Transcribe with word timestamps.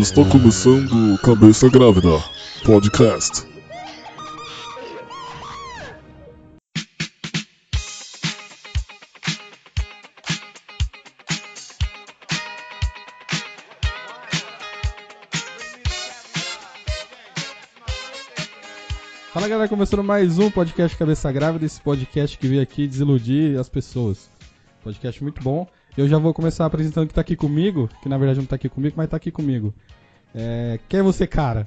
Está 0.00 0.24
começando 0.24 1.18
Cabeça 1.22 1.68
Grávida 1.68 2.22
Podcast. 2.64 3.44
Fala 19.32 19.48
galera, 19.48 19.68
começando 19.68 20.04
mais 20.04 20.38
um 20.38 20.48
podcast 20.48 20.96
Cabeça 20.96 21.32
Grávida, 21.32 21.66
esse 21.66 21.80
podcast 21.80 22.38
que 22.38 22.46
veio 22.46 22.62
aqui 22.62 22.86
desiludir 22.86 23.58
as 23.58 23.68
pessoas. 23.68 24.30
Podcast 24.84 25.20
muito 25.24 25.42
bom. 25.42 25.66
Eu 25.96 26.06
já 26.08 26.18
vou 26.18 26.32
começar 26.32 26.64
apresentando 26.66 27.08
que 27.08 27.14
tá 27.14 27.20
aqui 27.20 27.34
comigo, 27.36 27.88
que 28.02 28.08
na 28.08 28.16
verdade 28.18 28.38
não 28.38 28.46
tá 28.46 28.56
aqui 28.56 28.68
comigo, 28.68 28.94
mas 28.96 29.08
tá 29.08 29.16
aqui 29.16 29.30
comigo. 29.30 29.74
É... 30.34 30.78
Quem 30.88 31.00
é 31.00 31.02
você, 31.02 31.26
cara? 31.26 31.66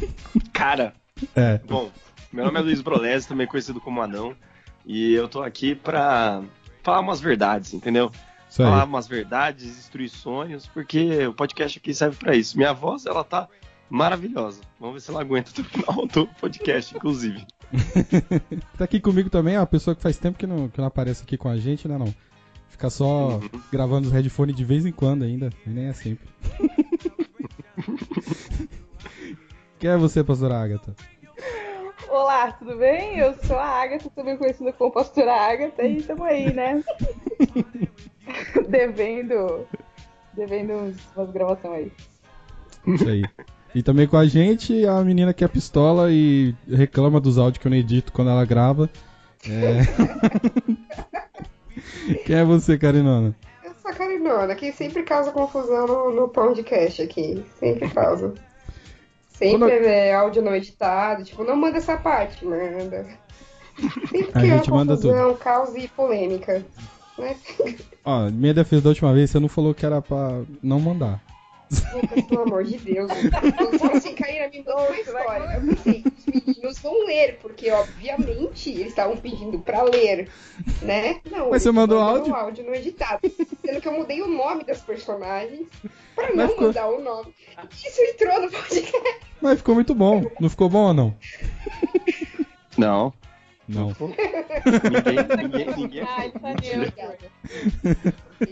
Cara, 0.52 0.94
É. 1.36 1.58
bom, 1.58 1.90
meu 2.32 2.44
nome 2.46 2.58
é 2.58 2.62
Luiz 2.62 2.80
Brolese, 2.80 3.28
também 3.28 3.46
conhecido 3.46 3.80
como 3.80 4.00
Anão, 4.00 4.34
e 4.84 5.12
eu 5.14 5.28
tô 5.28 5.42
aqui 5.42 5.74
pra 5.74 6.42
falar 6.82 7.00
umas 7.00 7.20
verdades, 7.20 7.72
entendeu? 7.74 8.10
Isso 8.48 8.62
Falar 8.62 8.82
aí. 8.82 8.88
umas 8.88 9.06
verdades, 9.06 9.76
destruir 9.76 10.08
sonhos, 10.08 10.66
porque 10.66 11.26
o 11.26 11.34
podcast 11.34 11.78
aqui 11.78 11.92
serve 11.92 12.16
pra 12.16 12.34
isso. 12.34 12.56
Minha 12.56 12.72
voz, 12.72 13.04
ela 13.04 13.22
tá 13.22 13.46
maravilhosa. 13.90 14.62
Vamos 14.80 14.94
ver 14.94 15.00
se 15.02 15.10
ela 15.10 15.20
aguenta 15.20 15.50
até 15.50 15.60
o 15.60 15.64
final 15.66 16.06
do 16.06 16.26
podcast, 16.40 16.96
inclusive. 16.96 17.46
Tá 18.78 18.84
aqui 18.84 18.98
comigo 19.00 19.28
também 19.28 19.54
é 19.56 19.60
uma 19.60 19.66
pessoa 19.66 19.94
que 19.94 20.00
faz 20.00 20.16
tempo 20.16 20.38
que 20.38 20.46
não, 20.46 20.68
que 20.68 20.78
não 20.78 20.86
aparece 20.86 21.22
aqui 21.22 21.36
com 21.36 21.48
a 21.50 21.58
gente, 21.58 21.86
né 21.86 21.98
não? 21.98 22.14
Fica 22.78 22.90
só 22.90 23.30
Uhum. 23.30 23.40
gravando 23.72 24.06
os 24.06 24.12
headphones 24.12 24.54
de 24.54 24.64
vez 24.64 24.86
em 24.86 24.92
quando 24.92 25.24
ainda, 25.24 25.50
e 25.66 25.68
nem 25.68 25.86
é 25.88 25.92
sempre. 25.92 26.28
Quem 29.80 29.90
é 29.90 29.96
você, 29.96 30.22
pastora 30.22 30.62
Agatha? 30.62 30.94
Olá, 32.08 32.52
tudo 32.52 32.76
bem? 32.76 33.18
Eu 33.18 33.34
sou 33.42 33.58
a 33.58 33.66
Agatha, 33.66 34.08
também 34.10 34.36
conhecida 34.36 34.72
como 34.72 34.92
Pastora 34.92 35.32
Agatha, 35.32 35.82
e 35.82 35.96
estamos 35.96 36.24
aí, 36.24 36.54
né? 36.54 36.84
devendo. 38.70 39.66
Devendo 40.34 40.94
umas 41.16 41.30
gravações 41.32 41.74
aí. 41.74 41.92
Isso 42.94 43.08
aí. 43.08 43.24
E 43.74 43.82
também 43.82 44.06
com 44.06 44.16
a 44.16 44.26
gente 44.26 44.86
a 44.86 45.02
menina 45.02 45.34
que 45.34 45.42
é 45.44 45.48
pistola 45.48 46.12
e 46.12 46.54
reclama 46.68 47.20
dos 47.20 47.38
áudios 47.38 47.60
que 47.60 47.66
eu 47.66 47.70
não 47.70 47.76
edito 47.76 48.12
quando 48.12 48.30
ela 48.30 48.44
grava. 48.44 48.88
É... 49.48 49.80
Quem 52.24 52.36
é 52.36 52.44
você, 52.44 52.76
Carinona? 52.78 53.34
Eu 53.64 53.72
sou 53.80 53.90
a 53.90 53.94
Carinona, 53.94 54.54
que 54.54 54.72
sempre 54.72 55.02
causa 55.02 55.30
confusão 55.32 55.86
no, 55.86 56.12
no 56.12 56.28
podcast 56.28 57.02
aqui. 57.02 57.44
Sempre 57.58 57.88
causa. 57.90 58.34
Sempre 59.28 59.58
Quando- 59.58 59.70
é 59.86 60.14
áudio 60.14 60.42
não 60.42 60.54
editado. 60.54 61.24
Tipo, 61.24 61.44
não 61.44 61.56
manda 61.56 61.78
essa 61.78 61.96
parte, 61.96 62.44
manda. 62.44 63.06
Sempre 64.10 64.30
A 64.34 64.40
cria 64.40 64.56
gente 64.56 64.70
manda 64.70 64.96
confusão, 64.96 65.34
caos 65.36 65.74
e 65.76 65.86
polêmica. 65.88 66.64
Né? 67.16 67.36
Ó, 68.04 68.30
minha 68.30 68.54
defesa 68.54 68.82
da 68.82 68.88
última 68.90 69.12
vez, 69.12 69.30
você 69.30 69.38
não 69.38 69.48
falou 69.48 69.74
que 69.74 69.84
era 69.86 70.00
pra 70.02 70.40
não 70.62 70.80
mandar. 70.80 71.20
Lucas, 71.92 72.24
pelo 72.24 72.42
amor 72.42 72.64
de 72.64 72.78
Deus. 72.78 73.10
Eu 73.60 73.78
falo 73.78 73.96
assim, 73.96 74.14
Caíra 74.14 74.48
me 74.48 74.58
mandou 74.58 74.86
uma 74.86 74.96
história. 74.98 75.54
Eu 75.54 75.60
pensei, 75.76 76.04
os 76.06 76.46
meninos 76.46 76.78
vão 76.78 77.06
ler, 77.06 77.38
porque 77.40 77.70
obviamente 77.70 78.70
eles 78.70 78.88
estavam 78.88 79.16
pedindo 79.16 79.58
pra 79.60 79.82
ler, 79.82 80.28
né? 80.82 81.20
Não, 81.30 81.50
Mas 81.50 81.62
você 81.62 81.70
mandou 81.70 81.98
áudio? 82.00 82.32
um 82.32 82.36
áudio 82.36 82.64
não 82.64 82.74
editado. 82.74 83.20
Sendo 83.64 83.80
que 83.80 83.88
eu 83.88 83.92
mudei 83.92 84.22
o 84.22 84.28
nome 84.28 84.64
das 84.64 84.80
personagens 84.80 85.66
pra 86.14 86.26
Mas 86.28 86.36
não 86.36 86.48
ficou- 86.48 86.66
mudar 86.68 86.86
o 86.88 87.00
nome. 87.02 87.34
Isso 87.72 88.00
entrou 88.02 88.40
no 88.42 88.50
podcast. 88.50 89.20
Mas 89.40 89.58
ficou 89.58 89.74
muito 89.74 89.94
bom. 89.94 90.24
Não 90.40 90.48
ficou 90.50 90.68
bom 90.68 90.86
ou 90.88 90.94
não? 90.94 91.16
Não, 92.76 93.12
Não. 93.68 93.88
ninguém, 93.88 95.18
ninguém, 95.66 95.76
ninguém 95.76 96.00
Ai, 96.02 96.30
tá. 96.30 96.54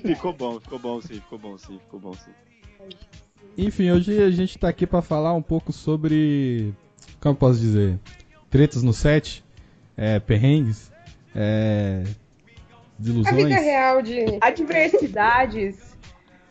Ficou 0.04 0.32
bom, 0.32 0.60
ficou 0.60 0.78
bom 0.78 1.00
sim, 1.00 1.14
ficou 1.14 1.38
bom 1.38 1.56
sim, 1.56 1.78
ficou 1.78 2.00
bom 2.00 2.12
sim. 2.14 2.30
Enfim, 3.58 3.90
hoje 3.90 4.22
a 4.22 4.30
gente 4.30 4.58
tá 4.58 4.68
aqui 4.68 4.86
pra 4.86 5.00
falar 5.00 5.32
um 5.34 5.42
pouco 5.42 5.72
sobre. 5.72 6.74
Como 7.20 7.32
eu 7.32 7.36
posso 7.38 7.58
dizer? 7.58 7.98
Tretas 8.50 8.82
no 8.82 8.92
set, 8.92 9.42
é, 9.96 10.20
perrengues, 10.20 10.92
é, 11.34 12.02
A 12.04 12.08
desilusões. 12.98 13.36
vida 13.36 13.56
real 13.56 14.02
de. 14.02 14.38
Adversidades 14.40 15.96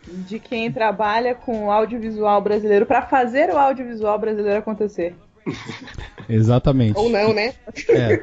de 0.07 0.39
quem 0.39 0.71
trabalha 0.71 1.33
com 1.33 1.65
o 1.65 1.71
audiovisual 1.71 2.41
brasileiro 2.41 2.85
para 2.85 3.03
fazer 3.03 3.49
o 3.49 3.57
audiovisual 3.57 4.17
brasileiro 4.19 4.59
acontecer. 4.59 5.15
Exatamente. 6.29 6.97
Ou 6.97 7.09
não, 7.09 7.33
né? 7.33 7.53
É. 7.89 8.17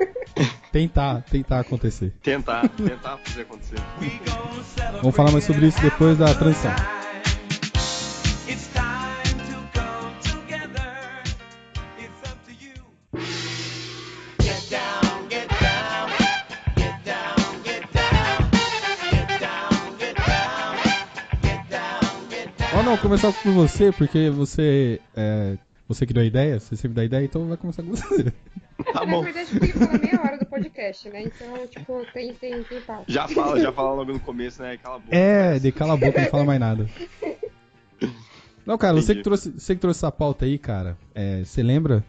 Tentar, 0.73 1.23
tentar 1.31 1.61
acontecer. 1.61 2.13
Tentar, 2.23 2.69
tentar 2.69 3.19
fazer 3.19 3.43
acontecer. 3.43 3.77
Vamos 5.01 5.15
falar 5.15 5.31
mais 5.31 5.45
sobre 5.45 5.67
isso 5.67 5.81
depois 5.81 6.19
da 6.19 6.35
transição. 6.35 6.73
Não, 22.93 22.99
começar 22.99 23.33
por 23.33 23.53
você, 23.53 23.91
porque 23.91 24.29
você 24.29 25.01
é, 25.17 25.57
você 25.89 26.05
que 26.05 26.13
deu 26.13 26.23
a 26.23 26.27
ideia, 26.27 26.61
você 26.61 26.77
sempre 26.77 26.95
dá 26.95 27.01
a 27.01 27.05
ideia, 27.07 27.25
então 27.25 27.49
vai 27.49 27.57
começar 27.57 27.83
com 27.83 27.91
você. 27.91 28.31
Tá 28.93 29.05
Na 29.05 29.07
bom. 29.07 29.23
verdade, 29.23 29.49
eu 29.55 29.61
queria 29.61 29.75
falar 29.75 29.99
meia 29.99 30.21
hora 30.21 30.39
do 30.39 30.45
podcast, 30.45 31.09
né? 31.09 31.23
Então, 31.23 31.67
tipo, 31.69 32.05
tem, 32.13 32.35
tem, 32.35 32.63
tem 32.65 32.81
pauta. 32.83 33.05
Já 33.07 33.27
fala, 33.29 33.59
já 33.61 33.73
fala 33.73 33.95
logo 33.95 34.13
no 34.13 34.21
começo, 34.21 34.61
né? 34.61 34.77
Cala 34.77 34.97
a 34.97 34.99
boca. 34.99 35.17
É, 35.17 35.59
de 35.59 35.73
cala 35.73 35.95
a 35.95 35.97
boca, 35.97 36.21
não 36.21 36.29
fala 36.29 36.45
mais 36.45 36.61
nada. 36.61 36.87
Não, 38.67 38.77
cara, 38.77 38.95
você 38.95 39.15
que 39.15 39.23
trouxe, 39.23 39.53
você 39.53 39.75
que 39.75 39.81
trouxe 39.81 40.01
essa 40.01 40.13
pauta 40.13 40.45
aí, 40.45 40.59
cara, 40.59 40.99
é, 41.15 41.43
você 41.45 41.63
lembra, 41.63 42.05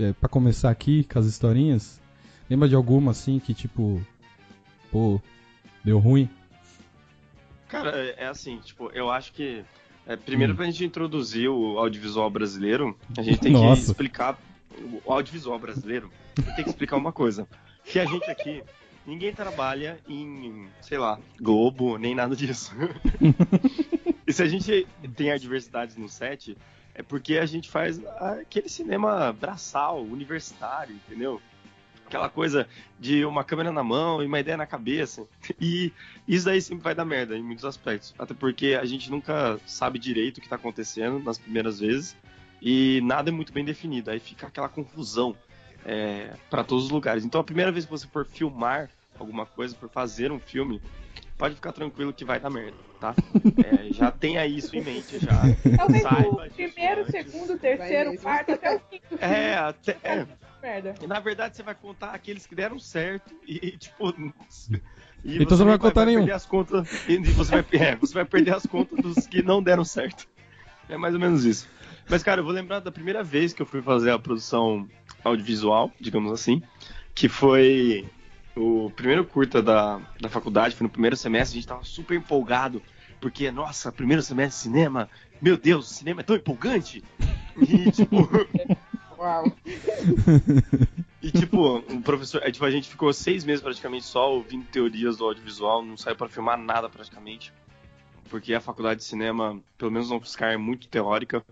é, 0.00 0.14
pra 0.14 0.28
começar 0.30 0.70
aqui 0.70 1.04
com 1.04 1.18
as 1.18 1.26
historinhas, 1.26 2.00
lembra 2.48 2.68
de 2.68 2.74
alguma 2.74 3.10
assim 3.10 3.38
que 3.38 3.52
tipo, 3.52 4.00
pô, 4.90 5.20
deu 5.84 5.98
ruim? 5.98 6.30
Cara, 7.68 7.96
é 7.96 8.24
é 8.24 8.26
assim, 8.26 8.58
tipo, 8.58 8.90
eu 8.94 9.10
acho 9.10 9.32
que. 9.32 9.62
É, 10.06 10.16
primeiro, 10.16 10.52
Hum. 10.52 10.56
pra 10.56 10.64
gente 10.66 10.84
introduzir 10.84 11.48
o 11.48 11.78
audiovisual 11.78 12.30
brasileiro, 12.30 12.96
a 13.16 13.22
gente 13.22 13.38
tem 13.40 13.52
Nossa. 13.52 13.80
que 13.82 13.88
explicar 13.90 14.38
o 15.04 15.12
audiovisual 15.12 15.58
brasileiro. 15.58 16.10
Tem 16.56 16.64
que 16.64 16.70
explicar 16.70 16.96
uma 16.96 17.12
coisa. 17.12 17.46
Que 17.84 17.98
a 17.98 18.04
gente 18.04 18.28
aqui, 18.30 18.62
ninguém 19.06 19.32
trabalha 19.32 19.98
em, 20.08 20.66
sei 20.80 20.98
lá, 20.98 21.18
Globo, 21.40 21.98
nem 21.98 22.14
nada 22.14 22.34
disso. 22.34 22.74
e 24.26 24.32
se 24.32 24.42
a 24.42 24.46
gente 24.48 24.86
tem 25.16 25.30
adversidades 25.30 25.96
no 25.96 26.08
set, 26.08 26.56
é 26.94 27.02
porque 27.02 27.38
a 27.38 27.46
gente 27.46 27.70
faz 27.70 28.00
aquele 28.18 28.68
cinema 28.68 29.32
braçal, 29.32 30.02
universitário, 30.02 30.94
entendeu? 30.94 31.40
Aquela 32.12 32.28
coisa 32.28 32.68
de 33.00 33.24
uma 33.24 33.42
câmera 33.42 33.72
na 33.72 33.82
mão 33.82 34.22
e 34.22 34.26
uma 34.26 34.38
ideia 34.38 34.58
na 34.58 34.66
cabeça. 34.66 35.26
E 35.58 35.90
isso 36.28 36.44
daí 36.44 36.60
sempre 36.60 36.84
vai 36.84 36.94
dar 36.94 37.06
merda 37.06 37.34
em 37.34 37.42
muitos 37.42 37.64
aspectos. 37.64 38.14
Até 38.18 38.34
porque 38.34 38.78
a 38.78 38.84
gente 38.84 39.10
nunca 39.10 39.58
sabe 39.64 39.98
direito 39.98 40.36
o 40.36 40.40
que 40.42 40.48
tá 40.48 40.56
acontecendo 40.56 41.20
nas 41.20 41.38
primeiras 41.38 41.80
vezes 41.80 42.14
e 42.60 43.00
nada 43.02 43.30
é 43.30 43.32
muito 43.32 43.50
bem 43.50 43.64
definido. 43.64 44.10
Aí 44.10 44.20
fica 44.20 44.46
aquela 44.46 44.68
confusão 44.68 45.34
é, 45.86 46.34
para 46.50 46.62
todos 46.62 46.84
os 46.84 46.90
lugares. 46.90 47.24
Então 47.24 47.40
a 47.40 47.44
primeira 47.44 47.72
vez 47.72 47.86
que 47.86 47.90
você 47.90 48.06
for 48.06 48.26
filmar 48.26 48.90
alguma 49.18 49.46
coisa, 49.46 49.74
for 49.74 49.88
fazer 49.88 50.30
um 50.30 50.38
filme, 50.38 50.82
pode 51.42 51.56
ficar 51.56 51.72
tranquilo 51.72 52.12
que 52.12 52.24
vai 52.24 52.38
dar 52.38 52.50
merda, 52.50 52.76
tá? 53.00 53.16
É, 53.64 53.92
já 53.92 54.12
tenha 54.12 54.46
isso 54.46 54.76
em 54.76 54.80
mente 54.80 55.18
já. 55.18 55.42
Talvez 55.76 56.02
Saiba 56.04 56.48
primeiro, 56.54 57.10
segundo, 57.10 57.58
terceiro, 57.58 58.16
quarto, 58.20 58.52
até 58.52 58.76
o 58.76 58.78
quinto. 58.78 59.18
É, 59.20 59.54
até. 59.56 59.98
é. 60.04 60.26
Merda. 60.62 60.94
E 61.02 61.06
na 61.08 61.18
verdade 61.18 61.56
você 61.56 61.64
vai 61.64 61.74
contar 61.74 62.12
aqueles 62.12 62.46
que 62.46 62.54
deram 62.54 62.78
certo 62.78 63.34
e, 63.44 63.76
tipo. 63.76 64.14
E 65.24 65.42
Então 65.42 65.56
você 65.56 65.64
não 65.64 65.70
vai 65.70 65.78
contar 65.80 66.06
nenhum. 66.06 66.20
Perder 66.20 66.32
as 66.32 66.46
contas, 66.46 67.08
e 67.08 67.18
você, 67.18 67.50
vai, 67.60 67.66
é, 67.72 67.96
você 67.96 68.14
vai 68.14 68.24
perder 68.24 68.54
as 68.54 68.64
contas 68.64 69.00
dos 69.00 69.26
que 69.26 69.42
não 69.42 69.60
deram 69.60 69.84
certo. 69.84 70.28
É 70.88 70.96
mais 70.96 71.12
ou 71.12 71.18
menos 71.18 71.44
isso. 71.44 71.68
Mas, 72.08 72.22
cara, 72.22 72.40
eu 72.40 72.44
vou 72.44 72.52
lembrar 72.52 72.78
da 72.78 72.92
primeira 72.92 73.24
vez 73.24 73.52
que 73.52 73.60
eu 73.60 73.66
fui 73.66 73.82
fazer 73.82 74.12
a 74.12 74.18
produção 74.18 74.88
audiovisual, 75.24 75.90
digamos 76.00 76.30
assim, 76.30 76.62
que 77.12 77.28
foi 77.28 78.08
o 78.56 78.90
primeiro 78.90 79.24
curta 79.24 79.62
da, 79.62 80.00
da 80.20 80.28
faculdade, 80.28 80.74
foi 80.74 80.84
no 80.84 80.90
primeiro 80.90 81.16
semestre, 81.16 81.58
a 81.58 81.60
gente 81.60 81.68
tava 81.68 81.84
super 81.84 82.16
empolgado, 82.16 82.82
porque, 83.20 83.50
nossa, 83.50 83.92
primeiro 83.92 84.22
semestre 84.22 84.56
de 84.56 84.62
cinema, 84.62 85.08
meu 85.40 85.56
Deus, 85.56 85.90
o 85.90 85.94
cinema 85.94 86.20
é 86.20 86.24
tão 86.24 86.36
empolgante! 86.36 87.02
E, 87.56 87.90
tipo, 87.90 88.28
Uau. 89.22 89.44
E 91.22 91.30
tipo, 91.30 91.78
um 91.88 92.02
professor. 92.02 92.42
é, 92.42 92.50
tipo, 92.50 92.64
a 92.64 92.70
gente 92.70 92.88
ficou 92.88 93.12
seis 93.12 93.44
meses 93.44 93.62
praticamente 93.62 94.04
só 94.04 94.32
ouvindo 94.32 94.66
teorias 94.66 95.18
do 95.18 95.24
audiovisual, 95.24 95.80
não 95.84 95.96
saiu 95.96 96.16
pra 96.16 96.28
filmar 96.28 96.58
nada 96.58 96.88
praticamente. 96.88 97.52
Porque 98.28 98.52
a 98.52 98.60
faculdade 98.60 98.98
de 98.98 99.06
cinema, 99.06 99.62
pelo 99.78 99.92
menos 99.92 100.10
no 100.10 100.16
UFSCar, 100.16 100.52
é 100.52 100.56
muito 100.56 100.88
teórica. 100.88 101.44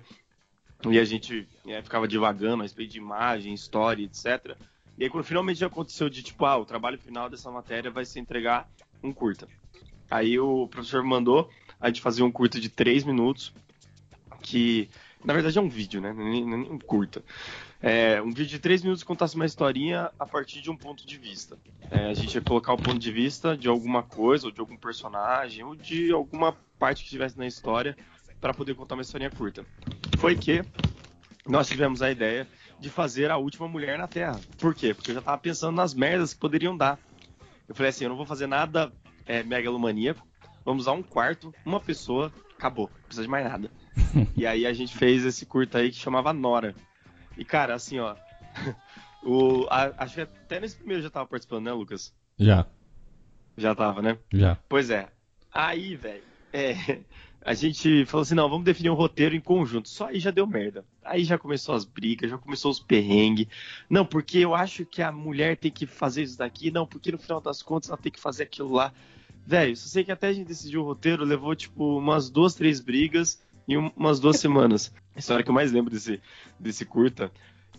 E 0.89 0.99
a 0.99 1.05
gente 1.05 1.47
é, 1.69 1.81
ficava 1.81 2.09
divagando 2.09 2.63
a 2.63 2.65
respeito 2.65 2.91
de 2.91 2.99
imagem, 2.99 3.55
história, 3.55 4.03
etc. 4.03 4.57
E 5.01 5.05
aí 5.05 5.11
quando 5.11 5.25
finalmente 5.25 5.65
aconteceu 5.65 6.11
de 6.11 6.23
tipo, 6.23 6.45
ah, 6.45 6.59
o 6.59 6.67
trabalho 6.67 6.99
final 6.99 7.31
dessa 7.31 7.51
matéria 7.51 7.91
vai 7.91 8.05
ser 8.05 8.21
entregar 8.21 8.69
um 9.03 9.15
curta. 9.15 9.49
Aí 10.11 10.39
o 10.39 10.69
professor 10.69 11.03
mandou 11.03 11.49
a 11.81 11.87
gente 11.87 12.03
fazer 12.03 12.23
um 12.23 12.31
curta 12.31 12.61
de 12.61 12.69
três 12.69 13.03
minutos, 13.03 13.51
que 14.43 14.91
na 15.25 15.33
verdade 15.33 15.57
é 15.57 15.61
um 15.61 15.71
vídeo, 15.71 16.03
né? 16.03 16.13
Nem, 16.13 16.45
um 16.45 16.79
curta. 16.79 17.25
É, 17.81 18.21
um 18.21 18.29
vídeo 18.29 18.49
de 18.49 18.59
três 18.59 18.83
minutos 18.83 19.03
que 19.03 19.07
contasse 19.07 19.37
uma 19.37 19.47
historinha 19.47 20.11
a 20.19 20.27
partir 20.27 20.61
de 20.61 20.71
um 20.71 20.77
ponto 20.77 21.07
de 21.07 21.17
vista. 21.17 21.57
É, 21.91 22.11
a 22.11 22.15
gente 22.15 22.35
ia 22.35 22.43
colocar 22.43 22.75
o 22.75 22.77
ponto 22.77 22.99
de 22.99 23.11
vista 23.11 23.57
de 23.57 23.69
alguma 23.69 24.03
coisa, 24.03 24.49
ou 24.49 24.53
de 24.53 24.61
algum 24.61 24.77
personagem, 24.77 25.65
ou 25.65 25.75
de 25.75 26.13
alguma 26.13 26.55
parte 26.79 26.99
que 26.99 27.07
estivesse 27.07 27.39
na 27.39 27.47
história, 27.47 27.97
para 28.39 28.53
poder 28.53 28.75
contar 28.75 28.97
uma 28.97 29.03
historinha 29.03 29.31
curta. 29.31 29.65
Foi 30.19 30.37
que 30.37 30.63
nós 31.47 31.67
tivemos 31.69 32.03
a 32.03 32.11
ideia 32.11 32.47
de 32.81 32.89
fazer 32.91 33.31
a 33.31 33.37
última 33.37 33.69
mulher 33.69 33.99
na 33.99 34.09
Terra. 34.09 34.41
Por 34.59 34.75
quê? 34.75 34.95
Porque 34.95 35.11
eu 35.11 35.15
já 35.15 35.23
tava 35.23 35.39
pensando 35.39 35.77
nas 35.77 35.95
merdas 35.95 36.33
que 36.35 36.41
poderiam 36.41 36.77
dar. 36.77 36.99
Eu 37.69 37.75
falei 37.75 37.91
assim, 37.91 38.05
eu 38.05 38.11
não 38.11 38.17
vou 38.17 38.27
fazer 38.27 38.47
nada 38.47 38.93
é, 39.27 39.43
megalomaníaco, 39.43 40.27
vamos 40.65 40.85
usar 40.85 40.93
um 40.93 41.03
quarto, 41.03 41.55
uma 41.65 41.79
pessoa, 41.79 42.33
acabou, 42.59 42.91
não 42.93 43.03
precisa 43.07 43.23
de 43.23 43.29
mais 43.29 43.45
nada. 43.45 43.71
e 44.37 44.47
aí 44.47 44.67
a 44.67 44.73
gente 44.73 44.97
fez 44.97 45.25
esse 45.25 45.47
curta 45.47 45.79
aí 45.79 45.91
que 45.91 45.97
chamava 45.97 46.33
Nora. 46.33 46.75
E 47.37 47.45
cara, 47.45 47.75
assim, 47.75 47.99
ó, 48.01 48.17
o, 49.23 49.67
a- 49.71 49.95
acho 49.99 50.15
que 50.15 50.21
até 50.23 50.59
nesse 50.61 50.77
primeiro 50.77 51.03
já 51.03 51.11
tava 51.11 51.27
participando, 51.29 51.65
né, 51.67 51.73
Lucas? 51.73 52.13
Já, 52.39 52.67
Já 53.57 53.75
tava, 53.75 54.01
né? 54.03 54.19
já. 54.33 54.57
Pois 54.69 54.91
é. 54.91 55.09
Aí, 55.53 55.95
velho, 55.97 56.25
é, 56.53 56.73
a 57.43 57.55
gente 57.55 58.05
falou 58.07 58.23
assim, 58.23 58.35
não, 58.35 58.49
vamos 58.49 58.65
definir 58.65 58.91
um 58.91 58.95
roteiro 58.95 59.35
em 59.35 59.41
conjunto. 59.41 59.89
Só 59.89 60.07
aí 60.09 60.21
já 60.21 60.31
deu 60.31 60.47
merda. 60.47 60.85
Aí 61.03 61.25
já 61.25 61.39
começou 61.39 61.75
as 61.75 61.85
brigas, 61.85 62.31
já 62.31 62.37
começou 62.39 62.71
os 62.71 62.81
perrengues. 62.81 63.47
Não, 63.89 64.05
porque 64.05 64.39
eu 64.39 64.55
acho 64.55 64.85
que 64.85 65.01
a 65.01 65.11
mulher 65.11 65.57
tem 65.57 65.71
que 65.71 65.87
fazer 65.87 66.23
isso 66.23 66.39
daqui. 66.39 66.71
Não, 66.71 66.87
porque 66.87 67.11
no 67.11 67.19
final 67.19 67.41
das 67.41 67.63
contas 67.63 67.89
ela 67.89 67.99
tem 67.99 68.13
que 68.13 68.21
fazer 68.21 68.43
aquilo 68.43 68.73
lá. 68.73 68.93
Velho, 69.47 69.75
só 69.77 69.89
sei 69.89 70.05
que 70.05 70.13
até 70.13 70.29
a 70.29 70.33
gente 70.33 70.47
decidiu 70.47 70.83
o 70.83 70.85
roteiro, 70.85 71.25
levou 71.25 71.55
tipo 71.57 71.99
umas 71.99 72.29
duas, 72.29 72.55
três 72.55 72.79
brigas 72.79 73.43
em 73.67 73.77
um- 73.79 73.91
umas 73.97 74.21
duas 74.21 74.37
semanas. 74.37 74.93
A 75.17 75.19
história 75.19 75.43
que 75.43 75.51
eu 75.51 75.55
mais 75.55 75.73
lembro 75.73 75.91
desse, 75.91 76.21
desse 76.59 76.85
curta 76.85 77.33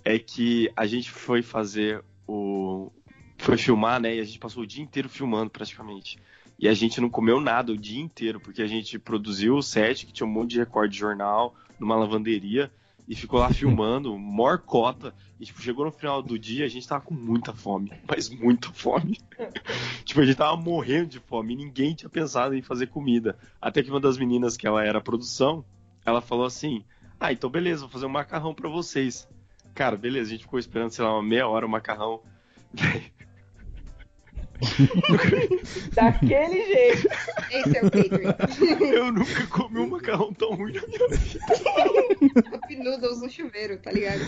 é 0.04 0.18
que 0.18 0.72
a 0.76 0.86
gente 0.88 1.12
foi 1.12 1.42
fazer 1.42 2.04
o. 2.28 2.92
Foi 3.38 3.58
filmar, 3.58 4.00
né? 4.00 4.16
E 4.16 4.20
a 4.20 4.24
gente 4.24 4.40
passou 4.40 4.64
o 4.64 4.68
dia 4.68 4.84
inteiro 4.84 5.08
filmando 5.10 5.50
praticamente. 5.50 6.18
E 6.62 6.68
a 6.68 6.76
gente 6.76 7.02
não 7.02 7.10
comeu 7.10 7.42
nada 7.42 7.72
o 7.72 7.78
dia 7.78 8.00
inteiro, 8.00 8.40
porque 8.40 8.62
a 8.62 8.68
gente 8.68 9.00
produziu 9.00 9.56
o 9.56 9.64
set, 9.64 10.06
que 10.06 10.14
tinha 10.14 10.28
um 10.28 10.32
monte 10.32 10.52
de 10.52 10.60
recorde 10.60 10.94
de 10.94 11.00
jornal, 11.00 11.56
numa 11.80 11.96
lavanderia, 11.96 12.72
e 13.08 13.16
ficou 13.16 13.40
lá 13.40 13.50
filmando, 13.52 14.16
morcota. 14.16 15.12
E, 15.40 15.46
tipo, 15.46 15.60
chegou 15.60 15.86
no 15.86 15.92
final 15.92 16.22
do 16.22 16.38
dia, 16.38 16.64
a 16.64 16.68
gente 16.68 16.88
tava 16.88 17.02
com 17.02 17.16
muita 17.16 17.52
fome, 17.52 17.92
mas 18.08 18.30
muita 18.30 18.72
fome. 18.72 19.18
tipo, 20.06 20.22
a 20.22 20.26
gente 20.26 20.38
tava 20.38 20.56
morrendo 20.56 21.08
de 21.08 21.20
fome, 21.20 21.54
e 21.54 21.58
ninguém 21.58 21.96
tinha 21.96 22.10
pensado 22.10 22.54
em 22.54 22.62
fazer 22.62 22.86
comida. 22.86 23.36
Até 23.60 23.82
que 23.82 23.90
uma 23.90 24.00
das 24.00 24.20
meninas, 24.20 24.56
que 24.56 24.68
ela 24.68 24.86
era 24.86 25.02
produção, 25.02 25.66
ela 26.06 26.22
falou 26.22 26.46
assim, 26.46 26.86
ah, 27.20 27.34
então 27.34 27.50
beleza, 27.50 27.82
vou 27.82 27.90
fazer 27.90 28.06
um 28.06 28.10
macarrão 28.10 28.54
pra 28.54 28.70
vocês. 28.70 29.28
Cara, 29.74 29.98
beleza, 29.98 30.28
a 30.28 30.32
gente 30.34 30.44
ficou 30.44 30.60
esperando, 30.60 30.92
sei 30.92 31.04
lá, 31.04 31.12
uma 31.12 31.24
meia 31.24 31.48
hora 31.48 31.66
o 31.66 31.70
macarrão. 31.70 32.22
Daquele 35.94 36.66
jeito. 36.66 37.08
Esse 37.52 37.78
é 37.78 37.84
o 37.84 37.88
Adrian. 37.88 38.36
Eu 38.94 39.12
nunca 39.12 39.48
comi 39.48 39.80
um 39.80 39.88
macarrão 39.90 40.34
tão 40.34 40.56
ruim 40.56 40.74
na 40.74 40.82
minha 40.88 41.08
vida. 41.10 41.40
Cup 42.50 42.72
noodles 42.78 43.22
no 43.22 43.30
chuveiro, 43.30 43.78
tá 43.78 43.92
ligado? 43.92 44.22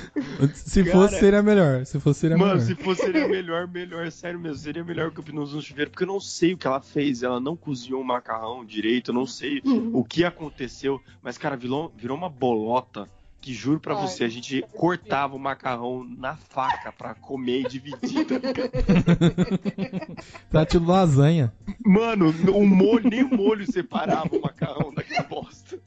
Se 0.54 0.84
Cara, 0.84 0.96
fosse, 0.96 1.20
seria 1.20 1.44
melhor. 1.44 1.86
Se 1.86 2.00
fosse, 2.00 2.20
seria 2.22 2.38
Mano, 2.38 2.56
melhor. 2.56 2.66
se 2.66 2.76
fosse 2.76 3.02
seria 3.02 3.28
melhor, 3.28 3.68
melhor, 3.68 4.12
sério 4.12 4.40
mesmo. 4.40 4.58
Seria 4.58 4.84
melhor 4.84 5.12
que 5.12 5.20
o 5.20 5.24
Pinus 5.24 5.54
no 5.54 5.62
chuveiro, 5.62 5.92
porque 5.92 6.04
eu 6.04 6.08
não 6.08 6.20
sei 6.20 6.54
o 6.54 6.58
que 6.58 6.68
ela 6.68 6.82
fez. 6.82 7.24
Ela 7.24 7.40
não 7.40 7.56
cozinhou 7.56 8.02
o 8.02 8.06
macarrão 8.06 8.66
direito, 8.66 9.12
eu 9.12 9.16
não 9.16 9.26
sei 9.26 9.62
o 9.66 10.04
que 10.04 10.24
aconteceu. 10.24 11.00
Mas, 11.22 11.38
cara, 11.38 11.56
virou, 11.56 11.94
virou 11.96 12.18
uma 12.18 12.30
bolota 12.30 13.08
que 13.44 13.54
juro 13.54 13.78
pra 13.78 13.94
Ai, 13.96 14.08
você, 14.08 14.24
a 14.24 14.30
gente 14.30 14.62
cortava 14.74 15.36
o 15.36 15.40
macarrão 15.40 16.06
na 16.18 16.38
faca 16.38 16.94
pra 16.94 17.14
comer 17.14 17.60
e 17.60 17.68
dividir. 17.68 18.26
tá 18.26 18.36
ligado? 18.36 18.72
Tá 20.50 20.66
tipo 20.66 20.86
lasanha. 20.86 21.54
Mano, 21.86 22.30
o 22.56 22.66
molho, 22.66 23.10
nem 23.10 23.24
o 23.24 23.36
molho 23.36 23.70
separava 23.70 24.34
o 24.34 24.42
macarrão 24.42 24.94
daquela 24.94 25.24
bosta. 25.24 25.78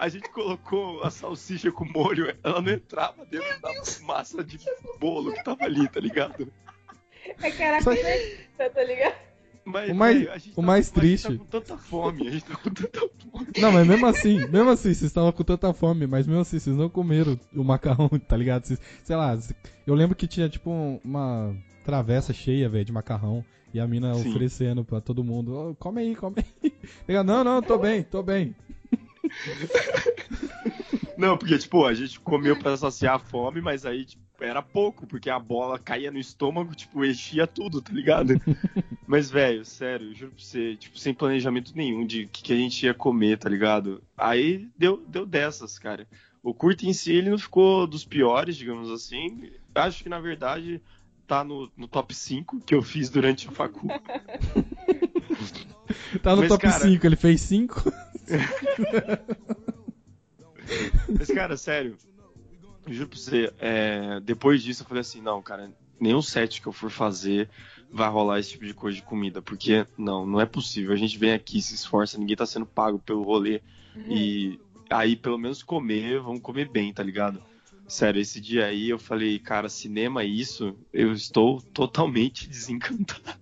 A 0.00 0.08
gente 0.08 0.30
colocou 0.30 1.02
a 1.02 1.10
salsicha 1.10 1.70
com 1.70 1.84
molho, 1.84 2.34
ela 2.42 2.62
não 2.62 2.72
entrava 2.72 3.26
dentro 3.26 3.60
da 3.60 3.70
massa 4.06 4.42
de 4.42 4.58
bolo 4.98 5.32
que 5.34 5.44
tava 5.44 5.64
ali, 5.64 5.86
tá 5.88 6.00
ligado? 6.00 6.50
É 7.42 7.50
que 7.50 7.62
era 7.62 7.80
Só- 7.82 7.90
aquele, 7.92 8.38
tá 8.56 8.84
ligado? 8.84 9.14
Mas, 9.64 9.90
O 9.90 9.94
mais- 9.94 10.18
gente 10.18 10.50
o 10.52 10.54
tá- 10.56 10.62
mais 10.62 10.80
a 10.80 10.82
gente 10.88 10.94
tá 10.94 11.00
triste- 11.00 11.38
com 11.38 11.44
tanta 11.44 11.78
fome, 11.78 12.26
a 12.26 12.30
gente 12.32 12.44
tá 12.44 12.56
com 12.56 12.70
tanta 12.70 13.00
fome. 13.00 13.46
Não, 13.58 13.72
mas 13.72 13.86
mesmo 13.86 14.06
assim, 14.06 14.38
mesmo 14.48 14.70
assim, 14.70 14.82
vocês 14.94 15.02
estavam 15.02 15.30
com 15.32 15.44
tanta 15.44 15.72
fome, 15.72 16.06
mas 16.06 16.26
mesmo 16.26 16.42
assim, 16.42 16.58
vocês 16.58 16.76
não 16.76 16.88
comeram 16.88 17.38
o 17.54 17.62
macarrão, 17.62 18.08
tá 18.28 18.36
ligado? 18.36 18.64
Vocês- 18.64 18.80
sei 19.04 19.14
lá, 19.16 19.38
eu 19.86 19.94
lembro 19.94 20.16
que 20.16 20.26
tinha 20.26 20.48
tipo 20.48 20.68
um- 20.70 21.00
uma 21.04 21.54
travessa 21.84 22.32
cheia, 22.32 22.68
velho, 22.68 22.84
de 22.84 22.92
macarrão. 22.92 23.44
E 23.74 23.80
a 23.80 23.86
mina 23.86 24.12
Sim. 24.14 24.28
oferecendo 24.28 24.84
pra 24.84 25.00
todo 25.00 25.24
mundo, 25.24 25.54
"Ô, 25.70 25.74
come 25.76 26.02
aí, 26.02 26.14
come 26.14 26.36
aí. 26.62 26.72
Não, 27.24 27.42
não, 27.42 27.62
tô 27.62 27.78
bem, 27.78 28.02
tô 28.02 28.22
bem. 28.22 28.54
Não, 31.16 31.36
porque, 31.38 31.56
tipo, 31.58 31.84
a 31.86 31.94
gente 31.94 32.18
comeu 32.20 32.58
pra 32.58 32.76
saciar 32.76 33.16
a 33.16 33.18
fome, 33.18 33.60
mas 33.60 33.86
aí, 33.86 34.04
tipo, 34.04 34.22
era 34.44 34.62
pouco, 34.62 35.06
porque 35.06 35.30
a 35.30 35.38
bola 35.38 35.78
caía 35.78 36.10
no 36.10 36.18
estômago, 36.18 36.74
tipo, 36.74 37.04
enchia 37.04 37.46
tudo, 37.46 37.80
tá 37.82 37.92
ligado? 37.92 38.34
Mas, 39.06 39.30
velho, 39.30 39.64
sério, 39.64 40.14
juro 40.14 40.32
pra 40.32 40.42
você, 40.44 40.76
tipo, 40.76 40.98
sem 40.98 41.12
planejamento 41.14 41.72
nenhum 41.74 42.06
de 42.06 42.24
o 42.24 42.28
que, 42.28 42.42
que 42.42 42.52
a 42.52 42.56
gente 42.56 42.84
ia 42.86 42.94
comer, 42.94 43.38
tá 43.38 43.48
ligado? 43.48 44.02
Aí 44.16 44.68
deu, 44.76 45.02
deu 45.06 45.26
dessas, 45.26 45.78
cara. 45.78 46.06
O 46.42 46.52
curto 46.54 46.84
em 46.86 46.92
si, 46.92 47.12
ele 47.12 47.30
não 47.30 47.38
ficou 47.38 47.86
dos 47.86 48.04
piores, 48.04 48.56
digamos 48.56 48.90
assim. 48.90 49.50
Acho 49.74 50.02
que, 50.02 50.08
na 50.08 50.18
verdade, 50.18 50.80
tá 51.26 51.44
no, 51.44 51.70
no 51.76 51.86
top 51.86 52.14
5 52.14 52.60
que 52.60 52.74
eu 52.74 52.82
fiz 52.82 53.10
durante 53.10 53.48
a 53.48 53.52
facu. 53.52 53.86
Tá 56.22 56.34
no 56.34 56.42
Mas, 56.42 56.48
top 56.48 56.62
cara- 56.62 56.80
5, 56.80 57.06
ele 57.06 57.16
fez 57.16 57.40
5. 57.42 57.92
Mas, 61.18 61.28
cara, 61.28 61.56
sério, 61.56 61.96
juro 62.86 63.08
pra 63.08 63.18
você, 63.18 63.52
é, 63.58 64.20
depois 64.20 64.62
disso 64.62 64.82
eu 64.82 64.86
falei 64.86 65.00
assim, 65.00 65.20
não, 65.20 65.40
cara, 65.42 65.72
nenhum 66.00 66.22
set 66.22 66.60
que 66.60 66.66
eu 66.66 66.72
for 66.72 66.90
fazer 66.90 67.48
vai 67.90 68.08
rolar 68.08 68.40
esse 68.40 68.50
tipo 68.50 68.64
de 68.64 68.74
coisa 68.74 68.96
de 68.96 69.02
comida, 69.02 69.42
porque 69.42 69.86
não, 69.96 70.26
não 70.26 70.40
é 70.40 70.46
possível. 70.46 70.92
A 70.92 70.96
gente 70.96 71.18
vem 71.18 71.32
aqui, 71.32 71.60
se 71.60 71.74
esforça, 71.74 72.18
ninguém 72.18 72.36
tá 72.36 72.46
sendo 72.46 72.66
pago 72.66 72.98
pelo 72.98 73.22
rolê. 73.22 73.60
E 74.08 74.58
aí, 74.88 75.14
pelo 75.14 75.38
menos 75.38 75.62
comer, 75.62 76.20
vamos 76.20 76.40
comer 76.40 76.68
bem, 76.68 76.92
tá 76.92 77.02
ligado? 77.02 77.42
Sério, 77.86 78.20
esse 78.20 78.40
dia 78.40 78.66
aí 78.66 78.88
eu 78.88 78.98
falei, 78.98 79.38
cara, 79.38 79.68
cinema 79.68 80.22
é 80.22 80.26
isso, 80.26 80.74
eu 80.92 81.12
estou 81.12 81.60
totalmente 81.60 82.48
desencantado. 82.48 83.41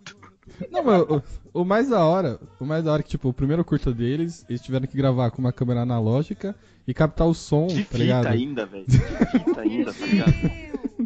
Não, 0.71 0.83
mas 0.85 1.03
o, 1.03 1.23
o 1.61 1.65
mais 1.65 1.89
da 1.89 2.05
hora, 2.05 2.39
o 2.59 2.65
mais 2.65 2.85
da 2.85 2.93
hora 2.93 3.01
é 3.01 3.03
que, 3.03 3.11
tipo, 3.11 3.29
o 3.29 3.33
primeiro 3.33 3.65
curta 3.65 3.93
deles, 3.93 4.45
eles 4.49 4.61
tiveram 4.61 4.87
que 4.87 4.97
gravar 4.97 5.31
com 5.31 5.39
uma 5.39 5.53
câmera 5.53 5.81
analógica 5.83 6.55
e 6.87 6.93
captar 6.95 7.27
o 7.27 7.35
som, 7.35 7.67
De 7.67 7.85
tá 7.85 7.99
ligado? 7.99 8.23
fita 8.25 8.35
ainda, 8.35 8.67
velho. 8.67 8.85
De 8.87 8.99
fita 8.99 9.61
ainda, 9.63 9.93
tá 9.95 10.07
ligado? 10.07 10.35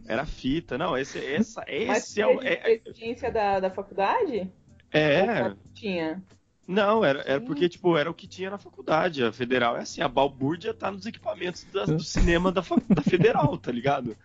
Era 0.07 0.27
fita, 0.27 0.77
não, 0.79 0.97
esse, 0.97 1.19
essa, 1.19 1.65
Mas 1.87 2.05
esse 2.05 2.21
é 2.21 2.27
o. 2.27 2.41
É, 2.43 2.75
experiência 2.75 3.31
da, 3.31 3.61
da 3.61 3.71
faculdade? 3.71 4.51
é, 4.93 5.53
Tinha. 5.75 6.23
Não, 6.67 7.05
era, 7.05 7.21
era 7.27 7.41
porque, 7.43 7.69
tipo, 7.69 7.95
era 7.97 8.11
o 8.11 8.15
que 8.15 8.27
tinha 8.27 8.49
na 8.51 8.57
faculdade. 8.57 9.23
A 9.23 9.31
federal 9.33 9.77
é 9.77 9.81
assim, 9.81 10.01
a 10.01 10.09
balbúrdia 10.09 10.73
tá 10.73 10.91
nos 10.91 11.05
equipamentos 11.05 11.65
da- 11.73 11.85
do 11.85 12.03
cinema 12.03 12.51
da, 12.51 12.63
da 12.89 13.03
federal, 13.03 13.57
tá 13.59 13.71
ligado? 13.71 14.17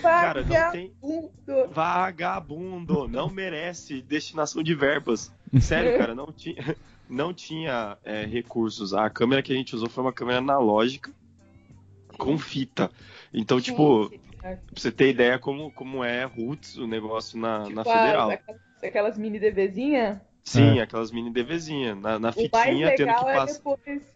Cara, 0.00 0.42
não 0.42 0.70
tem. 0.72 0.92
Vagabundo. 1.02 1.70
Vagabundo, 1.72 3.08
não 3.08 3.28
merece 3.30 4.00
destinação 4.02 4.62
de 4.62 4.74
verbas. 4.74 5.32
Sério, 5.60 5.98
cara, 5.98 6.14
não 6.14 6.32
tinha, 6.32 6.76
não 7.08 7.32
tinha 7.34 7.98
é, 8.04 8.24
recursos. 8.24 8.94
A 8.94 9.08
câmera 9.10 9.42
que 9.42 9.52
a 9.52 9.56
gente 9.56 9.74
usou 9.74 9.88
foi 9.88 10.02
uma 10.04 10.12
câmera 10.12 10.38
analógica 10.38 11.10
com 12.18 12.38
fita. 12.38 12.90
Então, 13.32 13.60
tipo, 13.60 14.10
pra 14.40 14.58
você 14.74 14.90
ter 14.92 15.10
ideia 15.10 15.38
como, 15.38 15.70
como 15.72 16.02
é 16.04 16.24
roots 16.24 16.76
o 16.76 16.86
negócio 16.86 17.38
na, 17.38 17.60
na 17.60 17.66
Tipo, 17.66 17.80
as- 17.80 17.86
federal. 18.00 18.30
aquelas, 18.30 18.60
aquelas 18.82 19.18
mini 19.18 19.38
DVzinha. 19.38 20.22
Sim, 20.44 20.78
É. 20.78 20.82
aquelas 20.82 21.10
mini 21.12 21.30
DVzinhas. 21.30 21.96
Na, 21.98 22.18
na 22.18 22.30
O 22.30 22.34
mais 22.34 22.34
fitinha, 22.34 22.88
tendo 22.88 22.96
que 22.96 23.04
legal 23.04 23.28
é 23.30 23.34
passar. 23.34 23.54
depois. 23.58 24.11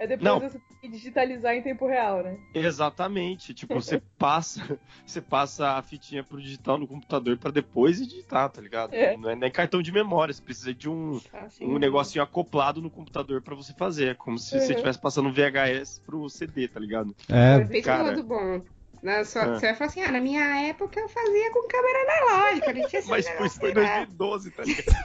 É 0.00 0.06
depois 0.06 0.24
Não. 0.24 0.40
você 0.40 0.58
tem 0.58 0.78
que 0.80 0.88
digitalizar 0.88 1.54
em 1.54 1.60
tempo 1.60 1.86
real, 1.86 2.22
né? 2.22 2.38
Exatamente. 2.54 3.52
Tipo, 3.52 3.74
você 3.74 4.00
passa, 4.18 4.80
você 5.04 5.20
passa 5.20 5.72
a 5.72 5.82
fitinha 5.82 6.24
pro 6.24 6.40
digital 6.40 6.78
no 6.78 6.88
computador 6.88 7.36
pra 7.36 7.50
depois 7.50 7.98
digitar, 7.98 8.48
tá 8.48 8.62
ligado? 8.62 8.94
É. 8.94 9.14
Não 9.18 9.28
é 9.28 9.36
nem 9.36 9.50
cartão 9.50 9.82
de 9.82 9.92
memória, 9.92 10.32
você 10.32 10.40
precisa 10.40 10.72
de 10.72 10.88
um, 10.88 11.20
Assim, 11.34 11.66
um 11.66 11.78
negocinho 11.78 12.24
acoplado 12.24 12.80
no 12.80 12.88
computador 12.88 13.42
pra 13.42 13.54
você 13.54 13.74
fazer. 13.74 14.08
É 14.12 14.14
como 14.14 14.38
se 14.38 14.48
você 14.48 14.56
Uhum. 14.56 14.70
estivesse 14.70 14.98
passando 14.98 15.28
um 15.28 15.32
VHS 15.32 15.98
pro 16.06 16.26
CD, 16.30 16.66
tá 16.66 16.80
ligado? 16.80 17.14
É, 17.28 17.62
Tem 17.66 17.82
Cara. 17.82 18.14
todo 18.14 18.26
bom. 18.26 18.62
Na 19.02 19.22
sua- 19.24 19.42
Ah. 19.42 19.54
Você 19.58 19.66
vai 19.66 19.74
falar 19.74 19.90
assim, 19.90 20.02
ah, 20.02 20.12
na 20.12 20.20
minha 20.20 20.42
época 20.68 20.98
eu 20.98 21.08
fazia 21.10 21.50
com 21.52 21.68
câmera 21.68 21.98
analógica, 22.04 22.72
não 22.72 22.88
tinha 22.88 23.02
Mas 23.08 23.28
foi, 23.28 23.70
em 23.72 23.78
aí, 23.78 23.84
né? 23.84 24.06
2012, 24.16 24.50
tá 24.50 24.62
ligado? 24.64 24.96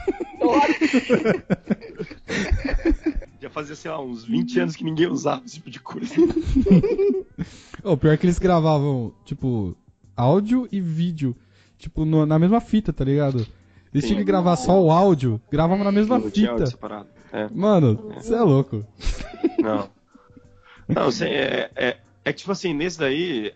Já 3.46 3.50
fazia, 3.52 3.76
sei 3.76 3.92
lá, 3.92 4.02
uns 4.02 4.26
20 4.26 4.60
anos 4.60 4.76
que 4.76 4.84
ninguém 4.84 5.06
usava 5.06 5.46
esse 5.46 5.56
tipo 5.56 5.70
de 5.70 5.80
coisa. 5.80 6.16
O 7.84 7.96
pior 7.96 8.14
é 8.14 8.18
que 8.18 8.26
eles 8.26 8.40
gravavam, 8.40 9.14
tipo, 9.24 9.78
áudio 10.18 10.68
e 10.72 10.82
vídeo, 10.82 11.36
tipo, 11.78 12.04
no- 12.06 12.26
na 12.26 12.40
mesma 12.40 12.60
fita, 12.60 12.92
tá 12.92 13.04
ligado? 13.06 13.46
Eles 13.94 14.06
Sim. 14.06 14.08
tinham 14.08 14.18
que 14.18 14.24
gravar 14.24 14.56
só 14.56 14.82
o 14.82 14.90
áudio, 14.90 15.40
gravavam 15.52 15.84
na 15.84 15.92
mesma 15.92 16.18
Não 16.18 16.32
tinha 16.32 16.50
áudio 16.50 16.66
fita. 16.66 16.76
separado. 16.76 17.08
É. 17.32 17.48
Mano, 17.54 18.12
você 18.16 18.34
é 18.34 18.42
louco. 18.42 18.84
Não. 19.60 19.88
Não, 20.88 21.04
assim, 21.04 21.26
é, 21.26 21.70
é, 21.76 21.98
é 22.26 22.34
que, 22.34 22.40
tipo 22.40 22.52
assim, 22.52 22.74
nesse 22.74 22.98
daí, 22.98 23.54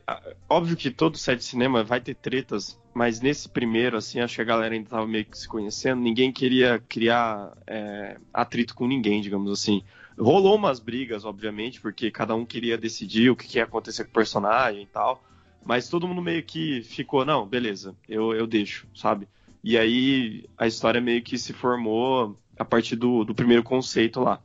óbvio 0.48 0.78
que 0.78 0.92
todo 0.92 1.18
set 1.18 1.40
de 1.40 1.44
cinema 1.44 1.84
vai 1.84 2.00
ter 2.00 2.14
tretas, 2.14 2.80
mas 2.94 3.20
nesse 3.20 3.50
primeiro, 3.50 3.98
assim, 3.98 4.20
acho 4.20 4.36
que 4.36 4.42
a 4.44 4.46
galera 4.46 4.76
ainda 4.76 4.88
tava 4.88 5.08
meio 5.08 5.26
que 5.26 5.36
se 5.36 5.48
conhecendo, 5.48 6.00
ninguém 6.00 6.32
queria 6.32 6.78
criar 6.88 7.58
é, 7.66 8.18
atrito 8.32 8.76
com 8.76 8.86
ninguém, 8.86 9.22
digamos 9.22 9.52
assim. 9.52 9.82
Rolou 10.16 10.56
umas 10.56 10.80
brigas, 10.80 11.26
obviamente, 11.26 11.82
porque 11.82 12.12
cada 12.12 12.36
um 12.36 12.46
queria 12.46 12.78
decidir 12.78 13.32
o 13.32 13.36
que, 13.36 13.48
que 13.48 13.58
ia 13.58 13.64
acontecer 13.64 14.04
com 14.04 14.12
o 14.12 14.14
personagem 14.14 14.84
e 14.84 14.88
tal, 14.88 15.24
mas 15.66 15.90
todo 15.90 16.08
mundo 16.08 16.22
meio 16.22 16.44
que 16.44 16.84
ficou, 16.84 17.26
não, 17.26 17.48
beleza, 17.48 17.96
eu, 18.08 18.36
eu 18.36 18.46
deixo, 18.46 18.88
sabe? 18.94 19.28
E 19.64 19.80
aí 19.80 20.46
a 20.56 20.68
história 20.68 21.02
meio 21.02 21.24
que 21.24 21.40
se 21.40 21.54
formou 21.54 22.38
a 22.56 22.64
partir 22.64 22.96
do, 22.96 23.24
do 23.26 23.34
primeiro 23.34 23.64
conceito 23.64 24.20
lá 24.20 24.40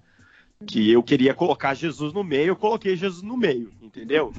que 0.67 0.91
eu 0.91 1.03
queria 1.03 1.35
colocar 1.35 1.75
Jesus 1.75 2.13
no 2.13 2.25
meio, 2.25 2.49
eu 2.49 2.57
coloquei 2.57 2.97
Jesus 2.97 3.23
no 3.23 3.37
meio, 3.37 3.71
entendeu? 3.83 4.33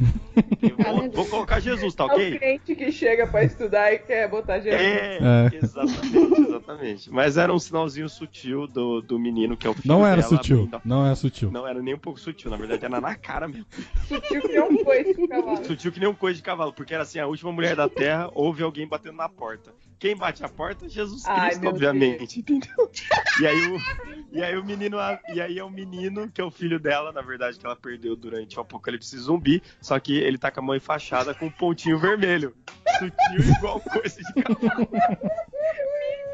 Eu 0.62 0.76
vou, 0.78 1.12
vou 1.12 1.26
colocar 1.28 1.60
Jesus, 1.60 1.94
tá 1.94 2.04
é 2.06 2.08
o 2.08 2.10
ok? 2.12 2.38
crente 2.40 2.76
que 2.76 2.92
chega 2.92 3.28
pra 3.28 3.44
estudar 3.44 3.94
e 3.94 4.00
quer 4.00 4.28
botar 4.30 4.60
Jesus. 4.60 4.82
É, 4.82 5.18
É. 5.22 5.56
exatamente, 5.56 6.42
exatamente. 6.42 7.12
Mas 7.12 7.38
era 7.38 7.54
um 7.54 7.60
sinalzinho 7.60 8.10
sutil 8.10 8.66
do, 8.68 9.02
do 9.02 9.20
menino 9.20 9.56
que 9.56 9.68
é 9.68 9.70
o 9.70 9.74
filho 9.74 9.88
Não 9.88 10.06
era 10.06 10.22
dela, 10.22 10.28
sutil, 10.38 10.62
ainda- 10.62 10.82
não 10.84 11.06
é 11.06 11.14
sutil. 11.16 11.52
Não 11.52 11.68
era 11.68 11.82
nem 11.82 11.94
um 11.94 12.00
pouco 12.00 12.20
sutil, 12.20 12.50
na 12.50 12.58
verdade 12.58 12.84
era 12.86 13.00
na 13.00 13.16
cara 13.16 13.48
mesmo. 13.48 13.66
Sutil 14.08 14.42
que 14.42 14.56
não 14.56 14.78
foi 14.84 15.02
esse 15.02 15.28
cavalo. 15.28 15.66
Sutil 15.66 15.92
que 15.92 16.00
nem 16.00 16.10
um 16.10 16.16
coisa 16.16 16.38
de 16.38 16.44
cavalo, 16.44 16.74
porque 16.74 16.94
era 16.94 17.04
assim, 17.04 17.20
a 17.20 17.28
última 17.28 17.52
mulher 17.52 17.76
da 17.76 17.88
terra 17.88 18.30
ouve 18.34 18.64
alguém 18.64 18.88
batendo 18.88 19.18
na 19.18 19.30
porta. 19.30 19.74
Quem 19.98 20.16
bate 20.16 20.44
a 20.44 20.50
porta? 20.50 20.90
Jesus 20.90 21.24
Ai, 21.26 21.48
Cristo, 21.48 21.62
meu 21.62 21.70
obviamente, 21.72 22.40
entendeu? 22.40 22.92
E 23.40 23.48
aí, 23.48 23.62
o, 23.62 23.78
e 24.32 24.44
aí 24.44 24.58
o 24.58 24.64
menino, 24.64 24.98
e 25.34 25.40
aí 25.42 25.58
é 25.58 25.64
o 25.64 25.70
menino, 25.70 26.15
que 26.34 26.42
é 26.42 26.44
o 26.44 26.52
filho 26.52 26.80
dela, 26.80 27.12
na 27.12 27.22
verdade, 27.22 27.58
que 27.60 27.66
ela 27.66 27.76
perdeu 27.76 28.16
durante 28.16 28.58
o 28.58 28.62
apocalipse 28.62 29.18
zumbi, 29.18 29.62
só 29.82 30.00
que 30.00 30.18
ele 30.18 30.38
tá 30.38 30.50
com 30.52 30.60
a 30.60 30.64
mão 30.64 30.76
enfaixada 30.76 31.34
com 31.34 31.46
um 31.48 31.52
pontinho 31.52 31.98
vermelho. 32.00 32.56
Sutil 32.98 33.54
igual 33.58 33.80
coisa 33.82 34.18
de 34.22 34.44
cavalo. 34.44 34.88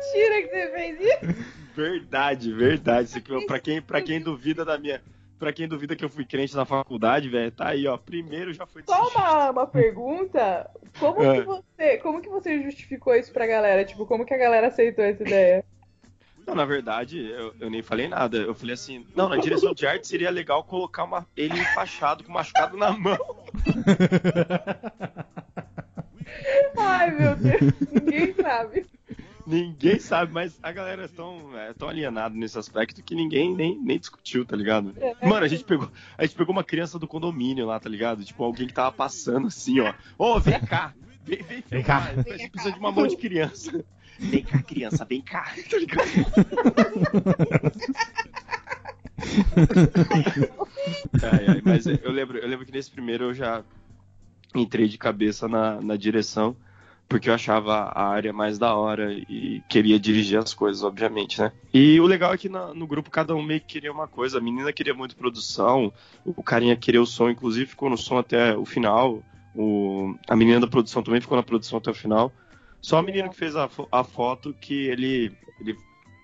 Mentira 0.01 0.41
que 0.41 0.49
você 0.49 0.71
fez 0.71 0.99
isso. 1.01 1.45
Verdade, 1.75 2.51
verdade. 2.53 3.09
Isso 3.09 3.17
aqui, 3.17 3.45
pra, 3.45 3.59
quem, 3.59 3.81
pra 3.81 4.01
quem 4.01 4.19
duvida 4.21 4.65
da 4.65 4.77
minha. 4.77 5.01
Pra 5.39 5.51
quem 5.51 5.67
duvida 5.67 5.95
que 5.95 6.05
eu 6.05 6.09
fui 6.09 6.23
crente 6.23 6.55
na 6.55 6.65
faculdade, 6.65 7.27
velho, 7.27 7.51
tá 7.51 7.69
aí, 7.69 7.87
ó. 7.87 7.97
Primeiro 7.97 8.53
já 8.53 8.67
foi 8.67 8.83
Só 8.85 9.07
uma, 9.09 9.49
uma 9.49 9.67
pergunta. 9.67 10.69
Como 10.99 11.23
É. 11.23 11.39
que 11.39 11.45
você. 11.47 11.97
Como 11.97 12.21
que 12.21 12.29
você 12.29 12.61
justificou 12.61 13.15
isso 13.15 13.31
pra 13.33 13.47
galera? 13.47 13.83
Tipo, 13.83 14.05
como 14.05 14.23
que 14.25 14.33
a 14.33 14.37
galera 14.37 14.67
aceitou 14.67 15.03
essa 15.03 15.23
ideia? 15.23 15.65
Não, 16.51 16.57
na 16.57 16.65
verdade, 16.65 17.17
eu, 17.17 17.55
eu 17.61 17.69
nem 17.69 17.81
falei 17.81 18.09
nada. 18.09 18.35
Eu 18.35 18.53
falei 18.53 18.73
assim, 18.73 19.07
não, 19.15 19.29
na 19.29 19.37
direção 19.37 19.73
de 19.73 19.87
arte 19.87 20.05
seria 20.05 20.29
legal 20.29 20.65
colocar 20.65 21.05
uma, 21.05 21.25
ele 21.35 21.57
enfaixado, 21.57 22.25
com 22.25 22.33
machucado 22.33 22.75
na 22.75 22.91
mão. 22.91 23.17
Ai, 26.77 27.11
meu 27.11 27.37
Deus. 27.37 27.73
Ninguém 27.89 28.33
sabe. 28.33 28.85
Ninguém 29.47 29.97
sabe, 29.97 30.33
mas 30.33 30.59
a 30.61 30.73
galera 30.73 31.05
é 31.05 31.07
tão, 31.07 31.57
é 31.57 31.73
tão 31.73 31.87
alienada 31.87 32.35
nesse 32.35 32.59
aspecto 32.59 33.01
que 33.01 33.15
ninguém 33.15 33.55
nem, 33.55 33.79
nem 33.79 33.97
discutiu, 33.97 34.45
tá 34.45 34.57
ligado? 34.57 34.93
Mano, 35.23 35.45
a 35.45 35.47
gente, 35.47 35.63
pegou, 35.63 35.89
a 36.17 36.25
gente 36.25 36.35
pegou 36.35 36.51
uma 36.51 36.65
criança 36.65 36.99
do 36.99 37.07
condomínio 37.07 37.65
lá, 37.65 37.79
tá 37.79 37.87
ligado? 37.87 38.25
Tipo, 38.25 38.43
alguém 38.43 38.67
que 38.67 38.73
tava 38.73 38.91
passando 38.91 39.47
assim, 39.47 39.79
ó. 39.79 39.93
Ô, 40.17 40.37
vem 40.37 40.59
cá! 40.59 40.93
Vem, 41.23 41.41
vem, 41.43 41.63
Vem 41.69 41.83
cá. 41.83 42.11
A 42.17 42.37
gente 42.37 42.49
precisa 42.49 42.73
de 42.73 42.79
uma 42.79 42.91
mão 42.91 43.07
de 43.07 43.15
criança. 43.15 43.85
Vem 44.21 44.43
cá, 44.43 44.61
criança, 44.63 45.03
vem 45.05 45.21
cá. 45.21 45.45
Tá 45.65 45.77
ligado? 45.77 46.07
Ai, 51.23 51.47
ai, 51.47 51.61
mas 51.63 51.85
eu 51.85 52.11
lembro, 52.11 52.37
eu 52.37 52.47
lembro 52.47 52.65
que 52.65 52.71
nesse 52.71 52.89
primeiro 52.89 53.25
eu 53.25 53.33
já 53.33 53.63
entrei 54.55 54.87
de 54.87 54.97
cabeça 54.97 55.47
na, 55.47 55.79
na 55.81 55.95
direção, 55.95 56.55
porque 57.07 57.29
eu 57.29 57.33
achava 57.33 57.73
a 57.93 58.07
área 58.07 58.33
mais 58.33 58.57
da 58.57 58.73
hora 58.75 59.13
e 59.13 59.61
queria 59.69 59.99
dirigir 59.99 60.37
as 60.39 60.53
coisas, 60.53 60.83
obviamente, 60.83 61.39
né? 61.39 61.51
E 61.73 61.99
o 61.99 62.05
legal 62.05 62.33
é 62.33 62.37
que 62.37 62.49
na- 62.49 62.73
no 62.73 62.87
grupo 62.87 63.09
cada 63.09 63.35
um 63.35 63.43
meio 63.43 63.59
que 63.61 63.67
queria 63.67 63.91
uma 63.91 64.07
coisa. 64.07 64.37
A 64.37 64.41
menina 64.41 64.71
queria 64.73 64.93
muito 64.93 65.15
produção, 65.15 65.91
o 66.25 66.41
carinha 66.43 66.75
queria 66.75 67.01
o 67.01 67.05
som, 67.05 67.29
inclusive 67.29 67.65
ficou 67.69 67.89
no 67.89 67.97
som 67.97 68.17
até 68.17 68.55
o 68.57 68.65
final. 68.65 69.23
O, 69.53 70.15
a 70.29 70.35
menina 70.35 70.59
da 70.61 70.67
produção 70.67 71.03
também 71.03 71.19
ficou 71.21 71.35
na 71.37 71.43
produção 71.43 71.77
até 71.77 71.91
o 71.91 71.95
final. 71.95 72.31
Só 72.81 72.99
o 72.99 73.03
menino 73.03 73.29
que 73.29 73.35
fez 73.35 73.55
a, 73.55 73.67
fo- 73.69 73.87
a 73.91 74.03
foto 74.03 74.53
que 74.59 74.87
ele, 74.87 75.31
ele 75.59 75.77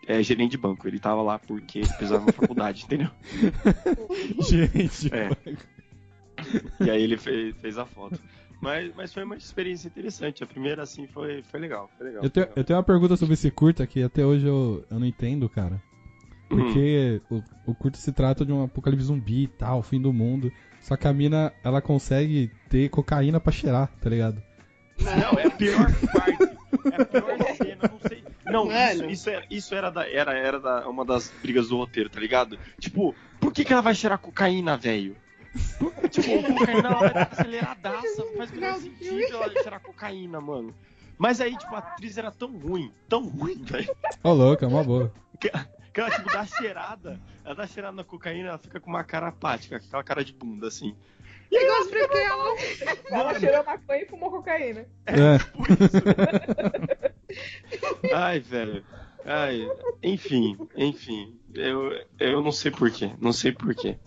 é 0.07 0.21
gerente 0.23 0.51
de 0.51 0.57
banco. 0.57 0.87
Ele 0.87 0.99
tava 0.99 1.21
lá 1.21 1.37
porque 1.39 1.81
precisava 1.81 2.19
de 2.25 2.27
uma 2.27 2.33
faculdade, 2.33 2.83
entendeu? 2.85 3.09
Gente, 4.39 5.13
É. 5.13 5.29
E 6.85 6.89
aí 6.89 7.01
ele 7.03 7.17
fez, 7.17 7.55
fez 7.57 7.77
a 7.77 7.85
foto. 7.85 8.19
Mas, 8.61 8.91
mas 8.95 9.13
foi 9.13 9.23
uma 9.23 9.35
experiência 9.35 9.87
interessante. 9.87 10.43
A 10.43 10.47
primeira, 10.47 10.81
assim, 10.83 11.07
foi, 11.07 11.43
foi 11.43 11.59
legal. 11.59 11.89
Foi 11.97 12.07
legal, 12.07 12.23
eu 12.23 12.29
tenho, 12.29 12.47
foi 12.47 12.55
eu 12.61 12.63
tenho 12.63 12.77
uma 12.77 12.83
pergunta 12.83 13.15
sobre 13.15 13.33
esse 13.33 13.51
curta 13.51 13.85
que 13.85 14.01
até 14.01 14.25
hoje 14.25 14.45
eu, 14.47 14.83
eu 14.89 14.99
não 14.99 15.05
entendo, 15.05 15.47
cara. 15.49 15.81
legal. 16.49 16.65
Porque 16.65 17.21
o, 17.29 17.43
o 17.67 17.75
curto 17.75 17.97
se 17.97 18.11
trata 18.11 18.45
de 18.45 18.51
um 18.51 18.63
apocalipse 18.63 19.05
zumbi 19.05 19.43
e 19.43 19.47
tal, 19.47 19.83
fim 19.83 20.01
do 20.01 20.11
mundo. 20.13 20.51
Só 20.81 20.95
que 20.95 21.07
a 21.07 21.13
mina, 21.13 21.53
ela 21.63 21.81
consegue 21.81 22.49
ter 22.69 22.89
cocaína 22.89 23.39
pra 23.39 23.51
cheirar, 23.51 23.91
tá 24.01 24.09
ligado? 24.09 24.41
Não, 24.99 25.39
é 25.39 25.47
a 25.47 25.51
pior 25.51 25.87
parte. 26.13 26.57
É 26.91 27.01
a 27.01 27.05
pior 27.05 27.37
cena, 27.55 27.81
não 27.91 27.99
sei. 28.07 28.23
Não, 28.45 28.71
isso, 28.71 29.05
isso, 29.05 29.29
era, 29.29 29.45
isso 29.49 29.75
era, 29.75 29.89
da, 29.89 30.09
era, 30.09 30.33
era 30.33 30.59
da, 30.59 30.87
uma 30.87 31.03
das 31.05 31.29
brigas 31.41 31.67
do 31.69 31.77
roteiro, 31.77 32.09
tá 32.09 32.19
ligado? 32.19 32.57
Tipo, 32.79 33.13
por 33.39 33.51
que, 33.53 33.65
que 33.65 33.73
ela 33.73 33.81
vai 33.81 33.93
cheirar 33.93 34.17
cocaína, 34.17 34.77
velho? 34.77 35.15
Por- 35.77 35.93
Tipo, 36.09 36.41
cocaína 36.53 36.87
ela 36.87 36.99
vai 36.99 37.07
estar 37.07 37.29
aceleradaça, 37.31 38.23
não 38.23 38.33
faz 38.37 38.51
o 38.51 38.55
menor 38.55 38.75
sentido 38.79 39.33
ela 39.35 39.51
cheirar 39.51 39.81
cocaína, 39.81 40.39
mano. 40.39 40.73
Mas 41.17 41.41
aí, 41.41 41.57
tipo, 41.57 41.73
a 41.75 41.79
atriz 41.79 42.17
era 42.17 42.31
tão 42.31 42.55
ruim, 42.57 42.93
tão 43.09 43.25
ruim, 43.27 43.61
velho, 43.63 43.93
Ô, 44.23 44.33
louco, 44.33 44.63
é 44.63 44.67
uma 44.67 44.83
boa. 44.83 45.11
que 45.39 45.49
ela, 45.99 46.09
tipo, 46.11 46.31
dá 46.31 46.45
cheirada, 46.45 47.19
ela 47.43 47.55
dá 47.55 47.65
cheirada 47.67 47.95
na 47.97 48.03
cocaína, 48.03 48.49
ela 48.49 48.57
fica 48.59 48.79
com 48.79 48.89
uma 48.89 49.03
cara 49.03 49.27
apática, 49.29 49.79
com 49.79 49.85
aquela 49.87 50.03
cara 50.03 50.23
de 50.23 50.31
bunda, 50.31 50.67
assim. 50.67 50.95
Negócio 51.51 51.89
porque 51.89 52.17
ela 52.17 52.55
Ela 53.09 53.39
cheirou 53.39 53.63
maconha 53.63 54.01
e 54.01 54.05
fumou 54.05 54.29
cocaína. 54.31 54.85
É, 55.05 55.37
Por 55.55 55.69
isso. 55.71 55.97
Ai, 58.13 58.39
velho. 58.39 58.83
Ai, 59.25 59.69
enfim, 60.03 60.57
enfim. 60.75 61.35
Eu, 61.53 61.91
eu 62.19 62.41
não 62.41 62.51
sei 62.51 62.71
porquê. 62.71 63.11
Não 63.19 63.33
sei 63.33 63.51
porquê. 63.51 63.97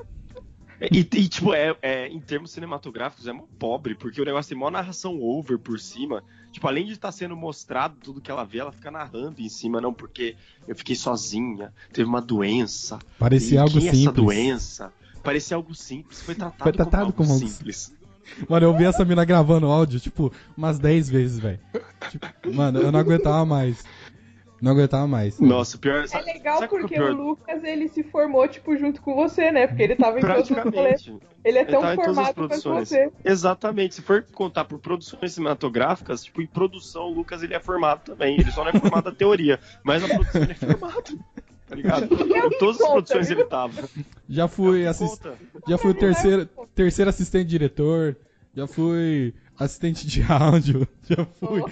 E, 0.91 1.01
e, 1.01 1.29
tipo, 1.29 1.53
é, 1.53 1.77
é, 1.83 2.09
em 2.09 2.19
termos 2.19 2.53
cinematográficos 2.53 3.27
é 3.27 3.33
mó 3.33 3.45
pobre, 3.59 3.95
porque 3.95 4.21
o 4.21 4.25
negócio 4.25 4.49
tem 4.49 4.57
mó 4.57 4.71
narração 4.71 5.21
over 5.21 5.59
por 5.59 5.79
cima. 5.79 6.25
Tipo, 6.51 6.67
além 6.69 6.87
de 6.87 6.93
estar 6.93 7.13
sendo 7.13 7.37
mostrado 7.37 7.97
tudo 8.03 8.21
que 8.21 8.31
ela 8.31 8.45
vê, 8.45 8.59
ela 8.61 8.73
fica 8.73 8.91
narrando 8.91 9.43
em 9.43 9.49
cima, 9.51 9.79
não, 9.79 9.93
porque 9.93 10.37
eu 10.67 10.75
fiquei 10.75 10.97
sozinha, 10.97 11.71
teve 11.93 12.09
uma 12.09 12.23
doença. 12.23 12.99
parecia 13.19 13.57
e 13.57 13.59
algo 13.59 13.73
quem 13.75 13.87
é 13.87 13.91
essa 13.91 13.99
simples. 13.99 14.17
doença? 14.25 14.93
Parecia 15.23 15.57
algo 15.57 15.75
simples, 15.75 16.23
foi 16.23 16.35
tratado, 16.35 16.63
Foi 16.63 16.73
tratado 16.73 17.13
como, 17.13 17.29
como 17.29 17.33
algo 17.35 17.47
simples. 17.49 17.95
Mano, 18.49 18.67
eu 18.67 18.77
vi 18.77 18.85
essa 18.85 19.05
mina 19.05 19.25
gravando 19.25 19.67
áudio, 19.67 19.99
tipo, 19.99 20.33
umas 20.57 20.79
10 20.79 21.09
vezes, 21.11 21.39
velho. 21.39 21.59
Tipo, 22.11 22.55
mano, 22.55 22.81
eu 22.81 22.93
não 22.93 23.01
aguentava 23.01 23.45
mais. 23.45 23.83
Não 24.63 24.73
aguentava 24.73 25.07
mais. 25.07 25.41
Nossa, 25.41 25.77
o 25.79 25.81
pior 25.81 26.05
É 26.05 26.07
sabe- 26.07 26.27
legal 26.27 26.59
sabe 26.59 26.69
porque 26.69 26.95
é 26.95 27.03
o 27.03 27.13
o? 27.15 27.29
Lucas, 27.31 27.65
ele 27.65 27.89
se 27.89 28.03
formou, 28.05 28.47
tipo, 28.47 28.77
junto 28.77 29.01
com 29.01 29.15
você, 29.15 29.51
né? 29.51 29.67
Porque 29.67 29.83
ele 29.83 29.97
tava 29.97 30.19
em 30.19 30.21
todos 30.21 30.43
os 30.43 30.49
rolês. 30.51 30.73
Praticamente. 31.03 31.19
Ele 31.43 31.59
é 31.59 31.65
tão 31.65 31.81
formado 31.81 32.15
quanto 32.15 32.35
produções. 32.35 32.89
você. 32.91 33.11
Exatamente. 33.25 33.95
Se 33.95 34.03
for 34.03 34.23
contar 34.35 34.67
por 34.67 34.79
produções 34.79 35.33
cinematográficas, 35.33 36.23
tipo, 36.23 36.43
em 36.43 36.47
produção, 36.47 37.05
o 37.05 37.15
Lucas 37.15 37.43
ele 37.43 37.55
é 37.55 37.61
formado 37.61 38.03
também. 38.05 38.39
Ele 38.39 38.51
só 38.53 38.63
não 38.63 38.71
é 38.71 38.79
formado 38.79 39.07
na 39.07 39.13
teoria, 39.17 39.59
mas 39.83 40.03
na 40.03 40.09
produção 40.15 40.43
ele 40.43 40.53
é 40.53 40.55
formado. 40.55 41.19
Tá 41.71 41.77
ligado? 41.77 42.05
Em 42.13 42.59
todas 42.59 42.81
as 42.81 42.89
produções 42.89 43.29
viu? 43.29 43.39
ele 43.39 43.49
tava. 43.49 43.89
Já 44.29 44.49
fui, 44.49 44.87
assis... 44.87 45.09
Conta. 45.11 45.39
já 45.69 45.79
fui 45.79 45.91
o 45.93 45.95
terceiro, 45.95 46.47
terceiro 46.75 47.09
assistente 47.09 47.47
diretor, 47.49 48.17
já 48.55 48.67
fui 48.67 49.33
assistente 49.59 50.07
de 50.07 50.23
áudio, 50.31 50.87
já 51.09 51.25
fui. 51.25 51.63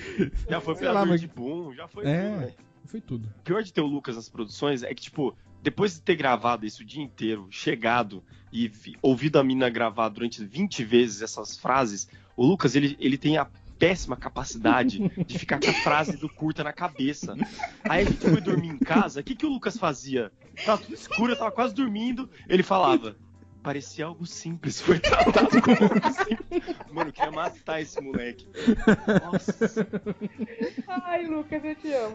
Já 0.48 0.60
foi 0.60 0.74
operador 0.74 1.06
mas- 1.08 1.20
de 1.20 1.26
boom, 1.26 1.74
já 1.74 1.88
foi 1.88 2.06
É. 2.06 2.30
tudo. 2.30 2.52
Foi 2.86 3.00
tudo. 3.02 3.28
O 3.40 3.42
pior 3.42 3.62
de 3.62 3.72
ter 3.72 3.80
o 3.82 3.86
Lucas 3.86 4.16
nas 4.16 4.28
produções 4.30 4.82
é 4.82 4.94
que, 4.94 5.02
tipo, 5.02 5.36
depois 5.62 5.94
de 5.94 6.00
ter 6.00 6.14
gravado 6.16 6.64
isso 6.64 6.82
o 6.82 6.86
dia 6.86 7.02
inteiro, 7.02 7.46
chegado 7.50 8.22
e 8.52 8.66
vi- 8.68 8.96
ouvido 9.02 9.38
a 9.38 9.44
mina 9.44 9.68
gravar 9.68 10.08
durante 10.08 10.42
20 10.44 10.84
vezes 10.84 11.20
essas 11.20 11.58
frases, 11.58 12.08
o 12.36 12.46
Lucas, 12.46 12.74
ele, 12.76 12.96
ele 13.00 13.18
tem 13.18 13.36
a 13.36 13.46
péssima 13.78 14.16
capacidade 14.16 14.98
de 15.24 15.38
ficar 15.38 15.60
com 15.60 15.70
a 15.70 15.74
frase 15.74 16.16
do 16.16 16.28
curta 16.28 16.64
na 16.64 16.72
cabeça. 16.72 17.34
Aí 17.88 18.02
a 18.02 18.04
gente 18.04 18.28
foi 18.28 18.40
dormir 18.40 18.68
em 18.68 18.78
casa, 18.78 19.20
o 19.20 19.24
que, 19.24 19.34
que 19.34 19.46
o 19.46 19.48
Lucas 19.48 19.78
fazia? 19.78 20.32
Tava 20.64 20.82
tudo 20.82 20.94
escuro, 20.94 21.32
eu 21.32 21.36
tava 21.38 21.50
quase 21.52 21.74
dormindo, 21.74 22.28
ele 22.48 22.62
falava... 22.62 23.16
Parecia 23.60 24.06
algo 24.06 24.24
simples, 24.24 24.80
foi 24.80 24.98
tratado 25.00 25.60
como 25.60 25.76
algo 25.82 26.24
simples. 26.24 26.76
Mano, 26.92 27.08
eu 27.10 27.12
queria 27.12 27.30
matar 27.32 27.82
esse 27.82 28.00
moleque. 28.00 28.46
Nossa. 29.24 29.86
Ai, 30.86 31.26
Lucas, 31.26 31.62
eu 31.64 31.74
te 31.74 31.92
amo. 31.92 32.14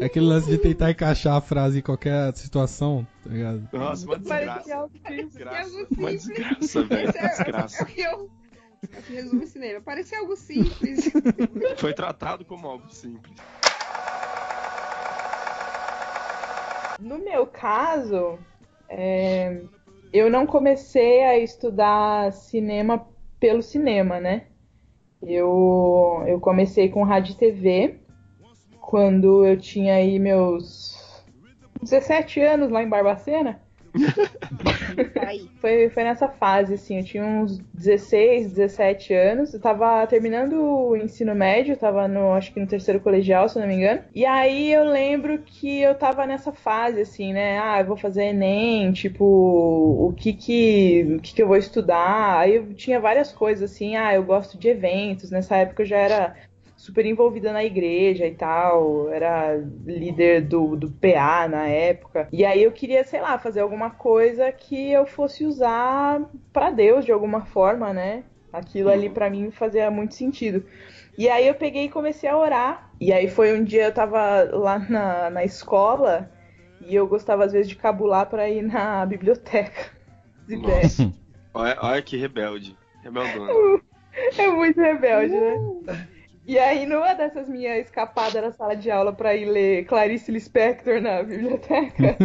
É 0.00 0.06
aquele 0.06 0.26
lance 0.26 0.48
de 0.50 0.58
tentar 0.58 0.90
encaixar 0.90 1.36
a 1.36 1.40
frase 1.42 1.78
em 1.78 1.82
qualquer 1.82 2.34
situação, 2.34 3.06
tá 3.22 3.30
ligado? 3.30 3.68
Nossa, 3.72 4.06
uma 4.06 4.18
Parecia 4.18 4.54
desgraça. 4.54 4.74
algo 4.76 4.92
simples. 5.06 5.98
Uma 5.98 6.10
desgraça, 6.10 6.82
velho. 6.84 7.08
Esse 7.10 7.18
é- 7.18 7.28
Desgraça. 7.28 7.82
é 7.82 7.82
é 7.82 7.84
que 7.86 8.02
resume 9.08 9.44
o 9.44 9.46
cinema. 9.46 9.80
Parece 9.80 10.14
algo 10.14 10.36
simples. 10.36 11.10
Foi 11.78 11.92
tratado 11.92 12.44
como 12.44 12.66
algo 12.66 12.88
simples. 12.90 13.36
No 17.00 17.18
meu 17.18 17.46
caso, 17.46 18.38
é, 18.88 19.62
eu 20.12 20.28
não 20.28 20.46
comecei 20.46 21.22
a 21.22 21.38
estudar 21.38 22.32
cinema 22.32 23.06
pelo 23.38 23.62
cinema, 23.62 24.18
né? 24.18 24.46
Eu, 25.22 26.24
eu 26.26 26.40
comecei 26.40 26.88
com 26.88 27.02
rádio 27.02 27.32
e 27.32 27.36
TV 27.36 28.00
quando 28.80 29.44
eu 29.44 29.56
tinha 29.58 29.94
aí 29.94 30.18
meus 30.18 31.22
17 31.82 32.40
anos 32.40 32.70
lá 32.70 32.82
em 32.82 32.88
Barbacena. 32.88 33.60
Foi, 35.60 35.88
foi 35.90 36.04
nessa 36.04 36.28
fase, 36.28 36.74
assim, 36.74 36.98
eu 36.98 37.04
tinha 37.04 37.24
uns 37.24 37.58
16, 37.74 38.52
17 38.52 39.12
anos, 39.14 39.54
eu 39.54 39.60
tava 39.60 40.06
terminando 40.06 40.54
o 40.54 40.96
ensino 40.96 41.34
médio, 41.34 41.76
tava 41.76 42.08
no, 42.08 42.32
acho 42.32 42.52
que 42.52 42.60
no 42.60 42.66
terceiro 42.66 43.00
colegial, 43.00 43.48
se 43.48 43.58
não 43.58 43.66
me 43.66 43.74
engano. 43.74 44.02
E 44.14 44.24
aí 44.24 44.72
eu 44.72 44.84
lembro 44.84 45.38
que 45.38 45.80
eu 45.80 45.94
tava 45.94 46.26
nessa 46.26 46.52
fase, 46.52 47.00
assim, 47.00 47.32
né, 47.32 47.58
ah, 47.60 47.80
eu 47.80 47.86
vou 47.86 47.96
fazer 47.96 48.24
Enem, 48.24 48.92
tipo, 48.92 49.24
o 49.24 50.12
que 50.16 50.32
que, 50.32 51.16
o 51.18 51.20
que 51.20 51.34
que 51.34 51.42
eu 51.42 51.48
vou 51.48 51.56
estudar? 51.56 52.38
Aí 52.38 52.56
eu 52.56 52.74
tinha 52.74 53.00
várias 53.00 53.32
coisas, 53.32 53.70
assim, 53.70 53.96
ah, 53.96 54.14
eu 54.14 54.22
gosto 54.22 54.58
de 54.58 54.68
eventos, 54.68 55.30
nessa 55.30 55.56
época 55.56 55.82
eu 55.82 55.86
já 55.86 55.98
era 55.98 56.36
super 56.88 57.04
envolvida 57.04 57.52
na 57.52 57.62
igreja 57.62 58.26
e 58.26 58.34
tal, 58.34 59.10
era 59.10 59.56
líder 59.84 60.40
do, 60.40 60.74
do 60.74 60.90
PA 60.90 61.46
na 61.46 61.66
época. 61.68 62.28
E 62.32 62.46
aí 62.46 62.62
eu 62.62 62.72
queria, 62.72 63.04
sei 63.04 63.20
lá, 63.20 63.38
fazer 63.38 63.60
alguma 63.60 63.90
coisa 63.90 64.50
que 64.50 64.90
eu 64.90 65.04
fosse 65.04 65.44
usar 65.44 66.18
pra 66.50 66.70
Deus 66.70 67.04
de 67.04 67.12
alguma 67.12 67.44
forma, 67.44 67.92
né? 67.92 68.24
Aquilo 68.50 68.88
ali 68.88 69.10
pra 69.10 69.28
mim 69.28 69.50
fazia 69.50 69.90
muito 69.90 70.14
sentido. 70.14 70.64
E 71.18 71.28
aí 71.28 71.46
eu 71.46 71.54
peguei 71.54 71.84
e 71.84 71.90
comecei 71.90 72.26
a 72.26 72.38
orar. 72.38 72.90
E 72.98 73.12
aí 73.12 73.28
foi 73.28 73.52
um 73.52 73.62
dia 73.62 73.84
eu 73.84 73.92
tava 73.92 74.44
lá 74.50 74.78
na, 74.78 75.28
na 75.28 75.44
escola 75.44 76.30
e 76.80 76.94
eu 76.94 77.06
gostava 77.06 77.44
às 77.44 77.52
vezes 77.52 77.68
de 77.68 77.76
cabular 77.76 78.24
pra 78.30 78.48
ir 78.48 78.62
na 78.62 79.04
biblioteca. 79.04 79.90
Nossa. 80.48 81.12
Olha, 81.52 81.76
olha 81.82 82.02
que 82.02 82.16
rebelde. 82.16 82.74
Rebeldona. 83.02 83.52
É 84.36 84.50
muito 84.50 84.80
rebelde, 84.80 85.32
né? 85.32 86.17
E 86.48 86.58
aí, 86.58 86.86
numa 86.86 87.12
dessas 87.12 87.46
minhas 87.46 87.84
escapadas 87.84 88.42
na 88.42 88.50
sala 88.50 88.74
de 88.74 88.90
aula 88.90 89.12
pra 89.12 89.36
ir 89.36 89.44
ler 89.44 89.84
Clarice 89.84 90.32
Lispector 90.32 90.98
na 90.98 91.22
biblioteca, 91.22 92.16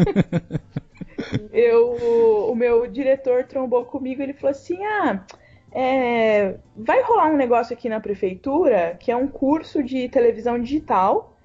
eu, 1.51 2.49
o 2.49 2.55
meu 2.55 2.87
diretor 2.87 3.43
trombou 3.43 3.83
comigo 3.83 4.21
e 4.21 4.23
ele 4.23 4.33
falou 4.33 4.51
assim: 4.51 4.81
Ah, 4.81 5.25
é, 5.73 6.55
vai 6.73 7.03
rolar 7.03 7.33
um 7.33 7.35
negócio 7.35 7.73
aqui 7.73 7.89
na 7.89 7.99
prefeitura 7.99 8.95
que 8.97 9.11
é 9.11 9.15
um 9.15 9.27
curso 9.27 9.83
de 9.83 10.07
televisão 10.07 10.57
digital. 10.57 11.37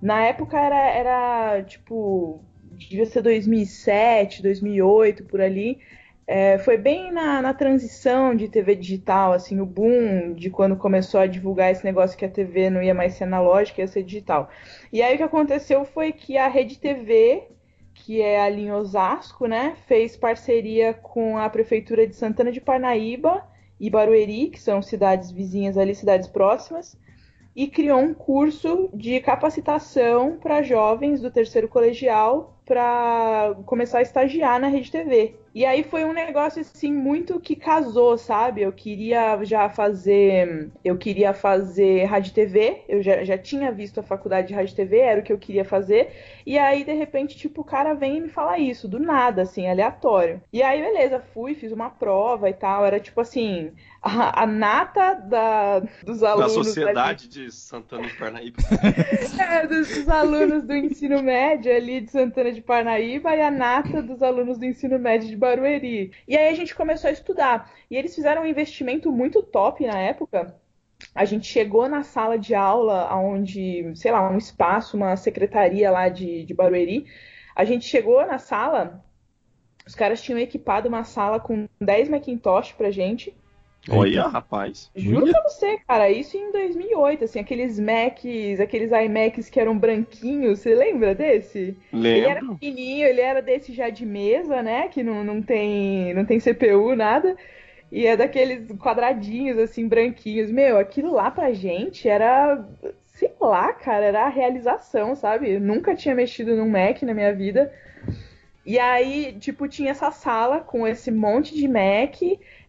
Na 0.00 0.22
época 0.22 0.56
era, 0.56 0.88
era 0.88 1.62
tipo, 1.64 2.44
devia 2.70 3.06
ser 3.06 3.22
2007, 3.22 4.40
2008, 4.40 5.24
por 5.24 5.40
ali. 5.40 5.80
É, 6.32 6.58
foi 6.58 6.76
bem 6.76 7.10
na, 7.10 7.42
na 7.42 7.52
transição 7.52 8.36
de 8.36 8.48
TV 8.48 8.76
digital, 8.76 9.32
assim, 9.32 9.60
o 9.60 9.66
boom 9.66 10.32
de 10.32 10.48
quando 10.48 10.76
começou 10.76 11.18
a 11.18 11.26
divulgar 11.26 11.72
esse 11.72 11.84
negócio 11.84 12.16
que 12.16 12.24
a 12.24 12.30
TV 12.30 12.70
não 12.70 12.80
ia 12.80 12.94
mais 12.94 13.14
ser 13.14 13.24
analógica, 13.24 13.80
ia 13.80 13.88
ser 13.88 14.04
digital. 14.04 14.48
E 14.92 15.02
aí 15.02 15.14
o 15.14 15.16
que 15.16 15.24
aconteceu 15.24 15.84
foi 15.84 16.12
que 16.12 16.38
a 16.38 16.46
Rede 16.46 16.78
TV, 16.78 17.48
que 17.92 18.22
é 18.22 18.40
ali 18.40 18.66
em 18.66 18.70
Osasco, 18.70 19.48
né, 19.48 19.74
fez 19.88 20.16
parceria 20.16 20.94
com 20.94 21.36
a 21.36 21.50
Prefeitura 21.50 22.06
de 22.06 22.14
Santana 22.14 22.52
de 22.52 22.60
Parnaíba 22.60 23.44
e 23.80 23.90
Barueri, 23.90 24.50
que 24.50 24.60
são 24.60 24.80
cidades 24.80 25.32
vizinhas 25.32 25.76
ali, 25.76 25.96
cidades 25.96 26.28
próximas, 26.28 26.96
e 27.56 27.66
criou 27.66 27.98
um 27.98 28.14
curso 28.14 28.88
de 28.94 29.18
capacitação 29.18 30.38
para 30.38 30.62
jovens 30.62 31.20
do 31.20 31.28
terceiro 31.28 31.66
colegial 31.66 32.59
para 32.64 33.54
começar 33.66 33.98
a 33.98 34.02
estagiar 34.02 34.60
na 34.60 34.68
Rede 34.68 34.90
TV. 34.90 35.34
E 35.52 35.64
aí 35.64 35.82
foi 35.82 36.04
um 36.04 36.12
negócio 36.12 36.60
assim 36.60 36.92
muito 36.92 37.40
que 37.40 37.56
casou, 37.56 38.16
sabe? 38.16 38.62
Eu 38.62 38.72
queria 38.72 39.42
já 39.42 39.68
fazer, 39.68 40.70
eu 40.84 40.96
queria 40.96 41.34
fazer 41.34 42.04
rádio 42.04 42.32
TV, 42.32 42.82
eu 42.88 43.02
já, 43.02 43.24
já 43.24 43.36
tinha 43.36 43.72
visto 43.72 43.98
a 43.98 44.02
faculdade 44.02 44.48
de 44.48 44.54
rádio 44.54 44.76
TV, 44.76 44.98
era 44.98 45.20
o 45.20 45.24
que 45.24 45.32
eu 45.32 45.38
queria 45.38 45.64
fazer. 45.64 46.12
E 46.46 46.56
aí 46.56 46.84
de 46.84 46.92
repente, 46.92 47.36
tipo, 47.36 47.62
o 47.62 47.64
cara 47.64 47.94
vem 47.94 48.18
e 48.18 48.20
me 48.20 48.28
fala 48.28 48.58
isso, 48.58 48.86
do 48.86 49.00
nada, 49.00 49.42
assim, 49.42 49.66
aleatório. 49.66 50.40
E 50.52 50.62
aí 50.62 50.80
beleza, 50.80 51.20
fui, 51.34 51.54
fiz 51.54 51.72
uma 51.72 51.90
prova 51.90 52.48
e 52.48 52.54
tal, 52.54 52.86
era 52.86 53.00
tipo 53.00 53.20
assim, 53.20 53.72
a, 54.00 54.44
a 54.44 54.46
nata 54.46 55.14
da, 55.14 55.80
dos 56.04 56.20
Da 56.20 56.30
alunos 56.30 56.52
sociedade 56.52 57.28
de 57.28 57.50
Santana 57.50 58.06
de 58.06 58.16
Parnaíba. 58.16 58.58
é, 59.38 59.66
dos, 59.66 59.88
dos 59.88 60.08
alunos 60.08 60.62
do 60.62 60.74
ensino 60.74 61.20
médio 61.22 61.74
ali 61.74 62.00
de 62.02 62.10
Santana 62.12 62.49
de 62.52 62.60
Parnaíba 62.62 63.34
e 63.34 63.42
a 63.42 63.50
nata 63.50 64.02
dos 64.02 64.22
alunos 64.22 64.58
do 64.58 64.64
ensino 64.64 64.98
médio 64.98 65.28
de 65.28 65.36
Barueri. 65.36 66.12
E 66.26 66.36
aí 66.36 66.48
a 66.48 66.54
gente 66.54 66.74
começou 66.74 67.08
a 67.08 67.12
estudar. 67.12 67.72
E 67.90 67.96
eles 67.96 68.14
fizeram 68.14 68.42
um 68.42 68.46
investimento 68.46 69.10
muito 69.10 69.42
top 69.42 69.86
na 69.86 69.98
época. 69.98 70.54
A 71.14 71.24
gente 71.24 71.46
chegou 71.46 71.88
na 71.88 72.02
sala 72.02 72.38
de 72.38 72.54
aula, 72.54 73.14
onde, 73.16 73.90
sei 73.94 74.12
lá, 74.12 74.30
um 74.30 74.38
espaço, 74.38 74.96
uma 74.96 75.16
secretaria 75.16 75.90
lá 75.90 76.08
de, 76.08 76.44
de 76.44 76.54
Barueri. 76.54 77.06
A 77.54 77.64
gente 77.64 77.86
chegou 77.86 78.24
na 78.26 78.38
sala, 78.38 79.04
os 79.86 79.94
caras 79.94 80.22
tinham 80.22 80.38
equipado 80.38 80.88
uma 80.88 81.04
sala 81.04 81.40
com 81.40 81.68
10 81.80 82.08
Macintosh 82.08 82.72
pra 82.72 82.90
gente. 82.90 83.34
Olha, 83.88 84.26
rapaz. 84.26 84.90
Juro 84.94 85.24
Olha. 85.24 85.32
pra 85.32 85.42
você, 85.42 85.78
cara, 85.86 86.10
isso 86.10 86.36
em 86.36 86.52
2008, 86.52 87.24
assim, 87.24 87.40
aqueles 87.40 87.78
Macs, 87.78 88.60
aqueles 88.60 88.90
iMacs 88.92 89.48
que 89.48 89.58
eram 89.58 89.78
branquinhos, 89.78 90.58
você 90.58 90.74
lembra 90.74 91.14
desse? 91.14 91.76
Ele 92.10 92.26
era 92.26 92.40
Lembro. 92.40 92.58
pequenininho, 92.58 93.06
ele 93.06 93.20
era 93.20 93.40
desse 93.40 93.72
já 93.72 93.88
de 93.88 94.04
mesa, 94.04 94.62
né, 94.62 94.88
que 94.88 95.02
não, 95.02 95.24
não, 95.24 95.40
tem, 95.42 96.12
não 96.14 96.24
tem 96.24 96.38
CPU, 96.40 96.94
nada, 96.94 97.36
e 97.90 98.06
é 98.06 98.16
daqueles 98.16 98.66
quadradinhos, 98.78 99.58
assim, 99.58 99.88
branquinhos. 99.88 100.50
Meu, 100.50 100.78
aquilo 100.78 101.12
lá 101.12 101.30
pra 101.30 101.52
gente 101.52 102.08
era, 102.08 102.64
sei 103.06 103.32
lá, 103.40 103.72
cara, 103.72 104.04
era 104.04 104.24
a 104.26 104.28
realização, 104.28 105.14
sabe? 105.16 105.52
Eu 105.54 105.60
nunca 105.60 105.94
tinha 105.94 106.14
mexido 106.14 106.54
num 106.56 106.68
Mac 106.68 107.02
na 107.02 107.14
minha 107.14 107.34
vida. 107.34 107.72
E 108.64 108.78
aí, 108.78 109.36
tipo, 109.40 109.66
tinha 109.68 109.90
essa 109.90 110.10
sala 110.10 110.60
com 110.60 110.86
esse 110.86 111.10
monte 111.10 111.54
de 111.54 111.66
Mac, 111.66 112.20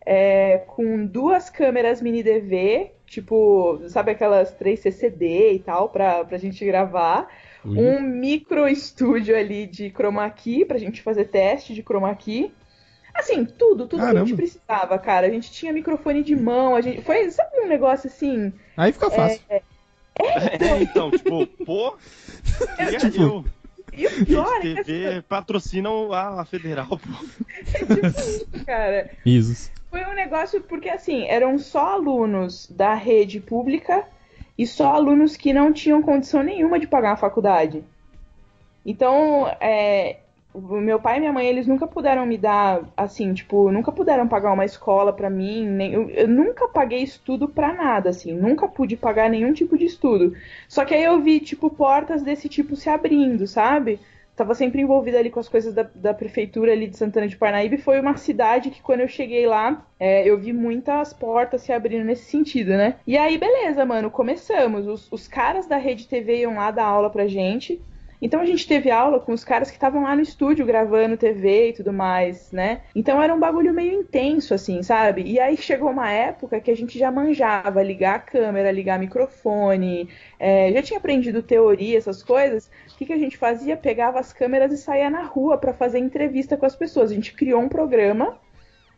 é, 0.05 0.59
com 0.67 1.05
duas 1.05 1.49
câmeras 1.49 2.01
mini 2.01 2.23
DV, 2.23 2.91
tipo, 3.05 3.81
sabe 3.87 4.11
aquelas 4.11 4.51
3 4.53 4.79
CCD 4.79 5.53
e 5.53 5.59
tal, 5.59 5.89
pra, 5.89 6.25
pra 6.25 6.37
gente 6.37 6.63
gravar. 6.65 7.27
Um 7.63 7.99
micro 7.99 8.67
estúdio 8.67 9.37
ali 9.37 9.67
de 9.67 9.91
chroma 9.91 10.27
key 10.31 10.65
pra 10.65 10.79
gente 10.79 11.01
fazer 11.01 11.25
teste 11.25 11.75
de 11.75 11.83
chroma 11.83 12.13
key. 12.15 12.51
Assim, 13.13 13.45
tudo, 13.45 13.87
tudo 13.87 13.99
que 13.99 14.03
a 14.03 14.07
Caramba. 14.07 14.25
gente 14.25 14.35
precisava, 14.35 14.97
cara. 14.97 15.27
A 15.27 15.29
gente 15.29 15.51
tinha 15.51 15.71
microfone 15.71 16.23
de 16.23 16.35
mão, 16.35 16.75
a 16.75 16.81
gente. 16.81 17.01
Foi, 17.01 17.29
sabe 17.29 17.59
um 17.59 17.67
negócio 17.67 18.07
assim? 18.09 18.51
Aí 18.75 18.91
fica 18.91 19.11
fácil. 19.11 19.41
É, 19.49 20.81
então, 20.81 21.11
tipo, 21.11 21.45
pô. 21.65 21.95
queria 22.77 22.99
Tipo, 22.99 23.21
eu. 23.21 23.45
E 23.93 24.07
o 24.07 24.25
pior 24.25 24.57
é 24.57 24.61
que 24.61 24.83
TV 24.83 25.21
patrocinam 25.23 26.13
a 26.13 26.45
federal, 26.45 26.87
pô. 26.87 26.97
tipo 27.65 28.07
isso, 28.07 28.47
cara. 28.65 29.11
Risos. 29.25 29.69
Foi 29.91 30.05
um 30.05 30.13
negócio 30.13 30.61
porque, 30.61 30.87
assim, 30.87 31.25
eram 31.25 31.59
só 31.59 31.95
alunos 31.95 32.65
da 32.71 32.93
rede 32.93 33.41
pública 33.41 34.07
e 34.57 34.65
só 34.65 34.93
alunos 34.93 35.35
que 35.35 35.51
não 35.51 35.73
tinham 35.73 36.01
condição 36.01 36.41
nenhuma 36.41 36.79
de 36.79 36.87
pagar 36.87 37.11
a 37.11 37.17
faculdade. 37.17 37.83
Então, 38.85 39.53
é, 39.59 40.19
meu 40.55 40.97
pai 40.97 41.17
e 41.17 41.19
minha 41.19 41.33
mãe, 41.33 41.45
eles 41.45 41.67
nunca 41.67 41.85
puderam 41.85 42.25
me 42.25 42.37
dar, 42.37 42.83
assim, 42.95 43.33
tipo, 43.33 43.69
nunca 43.69 43.91
puderam 43.91 44.29
pagar 44.29 44.53
uma 44.53 44.63
escola 44.63 45.11
pra 45.11 45.29
mim, 45.29 45.67
nem, 45.67 45.91
eu, 45.91 46.09
eu 46.09 46.27
nunca 46.27 46.69
paguei 46.69 47.03
estudo 47.03 47.49
pra 47.49 47.73
nada, 47.73 48.11
assim, 48.11 48.33
nunca 48.33 48.69
pude 48.69 48.95
pagar 48.95 49.29
nenhum 49.29 49.51
tipo 49.51 49.77
de 49.77 49.83
estudo. 49.83 50.33
Só 50.69 50.85
que 50.85 50.93
aí 50.93 51.03
eu 51.03 51.19
vi, 51.19 51.41
tipo, 51.41 51.69
portas 51.69 52.23
desse 52.23 52.47
tipo 52.47 52.77
se 52.77 52.89
abrindo, 52.89 53.45
sabe? 53.45 53.99
Tava 54.35 54.55
sempre 54.55 54.81
envolvida 54.81 55.19
ali 55.19 55.29
com 55.29 55.39
as 55.39 55.49
coisas 55.49 55.73
da, 55.73 55.83
da 55.93 56.13
prefeitura 56.13 56.71
ali 56.71 56.87
de 56.87 56.97
Santana 56.97 57.27
de 57.27 57.37
Parnaíba 57.37 57.75
e 57.75 57.81
foi 57.81 57.99
uma 57.99 58.17
cidade 58.17 58.71
que 58.71 58.81
quando 58.81 59.01
eu 59.01 59.07
cheguei 59.07 59.45
lá, 59.45 59.85
é, 59.99 60.27
eu 60.27 60.39
vi 60.39 60.53
muitas 60.53 61.13
portas 61.13 61.61
se 61.61 61.71
abrindo 61.71 62.05
nesse 62.05 62.25
sentido, 62.25 62.69
né? 62.69 62.95
E 63.05 63.17
aí, 63.17 63.37
beleza, 63.37 63.85
mano, 63.85 64.09
começamos. 64.09 64.87
Os, 64.87 65.11
os 65.11 65.27
caras 65.27 65.67
da 65.67 65.77
Rede 65.77 66.07
TV 66.07 66.39
iam 66.39 66.55
lá 66.55 66.71
dar 66.71 66.85
aula 66.85 67.09
pra 67.09 67.27
gente. 67.27 67.81
Então 68.21 68.39
a 68.39 68.45
gente 68.45 68.67
teve 68.67 68.91
aula 68.91 69.19
com 69.19 69.33
os 69.33 69.43
caras 69.43 69.69
que 69.69 69.77
estavam 69.77 70.03
lá 70.03 70.15
no 70.15 70.21
estúdio 70.21 70.65
gravando 70.65 71.17
TV 71.17 71.69
e 71.69 71.73
tudo 71.73 71.91
mais, 71.91 72.51
né? 72.51 72.81
Então 72.95 73.21
era 73.21 73.33
um 73.33 73.39
bagulho 73.39 73.73
meio 73.73 73.99
intenso, 73.99 74.53
assim, 74.53 74.83
sabe? 74.83 75.23
E 75.23 75.39
aí 75.39 75.57
chegou 75.57 75.89
uma 75.89 76.11
época 76.11 76.59
que 76.59 76.69
a 76.69 76.75
gente 76.75 76.99
já 76.99 77.11
manjava 77.11 77.81
ligar 77.81 78.15
a 78.15 78.19
câmera, 78.19 78.71
ligar 78.71 78.99
microfone, 78.99 80.07
é, 80.39 80.71
já 80.71 80.83
tinha 80.83 80.99
aprendido 80.99 81.41
teoria, 81.41 81.97
essas 81.97 82.21
coisas. 82.21 82.69
O 82.93 82.97
que, 82.97 83.05
que 83.07 83.13
a 83.13 83.17
gente 83.17 83.37
fazia? 83.37 83.75
Pegava 83.75 84.19
as 84.19 84.31
câmeras 84.31 84.71
e 84.71 84.77
saía 84.77 85.09
na 85.09 85.23
rua 85.23 85.57
para 85.57 85.73
fazer 85.73 85.97
entrevista 85.97 86.55
com 86.55 86.65
as 86.65 86.75
pessoas. 86.75 87.11
A 87.11 87.15
gente 87.15 87.33
criou 87.33 87.59
um 87.59 87.69
programa 87.69 88.37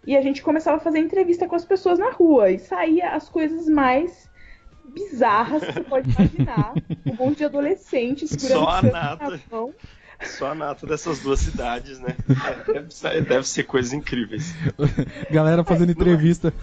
e 0.05 0.17
a 0.17 0.21
gente 0.21 0.43
começava 0.43 0.77
a 0.77 0.81
fazer 0.81 0.99
entrevista 0.99 1.47
com 1.47 1.55
as 1.55 1.63
pessoas 1.63 1.97
na 1.97 2.11
rua 2.11 2.51
e 2.51 2.59
saía 2.59 3.11
as 3.11 3.29
coisas 3.29 3.69
mais 3.69 4.29
bizarras 4.85 5.63
que 5.63 5.73
você 5.73 5.83
pode 5.83 6.09
imaginar. 6.09 6.73
Um 7.05 7.15
monte 7.15 7.39
de 7.39 7.45
adolescentes 7.45 8.29
segurando 8.29 8.63
Só 8.63 8.69
a 8.69 8.81
nata. 8.81 9.29
na 9.29 9.39
mão. 9.51 9.73
Só 10.23 10.51
a 10.51 10.55
nata 10.55 10.87
dessas 10.87 11.19
duas 11.19 11.39
cidades, 11.39 11.99
né? 11.99 12.15
É, 12.29 12.73
Deve 12.73 12.93
ser, 12.93 13.25
deve 13.25 13.47
ser 13.47 13.63
coisas 13.63 13.91
incríveis. 13.93 14.53
Galera 15.29 15.63
fazendo 15.63 15.89
é. 15.89 15.91
entrevista. 15.91 16.53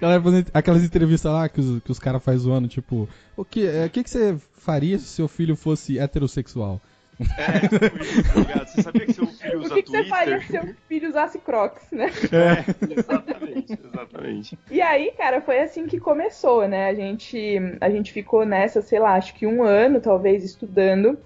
Galera 0.00 0.22
fazendo 0.22 0.46
aquelas 0.52 0.84
entrevistas 0.84 1.32
lá 1.32 1.48
que 1.48 1.60
os, 1.60 1.82
que 1.82 1.90
os 1.90 1.98
caras 1.98 2.22
fazem 2.22 2.40
zoando, 2.40 2.68
tipo, 2.68 3.08
o 3.36 3.44
que, 3.44 3.66
é, 3.66 3.88
que, 3.88 4.04
que 4.04 4.10
você 4.10 4.36
faria 4.54 4.98
se 4.98 5.06
seu 5.06 5.26
filho 5.26 5.56
fosse 5.56 5.98
heterossexual? 5.98 6.80
É, 7.36 7.60
tipo 7.68 7.96
isso, 7.98 8.22
tá 8.24 8.34
ligado? 8.34 8.68
Você 8.68 8.78
sabia 8.80 9.06
que 9.06 9.12
seu 9.12 9.26
filho 9.26 9.60
O 9.62 9.62
usa 9.62 9.70
que, 9.70 9.82
que 9.82 9.90
você 9.90 10.04
Twitter? 10.04 10.04
faria 10.04 10.40
se 10.40 10.48
seu 10.50 10.66
filho 10.88 11.08
usasse 11.08 11.38
Crocs, 11.40 11.90
né? 11.92 12.18
É, 12.32 12.64
exatamente, 12.92 13.78
exatamente. 13.84 14.58
E 14.70 14.80
aí, 14.80 15.12
cara, 15.12 15.40
foi 15.40 15.60
assim 15.60 15.86
que 15.86 15.98
começou, 16.00 16.66
né? 16.68 16.88
A 16.88 16.94
gente, 16.94 17.58
a 17.80 17.90
gente 17.90 18.12
ficou 18.12 18.44
nessa, 18.44 18.82
sei 18.82 18.98
lá, 18.98 19.14
acho 19.14 19.34
que 19.34 19.46
um 19.46 19.62
ano, 19.62 20.00
talvez, 20.00 20.44
estudando. 20.44 21.18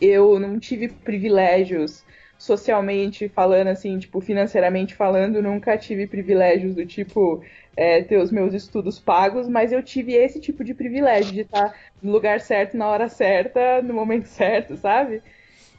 Eu 0.00 0.38
não 0.38 0.58
tive 0.58 0.88
privilégios 0.88 2.04
socialmente 2.38 3.28
falando, 3.28 3.68
assim, 3.68 3.98
tipo, 3.98 4.20
financeiramente 4.20 4.94
falando, 4.94 5.42
nunca 5.42 5.78
tive 5.78 6.06
privilégios 6.06 6.74
do 6.74 6.84
tipo 6.84 7.42
é, 7.76 8.02
ter 8.02 8.16
os 8.16 8.32
meus 8.32 8.54
estudos 8.54 8.98
pagos, 8.98 9.46
mas 9.48 9.70
eu 9.70 9.82
tive 9.82 10.14
esse 10.14 10.40
tipo 10.40 10.64
de 10.64 10.72
privilégio 10.72 11.32
de 11.32 11.42
estar 11.42 11.74
no 12.02 12.10
lugar 12.10 12.40
certo, 12.40 12.76
na 12.76 12.88
hora 12.88 13.08
certa, 13.08 13.82
no 13.82 13.92
momento 13.92 14.24
certo, 14.26 14.76
sabe? 14.76 15.22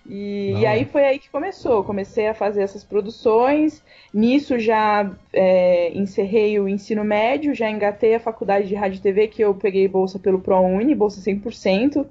E, 0.10 0.54
e 0.60 0.66
aí 0.66 0.86
foi 0.86 1.04
aí 1.04 1.20
que 1.20 1.30
começou. 1.30 1.84
Comecei 1.84 2.28
a 2.28 2.34
fazer 2.34 2.62
essas 2.62 2.84
produções. 2.84 3.84
Nisso 4.14 4.58
já 4.58 5.12
é, 5.34 5.92
encerrei 5.94 6.58
o 6.60 6.68
ensino 6.68 7.04
médio, 7.04 7.54
já 7.54 7.70
engatei 7.70 8.16
a 8.16 8.20
faculdade 8.20 8.70
de 8.70 8.76
rádio 8.76 9.00
e 9.00 9.02
TV, 9.02 9.28
que 9.28 9.42
eu 9.42 9.54
peguei 9.54 9.86
bolsa 9.88 10.18
pelo 10.18 10.40
ProUni, 10.40 10.96
bolsa 10.96 11.20
100%. 11.20 12.06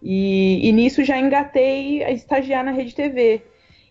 E, 0.00 0.68
e 0.68 0.72
nisso 0.72 1.02
já 1.02 1.18
engatei 1.18 2.04
a 2.04 2.12
estagiar 2.12 2.64
na 2.64 2.70
Rede 2.70 2.94
TV. 2.94 3.42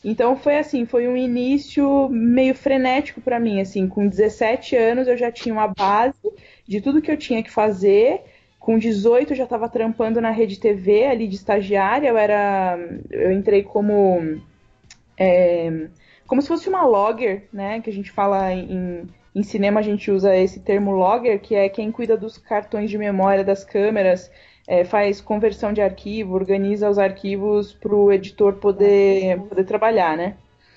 Então 0.04 0.36
foi 0.36 0.58
assim, 0.58 0.86
foi 0.86 1.08
um 1.08 1.16
início 1.16 2.10
meio 2.10 2.54
frenético 2.54 3.22
pra 3.22 3.39
mim, 3.39 3.62
assim, 3.62 3.88
com 3.88 4.08
17 4.08 4.76
anos 4.76 5.08
eu 5.08 5.16
já 5.16 5.32
tinha 5.32 5.54
uma 5.54 5.68
base 5.68 6.20
de 6.68 6.82
tudo 6.82 7.02
que 7.02 7.12
eu 7.12 7.18
tinha 7.18 7.42
que 7.42 7.50
fazer. 7.50 8.22
Com 8.60 8.78
18 8.78 9.32
eu 9.32 9.38
já 9.38 9.44
estava 9.46 9.70
trampando 9.70 10.22
na 10.22 10.30
Rede 10.30 10.60
TV 10.60 11.06
ali 11.06 11.28
de 11.28 11.36
estagiária, 11.36 12.10
eu 12.10 12.18
era 12.18 12.78
eu 13.10 13.32
entrei 13.32 13.63
como 13.63 14.42
é, 15.18 15.88
como 16.28 16.42
se 16.42 16.48
fosse 16.48 16.70
uma 16.70 16.86
logger, 16.86 17.48
né, 17.52 17.80
que 17.82 17.89
a 17.89 17.94
gente 17.94 18.12
fala 18.12 18.54
em 18.54 19.08
em 19.36 19.42
cinema 19.42 19.80
a 19.80 19.84
gente 19.84 20.12
usa 20.12 20.36
esse 20.36 20.60
termo 20.60 20.92
logger, 20.92 21.39
que 21.39 21.56
é 21.56 21.68
quem 21.68 21.92
cuida 21.92 22.16
dos 22.16 22.38
cartões 22.38 22.89
de 22.89 22.98
memória 22.98 23.44
das 23.44 23.63
câmeras, 23.63 24.32
é, 24.67 24.84
faz 24.84 25.19
conversão 25.19 25.73
de 25.73 25.82
arquivo, 25.82 26.36
organiza 26.36 26.89
os 26.89 26.97
arquivos 26.97 27.73
para 27.73 27.93
o 27.93 28.12
editor 28.12 28.54
poder, 28.54 29.39
poder 29.41 29.63
trabalhar, 29.65 30.15
né? 30.15 30.36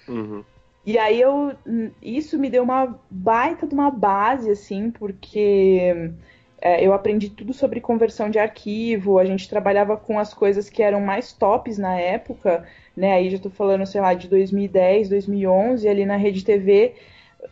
Uhum. 0.09 0.45
E 0.85 0.99
aí 0.99 1.21
eu 1.21 1.53
isso 2.01 2.39
me 2.39 2.49
deu 2.49 2.63
uma 2.63 2.99
baita 3.11 3.67
de 3.67 3.75
uma 3.75 3.91
base, 3.91 4.51
assim, 4.51 4.91
porque 4.91 6.13
é, 6.61 6.85
eu 6.85 6.93
aprendi 6.93 7.29
tudo 7.29 7.53
sobre 7.53 7.81
conversão 7.81 8.31
de 8.31 8.39
arquivo, 8.39 9.19
a 9.19 9.25
gente 9.25 9.49
trabalhava 9.49 9.97
com 9.97 10.19
as 10.19 10.33
coisas 10.33 10.71
que 10.71 10.83
eram 10.83 11.01
mais 11.01 11.33
tops 11.33 11.77
na 11.77 11.99
época, 11.99 12.65
né? 12.97 13.15
Aí 13.15 13.31
já 13.31 13.39
tô 13.39 13.51
falando, 13.51 13.85
sei 13.85 14.01
lá, 14.01 14.15
de 14.15 14.29
2010, 14.29 15.09
2011, 15.09 15.89
ali 15.89 16.07
na 16.07 16.17
Rede 16.17 16.45
TV. 16.45 16.95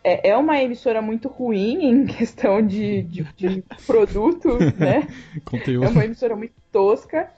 É, 0.07 0.29
é 0.29 0.37
uma 0.37 0.61
emissora 0.61 1.01
muito 1.01 1.27
ruim 1.27 1.83
em 1.83 2.05
questão 2.05 2.61
de, 2.61 3.01
de, 3.01 3.23
de 3.35 3.63
produto, 3.87 4.59
né? 4.77 5.07
Conteúdo. 5.43 5.87
É 5.87 5.89
uma 5.89 6.05
emissora 6.05 6.35
muito 6.35 6.53
tosca. 6.71 7.31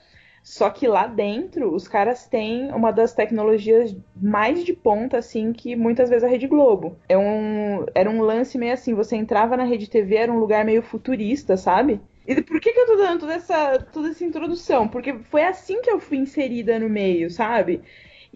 Só 0.44 0.70
que 0.70 0.86
lá 0.86 1.08
dentro, 1.08 1.74
os 1.74 1.88
caras 1.88 2.26
têm 2.26 2.72
uma 2.74 2.92
das 2.92 3.14
tecnologias 3.14 3.96
mais 4.16 4.66
de 4.66 4.74
ponta, 4.74 5.18
assim, 5.18 5.54
que 5.54 5.76
muitas 5.78 6.10
vezes 6.10 6.26
a 6.26 6.28
Rede 6.28 6.48
Globo. 6.48 6.98
É 7.08 7.18
um, 7.18 7.86
era 7.96 8.10
um 8.10 8.22
lance 8.22 8.58
meio 8.58 8.74
assim, 8.74 8.94
você 8.94 9.16
entrava 9.16 9.56
na 9.56 9.64
Rede 9.64 9.90
TV, 9.90 10.16
era 10.16 10.32
um 10.32 10.40
lugar 10.40 10.66
meio 10.66 10.82
futurista, 10.82 11.56
sabe? 11.56 12.02
E 12.26 12.42
por 12.42 12.60
que, 12.60 12.74
que 12.74 12.80
eu 12.80 12.86
tô 12.86 12.96
dando 12.98 13.22
toda 13.22 13.34
essa, 13.34 13.80
toda 13.94 14.10
essa 14.10 14.26
introdução? 14.26 14.88
Porque 14.90 15.14
foi 15.30 15.44
assim 15.44 15.82
que 15.82 15.90
eu 15.90 16.00
fui 16.00 16.18
inserida 16.18 16.78
no 16.78 16.90
meio, 16.90 17.30
sabe? 17.30 17.82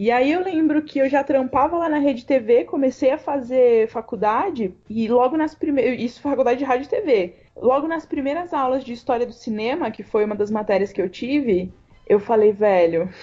E 0.02 0.10
aí 0.10 0.32
eu 0.32 0.44
lembro 0.44 0.82
que 0.82 0.98
eu 0.98 1.08
já 1.08 1.24
trampava 1.24 1.78
lá 1.78 1.88
na 1.88 2.00
Rede 2.00 2.26
TV, 2.26 2.64
comecei 2.64 3.12
a 3.12 3.20
fazer 3.20 3.88
faculdade, 3.88 4.74
e 4.90 5.08
logo 5.08 5.38
nas 5.38 5.54
primeiras. 5.54 6.02
Isso, 6.02 6.20
faculdade 6.20 6.58
de 6.58 6.66
rádio 6.66 6.86
e 6.86 6.90
TV. 6.90 7.36
Logo 7.56 7.88
nas 7.88 8.04
primeiras 8.04 8.52
aulas 8.52 8.84
de 8.84 8.94
história 8.94 9.28
do 9.28 9.32
cinema, 9.32 9.92
que 9.92 10.02
foi 10.02 10.26
uma 10.26 10.34
das 10.34 10.50
matérias 10.50 10.92
que 10.92 11.00
eu 11.00 11.08
tive, 11.08 11.72
eu 12.08 12.20
falei, 12.20 12.52
velho, 12.52 13.14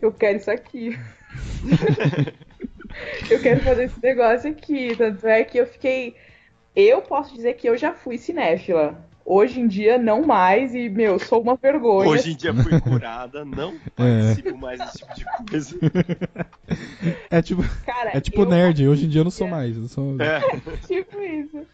eu 0.00 0.10
quero 0.14 0.38
isso 0.38 0.50
aqui. 0.50 0.98
eu 3.30 3.42
quero 3.42 3.60
fazer 3.60 3.84
esse 3.84 4.02
negócio 4.02 4.50
aqui. 4.50 4.96
Tanto 4.96 5.26
é 5.26 5.44
que 5.44 5.58
eu 5.58 5.66
fiquei. 5.66 6.16
Eu 6.74 7.02
posso 7.02 7.34
dizer 7.34 7.52
que 7.56 7.68
eu 7.68 7.76
já 7.76 7.92
fui 7.92 8.16
cinéfila. 8.16 8.98
Hoje 9.28 9.58
em 9.58 9.66
dia, 9.66 9.98
não 9.98 10.24
mais, 10.24 10.72
e, 10.72 10.88
meu, 10.88 11.18
sou 11.18 11.42
uma 11.42 11.56
vergonha. 11.56 12.08
Hoje 12.08 12.30
em 12.30 12.36
dia 12.36 12.54
fui 12.54 12.80
curada, 12.80 13.44
não 13.44 13.76
participo 13.96 14.56
mais 14.56 14.78
desse 14.78 14.98
tipo 14.98 15.14
de 15.14 15.24
coisa. 15.50 15.76
É 17.28 17.42
tipo, 17.42 17.62
Cara, 17.84 18.16
é 18.16 18.20
tipo 18.20 18.42
eu 18.42 18.46
nerd, 18.46 18.86
hoje 18.86 19.06
em 19.06 19.08
dia 19.08 19.20
eu 19.20 19.24
não 19.24 19.30
sou 19.32 19.48
mais. 19.48 19.76
Eu 19.76 19.88
sou... 19.88 20.16
É. 20.22 20.40
tipo 20.86 21.20
isso. 21.20 21.66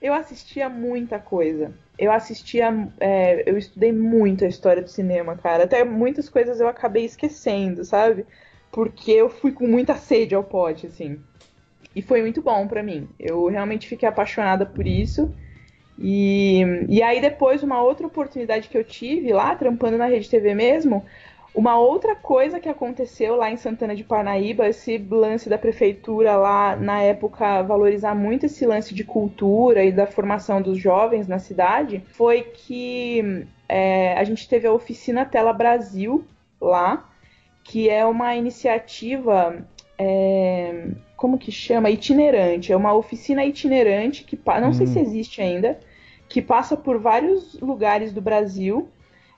Eu 0.00 0.14
assistia 0.14 0.70
muita 0.70 1.18
coisa. 1.18 1.72
Eu 1.98 2.10
assistia. 2.10 2.70
é, 2.98 3.48
eu 3.48 3.58
estudei 3.58 3.92
muito 3.92 4.44
a 4.44 4.48
história 4.48 4.82
do 4.82 4.88
cinema, 4.88 5.36
cara. 5.36 5.64
Até 5.64 5.84
muitas 5.84 6.30
coisas 6.30 6.58
eu 6.58 6.68
acabei 6.68 7.04
esquecendo, 7.04 7.84
sabe? 7.84 8.24
Porque 8.72 9.12
eu 9.12 9.28
fui 9.28 9.52
com 9.52 9.66
muita 9.66 9.94
sede 9.94 10.34
ao 10.34 10.42
pote, 10.42 10.86
assim. 10.86 11.18
E 11.94 12.00
foi 12.00 12.22
muito 12.22 12.40
bom 12.40 12.66
pra 12.66 12.82
mim. 12.82 13.08
Eu 13.18 13.46
realmente 13.46 13.86
fiquei 13.86 14.08
apaixonada 14.08 14.64
por 14.64 14.86
isso. 14.86 15.34
E, 15.98 16.62
e 16.88 17.02
aí 17.02 17.20
depois, 17.20 17.62
uma 17.62 17.82
outra 17.82 18.06
oportunidade 18.06 18.68
que 18.68 18.76
eu 18.76 18.84
tive 18.84 19.32
lá, 19.32 19.54
trampando 19.54 19.96
na 19.96 20.06
Rede 20.06 20.28
TV 20.28 20.54
mesmo, 20.54 21.04
uma 21.54 21.78
outra 21.78 22.16
coisa 22.16 22.58
que 22.58 22.68
aconteceu 22.68 23.36
lá 23.36 23.48
em 23.48 23.56
Santana 23.56 23.94
de 23.94 24.02
Parnaíba, 24.02 24.66
esse 24.66 24.98
lance 24.98 25.48
da 25.48 25.56
prefeitura 25.56 26.36
lá 26.36 26.74
na 26.74 27.00
época 27.00 27.62
valorizar 27.62 28.12
muito 28.12 28.46
esse 28.46 28.66
lance 28.66 28.92
de 28.92 29.04
cultura 29.04 29.84
e 29.84 29.92
da 29.92 30.04
formação 30.04 30.60
dos 30.60 30.76
jovens 30.76 31.28
na 31.28 31.38
cidade, 31.38 32.02
foi 32.08 32.42
que 32.42 33.46
é, 33.68 34.14
a 34.14 34.24
gente 34.24 34.48
teve 34.48 34.66
a 34.66 34.72
oficina 34.72 35.24
Tela 35.24 35.52
Brasil 35.52 36.24
lá, 36.60 37.08
que 37.62 37.88
é 37.88 38.04
uma 38.04 38.34
iniciativa, 38.34 39.64
é, 39.96 40.88
como 41.24 41.38
que 41.38 41.50
chama? 41.50 41.88
Itinerante. 41.88 42.70
É 42.70 42.76
uma 42.76 42.92
oficina 42.92 43.42
itinerante 43.42 44.24
que 44.24 44.38
não 44.60 44.74
sei 44.74 44.86
Hum. 44.86 44.90
se 44.92 45.00
existe 45.00 45.40
ainda, 45.40 45.80
que 46.28 46.42
passa 46.42 46.76
por 46.76 46.98
vários 46.98 47.58
lugares 47.60 48.12
do 48.12 48.20
Brasil 48.20 48.90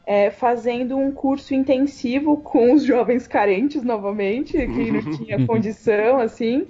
é, 0.05 0.29
fazendo 0.33 0.99
um 0.99 1.13
curso 1.13 1.55
intensivo 1.55 2.39
com 2.39 2.73
os 2.73 2.83
jovens 2.83 3.29
carentes 3.29 3.85
novamente, 3.85 4.51
que 4.55 4.91
não 4.91 5.01
tinha 5.17 5.47
condição, 5.47 6.19
assim, 6.19 6.67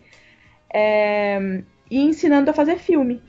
é, 0.68 1.62
e 1.90 1.98
ensinando 1.98 2.50
a 2.50 2.52
fazer 2.52 2.76
filme. 2.76 3.22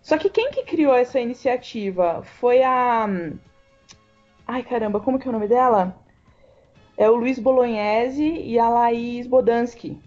Só 0.00 0.16
que 0.16 0.30
quem 0.30 0.52
que 0.52 0.62
criou 0.62 0.94
essa 0.94 1.18
iniciativa 1.18 2.22
foi 2.22 2.62
a. 2.62 3.08
Ai 4.46 4.62
caramba, 4.62 5.00
como 5.00 5.18
que 5.18 5.26
é 5.26 5.30
o 5.30 5.32
nome 5.32 5.48
dela? 5.48 6.00
é 6.96 7.08
o 7.08 7.16
Luiz 7.16 7.38
Bolognese 7.38 8.22
e 8.22 8.58
a 8.58 8.68
Laís 8.68 9.26
Bodansky. 9.26 9.98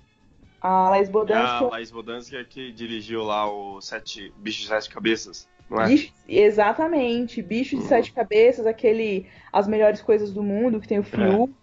A 0.63 0.89
Laís 0.89 1.09
A 1.09 1.11
Bodansky 1.11 1.63
Laís 1.71 1.91
Bodansky 1.91 2.37
é 2.37 2.43
que 2.45 2.71
dirigiu 2.71 3.21
lá 3.23 3.45
o 3.51 3.81
sete, 3.81 4.33
Bicho 4.37 4.61
de 4.61 4.67
Sete 4.67 4.89
Cabeças, 4.89 5.47
não 5.69 5.81
é? 5.81 5.87
Bicho- 5.87 6.13
exatamente, 6.27 7.41
bicho 7.41 7.75
de 7.77 7.83
sete 7.83 8.13
cabeças, 8.13 8.65
aquele 8.65 9.27
As 9.51 9.67
Melhores 9.67 10.01
Coisas 10.01 10.31
do 10.31 10.41
Mundo, 10.41 10.79
que 10.79 10.87
tem 10.87 10.99
o 10.99 11.03
Fiuk. 11.03 11.53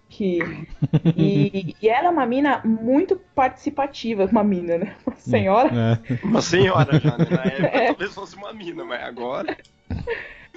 E, 1.16 1.76
e 1.80 1.88
ela 1.88 2.08
é 2.08 2.10
uma 2.10 2.26
mina 2.26 2.60
muito 2.64 3.16
participativa, 3.34 4.26
uma 4.26 4.42
mina, 4.44 4.76
né? 4.76 4.96
Uma 5.06 5.16
senhora 5.16 5.70
É. 5.72 6.26
Uma 6.26 6.42
senhora 6.42 6.98
já, 7.00 7.16
né? 7.16 7.26
Na 7.30 7.44
época 7.46 7.66
É. 7.78 7.86
talvez 7.86 8.12
fosse 8.14 8.36
uma 8.36 8.52
mina, 8.52 8.84
mas 8.84 9.02
agora. 9.02 9.56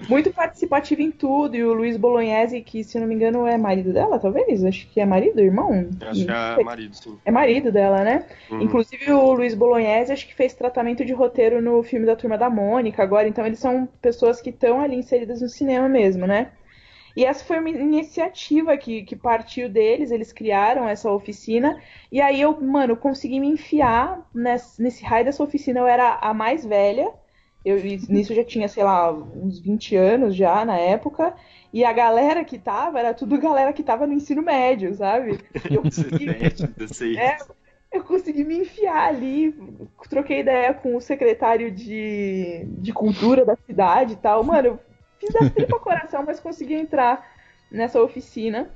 Muito 0.07 0.31
participativa 0.31 1.01
em 1.01 1.11
tudo. 1.11 1.55
E 1.55 1.63
o 1.63 1.73
Luiz 1.73 1.97
Bolognese, 1.97 2.61
que 2.61 2.83
se 2.83 2.99
não 2.99 3.07
me 3.07 3.15
engano 3.15 3.47
é 3.47 3.57
marido 3.57 3.93
dela, 3.93 4.19
talvez? 4.19 4.63
Acho 4.63 4.87
que 4.89 4.99
é 4.99 5.05
marido, 5.05 5.39
irmão? 5.39 5.87
Acho 6.01 6.25
que 6.25 6.31
é 6.31 6.63
marido, 6.63 6.95
sim. 6.95 7.17
É 7.25 7.31
marido 7.31 7.71
dela, 7.71 8.03
né? 8.03 8.25
Uhum. 8.49 8.61
Inclusive 8.61 9.11
o 9.11 9.33
Luiz 9.33 9.53
Bolognese 9.53 10.11
acho 10.11 10.27
que 10.27 10.35
fez 10.35 10.53
tratamento 10.53 11.05
de 11.05 11.13
roteiro 11.13 11.61
no 11.61 11.81
filme 11.83 12.05
da 12.05 12.15
Turma 12.15 12.37
da 12.37 12.49
Mônica 12.49 13.01
agora, 13.01 13.27
então 13.27 13.45
eles 13.45 13.59
são 13.59 13.87
pessoas 14.01 14.41
que 14.41 14.49
estão 14.49 14.79
ali 14.79 14.95
inseridas 14.95 15.41
no 15.41 15.49
cinema 15.49 15.87
mesmo, 15.87 16.25
né? 16.27 16.51
E 17.15 17.23
essa 17.25 17.45
foi 17.45 17.59
uma 17.59 17.69
iniciativa 17.69 18.75
que, 18.75 19.03
que 19.03 19.15
partiu 19.15 19.69
deles, 19.69 20.09
eles 20.09 20.33
criaram 20.33 20.89
essa 20.89 21.11
oficina, 21.11 21.79
e 22.11 22.19
aí 22.19 22.41
eu, 22.41 22.59
mano, 22.59 22.97
consegui 22.97 23.39
me 23.39 23.47
enfiar 23.47 24.27
nesse, 24.33 24.81
nesse 24.81 25.03
raio 25.03 25.25
dessa 25.25 25.43
oficina, 25.43 25.79
eu 25.79 25.87
era 25.87 26.17
a 26.19 26.33
mais 26.33 26.65
velha, 26.65 27.11
eu 27.65 27.77
nisso 28.09 28.33
já 28.35 28.43
tinha, 28.43 28.67
sei 28.67 28.83
lá, 28.83 29.11
uns 29.11 29.59
20 29.59 29.95
anos 29.95 30.35
já 30.35 30.65
na 30.65 30.77
época, 30.77 31.33
e 31.71 31.83
a 31.83 31.93
galera 31.93 32.43
que 32.43 32.59
tava, 32.59 32.99
era 32.99 33.13
tudo 33.13 33.39
galera 33.39 33.71
que 33.73 33.83
tava 33.83 34.05
no 34.05 34.13
ensino 34.13 34.41
médio, 34.41 34.93
sabe? 34.93 35.39
Eu 35.71 35.81
consegui 35.83 36.25
17, 36.25 36.67
16. 36.67 37.17
é, 37.17 37.37
eu 37.91 38.03
consegui 38.03 38.43
me 38.43 38.57
enfiar 38.57 39.07
ali, 39.07 39.55
troquei 40.09 40.39
ideia 40.39 40.73
com 40.73 40.95
o 40.95 41.01
secretário 41.01 41.71
de, 41.71 42.65
de 42.67 42.91
cultura 42.91 43.45
da 43.45 43.55
cidade 43.55 44.13
e 44.13 44.17
tal. 44.17 44.43
Mano, 44.43 44.67
eu 44.67 44.79
fiz 45.19 45.33
da 45.33 45.49
tripa 45.49 45.79
coração, 45.79 46.23
mas 46.25 46.39
consegui 46.39 46.73
entrar 46.73 47.25
nessa 47.71 48.01
oficina. 48.01 48.69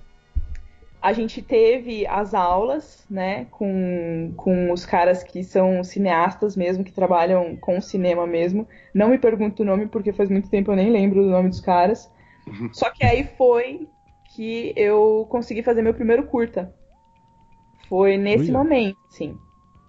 A 1.07 1.13
gente 1.13 1.41
teve 1.41 2.05
as 2.05 2.33
aulas, 2.33 3.05
né, 3.09 3.45
com, 3.51 4.33
com 4.35 4.71
os 4.73 4.85
caras 4.85 5.23
que 5.23 5.41
são 5.41 5.81
cineastas 5.81 6.55
mesmo, 6.57 6.83
que 6.83 6.91
trabalham 6.91 7.55
com 7.55 7.79
cinema 7.79 8.27
mesmo. 8.27 8.67
Não 8.93 9.09
me 9.09 9.17
pergunto 9.17 9.63
o 9.63 9.65
nome, 9.65 9.87
porque 9.87 10.11
faz 10.11 10.29
muito 10.29 10.49
tempo 10.49 10.71
eu 10.71 10.75
nem 10.75 10.91
lembro 10.91 11.23
do 11.23 11.29
nome 11.29 11.49
dos 11.49 11.61
caras. 11.61 12.11
Só 12.71 12.89
que 12.91 13.05
aí 13.05 13.23
foi 13.37 13.89
que 14.25 14.73
eu 14.75 15.25
consegui 15.29 15.63
fazer 15.63 15.81
meu 15.81 15.93
primeiro 15.93 16.27
curta. 16.27 16.73
Foi 17.87 18.17
nesse 18.17 18.51
momento, 18.51 18.99
sim. 19.09 19.39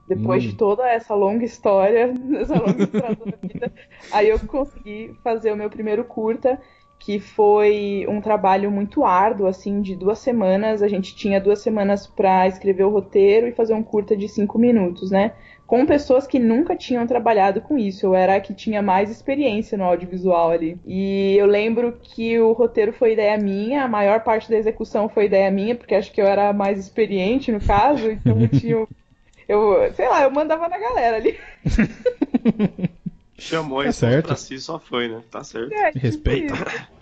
Depois 0.07 0.45
Hum. 0.45 0.49
de 0.49 0.55
toda 0.57 0.89
essa 0.89 1.15
longa 1.15 1.45
história, 1.45 2.15
essa 2.41 2.57
longa 2.59 2.85
história 2.85 3.17
da 3.17 3.37
vida, 3.43 3.75
aí 4.11 4.29
eu 4.29 4.39
consegui 4.41 5.15
fazer 5.23 5.53
o 5.53 5.57
meu 5.57 5.71
primeiro 5.71 6.05
curta, 6.05 6.61
que 6.99 7.19
foi 7.21 8.05
um 8.09 8.21
trabalho 8.21 8.71
muito 8.71 9.05
árduo, 9.05 9.47
assim, 9.47 9.81
de 9.81 9.95
duas 9.95 10.19
semanas. 10.19 10.83
A 10.83 10.89
gente 10.89 11.15
tinha 11.15 11.41
duas 11.41 11.61
semanas 11.61 12.07
para 12.07 12.47
escrever 12.47 12.85
o 12.85 12.91
roteiro 12.91 13.47
e 13.47 13.53
fazer 13.53 13.75
um 13.75 13.83
curta 13.83 14.17
de 14.17 14.29
cinco 14.29 14.59
minutos, 14.59 15.11
né? 15.11 15.33
Com 15.67 15.87
pessoas 15.87 16.27
que 16.27 16.39
nunca 16.39 16.75
tinham 16.75 17.07
trabalhado 17.07 17.61
com 17.61 17.79
isso. 17.79 18.07
Eu 18.07 18.15
era 18.15 18.37
a 18.37 18.41
que 18.41 18.53
tinha 18.53 18.83
mais 18.83 19.11
experiência 19.11 19.79
no 19.79 19.85
audiovisual 19.85 20.51
ali. 20.51 20.79
E 20.85 21.37
eu 21.39 21.47
lembro 21.47 21.99
que 22.03 22.39
o 22.41 22.53
roteiro 22.53 22.93
foi 22.93 23.13
ideia 23.13 23.39
minha, 23.39 23.85
a 23.85 23.89
maior 23.89 24.21
parte 24.21 24.51
da 24.51 24.57
execução 24.57 25.09
foi 25.09 25.27
ideia 25.27 25.51
minha, 25.51 25.75
porque 25.75 25.95
acho 25.95 26.13
que 26.13 26.21
eu 26.21 26.27
era 26.27 26.53
mais 26.53 26.79
experiente 26.79 27.53
no 27.53 27.61
caso, 27.61 28.11
então 28.11 28.41
eu 28.41 28.49
tinha. 28.49 28.87
Eu, 29.49 29.93
sei 29.95 30.07
lá, 30.09 30.25
eu 30.25 30.31
mandava 30.31 30.69
na 30.69 30.79
galera 30.79 31.17
ali. 31.17 31.39
Chamou 33.39 33.83
Tá 33.85 33.93
certo. 33.93 34.27
pra 34.27 34.37
si, 34.37 34.59
só 34.59 34.79
foi, 34.79 35.09
né? 35.09 35.21
Tá 35.31 35.45
certo. 35.45 35.73
É, 35.73 35.93
tipo 35.93 35.99
Respeita. 36.05 36.55
isso. 36.55 36.99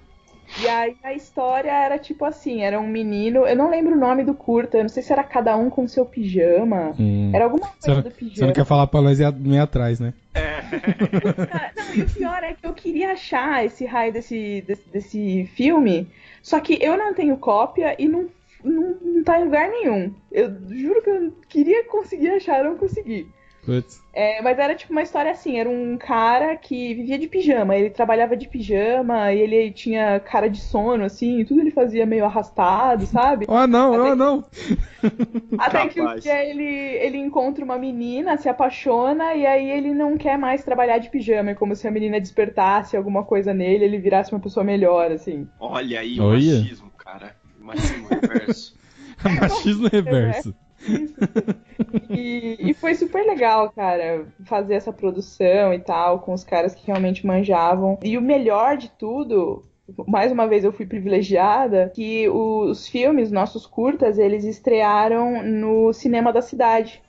E 0.62 0.68
aí 0.68 0.96
a 1.03 1.12
história 1.12 1.72
era 1.72 1.99
tipo 1.99 2.25
assim, 2.25 2.62
era 2.62 2.79
um 2.79 2.87
menino, 2.87 3.44
eu 3.46 3.57
não 3.57 3.68
lembro 3.68 3.94
o 3.96 3.99
nome 3.99 4.22
do 4.22 4.33
curta, 4.33 4.77
eu 4.79 4.83
não 4.83 4.88
sei 4.88 5.03
se 5.03 5.12
era 5.12 5.25
cada 5.25 5.57
um 5.57 5.68
com 5.68 5.88
seu 5.88 6.07
pijama. 6.07 6.94
Hum. 6.99 7.33
Era 7.35 7.44
alguma 7.46 7.66
coisa 7.66 7.94
não, 7.94 7.96
do 7.96 8.03
você 8.03 8.09
não 8.22 8.31
pijama. 8.31 8.53
quer 8.53 8.64
falar 8.64 8.87
pra 8.87 9.03
nós 9.03 9.18
ir 9.18 9.25
atrás, 9.61 9.99
né? 9.99 10.14
Cara, 10.33 11.72
não, 11.77 11.94
e 11.94 12.03
o 12.03 12.11
pior 12.11 12.44
é 12.44 12.55
que 12.55 12.64
eu 12.66 12.72
queria 12.75 13.12
achar 13.12 13.64
esse 13.64 13.85
raio 13.85 14.12
desse, 14.12 14.62
desse, 14.66 14.88
desse 14.88 15.51
filme, 15.55 16.09
só 16.42 16.61
que 16.61 16.79
eu 16.81 16.96
não 16.96 17.12
tenho 17.12 17.37
cópia 17.38 17.96
e 17.99 18.07
não, 18.07 18.27
não, 18.62 18.96
não 19.03 19.25
tá 19.25 19.40
em 19.40 19.44
lugar 19.44 19.68
nenhum. 19.68 20.14
Eu 20.31 20.49
juro 20.70 21.03
que 21.03 21.11
eu 21.11 21.33
queria 21.49 21.85
conseguir 21.85 22.29
achar, 22.31 22.59
eu 22.64 22.70
não 22.70 22.77
consegui. 22.79 23.27
Putz. 23.66 24.00
É, 24.12 24.40
mas 24.40 24.59
era 24.59 24.74
tipo 24.74 24.92
uma 24.92 25.02
história 25.02 25.31
assim, 25.31 25.59
era 25.59 25.68
um 25.68 25.98
cara 25.98 26.57
que 26.57 26.94
vivia 26.94 27.18
de 27.18 27.26
pijama, 27.29 27.76
ele 27.76 27.90
trabalhava 27.90 28.35
de 28.35 28.48
pijama 28.48 29.31
e 29.33 29.40
ele 29.40 29.70
tinha 29.72 30.18
cara 30.20 30.48
de 30.48 30.59
sono, 30.59 31.05
assim, 31.05 31.40
e 31.40 31.44
tudo 31.44 31.61
ele 31.61 31.70
fazia 31.70 32.07
meio 32.07 32.24
arrastado, 32.24 33.05
sabe? 33.05 33.44
Oh, 33.48 33.66
não, 33.68 33.92
Até 33.92 34.00
oh, 34.00 34.11
que- 34.12 34.14
não. 34.14 34.44
Até 35.59 35.88
que 35.88 36.00
um 36.00 36.05
Capaz. 36.05 36.22
dia 36.22 36.44
ele, 36.44 36.64
ele 36.64 37.18
encontra 37.18 37.64
uma 37.64 37.76
menina, 37.76 38.38
se 38.38 38.48
apaixona, 38.48 39.35
e 39.35 39.44
aí 39.44 39.70
ele 39.70 39.92
não 39.92 40.16
quer 40.16 40.38
mais 40.38 40.64
trabalhar 40.64 40.98
de 40.98 41.11
pijama. 41.11 41.50
É 41.50 41.55
como 41.55 41.74
se 41.76 41.87
a 41.87 41.90
menina 41.90 42.18
despertasse 42.20 42.96
alguma 42.96 43.24
coisa 43.24 43.52
nele, 43.52 43.85
ele 43.85 43.98
virasse 43.98 44.33
uma 44.33 44.40
pessoa 44.40 44.64
melhor, 44.64 45.11
assim. 45.12 45.46
Olha 45.61 46.00
aí 46.00 46.18
o 46.18 46.31
machismo, 46.31 46.90
cara. 46.96 47.37
O 47.61 47.64
machismo 47.64 48.09
reverso. 48.09 48.76
Machismo 49.40 49.88
reverso. 49.88 50.55
E, 52.11 52.70
e 52.70 52.75
foi 52.75 52.94
super 52.94 53.25
legal, 53.27 53.70
cara, 53.70 54.27
fazer 54.44 54.75
essa 54.75 54.92
produção 54.92 55.72
e 55.72 55.79
tal, 55.79 56.20
com 56.20 56.33
os 56.33 56.44
caras 56.44 56.75
que 56.75 56.87
realmente 56.87 57.27
manjavam. 57.27 57.99
E 58.03 58.16
o 58.16 58.22
melhor 58.22 58.77
de 58.77 58.90
tudo. 58.90 59.64
Mais 60.09 60.33
uma 60.33 60.49
vez 60.49 60.64
eu 60.64 60.72
fui 60.72 60.85
privilegiada 60.85 61.92
que 61.94 62.29
os 62.29 62.88
filmes, 62.88 63.31
nossos 63.31 63.66
curtas, 63.66 64.18
eles 64.18 64.44
estrearam 64.44 65.44
no 65.44 65.92
cinema 65.92 66.33
da 66.33 66.42
cidade. 66.42 67.01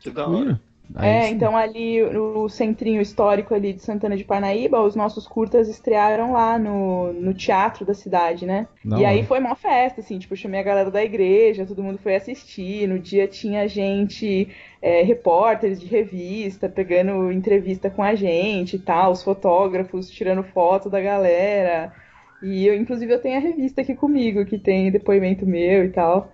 Que 0.00 0.10
da 0.10 0.28
hora. 0.28 0.60
Aí 0.94 1.20
É, 1.20 1.28
sim. 1.28 1.28
então 1.28 1.56
ali 1.56 2.00
no 2.10 2.48
centrinho 2.48 3.00
histórico 3.02 3.54
ali 3.54 3.72
de 3.74 3.82
Santana 3.82 4.16
de 4.16 4.24
Parnaíba, 4.24 4.80
os 4.80 4.96
nossos 4.96 5.26
curtas 5.26 5.68
estrearam 5.68 6.32
lá 6.32 6.58
no, 6.58 7.12
no 7.12 7.34
teatro 7.34 7.84
da 7.84 7.92
cidade, 7.94 8.46
né? 8.46 8.68
Da 8.84 8.96
e 8.96 9.04
aí 9.04 9.22
hora. 9.22 9.26
foi 9.26 9.38
uma 9.40 9.56
festa, 9.56 10.00
assim, 10.00 10.18
tipo, 10.18 10.32
eu 10.34 10.38
chamei 10.38 10.60
a 10.60 10.62
galera 10.62 10.90
da 10.90 11.02
igreja, 11.04 11.66
todo 11.66 11.82
mundo 11.82 11.98
foi 11.98 12.14
assistir. 12.14 12.88
No 12.88 12.98
dia 12.98 13.26
tinha 13.28 13.68
gente, 13.68 14.48
é, 14.80 15.02
repórteres 15.02 15.80
de 15.80 15.86
revista, 15.86 16.68
pegando 16.68 17.30
entrevista 17.32 17.90
com 17.90 18.02
a 18.02 18.14
gente 18.14 18.76
e 18.76 18.78
tal, 18.78 19.12
os 19.12 19.22
fotógrafos 19.22 20.08
tirando 20.08 20.42
foto 20.44 20.88
da 20.88 21.00
galera. 21.00 21.92
E 22.40 22.66
eu, 22.66 22.74
inclusive, 22.74 23.12
eu 23.12 23.20
tenho 23.20 23.36
a 23.38 23.40
revista 23.40 23.80
aqui 23.82 23.94
comigo, 23.94 24.44
que 24.46 24.58
tem 24.58 24.90
depoimento 24.92 25.44
meu 25.46 25.84
e 25.84 25.90
tal. 25.90 26.32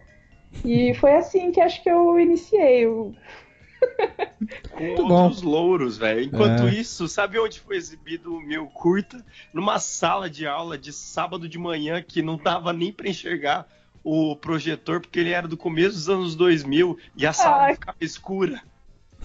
E 0.65 0.95
foi 0.95 1.15
assim 1.15 1.53
que 1.53 1.61
acho 1.61 1.83
que 1.83 1.91
eu 1.91 2.19
iniciei. 2.21 2.87
o- 2.87 3.15
Com 4.73 4.85
Muito 4.85 5.03
outros 5.07 5.43
louros, 5.43 5.99
velho. 5.99 6.23
Enquanto 6.23 6.65
É. 6.67 6.75
isso, 6.75 7.07
sabe 7.07 7.39
onde 7.39 7.61
foi 7.61 7.77
exibido 7.77 8.35
o 8.35 8.41
meu 8.41 8.67
curta? 8.67 9.25
Numa 9.53 9.79
sala 9.79 10.31
de 10.31 10.47
aula 10.47 10.79
de 10.79 10.93
sábado 10.93 11.49
de 11.49 11.59
manhã 11.59 12.03
que 12.03 12.23
não 12.23 12.37
dava 12.37 12.73
nem 12.73 12.93
pra 12.93 13.09
enxergar 13.09 13.69
o 14.03 14.35
projetor, 14.35 15.01
porque 15.01 15.21
ele 15.21 15.31
era 15.31 15.47
do 15.47 15.57
começo 15.59 15.95
dos 15.95 16.09
anos 16.09 16.35
2000 16.35 16.99
e 17.17 17.27
a 17.27 17.33
sala 17.33 17.65
Ai. 17.65 17.75
ficava 17.75 17.99
escura. 18.01 18.63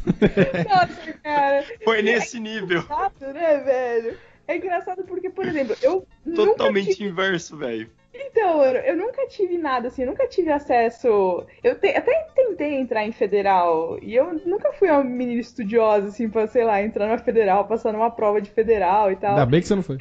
Nossa, 0.05 1.13
cara. 1.23 1.65
Foi 1.83 2.01
nesse 2.01 2.39
nível. 2.39 2.81
engraçado, 2.81 3.33
né, 3.33 3.57
velho? 3.59 4.17
É 4.47 4.57
engraçado 4.57 5.03
porque, 5.05 5.29
por 5.29 5.45
exemplo, 5.45 5.75
eu 5.81 6.05
nunca 6.25 6.45
Totalmente 6.45 6.95
tive... 6.95 7.09
inverso, 7.09 7.57
velho. 7.57 7.89
Então, 8.17 8.63
eu, 8.63 8.75
eu 8.81 8.97
nunca 8.97 9.27
tive 9.27 9.57
nada 9.57 9.87
assim, 9.87 10.03
eu 10.03 10.07
nunca 10.07 10.27
tive 10.27 10.51
acesso. 10.51 11.45
Eu 11.63 11.79
te- 11.79 11.95
até 11.95 12.27
tentei 12.35 12.75
entrar 12.75 13.05
em 13.05 13.11
federal 13.11 13.97
e 14.01 14.15
eu 14.15 14.33
nunca 14.45 14.71
fui 14.73 14.89
uma 14.89 15.03
menina 15.03 15.41
estudiosa 15.41 16.07
assim 16.07 16.29
pra, 16.29 16.47
sei 16.47 16.63
lá, 16.63 16.81
entrar 16.81 17.07
na 17.07 17.17
federal, 17.17 17.67
passar 17.67 17.91
numa 17.91 18.09
prova 18.11 18.41
de 18.41 18.49
federal 18.49 19.11
e 19.11 19.15
tal. 19.15 19.31
Ainda 19.31 19.45
bem 19.45 19.61
que 19.61 19.67
você 19.67 19.75
não 19.75 19.83
foi. 19.83 19.97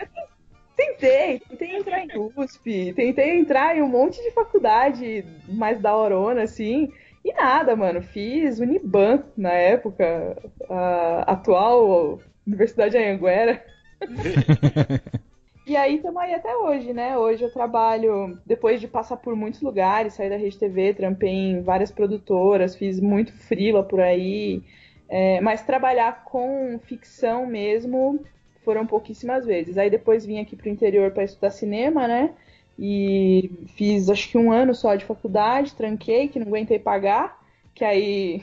Tentei, 0.77 1.39
tentei 1.39 1.77
entrar 1.77 2.05
em 2.05 2.09
USP, 2.37 2.93
tentei 2.95 3.39
entrar 3.39 3.77
em 3.77 3.83
um 3.83 3.89
monte 3.89 4.21
de 4.23 4.33
faculdade 4.33 5.25
mais 5.49 5.79
da 5.81 5.97
horona, 5.97 6.43
assim, 6.43 6.93
e 7.25 7.33
nada, 7.33 7.77
mano. 7.77 8.03
Fiz 8.03 8.59
Uniban 8.59 9.23
na 9.37 9.53
época, 9.53 10.37
a 10.69 11.33
atual 11.33 12.21
Universidade 12.47 12.97
Anhanguera. 12.97 13.65
E 15.67 15.77
aí 15.77 15.97
estamos 15.97 16.21
aí 16.21 16.35
até 16.35 16.55
hoje, 16.55 16.93
né? 16.93 17.17
Hoje 17.17 17.43
eu 17.43 17.51
trabalho, 17.51 18.39
depois 18.45 18.83
de 18.83 18.87
passar 18.87 19.17
por 19.17 19.35
muitos 19.35 19.63
lugares, 19.63 20.13
sair 20.13 20.29
da 20.29 20.37
Rede 20.37 20.59
TV, 20.59 20.93
trampei 20.93 21.31
em 21.31 21.63
várias 21.63 21.91
produtoras, 21.91 22.77
fiz 22.77 23.01
muito 23.01 23.33
frila 23.33 23.83
por 23.83 23.99
aí, 23.99 24.63
é, 25.09 25.41
mas 25.41 25.63
trabalhar 25.63 26.25
com 26.25 26.79
ficção 26.85 27.47
mesmo 27.47 28.23
foram 28.63 28.87
pouquíssimas 28.87 29.47
vezes. 29.47 29.79
Aí 29.79 29.89
depois 29.89 30.27
vim 30.27 30.39
aqui 30.39 30.55
pro 30.55 30.69
interior 30.69 31.13
para 31.13 31.25
estudar 31.25 31.51
cinema, 31.51 32.07
né? 32.07 32.35
E 32.79 33.51
fiz 33.75 34.11
acho 34.11 34.29
que 34.29 34.37
um 34.37 34.53
ano 34.53 34.75
só 34.75 34.95
de 34.95 35.07
faculdade, 35.07 35.75
tranquei, 35.75 36.29
que 36.29 36.39
não 36.39 36.49
aguentei 36.49 36.79
pagar, 36.79 37.43
que 37.75 37.85
aí 37.87 38.43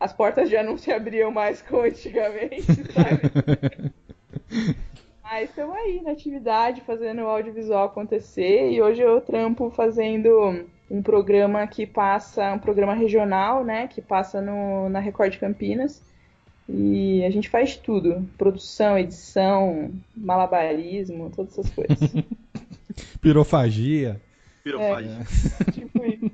as 0.00 0.12
portas 0.12 0.50
já 0.50 0.64
não 0.64 0.76
se 0.76 0.90
abriam 0.90 1.30
mais 1.30 1.62
como 1.62 1.82
antigamente, 1.82 2.66
sabe? 2.92 3.92
Mas 5.28 5.50
estamos 5.50 5.74
aí 5.76 6.00
na 6.02 6.12
atividade, 6.12 6.82
fazendo 6.82 7.22
o 7.22 7.26
audiovisual 7.26 7.86
acontecer, 7.86 8.70
e 8.70 8.80
hoje 8.80 9.02
eu 9.02 9.20
trampo 9.20 9.68
fazendo 9.70 10.64
um 10.88 11.02
programa 11.02 11.66
que 11.66 11.84
passa, 11.84 12.52
um 12.52 12.60
programa 12.60 12.94
regional, 12.94 13.64
né, 13.64 13.88
que 13.88 14.00
passa 14.00 14.40
no, 14.40 14.88
na 14.88 15.00
Record 15.00 15.36
Campinas. 15.36 16.00
E 16.68 17.24
a 17.24 17.30
gente 17.30 17.48
faz 17.48 17.76
tudo: 17.76 18.24
produção, 18.38 18.96
edição, 18.96 19.90
malabarismo, 20.16 21.30
todas 21.34 21.58
essas 21.58 21.70
coisas. 21.70 21.98
Pirofagia. 23.20 24.20
Pirofagia. 24.62 25.26
tipo 25.72 26.04
isso. 26.04 26.30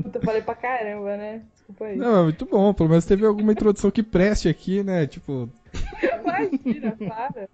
Puta, 0.00 0.20
falei 0.20 0.42
pra 0.42 0.54
caramba, 0.54 1.16
né? 1.16 1.42
Desculpa 1.52 1.84
aí. 1.86 1.96
Não, 1.96 2.20
é 2.20 2.22
muito 2.24 2.46
bom. 2.46 2.72
Pelo 2.72 2.88
menos 2.88 3.04
teve 3.04 3.26
alguma 3.26 3.52
introdução 3.52 3.90
que 3.90 4.04
preste 4.04 4.48
aqui, 4.48 4.84
né? 4.84 5.06
Tipo, 5.06 5.48
Imagina, 6.20 6.96
para. 6.96 7.48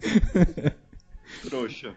Trouxa. 1.48 1.94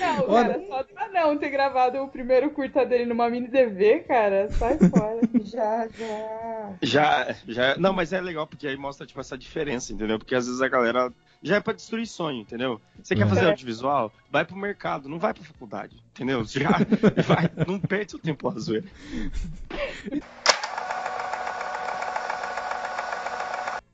Não, 0.00 0.28
Olha- 0.28 0.48
cara, 0.50 0.66
só 0.68 0.84
pra 0.84 1.08
não 1.08 1.38
ter 1.38 1.48
gravado 1.50 1.98
o 2.02 2.08
primeiro 2.08 2.50
curta 2.50 2.84
dele 2.84 3.06
numa 3.06 3.28
mini 3.30 3.48
DV, 3.48 4.00
cara, 4.00 4.50
sai 4.50 4.76
fora. 4.78 5.20
Já, 5.44 5.88
já. 5.88 6.76
Já, 6.82 7.36
já. 7.48 7.76
Não, 7.78 7.92
mas 7.92 8.12
é 8.12 8.20
legal 8.20 8.46
porque 8.46 8.66
aí 8.66 8.76
mostra, 8.76 9.06
tipo, 9.06 9.20
essa 9.20 9.36
diferença, 9.36 9.92
entendeu? 9.92 10.18
Porque 10.18 10.34
às 10.34 10.46
vezes 10.46 10.60
a 10.62 10.68
galera. 10.68 11.12
Já 11.42 11.56
é 11.56 11.60
pra 11.60 11.72
destruir 11.72 12.06
sonho, 12.06 12.40
entendeu? 12.42 12.80
Você 13.02 13.16
quer 13.16 13.24
É. 13.24 13.26
fazer 13.26 13.46
audiovisual? 13.46 14.12
Vai 14.30 14.44
pro 14.44 14.54
mercado, 14.56 15.08
não 15.08 15.18
vai 15.18 15.34
pra 15.34 15.42
faculdade, 15.42 15.96
entendeu? 16.14 16.44
Já 16.44 16.70
vai, 17.26 17.50
não 17.66 17.80
perde 17.80 18.12
seu 18.12 18.20
tempo 18.20 18.48
zoeira. 18.60 18.86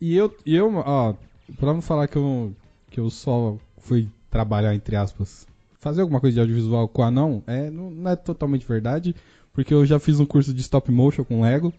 E 0.01 0.16
eu, 0.16 0.37
e 0.47 0.55
eu, 0.55 0.73
ó, 0.77 1.14
pra 1.56 1.72
não 1.72 1.82
falar 1.82 2.08
que 2.08 2.16
eu, 2.16 2.54
que 2.90 3.00
eu 3.00 3.11
só 3.11 3.56
fui 3.78 4.08
trabalhar, 4.30 4.74
entre 4.74 4.96
aspas, 4.96 5.46
fazer 5.80 6.02
alguma 6.02 6.20
coisa 6.20 6.34
de 6.34 6.40
audiovisual 6.40 6.88
com 6.88 7.02
anão, 7.02 7.42
é, 7.46 7.70
não, 7.70 7.90
não 7.90 8.11
é 8.11 8.16
totalmente 8.16 8.66
verdade, 8.66 9.14
porque 9.52 9.72
eu 9.72 9.87
já 9.87 9.98
fiz 9.98 10.20
um 10.20 10.26
curso 10.26 10.52
de 10.52 10.61
stop 10.61 10.90
motion 10.90 11.24
com 11.24 11.40
Lego, 11.40 11.72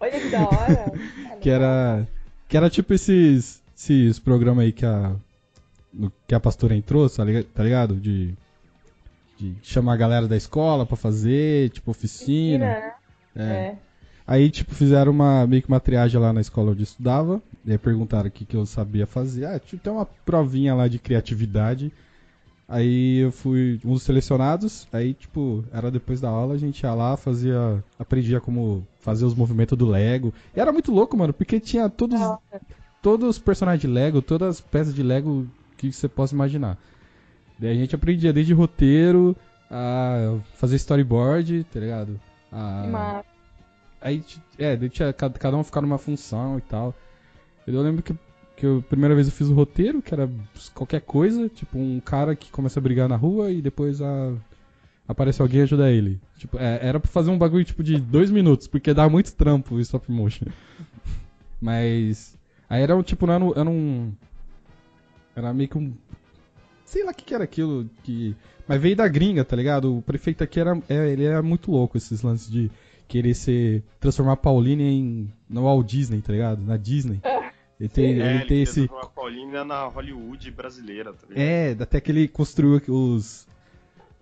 Olha 0.00 0.20
que 0.20 0.28
da 0.28 0.44
hora. 0.44 0.92
que 1.40 1.50
era, 1.50 2.06
que 2.48 2.56
era 2.56 2.70
tipo 2.70 2.92
esses, 2.92 3.62
esses 3.76 4.18
programas 4.18 4.64
aí 4.64 4.72
que 4.72 4.84
a, 4.84 5.16
que 6.26 6.34
a 6.34 6.40
pastora 6.40 6.74
entrou, 6.76 7.08
tá 7.08 7.24
tá 7.54 7.62
ligado? 7.62 7.96
De, 7.96 8.34
de 9.38 9.56
chamar 9.62 9.94
a 9.94 9.96
galera 9.96 10.28
da 10.28 10.36
escola 10.36 10.84
pra 10.84 10.96
fazer, 10.96 11.70
tipo, 11.70 11.90
oficina. 11.90 12.66
né? 12.66 12.92
É. 13.36 13.76
Aí, 14.26 14.50
tipo, 14.50 14.74
fizeram 14.74 15.12
uma, 15.12 15.46
meio 15.46 15.62
que 15.62 15.68
uma 15.68 15.80
triagem 15.80 16.18
lá 16.20 16.32
na 16.32 16.40
escola 16.40 16.72
onde 16.72 16.80
eu 16.80 16.84
estudava. 16.84 17.42
E 17.64 17.72
aí 17.72 17.78
perguntaram 17.78 18.28
o 18.28 18.30
que, 18.30 18.44
que 18.44 18.56
eu 18.56 18.64
sabia 18.64 19.06
fazer. 19.06 19.44
Ah, 19.44 19.58
tipo, 19.58 19.82
tem 19.82 19.92
uma 19.92 20.06
provinha 20.06 20.74
lá 20.74 20.88
de 20.88 20.98
criatividade. 20.98 21.92
Aí 22.66 23.18
eu 23.18 23.30
fui 23.32 23.78
um 23.84 23.92
dos 23.92 24.02
selecionados. 24.02 24.88
Aí, 24.92 25.12
tipo, 25.12 25.62
era 25.70 25.90
depois 25.90 26.20
da 26.20 26.30
aula, 26.30 26.54
a 26.54 26.58
gente 26.58 26.80
ia 26.82 26.94
lá, 26.94 27.16
fazia. 27.16 27.84
aprendia 27.98 28.40
como 28.40 28.86
fazer 29.00 29.26
os 29.26 29.34
movimentos 29.34 29.76
do 29.76 29.86
Lego. 29.86 30.32
E 30.56 30.60
era 30.60 30.72
muito 30.72 30.90
louco, 30.90 31.16
mano, 31.16 31.34
porque 31.34 31.60
tinha 31.60 31.88
todos, 31.90 32.18
todos 33.02 33.28
os 33.28 33.38
personagens 33.38 33.82
de 33.82 33.88
Lego, 33.88 34.22
todas 34.22 34.56
as 34.56 34.60
peças 34.60 34.94
de 34.94 35.02
Lego 35.02 35.46
que 35.76 35.92
você 35.92 36.08
possa 36.08 36.34
imaginar. 36.34 36.78
Daí 37.58 37.70
a 37.70 37.74
gente 37.74 37.94
aprendia 37.94 38.32
desde 38.32 38.54
roteiro, 38.54 39.36
a 39.70 40.38
fazer 40.54 40.76
storyboard, 40.76 41.64
tá 41.64 41.80
ligado? 41.80 42.20
A, 42.50 42.86
Mas, 42.90 43.26
Aí, 44.04 44.22
é, 44.58 44.76
tinha, 44.90 45.10
cada, 45.14 45.56
um 45.56 45.64
ficar 45.64 45.80
numa 45.80 45.96
função 45.96 46.58
e 46.58 46.60
tal. 46.60 46.94
Eu 47.66 47.80
lembro 47.80 48.02
que, 48.02 48.14
que 48.54 48.66
eu, 48.66 48.80
a 48.80 48.82
primeira 48.82 49.14
vez 49.14 49.26
eu 49.26 49.32
fiz 49.32 49.48
o 49.48 49.54
roteiro, 49.54 50.02
que 50.02 50.12
era 50.12 50.30
qualquer 50.74 51.00
coisa, 51.00 51.48
tipo 51.48 51.78
um 51.78 51.98
cara 52.00 52.36
que 52.36 52.50
começa 52.50 52.78
a 52.78 52.82
brigar 52.82 53.08
na 53.08 53.16
rua 53.16 53.50
e 53.50 53.62
depois 53.62 54.02
a, 54.02 54.34
aparece 55.08 55.40
alguém 55.40 55.60
e 55.60 55.62
ajuda 55.62 55.90
ele. 55.90 56.20
Tipo, 56.36 56.58
é, 56.58 56.86
era 56.86 57.00
pra 57.00 57.10
fazer 57.10 57.30
um 57.30 57.38
bagulho 57.38 57.64
tipo 57.64 57.82
de 57.82 57.98
dois 57.98 58.30
minutos, 58.30 58.66
porque 58.66 58.92
dá 58.92 59.08
muito 59.08 59.34
trampo 59.34 59.74
o 59.74 59.80
stop 59.80 60.12
motion. 60.12 60.48
Mas. 61.58 62.36
Aí 62.68 62.82
era 62.82 63.02
tipo, 63.02 63.26
não 63.26 63.34
era, 63.34 63.60
era 63.60 63.70
um. 63.70 64.12
Era 65.34 65.54
meio 65.54 65.70
que 65.70 65.78
um. 65.78 65.94
Sei 66.84 67.02
lá 67.04 67.12
o 67.12 67.14
que, 67.14 67.24
que 67.24 67.34
era 67.34 67.44
aquilo. 67.44 67.88
Que, 68.02 68.36
mas 68.68 68.80
veio 68.80 68.96
da 68.96 69.08
gringa, 69.08 69.44
tá 69.44 69.56
ligado? 69.56 69.96
O 69.96 70.02
prefeito 70.02 70.44
aqui 70.44 70.60
era. 70.60 70.78
É, 70.88 71.08
ele 71.08 71.24
era 71.24 71.42
muito 71.42 71.70
louco, 71.70 71.96
esses 71.96 72.20
lances 72.20 72.50
de 72.50 72.70
querer 73.08 73.34
ser. 73.34 73.82
transformar 74.00 74.32
a 74.32 74.36
Pauline 74.36 74.82
em. 74.82 75.32
no 75.48 75.62
Walt 75.64 75.86
Disney, 75.86 76.20
tá 76.20 76.32
ligado? 76.32 76.62
Na 76.62 76.76
Disney. 76.76 77.20
Ele 77.80 77.88
tem, 77.88 78.04
É, 78.04 78.08
ele 78.10 78.38
tem 78.38 78.46
queria 78.46 78.62
esse. 78.62 78.74
transformar 78.86 79.02
a 79.02 79.08
Paulina 79.08 79.64
na 79.64 79.84
Hollywood 79.86 80.50
brasileira, 80.52 81.12
tá 81.12 81.26
ligado? 81.28 81.38
É, 81.44 81.76
até 81.80 82.00
que 82.00 82.10
ele 82.12 82.28
construiu 82.28 82.80
os. 82.88 83.46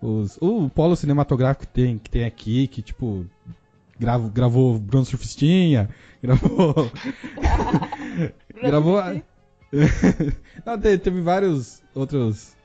os 0.01 0.37
o 0.41 0.69
polo 0.69 0.95
cinematográfico 0.95 1.65
que 1.67 1.71
tem, 1.73 1.97
que 1.97 2.09
tem 2.09 2.25
aqui, 2.25 2.67
que 2.67 2.81
tipo. 2.81 3.25
Gravo, 3.99 4.27
gravou 4.29 4.79
Bruno 4.79 5.05
Surfistinha, 5.05 5.87
gravou. 6.21 6.73
gravou. 8.61 9.01
Não, 10.65 10.79
te- 10.79 10.97
teve 10.97 11.21
vários 11.21 11.81
outros, 11.95 12.55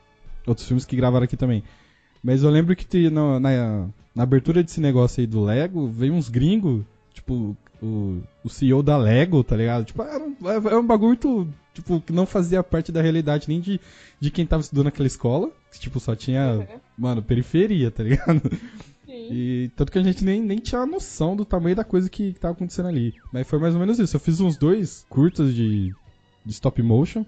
outros 0.47 0.67
filmes 0.67 0.85
que 0.85 0.97
gravaram 0.97 1.25
aqui 1.25 1.37
também. 1.37 1.63
Mas 2.23 2.43
eu 2.43 2.51
lembro 2.51 2.75
que 2.75 2.85
te- 2.87 3.11
no- 3.11 3.39
na, 3.39 3.89
na 4.19 4.25
abertura 4.25 4.65
desse 4.65 4.81
negócio 4.81 5.21
aí 5.21 5.29
do 5.29 5.45
Lego, 5.45 5.87
veio 5.87 6.13
uns 6.13 6.29
gringos, 6.29 6.83
tipo, 7.15 7.57
o, 7.81 8.21
o 8.43 8.49
CEO 8.49 8.83
da 8.83 8.97
Lego, 8.97 9.45
tá 9.45 9.55
ligado? 9.55 9.85
Tipo, 9.85 10.03
era 10.03 10.25
um, 10.25 10.37
era 10.67 10.81
um 10.81 10.85
bagulho 10.85 11.17
tipo, 11.73 12.01
que 12.01 12.13
não 12.13 12.27
fazia 12.27 12.61
parte 12.65 12.91
da 12.91 13.01
realidade 13.01 13.49
nem 13.49 13.61
de, 13.61 13.81
de 14.19 14.29
quem 14.33 14.45
tava 14.45 14.61
estudando 14.61 14.87
naquela 14.87 15.07
escola. 15.07 15.53
Que, 15.71 15.79
tipo, 15.79 16.01
só 16.01 16.17
tinha, 16.17 16.69
mano, 16.99 17.23
periferia, 17.23 17.93
tá 17.93 18.03
ligado? 18.03 18.43
sim. 19.07 19.29
E 19.31 19.71
tanto 19.77 19.93
que 19.93 19.99
a 20.01 20.03
gente 20.03 20.25
nem, 20.25 20.43
nem 20.43 20.59
tinha 20.59 20.85
noção 20.85 21.37
do 21.37 21.45
tamanho 21.45 21.77
da 21.77 21.85
coisa 21.85 22.11
que, 22.11 22.33
que 22.33 22.41
tava 22.41 22.55
acontecendo 22.55 22.89
ali. 22.89 23.15
Mas 23.33 23.47
foi 23.47 23.61
mais 23.61 23.75
ou 23.75 23.79
menos 23.79 24.01
isso. 24.01 24.17
Eu 24.17 24.21
fiz 24.21 24.41
uns 24.41 24.57
dois 24.57 25.07
curtas 25.09 25.55
de, 25.55 25.95
de 26.45 26.53
stop 26.53 26.83
motion 26.83 27.25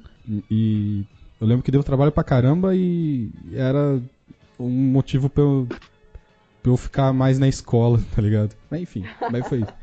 e 0.51 1.05
eu 1.41 1.47
lembro 1.47 1.63
que 1.63 1.71
deu 1.71 1.85
trabalho 1.85 2.11
pra 2.11 2.25
caramba 2.25 2.75
e 2.75 3.31
era 3.53 4.03
um 4.59 4.69
motivo 4.69 5.31
pra 5.31 5.45
eu, 5.45 5.69
pra 6.63 6.73
eu 6.73 6.77
ficar 6.77 7.13
mais 7.13 7.39
na 7.39 7.49
escola, 7.49 8.01
tá 8.15 8.23
ligado? 8.23 8.55
Mas 8.71 8.81
enfim, 8.81 9.05
mas 9.31 9.47
foi 9.49 9.61
isso. 9.61 9.75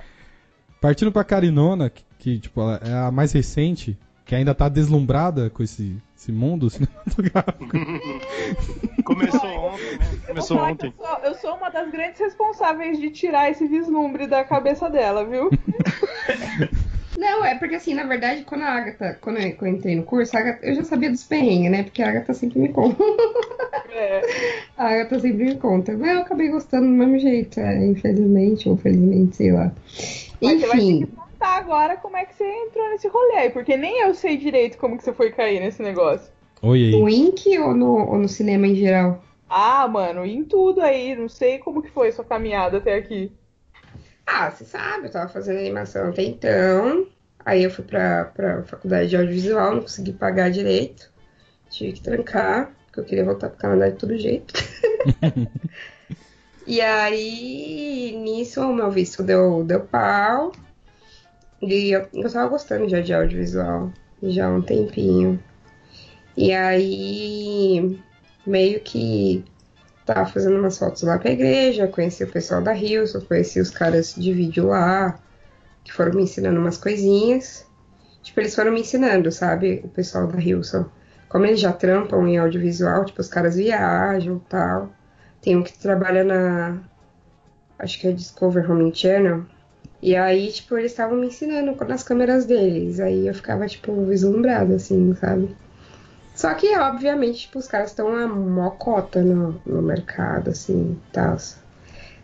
Partindo 0.80 1.12
pra 1.12 1.24
Carinona, 1.24 1.90
que, 1.90 2.04
que, 2.20 2.40
tipo, 2.40 2.62
ela 2.62 2.80
é 2.84 2.94
a 2.94 3.12
mais 3.12 3.32
recente, 3.32 3.98
que 4.24 4.36
ainda 4.36 4.54
tá 4.54 4.70
deslumbrada 4.70 5.50
com 5.50 5.64
esse, 5.64 5.98
esse 6.16 6.32
mundo 6.32 6.70
cinematográfico. 6.70 7.66
Começou 9.04 9.50
ontem, 9.50 9.98
né? 9.98 10.20
Começou 10.28 10.58
ontem. 10.58 10.94
Eu 11.00 11.06
sou, 11.06 11.20
eu 11.24 11.36
sou 11.36 11.56
uma 11.56 11.70
das 11.70 11.90
grandes 11.90 12.20
responsáveis 12.20 13.00
de 13.00 13.10
tirar 13.10 13.50
esse 13.50 13.66
vislumbre 13.68 14.28
da 14.28 14.44
cabeça 14.44 14.90
dela, 14.90 15.26
viu? 15.26 15.50
Não, 17.18 17.44
é 17.44 17.56
porque 17.56 17.74
assim, 17.76 17.96
na 17.96 18.04
verdade, 18.04 18.44
quando 18.44 18.62
a 18.62 18.70
Agatha, 18.70 19.18
quando 19.20 19.40
eu, 19.40 19.56
quando 19.56 19.72
eu 19.72 19.78
entrei 19.78 19.96
no 19.96 20.04
curso, 20.04 20.38
a 20.38 20.40
Agatha, 20.40 20.64
eu 20.64 20.76
já 20.76 20.84
sabia 20.84 21.10
dos 21.10 21.24
perrengues, 21.24 21.72
né? 21.72 21.82
Porque 21.82 22.04
a 22.04 22.10
Agatha 22.10 22.32
sempre 22.36 22.60
me 22.60 22.70
conta. 22.70 23.04
É. 23.92 24.22
A 24.78 24.90
Agatha 24.90 25.20
sempre 25.20 25.46
me 25.46 25.56
conta. 25.56 25.98
Mas 25.98 26.12
eu 26.12 26.20
acabei 26.20 26.50
gostando 26.50 26.86
do 26.86 26.94
mesmo 26.94 27.18
jeito, 27.18 27.60
é, 27.60 27.84
infelizmente, 27.88 28.70
ou 28.70 28.78
felizmente, 28.78 29.36
sei 29.38 29.52
lá. 29.52 29.72
Mas 30.40 30.62
você 30.62 30.68
vai 30.68 30.78
ter 30.78 30.84
Enfim, 30.84 31.06
que 31.08 31.08
contar 31.08 31.58
agora 31.58 31.98
como 31.98 32.16
é 32.16 32.26
que 32.26 32.36
você 32.36 32.46
entrou 32.46 32.88
nesse 32.90 33.08
rolê 33.08 33.38
aí, 33.38 33.50
porque 33.50 33.76
nem 33.76 34.02
eu 34.02 34.14
sei 34.14 34.38
direito 34.38 34.78
como 34.78 34.98
que 34.98 35.04
você 35.04 35.12
foi 35.14 35.32
cair 35.32 35.60
nesse 35.60 35.82
negócio. 35.82 36.32
Oi 36.62 36.78
aí. 36.86 36.92
no 36.92 37.10
Ink 37.10 37.58
ou 37.58 37.74
no, 37.74 38.08
ou 38.10 38.20
no 38.20 38.30
cinema 38.30 38.68
em 38.68 38.76
geral? 38.76 39.24
Ah, 39.50 39.88
mano, 39.88 40.26
em 40.26 40.44
tudo 40.44 40.82
aí, 40.82 41.16
não 41.16 41.30
sei 41.30 41.58
como 41.58 41.82
que 41.82 41.90
foi 41.90 42.12
sua 42.12 42.26
caminhada 42.26 42.78
até 42.78 42.94
aqui. 42.96 43.32
Ah, 44.28 44.52
você 44.52 44.66
sabe, 44.66 45.08
eu 45.08 45.12
tava 45.12 45.30
fazendo 45.30 45.60
animação 45.60 46.10
até 46.10 46.22
então. 46.22 47.08
Aí 47.46 47.64
eu 47.64 47.72
fui 47.72 47.86
pra, 47.86 48.26
pra 48.26 48.62
faculdade 48.64 49.10
de 49.10 49.16
audiovisual, 49.16 49.76
não 49.76 49.82
consegui 49.82 50.12
pagar 50.12 50.52
direito. 50.52 51.10
Tive 51.70 51.94
que 51.94 52.02
trancar, 52.02 52.74
porque 52.86 53.00
eu 53.00 53.06
queria 53.06 53.24
voltar 53.24 53.50
pro 53.50 53.58
Canadá 53.58 53.90
de 53.90 53.96
todo 53.96 54.18
jeito. 54.18 54.54
e 56.68 56.82
aí, 56.82 58.18
nisso, 58.22 58.62
o 58.62 58.76
meu 58.76 58.92
visto 58.92 59.24
deu, 59.24 59.64
deu 59.64 59.80
pau. 59.80 60.52
E 61.62 61.92
eu, 61.92 62.08
eu 62.14 62.32
tava 62.32 62.50
gostando 62.50 62.90
já 62.90 63.00
de 63.00 63.14
audiovisual, 63.14 63.94
já 64.22 64.48
há 64.48 64.50
um 64.50 64.62
tempinho. 64.62 65.42
E 66.36 66.54
aí, 66.54 67.98
meio 68.46 68.82
que 68.82 69.46
tava 70.08 70.26
fazendo 70.26 70.58
umas 70.58 70.78
fotos 70.78 71.04
lá 71.04 71.20
pra 71.20 71.32
igreja, 71.32 71.88
conheci 71.88 72.24
o 72.24 72.32
pessoal 72.32 72.62
da 72.62 72.74
Hilson, 72.74 73.22
conheci 73.22 73.60
os 73.60 73.70
caras 73.70 74.16
de 74.16 74.34
vídeo 74.34 74.68
lá, 74.68 75.20
que 75.84 75.92
foram 75.94 76.14
me 76.14 76.24
ensinando 76.24 76.60
umas 76.60 76.78
coisinhas. 76.78 77.66
Tipo, 78.24 78.40
eles 78.40 78.56
foram 78.56 78.72
me 78.72 78.82
ensinando, 78.82 79.32
sabe? 79.32 79.82
O 79.84 79.90
pessoal 79.90 80.28
da 80.28 80.40
Hilson. 80.40 80.86
como 81.30 81.46
eles 81.46 81.60
já 81.60 81.74
trampam 81.74 82.26
em 82.28 82.38
audiovisual, 82.38 83.06
tipo, 83.06 83.22
os 83.22 83.28
caras 83.28 83.56
viajam 83.58 84.38
e 84.38 84.50
tal. 84.50 84.92
Tem 85.42 85.56
um 85.56 85.64
que 85.64 85.78
trabalha 85.78 86.24
na. 86.24 86.82
Acho 87.80 88.00
que 88.00 88.08
é 88.08 88.12
Discover 88.12 88.70
Home 88.72 88.94
Channel. 88.96 89.46
E 90.02 90.16
aí, 90.16 90.52
tipo, 90.52 90.78
eles 90.78 90.92
estavam 90.92 91.18
me 91.18 91.28
ensinando 91.28 91.76
nas 91.86 92.04
câmeras 92.04 92.46
deles. 92.46 93.00
Aí 93.00 93.28
eu 93.28 93.34
ficava, 93.34 93.68
tipo, 93.68 94.06
vislumbrada, 94.06 94.76
assim, 94.76 95.14
sabe? 95.16 95.56
Só 96.38 96.54
que, 96.54 96.78
obviamente, 96.78 97.40
tipo, 97.40 97.58
os 97.58 97.68
caras 97.68 97.90
estão 97.90 98.16
a 98.16 98.28
mocota 98.28 99.24
no, 99.24 99.60
no 99.66 99.82
mercado, 99.82 100.52
assim, 100.52 100.96
tal. 101.12 101.36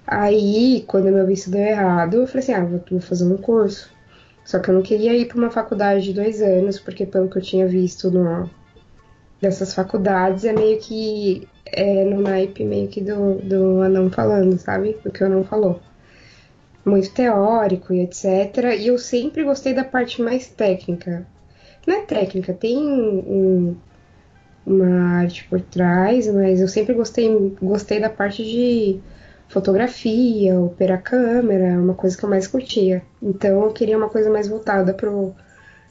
Aí, 0.05 0.84
quando 0.88 1.11
meu 1.11 1.26
visto 1.26 1.49
deu 1.49 1.61
errado, 1.61 2.18
eu 2.18 2.28
falei 2.28 2.43
assim, 2.43 2.53
ah, 2.53 2.64
vou, 2.64 2.80
vou 2.91 3.01
fazer 3.01 3.26
um 3.26 3.38
curso. 3.38 3.91
Só 4.45 4.59
que 4.59 4.70
eu 4.70 4.76
não 4.76 4.84
queria 4.84 5.16
ir 5.16 5.28
para 5.28 5.39
uma 5.39 5.49
faculdade 5.49 6.03
de 6.03 6.14
dois 6.14 6.43
anos, 6.43 6.80
porque 6.80 7.07
pelo 7.07 7.28
que 7.28 7.39
eu 7.39 7.41
tinha 7.41 7.68
visto 7.68 8.11
no, 8.11 8.47
dessas 9.41 9.74
faculdades, 9.74 10.45
é 10.45 10.53
meio 10.53 10.80
que 10.80 11.47
é, 11.66 12.05
no 12.05 12.22
naipe 12.22 12.64
meio 12.64 12.89
que 12.89 13.01
do, 13.01 13.39
do 13.41 13.82
anão 13.82 14.11
falando, 14.11 14.59
sabe? 14.59 14.95
Do 15.03 15.11
que 15.11 15.24
o 15.24 15.26
anão 15.26 15.43
falou. 15.43 15.82
Muito 16.86 17.11
teórico 17.11 17.91
e 17.91 18.01
etc. 18.01 18.78
E 18.78 18.88
eu 18.89 18.99
sempre 18.99 19.43
gostei 19.43 19.74
da 19.74 19.84
parte 19.84 20.22
mais 20.22 20.49
técnica. 20.49 21.26
Não 21.88 21.95
é 21.95 22.01
técnica, 22.01 22.53
tem 22.53 22.78
um, 22.78 23.76
uma 24.66 25.20
arte 25.20 25.45
por 25.49 25.61
trás, 25.61 26.28
mas 26.28 26.61
eu 26.61 26.68
sempre 26.68 26.93
gostei, 26.93 27.55
gostei 27.61 27.99
da 27.99 28.09
parte 28.09 28.43
de 28.43 28.99
fotografia, 29.49 30.59
operar 30.59 31.01
câmera, 31.01 31.80
uma 31.80 31.93
coisa 31.93 32.18
que 32.18 32.24
eu 32.24 32.30
mais 32.30 32.47
curtia. 32.47 33.03
Então 33.22 33.64
eu 33.64 33.72
queria 33.72 33.97
uma 33.97 34.09
coisa 34.09 34.30
mais 34.30 34.47
voltada 34.47 34.93
pro 34.93 35.36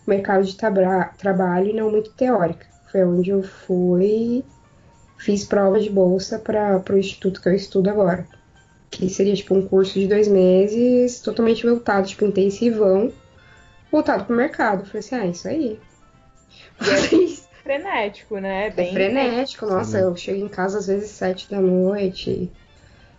mercado 0.06 0.44
de 0.44 0.56
trabalho 0.56 1.68
e 1.68 1.72
não 1.72 1.90
muito 1.90 2.10
teórica. 2.12 2.66
Foi 2.90 3.04
onde 3.04 3.30
eu 3.30 3.42
fui, 3.42 4.44
fiz 5.18 5.44
prova 5.44 5.78
de 5.78 5.88
bolsa 5.88 6.38
para 6.38 6.82
o 6.90 6.98
instituto 6.98 7.40
que 7.40 7.48
eu 7.48 7.54
estudo 7.54 7.88
agora. 7.88 8.26
Que 8.90 9.08
seria 9.08 9.34
tipo 9.34 9.54
um 9.54 9.66
curso 9.66 9.98
de 9.98 10.06
dois 10.06 10.28
meses, 10.28 11.20
totalmente 11.20 11.66
voltado, 11.66 12.06
tipo, 12.06 12.24
intensivão, 12.24 13.10
voltado 13.90 14.24
pro 14.24 14.36
mercado. 14.36 14.84
Falei 14.84 15.00
assim, 15.00 15.14
ah, 15.14 15.26
isso 15.26 15.48
aí. 15.48 15.80
Isso. 17.12 17.51
Frenético, 17.62 18.38
né? 18.38 18.66
É 18.66 18.70
Bem 18.70 18.92
frenético, 18.92 19.66
nossa, 19.66 19.98
eu 19.98 20.16
chego 20.16 20.44
em 20.44 20.48
casa 20.48 20.78
às 20.78 20.86
vezes 20.86 21.10
sete 21.10 21.50
da 21.50 21.60
noite. 21.60 22.50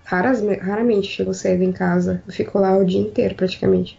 Raras, 0.04 0.42
raramente 0.62 1.08
chego 1.08 1.34
cedo 1.34 1.64
em 1.64 1.72
casa. 1.72 2.22
Eu 2.28 2.34
fico 2.34 2.60
lá 2.60 2.78
o 2.78 2.84
dia 2.84 3.00
inteiro 3.00 3.36
praticamente. 3.36 3.98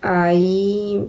Aí 0.00 1.08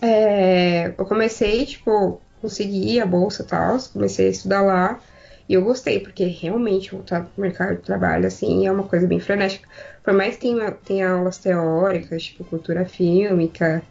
é, 0.00 0.94
eu 0.96 1.04
comecei, 1.04 1.66
tipo, 1.66 2.20
consegui 2.40 3.00
a 3.00 3.06
bolsa 3.06 3.42
e 3.42 3.46
tal, 3.46 3.78
comecei 3.92 4.28
a 4.28 4.30
estudar 4.30 4.62
lá. 4.62 5.00
E 5.48 5.54
eu 5.54 5.62
gostei, 5.62 5.98
porque 5.98 6.24
realmente 6.24 6.92
voltar 6.92 7.24
pro 7.24 7.42
mercado 7.42 7.76
de 7.76 7.82
trabalho, 7.82 8.26
assim, 8.26 8.66
é 8.66 8.72
uma 8.72 8.84
coisa 8.84 9.06
bem 9.06 9.18
frenética. 9.18 9.68
Por 10.02 10.14
mais 10.14 10.36
que 10.36 10.42
tenha, 10.42 10.70
tenha 10.70 11.10
aulas 11.10 11.38
teóricas, 11.38 12.22
tipo 12.22 12.44
cultura 12.44 12.84
fílmica 12.84 13.82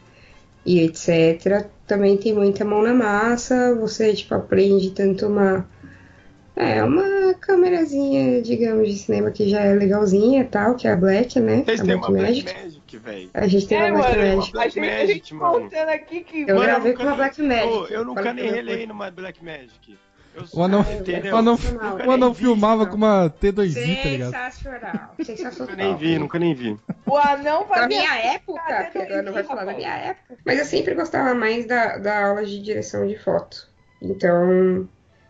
e 0.66 0.80
etc., 0.82 1.66
também 1.88 2.16
tem 2.18 2.34
muita 2.34 2.64
mão 2.64 2.82
na 2.82 2.94
massa, 2.94 3.76
você, 3.76 4.14
tipo, 4.14 4.34
aprende 4.36 4.92
tanto 4.92 5.28
uma... 5.28 5.68
É, 6.54 6.84
uma 6.84 7.34
câmerazinha, 7.36 8.42
digamos, 8.42 8.88
de 8.88 8.96
cinema 8.98 9.32
que 9.32 9.50
já 9.50 9.62
é 9.62 9.74
legalzinha 9.74 10.42
e 10.42 10.46
tal, 10.46 10.76
que 10.76 10.86
é 10.88 10.92
a 10.92 10.96
Black, 10.98 11.40
né? 11.40 11.64
Vocês 11.66 11.80
a 11.80 11.84
têm 11.86 11.98
Black 11.98 12.12
uma 12.12 12.20
Black 12.20 12.44
Magic. 12.44 12.54
Magic, 12.64 12.98
velho. 12.98 13.30
A 13.34 13.48
gente 13.48 13.68
tem 13.68 13.78
É, 13.78 13.92
uma 13.92 13.98
Black 14.00 14.18
mano, 14.18 14.36
Magic. 14.36 14.58
a 14.58 14.64
gente, 14.68 14.80
a 14.80 14.82
Magic, 14.84 15.14
gente 15.14 15.34
mano. 15.34 15.54
contando 15.62 15.90
aqui 15.90 16.22
que. 16.22 16.42
Eu 16.42 16.48
Mano, 16.48 16.62
gravei 16.62 16.92
nunca 16.92 17.04
com 17.04 17.04
a 17.04 17.06
nem- 17.12 17.18
Black 17.18 17.42
Magic. 17.42 17.68
Ô, 17.74 17.88
eu 17.88 18.06
nunca 18.06 18.34
nem 18.34 18.52
relei 18.52 18.86
numa 18.86 19.10
Black 19.10 19.44
Magic. 19.44 19.98
O 20.54 20.64
anão, 20.64 20.86
o 22.08 22.12
anão, 22.12 22.34
filmava 22.34 22.86
com 22.86 22.96
uma 22.96 23.30
T2i, 23.30 23.74
tá 24.02 24.10
ligado? 24.10 24.32
Sensacional. 24.32 25.16
Sensacional. 25.24 25.68
Nunca 25.68 25.76
nem 25.76 25.98
vi, 25.98 26.20
nunca 26.20 26.40
nem 26.40 26.56
vi. 26.56 26.80
O 27.06 27.18
anão 27.18 27.62
Na 27.62 27.68
fazia. 27.68 27.88
minha 27.88 28.16
época, 28.18 28.92
agora 28.96 29.22
não 29.22 29.34
vai 29.34 29.44
falar 29.44 29.66
da 29.66 29.74
minha 29.74 29.94
época. 29.94 30.38
Mas 30.46 30.60
eu 30.60 30.66
sempre 30.66 30.96
gostava 30.96 31.34
mais 31.34 31.66
da, 31.66 31.98
da 31.98 32.28
aula 32.28 32.46
de 32.46 32.62
direção 32.62 33.06
de 33.06 33.18
foto. 33.18 33.68
Então, 34.02 34.88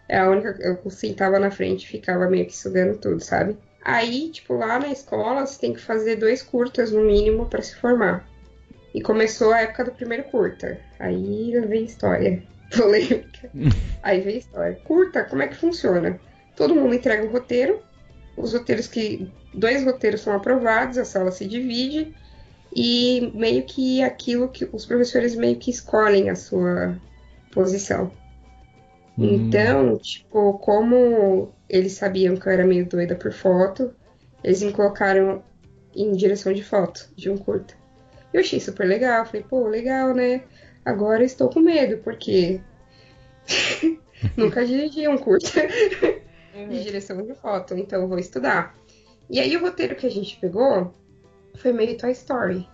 é 0.07 0.19
a 0.19 0.29
única. 0.29 0.55
Eu 0.59 0.89
sentava 0.89 1.39
na 1.39 1.49
frente 1.49 1.83
e 1.83 1.87
ficava 1.87 2.29
meio 2.29 2.45
que 2.45 2.55
sugando 2.55 2.97
tudo, 2.97 3.19
sabe? 3.19 3.57
Aí, 3.83 4.29
tipo, 4.29 4.53
lá 4.55 4.77
na 4.79 4.89
escola, 4.89 5.45
você 5.45 5.59
tem 5.59 5.73
que 5.73 5.81
fazer 5.81 6.15
dois 6.15 6.43
curtas 6.43 6.91
no 6.91 7.01
mínimo 7.01 7.47
pra 7.47 7.61
se 7.61 7.75
formar. 7.75 8.27
E 8.93 9.01
começou 9.01 9.51
a 9.51 9.61
época 9.61 9.85
do 9.85 9.91
primeiro 9.91 10.25
curta. 10.25 10.79
Aí 10.99 11.59
vem 11.67 11.85
história. 11.85 12.43
Polêmica. 12.77 13.49
Aí 14.01 14.21
vem 14.21 14.37
história. 14.37 14.79
Curta, 14.83 15.23
como 15.23 15.41
é 15.41 15.47
que 15.47 15.55
funciona? 15.55 16.19
Todo 16.55 16.75
mundo 16.75 16.93
entrega 16.95 17.25
um 17.25 17.31
roteiro. 17.31 17.81
Os 18.37 18.53
roteiros 18.53 18.87
que. 18.87 19.31
Dois 19.53 19.83
roteiros 19.83 20.21
são 20.21 20.33
aprovados, 20.33 20.97
a 20.97 21.05
sala 21.05 21.31
se 21.31 21.45
divide. 21.45 22.15
E 22.73 23.31
meio 23.35 23.63
que 23.63 24.01
aquilo 24.01 24.47
que 24.47 24.67
os 24.71 24.85
professores 24.85 25.35
meio 25.35 25.57
que 25.57 25.69
escolhem 25.69 26.29
a 26.29 26.35
sua 26.35 26.97
posição. 27.51 28.11
Hum. 29.17 29.25
Então, 29.25 29.97
tipo, 29.97 30.53
como 30.59 31.53
eles 31.69 31.93
sabiam 31.93 32.35
que 32.37 32.47
eu 32.47 32.53
era 32.53 32.65
meio 32.65 32.85
doida 32.85 33.15
por 33.15 33.33
foto, 33.33 33.93
eles 34.43 34.63
me 34.63 34.71
colocaram 34.71 35.43
em 35.93 36.13
direção 36.13 36.53
de 36.53 36.63
foto, 36.63 37.09
de 37.15 37.29
um 37.29 37.37
curta. 37.37 37.73
Eu 38.33 38.39
achei 38.39 38.59
super 38.59 38.87
legal, 38.87 39.25
falei, 39.25 39.43
pô, 39.43 39.67
legal, 39.67 40.13
né? 40.13 40.43
Agora 40.85 41.21
eu 41.21 41.25
estou 41.25 41.49
com 41.49 41.59
medo, 41.59 41.97
porque 42.03 42.59
nunca 44.37 44.65
dirigi 44.65 45.07
um 45.07 45.17
curta 45.17 45.61
de 46.69 46.83
direção 46.83 47.21
de 47.23 47.33
foto, 47.35 47.75
então 47.75 48.01
eu 48.01 48.07
vou 48.07 48.19
estudar. 48.19 48.75
E 49.29 49.39
aí 49.39 49.55
o 49.55 49.61
roteiro 49.61 49.95
que 49.95 50.05
a 50.07 50.11
gente 50.11 50.37
pegou 50.39 50.93
foi 51.55 51.71
meio 51.71 51.97
Toy 51.97 52.11
Story. 52.11 52.67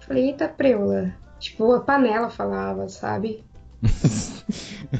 Falei, 0.00 0.26
eita 0.28 0.48
preula. 0.48 1.14
Tipo, 1.38 1.72
a 1.72 1.80
panela 1.80 2.30
falava, 2.30 2.88
sabe? 2.88 3.44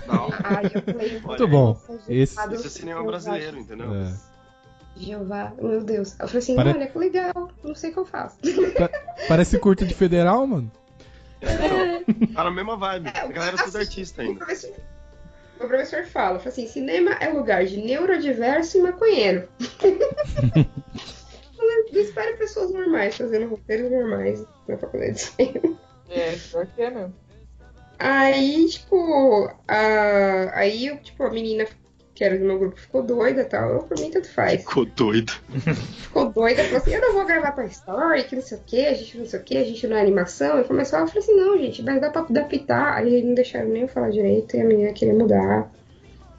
Não. 0.06 0.28
Aí 0.44 0.70
eu 0.74 0.82
falei, 0.82 1.20
Muito 1.20 1.48
bom. 1.48 1.78
Esse- 2.08 2.38
Esse 2.54 2.66
é 2.66 2.70
cinema 2.70 3.02
brasileiro, 3.04 3.58
entendeu? 3.58 3.94
É. 3.94 4.12
Jeová, 4.96 5.52
meu 5.60 5.82
Deus. 5.82 6.16
Eu 6.18 6.26
falei 6.26 6.38
assim, 6.42 6.56
Pare- 6.56 6.70
olha 6.70 6.86
que 6.86 6.98
legal, 6.98 7.50
não 7.62 7.74
sei 7.74 7.90
o 7.90 7.92
que 7.94 7.98
eu 7.98 8.04
faço. 8.06 8.36
Parece 9.28 9.58
curta 9.58 9.84
de 9.86 9.94
federal, 9.94 10.46
mano. 10.46 10.70
Tá 12.34 12.44
na 12.44 12.50
mesma 12.50 12.76
vibe. 12.76 13.08
É, 13.14 13.20
A 13.20 13.26
galera 13.26 13.56
é 13.56 13.58
tudo 13.64 13.68
assim, 13.68 13.78
artista 13.78 14.22
O 14.22 14.24
ainda. 14.26 14.38
professor, 14.38 14.74
o 15.56 15.66
professor 15.68 16.04
fala, 16.04 16.38
fala 16.38 16.48
assim, 16.50 16.66
cinema 16.66 17.12
é 17.20 17.28
lugar 17.28 17.64
de 17.64 17.76
neurodiverso 17.78 18.78
e 18.78 18.80
maconheiro. 18.82 19.48
Não 21.58 22.00
espere 22.00 22.36
pessoas 22.36 22.72
normais 22.72 23.16
fazendo 23.16 23.48
roteiros 23.48 23.90
normais 23.90 24.44
na 24.68 24.76
faculdade 24.78 25.12
de 25.14 25.20
cinema. 25.20 25.78
É, 26.08 26.32
pior 26.32 26.66
que 26.66 26.82
é 26.82 26.90
mesmo. 26.90 27.14
Aí, 27.98 28.66
tipo, 28.68 29.50
a, 29.68 30.58
aí, 30.58 30.96
tipo, 31.02 31.22
a 31.24 31.30
menina 31.30 31.66
que 32.20 32.24
era 32.24 32.38
do 32.38 32.44
meu 32.44 32.58
grupo 32.58 32.78
ficou 32.78 33.02
doida 33.02 33.40
e 33.40 33.44
tal. 33.46 33.70
Eu, 33.70 33.78
por 33.78 33.98
mim, 33.98 34.10
tanto 34.10 34.28
faz. 34.28 34.60
Ficou 34.60 34.84
doido. 34.84 35.32
Ficou 36.02 36.30
doida, 36.30 36.62
falou 36.64 36.76
assim, 36.76 36.92
eu 36.92 37.00
não 37.00 37.14
vou 37.14 37.24
gravar 37.24 37.52
Toy 37.52 37.64
Story, 37.64 38.24
que 38.24 38.36
não 38.36 38.42
sei 38.42 38.58
o 38.58 38.60
que, 38.60 38.86
a 38.86 38.92
gente 38.92 39.16
não 39.16 39.24
sei 39.24 39.40
o 39.40 39.42
que, 39.42 39.56
a 39.56 39.64
gente 39.64 39.86
não 39.86 39.96
é 39.96 40.02
animação. 40.02 40.60
E 40.60 40.64
começou, 40.64 40.98
eu 40.98 41.06
falei 41.06 41.22
assim, 41.22 41.34
não, 41.34 41.56
gente, 41.56 41.82
mas 41.82 41.98
dá 41.98 42.10
pra 42.10 42.20
adaptar. 42.20 42.98
Aí 42.98 43.14
eles 43.14 43.24
não 43.24 43.32
deixaram 43.32 43.70
nem 43.70 43.82
eu 43.82 43.88
falar 43.88 44.10
direito 44.10 44.54
e 44.54 44.60
a 44.60 44.64
menina 44.64 44.92
queria 44.92 45.14
mudar. 45.14 45.72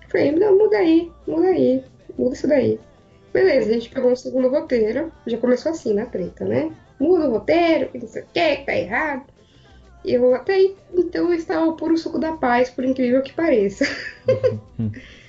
Eu 0.04 0.10
falei, 0.10 0.32
não, 0.34 0.56
muda 0.56 0.78
aí, 0.78 1.12
muda 1.26 1.48
aí, 1.48 1.84
muda 2.16 2.36
isso 2.36 2.48
daí. 2.48 2.80
Beleza, 3.34 3.72
a 3.72 3.74
gente 3.74 3.90
pegou 3.90 4.12
um 4.12 4.16
segundo 4.16 4.50
roteiro, 4.50 5.12
já 5.26 5.38
começou 5.40 5.72
assim 5.72 5.96
na 5.96 6.06
treta, 6.06 6.46
né? 6.46 6.72
Muda 7.00 7.28
o 7.28 7.32
roteiro, 7.32 7.90
que 7.90 7.98
não 7.98 8.08
sei 8.08 8.22
o 8.22 8.26
que, 8.32 8.56
que 8.58 8.66
tá 8.68 8.76
errado. 8.76 9.24
E 10.06 10.14
eu 10.14 10.36
até 10.36 10.54
aí, 10.54 10.76
então 10.94 11.32
eu 11.32 11.34
estava 11.34 11.66
o 11.66 11.76
puro 11.76 11.98
suco 11.98 12.20
da 12.20 12.34
paz, 12.34 12.70
por 12.70 12.86
incrível 12.86 13.24
que 13.24 13.34
pareça. 13.34 13.84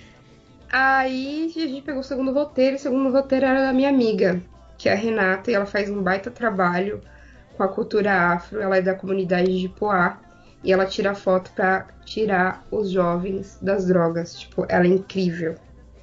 Aí 0.72 1.52
a 1.54 1.68
gente 1.68 1.82
pegou 1.82 2.00
o 2.00 2.04
segundo 2.04 2.32
roteiro, 2.32 2.76
e 2.76 2.78
o 2.78 2.80
segundo 2.80 3.12
roteiro 3.12 3.44
era 3.44 3.60
da 3.60 3.72
minha 3.74 3.90
amiga, 3.90 4.42
que 4.78 4.88
é 4.88 4.92
a 4.92 4.96
Renata, 4.96 5.50
e 5.50 5.54
ela 5.54 5.66
faz 5.66 5.90
um 5.90 6.02
baita 6.02 6.30
trabalho 6.30 7.02
com 7.56 7.62
a 7.62 7.68
cultura 7.68 8.32
afro, 8.32 8.58
ela 8.58 8.78
é 8.78 8.80
da 8.82 8.94
comunidade 8.94 9.60
de 9.60 9.68
Poá, 9.68 10.18
e 10.64 10.72
ela 10.72 10.86
tira 10.86 11.14
foto 11.14 11.52
pra 11.52 11.88
tirar 12.06 12.64
os 12.70 12.90
jovens 12.90 13.58
das 13.60 13.86
drogas. 13.86 14.40
Tipo, 14.40 14.64
ela 14.68 14.84
é 14.84 14.88
incrível. 14.88 15.56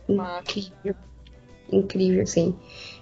Incrível. 0.08 0.96
Incrível, 1.72 2.28
sim. 2.28 2.56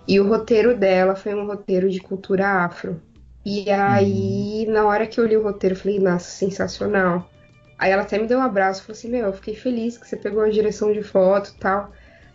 E 0.07 0.19
o 0.19 0.27
roteiro 0.27 0.77
dela 0.77 1.15
foi 1.15 1.33
um 1.33 1.45
roteiro 1.45 1.89
de 1.89 1.99
cultura 1.99 2.63
afro. 2.63 3.01
E 3.45 3.69
aí, 3.69 4.65
na 4.67 4.85
hora 4.85 5.07
que 5.07 5.19
eu 5.19 5.25
li 5.25 5.35
o 5.35 5.43
roteiro, 5.43 5.75
eu 5.75 5.79
falei, 5.79 5.99
nossa, 5.99 6.29
sensacional. 6.29 7.29
Aí 7.77 7.91
ela 7.91 8.01
até 8.01 8.17
me 8.17 8.27
deu 8.27 8.39
um 8.39 8.43
abraço, 8.43 8.81
falou 8.81 8.97
assim, 8.97 9.09
meu, 9.09 9.27
eu 9.27 9.33
fiquei 9.33 9.55
feliz 9.55 9.97
que 9.97 10.07
você 10.07 10.17
pegou 10.17 10.41
a 10.41 10.49
direção 10.49 10.91
de 10.91 11.03
foto 11.03 11.51
e 11.55 11.59
tal. 11.59 11.91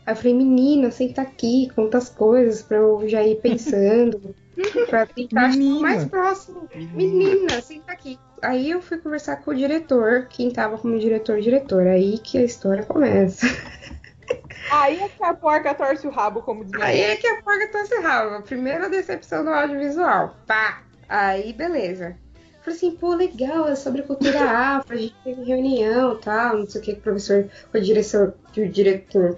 Aí 0.07 0.13
eu 0.13 0.17
falei, 0.17 0.35
menina, 0.35 0.91
senta 0.91 1.23
aqui, 1.23 1.69
conta 1.75 1.99
as 1.99 2.09
coisas 2.09 2.63
pra 2.63 2.77
eu 2.77 3.09
já 3.09 3.23
ir 3.23 3.37
pensando. 3.41 4.35
Pra 4.91 5.07
tentar 5.07 5.51
tipo, 5.51 5.63
Menina. 5.63 5.81
mais 5.81 6.05
próximo. 6.05 6.69
Menina, 6.75 7.63
senta 7.63 7.91
aqui. 7.91 8.21
Aí 8.43 8.71
eu 8.71 8.83
fui 8.83 8.99
conversar 8.99 9.37
com 9.37 9.51
o 9.51 9.55
diretor, 9.55 10.27
quem 10.29 10.51
tava 10.51 10.77
como 10.77 10.99
diretor 10.99 11.41
diretor. 11.41 11.87
Aí 11.87 12.19
que 12.19 12.37
a 12.37 12.45
história 12.45 12.85
começa. 12.85 13.47
Aí 14.71 15.01
é 15.01 15.09
que 15.09 15.25
a 15.25 15.35
porca 15.35 15.75
torce 15.75 16.07
o 16.07 16.11
rabo, 16.11 16.43
como 16.43 16.65
diz 16.65 16.73
minha 16.73 16.87
Aí 16.87 17.01
é 17.01 17.17
que 17.17 17.27
a 17.27 17.43
porca 17.43 17.69
tá 17.69 17.85
cerrada. 17.85 18.43
Primeira 18.43 18.89
decepção 18.89 19.45
do 19.45 19.51
audiovisual. 19.51 20.37
Pá! 20.47 20.83
Aí, 21.09 21.53
beleza. 21.53 22.17
Falei 22.63 22.77
assim, 22.77 22.93
pô, 22.93 23.15
legal, 23.15 23.69
é 23.69 23.75
sobre 23.75 24.03
cultura 24.03 24.41
afro, 24.79 24.95
a 24.95 24.99
gente 24.99 25.17
teve 25.25 25.43
reunião 25.43 26.17
tal, 26.19 26.59
não 26.59 26.69
sei 26.69 26.81
o 26.81 26.85
que, 26.85 26.93
o 26.93 27.01
professor, 27.01 27.49
direção, 27.75 28.33
o 28.57 28.69
diretor, 28.69 29.37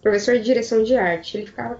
professor 0.00 0.38
de 0.38 0.44
direção 0.44 0.82
de 0.82 0.96
arte. 0.96 1.36
Ele 1.36 1.46
ficava, 1.46 1.78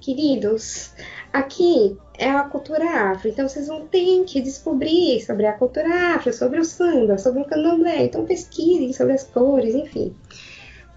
queridos, 0.00 0.92
aqui 1.32 1.96
é 2.18 2.28
a 2.28 2.42
cultura 2.42 3.12
afro, 3.12 3.28
então 3.28 3.48
vocês 3.48 3.68
vão 3.68 3.86
ter 3.86 4.24
que 4.24 4.40
descobrir 4.40 5.20
sobre 5.24 5.46
a 5.46 5.52
cultura 5.52 6.14
afro, 6.16 6.32
sobre 6.32 6.58
o 6.58 6.64
samba, 6.64 7.18
sobre 7.18 7.42
o 7.42 7.44
candomblé, 7.44 8.06
então 8.06 8.26
pesquisem 8.26 8.92
sobre 8.92 9.12
as 9.12 9.22
cores, 9.22 9.76
enfim. 9.76 10.12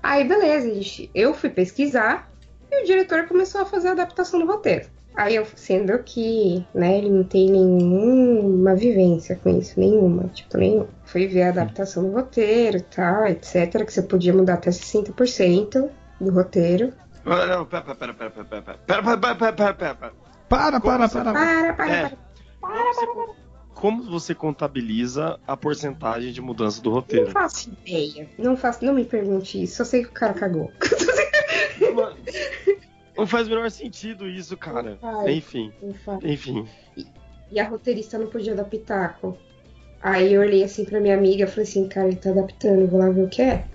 Aí, 0.02 0.28
beleza, 0.28 0.74
gente, 0.74 1.12
eu 1.14 1.36
fui 1.36 1.50
pesquisar 1.50 2.32
e 2.72 2.82
o 2.82 2.86
diretor 2.86 3.28
começou 3.28 3.62
a 3.62 3.66
fazer 3.66 3.90
a 3.90 3.92
adaptação 3.92 4.40
do 4.40 4.48
roteiro. 4.48 4.99
Aí 5.20 5.36
eu, 5.36 5.46
sendo 5.54 6.00
que, 6.00 6.66
né, 6.74 6.98
ele 6.98 7.10
não 7.10 7.26
tem 7.26 7.52
nenhuma 7.52 8.74
vivência 8.74 9.36
com 9.36 9.50
isso, 9.50 9.78
nenhuma, 9.78 10.30
tipo, 10.30 10.58
nenhuma. 10.58 10.88
Fui 11.04 11.28
ver 11.28 11.44
a 11.44 11.50
adaptação 11.50 12.04
do 12.04 12.12
roteiro 12.16 12.78
e 12.78 12.82
tal, 12.82 13.28
etc, 13.28 13.84
que 13.86 13.92
você 13.92 14.02
podia 14.02 14.34
mudar 14.34 14.54
até 14.54 14.72
60% 14.72 15.90
do 16.22 16.32
roteiro. 16.32 16.94
Ah, 17.26 17.46
Não, 17.48 17.66
pera, 17.66 17.84
pera, 17.96 18.14
pera, 18.14 18.32
pera, 18.32 18.46
pera, 18.46 18.64
pera, 18.64 18.78
pera, 18.86 19.18
pera, 19.18 19.36
pera, 19.36 19.54
pera, 19.54 19.74
pera, 19.74 19.96
pera. 19.96 20.14
Para, 20.48 20.80
para, 20.80 21.10
para. 21.10 21.34
Para, 21.34 21.74
para, 21.74 21.92
É. 21.92 22.10
para. 22.10 22.18
Como 22.62 22.94
você, 22.94 23.06
con- 23.08 23.36
como 23.74 24.04
você 24.04 24.34
contabiliza 24.36 25.38
a 25.46 25.58
porcentagem 25.58 26.32
de 26.32 26.42
mudança 26.42 26.82
do 26.82 26.90
Não 26.92 26.96
roteiro? 26.96 27.32
faço 27.32 27.70
ideia. 27.86 28.30
Não 28.38 28.56
faço, 28.56 28.86
não 28.86 28.94
me 28.94 29.04
pergunte 29.04 29.62
isso. 29.62 29.76
Só 29.76 29.84
sei 29.84 30.04
que 30.04 30.10
o 30.10 30.14
cara 30.14 30.34
cagou. 30.34 30.72
Mano, 31.94 32.16
Não 33.20 33.28
faz 33.28 33.48
o 33.48 33.50
menor 33.50 33.70
sentido 33.70 34.30
isso, 34.30 34.56
cara. 34.56 34.98
Faz. 35.02 35.28
Enfim, 35.28 35.74
enfim. 36.24 36.66
E 37.52 37.60
a 37.60 37.68
roteirista 37.68 38.18
não 38.18 38.28
podia 38.28 38.56
dar 38.56 38.64
pitaco. 38.64 39.38
Aí 40.02 40.34
eu 40.34 40.40
olhei 40.40 40.64
assim 40.64 40.86
pra 40.86 41.02
minha 41.02 41.18
amiga 41.18 41.44
e 41.44 41.48
falei 41.48 41.64
assim, 41.64 41.90
cara, 41.90 42.08
ele 42.08 42.16
tá 42.16 42.30
adaptando, 42.30 42.88
vou 42.88 42.98
lá 42.98 43.10
ver 43.10 43.24
o 43.24 43.28
que 43.28 43.42
é. 43.42 43.66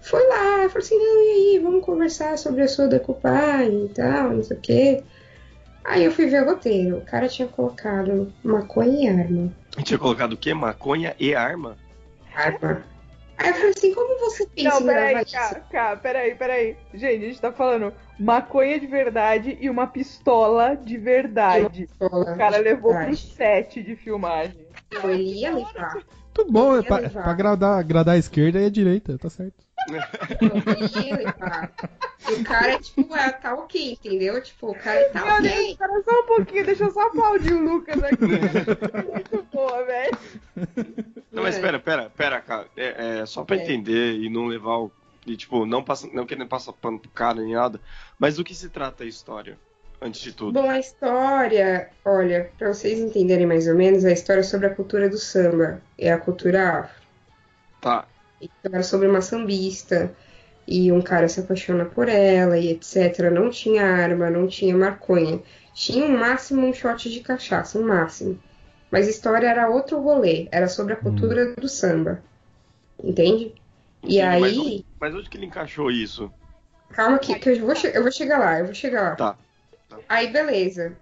Foi 0.00 0.26
lá, 0.26 0.66
falei 0.70 0.78
assim, 0.78 0.96
não, 0.96 1.22
e 1.22 1.30
aí, 1.30 1.60
vamos 1.62 1.84
conversar 1.84 2.38
sobre 2.38 2.62
a 2.62 2.68
sua 2.68 2.88
decoupagem 2.88 3.84
e 3.84 3.88
tal, 3.90 4.30
não 4.30 4.42
sei 4.42 4.56
o 4.56 4.60
quê. 4.60 5.04
Aí 5.84 6.04
eu 6.04 6.10
fui 6.10 6.26
ver 6.26 6.42
o 6.44 6.46
roteiro. 6.46 6.96
O 6.96 7.04
cara 7.04 7.28
tinha 7.28 7.46
colocado 7.46 8.32
maconha 8.42 9.02
e 9.02 9.08
arma. 9.08 9.52
Tinha 9.84 9.98
colocado 9.98 10.32
o 10.32 10.36
quê? 10.36 10.54
Maconha 10.54 11.14
e 11.20 11.34
arma? 11.34 11.76
Arma. 12.34 12.82
Aí 13.38 13.50
eu 13.50 13.54
falei 13.54 13.70
assim, 13.70 13.94
como 13.94 14.18
você 14.18 14.46
pensa 14.46 14.80
Não, 14.80 14.86
peraí, 14.86 15.22
isso? 15.22 15.32
cara, 15.32 15.60
cara, 15.70 15.96
peraí, 15.96 16.34
peraí. 16.34 16.76
Gente, 16.92 17.24
a 17.24 17.28
gente 17.28 17.40
tá 17.40 17.52
falando 17.52 17.92
maconha 18.18 18.80
de 18.80 18.86
verdade 18.86 19.56
e 19.60 19.70
uma 19.70 19.86
pistola 19.86 20.74
de 20.76 20.96
verdade. 20.98 21.86
Pistola 21.86 22.32
O 22.32 22.36
cara 22.36 22.56
levou 22.58 22.90
pro 22.92 22.98
verdade. 23.00 23.16
set 23.16 23.82
de 23.82 23.94
filmagem. 23.94 24.66
Não, 24.92 25.10
ele 25.10 25.40
ia 25.40 25.54
levar. 25.54 25.94
Muito 25.94 26.52
bom, 26.52 26.76
é 26.76 26.82
pra, 26.82 27.08
pra 27.10 27.30
agradar, 27.30 27.78
agradar 27.78 28.14
a 28.14 28.18
esquerda 28.18 28.60
e 28.60 28.66
a 28.66 28.70
direita, 28.70 29.16
tá 29.18 29.30
certo. 29.30 29.67
O 32.30 32.44
cara, 32.44 32.78
tipo, 32.78 33.14
é, 33.14 33.32
tá 33.32 33.54
ok, 33.54 33.92
entendeu? 33.92 34.42
Tipo, 34.42 34.70
o 34.70 34.74
cara 34.74 35.08
tá 35.10 35.24
Meu 35.24 35.42
Deus, 35.42 35.54
ok. 35.54 35.70
espera 35.70 36.02
só 36.04 36.20
um 36.20 36.26
pouquinho, 36.26 36.66
deixa 36.66 36.84
eu 36.84 36.90
só 36.90 37.06
aplaudir 37.06 37.52
o 37.54 37.62
Lucas 37.62 38.02
aqui. 38.02 38.16
Muito 39.12 39.42
boa, 39.52 39.84
velho. 39.84 40.18
Não, 41.32 41.42
mas 41.42 41.58
pera, 41.58 41.78
pera, 41.78 42.10
pera, 42.10 42.40
cara. 42.40 42.66
É, 42.76 43.20
é, 43.20 43.26
só 43.26 43.44
pra 43.44 43.56
É. 43.56 43.62
entender 43.62 44.14
e 44.18 44.28
não 44.28 44.46
levar 44.46 44.78
o. 44.78 44.92
E, 45.26 45.36
tipo, 45.36 45.64
não, 45.66 45.82
passa, 45.82 46.08
não 46.12 46.26
querendo 46.26 46.48
passar 46.48 46.72
pano 46.72 46.98
pro 46.98 47.10
cara 47.10 47.40
nem 47.40 47.54
nada. 47.54 47.80
Mas 48.18 48.36
do 48.36 48.44
que 48.44 48.54
se 48.54 48.68
trata 48.68 49.04
a 49.04 49.06
história? 49.06 49.58
Antes 50.00 50.20
de 50.20 50.32
tudo. 50.32 50.52
Bom, 50.60 50.70
a 50.70 50.78
história, 50.78 51.90
olha, 52.04 52.50
pra 52.56 52.72
vocês 52.72 52.98
entenderem 53.00 53.46
mais 53.46 53.66
ou 53.66 53.74
menos, 53.74 54.04
a 54.04 54.12
história 54.12 54.40
é 54.40 54.44
sobre 54.44 54.68
a 54.68 54.74
cultura 54.74 55.08
do 55.08 55.18
samba. 55.18 55.82
É 55.98 56.12
a 56.12 56.18
cultura 56.18 56.80
afro. 56.80 57.02
Tá. 57.80 58.06
Então, 58.40 58.72
era 58.72 58.82
sobre 58.82 59.08
uma 59.08 59.20
sambista. 59.20 60.14
E 60.66 60.92
um 60.92 61.00
cara 61.00 61.28
se 61.28 61.40
apaixona 61.40 61.86
por 61.86 62.08
ela 62.08 62.58
e 62.58 62.68
etc. 62.68 63.30
Não 63.32 63.48
tinha 63.48 63.84
arma, 63.84 64.28
não 64.28 64.46
tinha 64.46 64.76
maconha. 64.76 65.40
Tinha 65.72 66.04
um 66.04 66.18
máximo 66.18 66.66
um 66.66 66.74
shot 66.74 67.10
de 67.10 67.20
cachaça, 67.20 67.78
um 67.78 67.86
máximo. 67.86 68.38
Mas 68.90 69.06
a 69.06 69.10
história 69.10 69.46
era 69.46 69.70
outro 69.70 70.00
rolê. 70.00 70.46
Era 70.52 70.68
sobre 70.68 70.92
a 70.92 70.96
cultura 70.96 71.54
do 71.54 71.68
samba. 71.68 72.22
Entende? 73.02 73.54
E 74.02 74.18
Entendi, 74.18 74.40
Mas 74.40 74.44
aí. 74.44 74.58
onde, 74.58 74.86
mas 75.00 75.14
onde 75.14 75.30
que 75.30 75.36
ele 75.36 75.46
encaixou 75.46 75.90
isso? 75.90 76.30
Calma 76.90 77.18
que, 77.18 77.34
que 77.38 77.50
eu, 77.50 77.60
vou 77.60 77.74
eu 77.92 78.02
vou 78.02 78.12
chegar 78.12 78.38
lá, 78.38 78.58
eu 78.58 78.66
vou 78.66 78.74
chegar 78.74 79.02
lá. 79.02 79.16
Tá. 79.16 79.38
Aí, 80.08 80.28
beleza. 80.28 80.96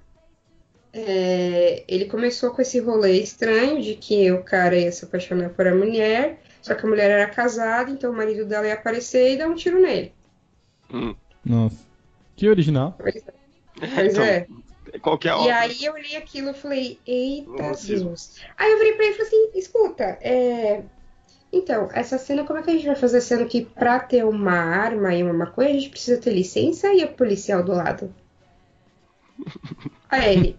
É, 0.92 1.84
ele 1.86 2.06
começou 2.06 2.50
com 2.52 2.62
esse 2.62 2.80
rolê 2.80 3.20
estranho 3.20 3.82
de 3.82 3.94
que 3.94 4.30
o 4.32 4.42
cara 4.42 4.76
ia 4.76 4.90
se 4.90 5.04
apaixonar 5.04 5.50
por 5.50 5.66
a 5.66 5.74
mulher, 5.74 6.40
só 6.66 6.74
que 6.74 6.84
a 6.84 6.88
mulher 6.88 7.08
era 7.08 7.30
casada, 7.30 7.92
então 7.92 8.10
o 8.10 8.16
marido 8.16 8.44
dela 8.44 8.66
ia 8.66 8.74
aparecer 8.74 9.34
e 9.34 9.38
dar 9.38 9.46
um 9.46 9.54
tiro 9.54 9.80
nele. 9.80 10.12
Hum. 10.92 11.14
Nossa. 11.44 11.78
Que 12.34 12.48
original. 12.48 12.96
Pois 12.98 13.14
é. 13.14 13.22
Pois 13.94 14.12
Então, 14.12 14.24
é. 14.24 14.46
Qual 15.00 15.16
que 15.16 15.28
é 15.28 15.30
a 15.30 15.38
E 15.38 15.50
aí 15.50 15.84
eu 15.84 15.92
olhei 15.92 16.16
aquilo 16.16 16.50
e 16.50 16.54
falei, 16.54 16.98
eita. 17.06 17.72
Deus. 17.86 18.40
Aí 18.56 18.72
eu 18.72 18.78
virei 18.78 18.94
pra 18.94 19.04
ele 19.04 19.14
e 19.14 19.16
falei 19.16 19.28
assim, 19.28 19.58
escuta, 19.58 20.18
é... 20.20 20.82
Então, 21.52 21.88
essa 21.92 22.18
cena, 22.18 22.42
como 22.42 22.58
é 22.58 22.62
que 22.62 22.70
a 22.70 22.72
gente 22.72 22.86
vai 22.86 22.96
fazer 22.96 23.20
sendo 23.20 23.46
que 23.46 23.64
pra 23.64 24.00
ter 24.00 24.24
uma 24.24 24.52
arma 24.52 25.14
e 25.14 25.22
uma 25.22 25.32
maconha 25.32 25.68
a 25.68 25.72
gente 25.72 25.90
precisa 25.90 26.20
ter 26.20 26.32
licença 26.32 26.92
e 26.92 27.04
o 27.04 27.12
policial 27.12 27.62
do 27.62 27.72
lado? 27.72 28.12
Aí 30.08 30.34
ele, 30.34 30.58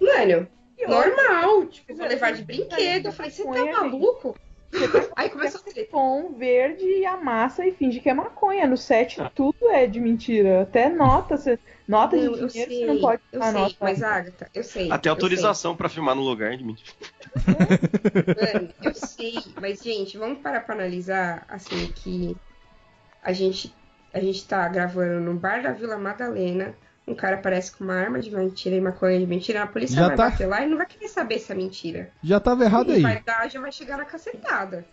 mano, 0.00 0.48
normal, 0.88 1.66
tipo, 1.66 1.94
vou 1.94 2.06
levar 2.06 2.32
de 2.32 2.42
brinquedo. 2.42 3.06
Eu 3.06 3.12
falei, 3.12 3.30
você 3.30 3.44
tá 3.44 3.66
maluco? 3.66 4.34
Aí 5.16 5.28
começou 5.28 5.60
a 5.60 5.64
treta. 5.64 5.90
Tom 5.90 6.32
verde 6.34 6.84
e 6.84 7.04
amassa 7.04 7.66
e 7.66 7.72
finge 7.72 8.00
que 8.00 8.08
é 8.08 8.14
maconha. 8.14 8.66
No 8.66 8.76
set 8.76 9.18
tudo 9.34 9.68
é 9.68 9.86
de 9.86 10.00
mentira. 10.00 10.62
Até 10.62 10.88
nota, 10.88 11.36
você, 11.36 11.58
nota 11.86 12.16
Não, 12.16 12.32
de 12.32 12.40
eu 12.40 12.46
dinheiro 12.46 12.70
sei, 12.70 12.80
você 12.80 12.86
não 12.86 13.00
pode 13.00 13.22
eu 13.32 13.42
sei, 13.42 13.52
nota. 13.52 13.76
mas 13.80 14.02
Agatha, 14.02 14.50
eu 14.54 14.64
sei. 14.64 14.90
Até 14.90 15.08
autorização 15.08 15.76
pra 15.76 15.88
filmar 15.88 16.14
no 16.14 16.22
lugar 16.22 16.56
de 16.56 16.64
mentira. 16.64 16.90
Mano, 17.46 18.68
eu 18.82 18.94
sei, 18.94 19.34
mas 19.60 19.82
gente, 19.82 20.16
vamos 20.16 20.40
parar 20.40 20.60
pra 20.60 20.74
analisar, 20.74 21.44
assim, 21.48 21.92
que 21.92 22.36
a 23.22 23.32
gente, 23.32 23.74
a 24.12 24.20
gente 24.20 24.46
tá 24.46 24.66
gravando 24.68 25.20
no 25.20 25.34
bar 25.38 25.62
da 25.62 25.72
Vila 25.72 25.98
Madalena, 25.98 26.74
um 27.06 27.14
cara 27.14 27.36
aparece 27.36 27.72
com 27.72 27.84
uma 27.84 27.94
arma 27.94 28.20
de 28.20 28.30
mentira 28.30 28.76
e 28.76 28.80
maconha 28.80 29.18
de 29.18 29.26
mentira, 29.26 29.62
a 29.62 29.66
polícia 29.66 29.96
Já 29.96 30.08
vai 30.08 30.16
tá. 30.16 30.30
bater 30.30 30.46
lá 30.46 30.62
e 30.64 30.68
não 30.68 30.76
vai 30.76 30.86
querer 30.86 31.08
saber 31.08 31.38
se 31.38 31.50
é 31.50 31.54
mentira. 31.54 32.10
Já 32.22 32.38
tava 32.40 32.64
errado 32.64 32.90
E 32.90 32.94
aí. 32.96 33.02
vai 33.02 33.22
dar, 33.24 33.50
já 33.50 33.60
vai 33.60 33.72
chegar 33.72 33.96
na 33.98 34.04
cacetada. 34.04 34.84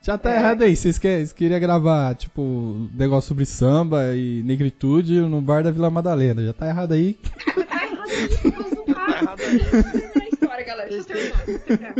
Já 0.00 0.16
tá 0.16 0.32
É. 0.32 0.36
errado 0.36 0.62
aí. 0.62 0.76
Vocês 0.76 0.96
que- 0.98 1.08
vocês 1.08 1.32
queriam 1.32 1.58
gravar, 1.60 2.14
tipo, 2.14 2.88
negócio 2.94 3.28
sobre 3.28 3.44
samba 3.44 4.14
e 4.14 4.42
negritude 4.44 5.20
no 5.20 5.40
bar 5.42 5.62
da 5.64 5.70
Vila 5.72 5.90
Madalena. 5.90 6.42
Já 6.44 6.52
tá 6.52 6.66
errado 6.68 6.92
aí. 6.92 7.18
Tá 7.68 7.84
errado. 7.84 8.08
Tá 9.38 9.44
aí. 9.44 9.58
Terminar 9.58 10.22
a 10.22 10.28
história, 10.28 10.64
galera. 10.64 10.88
Deixa 10.90 11.02
eu 11.02 11.04
terminar. 11.16 11.44
deixa 11.44 11.50
eu 11.52 11.58
terminar. 11.60 11.94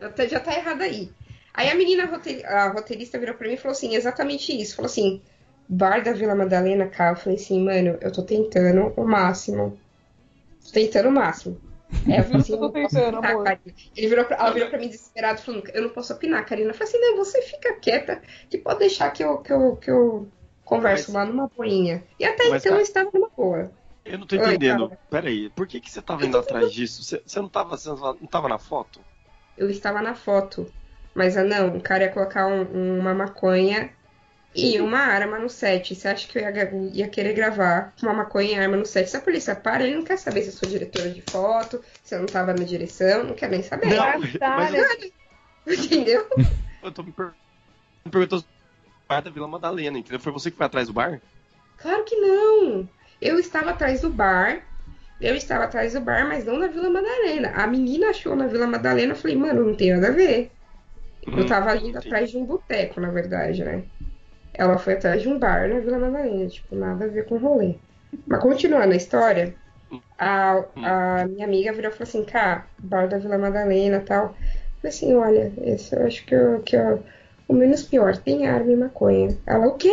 Já 0.00 0.08
tá- 0.10 0.26
Já 0.26 0.40
tá 0.40 0.52
errado 0.54 0.82
aí. 0.82 1.10
Aí 1.54 1.68
a 1.70 1.74
menina, 1.74 2.06
rote- 2.06 2.44
a 2.44 2.68
roteirista 2.70 3.18
virou 3.18 3.34
pra 3.34 3.46
mim 3.48 3.54
e 3.54 3.56
falou 3.56 3.72
assim, 3.72 3.94
exatamente 3.94 4.52
isso. 4.60 4.74
Falou 4.76 4.86
assim, 4.90 5.20
bar 5.74 6.02
da 6.02 6.12
Vila 6.12 6.34
Madalena, 6.34 6.86
cá. 6.86 7.10
Eu 7.10 7.16
falei 7.16 7.36
assim, 7.38 7.62
mano, 7.64 7.96
eu 8.00 8.12
tô 8.12 8.22
tentando 8.22 8.92
o 8.96 9.04
máximo. 9.04 9.78
Tô 10.64 10.72
tentando 10.72 11.08
o 11.08 11.12
máximo. 11.12 11.60
Aí 12.06 12.18
eu 12.18 12.24
falei 12.24 12.40
assim, 12.40 12.52
Eu 12.54 12.58
tô 12.60 12.70
tentando, 12.70 13.18
opinar, 13.18 13.30
amor. 13.32 13.44
Karina. 13.44 13.74
Ele 13.96 14.08
virou 14.08 14.24
pra, 14.24 14.36
ela 14.36 14.50
virou 14.50 14.68
pra 14.70 14.78
mim 14.78 14.88
desesperada, 14.88 15.38
falando, 15.38 15.68
eu 15.74 15.82
não 15.82 15.90
posso 15.90 16.12
opinar, 16.12 16.44
Karina. 16.46 16.70
Eu 16.70 16.74
falei 16.74 16.88
assim, 16.88 17.00
não, 17.00 17.16
você 17.16 17.42
fica 17.42 17.74
quieta, 17.74 18.20
que 18.50 18.58
pode 18.58 18.78
deixar 18.80 19.10
que 19.10 19.22
eu, 19.24 19.38
que 19.38 19.52
eu, 19.52 19.76
que 19.76 19.90
eu 19.90 20.28
converso 20.64 21.12
Mas- 21.12 21.26
lá 21.26 21.32
numa 21.32 21.48
boinha. 21.48 22.02
E 22.18 22.24
até 22.24 22.48
Mas, 22.48 22.62
então 22.62 22.72
cara- 22.72 22.76
eu 22.80 22.82
estava 22.82 23.10
numa 23.12 23.28
boa. 23.36 23.70
Eu 24.04 24.18
não 24.18 24.26
tô 24.26 24.36
Oi, 24.36 24.42
entendendo. 24.42 24.88
fala. 24.88 24.98
Pera 25.10 25.28
aí, 25.28 25.48
por 25.50 25.66
que, 25.66 25.80
que 25.80 25.90
você 25.90 26.02
tava 26.02 26.26
indo 26.26 26.36
atrás 26.36 26.72
disso? 26.72 27.02
Você, 27.04 27.22
você 27.24 27.40
não 27.40 27.48
tava, 27.48 27.76
você 27.76 27.88
não 27.88 28.26
tava 28.26 28.48
na 28.48 28.58
foto? 28.58 29.00
eu 29.56 29.68
estava 29.70 30.00
na 30.02 30.14
foto. 30.14 30.66
Mas 31.14 31.36
ah, 31.36 31.44
não, 31.44 31.76
o 31.76 31.80
cara 31.80 32.04
ia 32.04 32.10
colocar 32.10 32.46
um- 32.46 32.98
uma 32.98 33.12
maconha 33.14 33.90
e 34.54 34.80
uma 34.80 34.98
arma 34.98 35.38
no 35.38 35.48
set. 35.48 35.94
Você 35.94 36.08
acha 36.08 36.28
que 36.28 36.38
eu 36.38 36.42
ia, 36.42 36.70
ia 36.92 37.08
querer 37.08 37.32
gravar 37.32 37.94
com 37.98 38.06
uma 38.06 38.14
maconha 38.14 38.50
e 38.52 38.54
arma 38.54 38.76
no 38.76 38.86
set? 38.86 39.08
Se 39.08 39.16
a 39.16 39.20
polícia 39.20 39.54
para, 39.56 39.84
ele 39.84 39.96
não 39.96 40.04
quer 40.04 40.18
saber 40.18 40.42
se 40.42 40.48
eu 40.48 40.52
sou 40.54 40.68
diretora 40.68 41.10
de 41.10 41.22
foto, 41.30 41.82
se 42.02 42.14
eu 42.14 42.18
não 42.18 42.26
estava 42.26 42.52
na 42.54 42.64
direção, 42.64 43.24
não 43.24 43.34
quer 43.34 43.50
nem 43.50 43.62
saber. 43.62 43.96
Não, 43.96 44.20
mas 44.56 44.74
eu-? 44.74 45.12
Entendeu? 45.66 46.26
Eu 46.82 46.90
tô 46.90 47.04
me 47.04 47.12
per- 47.12 47.34
me 48.04 48.10
perguntando 48.10 48.44
bar 49.08 49.22
da 49.22 49.30
Vila 49.30 49.46
Madalena, 49.46 49.98
entendeu? 49.98 50.18
Foi 50.18 50.32
você 50.32 50.50
que 50.50 50.56
foi 50.56 50.66
atrás 50.66 50.88
do 50.88 50.92
bar? 50.94 51.20
Claro 51.76 52.04
que 52.04 52.16
não. 52.16 52.88
Eu 53.20 53.38
estava 53.38 53.70
atrás 53.70 54.00
do 54.00 54.12
bar 54.12 54.62
Eu 55.20 55.34
estava 55.36 55.64
atrás 55.64 55.94
do 55.94 56.00
bar, 56.00 56.28
mas 56.28 56.44
não 56.44 56.58
na 56.58 56.68
Vila 56.68 56.90
Madalena. 56.90 57.50
A 57.52 57.66
menina 57.66 58.10
achou 58.10 58.36
na 58.36 58.46
Vila 58.48 58.66
Madalena, 58.66 59.12
eu 59.12 59.16
falei, 59.16 59.36
mano, 59.36 59.64
não 59.64 59.76
tem 59.76 59.92
nada 59.94 60.08
a 60.08 60.12
ver. 60.12 60.52
Eu 61.34 61.46
tava 61.46 61.76
indo 61.76 61.98
atrás 61.98 62.30
de 62.30 62.38
um 62.38 62.46
boteco, 62.46 63.00
na 63.00 63.10
verdade, 63.10 63.64
né? 63.64 63.84
Ela 64.54 64.78
foi 64.78 64.94
atrás 64.94 65.22
de 65.22 65.28
um 65.28 65.38
bar 65.38 65.68
na 65.68 65.80
Vila 65.80 65.98
Madalena, 65.98 66.46
tipo, 66.48 66.74
nada 66.74 67.04
a 67.04 67.08
ver 67.08 67.26
com 67.26 67.38
rolê. 67.38 67.76
Mas 68.26 68.40
continuando 68.40 68.92
a 68.92 68.96
história, 68.96 69.54
a, 70.18 70.64
a 70.82 71.26
minha 71.26 71.46
amiga 71.46 71.72
virou 71.72 71.90
e 71.90 71.94
falou 71.94 72.08
assim, 72.08 72.24
cara, 72.24 72.66
bar 72.78 73.08
da 73.08 73.18
Vila 73.18 73.38
Madalena 73.38 73.96
e 73.96 74.00
tal. 74.00 74.36
Falei 74.80 74.96
assim, 74.96 75.14
olha, 75.14 75.52
esse 75.62 75.94
eu 75.94 76.06
acho 76.06 76.24
que, 76.26 76.34
eu, 76.34 76.60
que 76.62 76.76
eu, 76.76 77.02
o 77.48 77.54
menos 77.54 77.82
pior, 77.82 78.16
tem 78.16 78.46
arma 78.46 78.72
e 78.72 78.76
maconha. 78.76 79.36
Ela, 79.46 79.66
o 79.66 79.76
quê? 79.76 79.92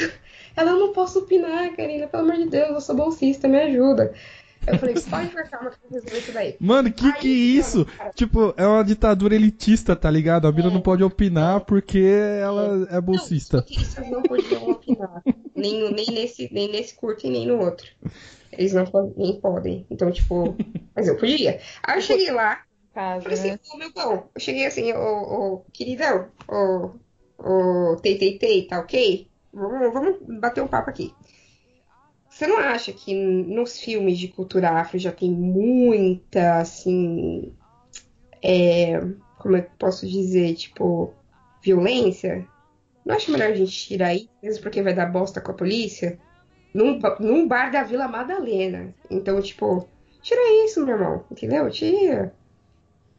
Ela, 0.56 0.70
eu 0.72 0.80
não 0.80 0.92
posso 0.92 1.20
opinar, 1.20 1.74
Karina, 1.76 2.06
pelo 2.06 2.24
amor 2.24 2.36
de 2.36 2.46
Deus, 2.46 2.70
eu 2.70 2.80
sou 2.80 2.96
bolsista, 2.96 3.48
me 3.48 3.58
ajuda. 3.60 4.12
Eu 4.66 4.78
falei, 4.78 4.94
pode 4.94 5.30
que 5.30 5.38
eu 5.54 5.60
vou 5.60 5.70
resolver 5.90 6.18
isso 6.18 6.32
daí. 6.32 6.56
Mano, 6.60 6.92
que 6.92 7.12
que 7.14 7.26
é 7.28 7.30
Aí, 7.30 7.58
isso? 7.58 7.86
cara, 7.96 8.12
Tipo, 8.14 8.54
é 8.56 8.66
uma 8.66 8.84
ditadura 8.84 9.34
elitista, 9.34 9.96
tá 9.96 10.10
ligado? 10.10 10.46
A 10.46 10.52
mina 10.52 10.68
É. 10.68 10.70
não 10.70 10.80
pode 10.80 11.02
opinar 11.02 11.60
porque 11.62 11.98
ela 11.98 12.86
é 12.90 12.94
Não, 12.94 13.02
bolsista. 13.02 13.58
os 13.58 13.62
roteiristas 13.62 14.10
não 14.10 14.22
podiam 14.22 14.70
opinar. 14.70 15.22
nem, 15.54 15.92
nem, 15.92 16.06
nesse, 16.10 16.48
nem 16.52 16.70
nesse 16.70 16.94
curto 16.94 17.26
e 17.26 17.30
nem 17.30 17.46
no 17.46 17.58
outro. 17.58 17.86
Eles 18.52 18.72
não 18.72 18.84
nem 19.16 19.40
podem. 19.40 19.86
Então, 19.90 20.10
tipo, 20.10 20.56
mas 20.94 21.08
eu 21.08 21.16
podia. 21.16 21.60
Aí 21.82 21.98
eu 21.98 22.02
cheguei 22.02 22.30
lá, 22.30 22.62
Casa, 22.94 23.22
falei 23.22 23.38
assim, 23.38 23.50
né? 23.52 23.58
ô 23.72 23.76
meu 23.76 23.92
bom, 23.92 24.28
eu 24.34 24.40
cheguei 24.40 24.66
assim, 24.66 24.92
ô, 24.92 25.54
ô 25.54 25.64
queridão, 25.72 26.28
ô, 26.48 26.90
ô, 27.38 27.96
tei, 27.96 28.18
tei, 28.18 28.38
tei, 28.38 28.66
tá 28.66 28.80
ok? 28.80 29.28
Vamos, 29.52 29.92
vamos 29.92 30.40
bater 30.40 30.62
um 30.62 30.68
papo 30.68 30.90
aqui. 30.90 31.14
Você 32.40 32.46
não 32.46 32.56
acha 32.56 32.90
que 32.90 33.12
nos 33.12 33.78
filmes 33.78 34.18
de 34.18 34.28
cultura 34.28 34.70
afro 34.70 34.98
já 34.98 35.12
tem 35.12 35.30
muita, 35.30 36.60
assim, 36.60 37.52
é, 38.42 38.98
como 39.38 39.58
é 39.58 39.60
que 39.60 39.66
eu 39.66 39.78
posso 39.78 40.08
dizer, 40.08 40.54
tipo, 40.54 41.12
violência? 41.62 42.48
Não 43.04 43.14
acha 43.14 43.30
melhor 43.30 43.50
a 43.50 43.54
gente 43.54 43.72
tirar 43.72 44.14
isso, 44.14 44.30
mesmo 44.42 44.62
porque 44.62 44.80
vai 44.80 44.94
dar 44.94 45.12
bosta 45.12 45.38
com 45.38 45.50
a 45.50 45.54
polícia? 45.54 46.18
Num, 46.72 46.98
num 47.20 47.46
bar 47.46 47.70
da 47.70 47.82
Vila 47.82 48.08
Madalena. 48.08 48.94
Então, 49.10 49.42
tipo, 49.42 49.86
tira 50.22 50.64
isso, 50.64 50.82
meu 50.82 50.94
irmão, 50.94 51.22
entendeu? 51.30 51.68
Tira. 51.68 52.34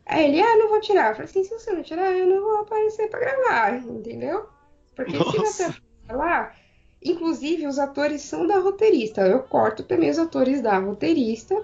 Aí 0.03 0.32
ele, 0.32 0.41
ah, 0.41 0.57
não 0.57 0.67
vou 0.67 0.82
tirar. 0.82 1.09
Eu 1.09 1.13
falei 1.13 1.30
assim, 1.30 1.43
se 1.43 1.53
você 1.53 1.72
não 1.72 1.84
tirar, 1.84 2.11
eu 2.11 2.26
não 2.26 2.41
vou 2.41 2.61
aparecer 2.61 3.07
pra 3.07 3.19
gravar, 3.19 3.78
entendeu? 3.86 4.49
Porque 4.95 5.11
se 5.11 5.38
Nossa. 5.38 5.72
você 6.07 6.13
lá, 6.13 6.55
inclusive 7.04 7.68
os 7.68 7.80
atores 7.80 8.22
são 8.22 8.45
da 8.45 8.60
roteirista. 8.60 9.22
Eu 9.22 9.39
corto 9.43 9.84
também 9.84 10.10
os 10.10 10.20
atores 10.20 10.62
da 10.62 10.78
roteirista, 10.78 11.56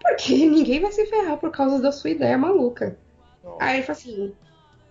porque 0.00 0.34
ninguém 0.46 0.80
vai 0.80 0.92
se 0.92 1.06
ferrar 1.06 1.38
por 1.38 1.50
causa 1.50 1.80
da 1.80 1.92
sua 1.92 2.10
ideia 2.10 2.36
maluca. 2.36 2.96
Aí 3.60 3.76
ele 3.76 3.82
falou 3.86 3.98
assim, 3.98 4.34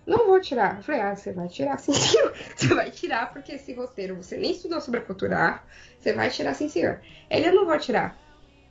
não 0.05 0.27
vou 0.27 0.41
tirar. 0.41 0.77
Eu 0.77 0.83
falei, 0.83 1.01
ah, 1.01 1.15
você 1.15 1.31
vai 1.31 1.47
tirar 1.47 1.77
sim, 1.79 1.93
senhor. 1.93 2.33
Você 2.55 2.73
vai 2.73 2.91
tirar 2.91 3.31
porque 3.31 3.53
esse 3.53 3.73
roteiro 3.73 4.15
você 4.15 4.37
nem 4.37 4.51
estudou 4.51 4.81
sobre 4.81 4.99
a 4.99 5.03
cultura 5.03 5.37
afro. 5.37 5.61
Você 5.99 6.13
vai 6.13 6.29
tirar 6.29 6.53
sim, 6.53 6.69
senhor. 6.69 6.99
Ele, 7.29 7.47
eu 7.47 7.55
não 7.55 7.65
vou 7.65 7.77
tirar. 7.77 8.17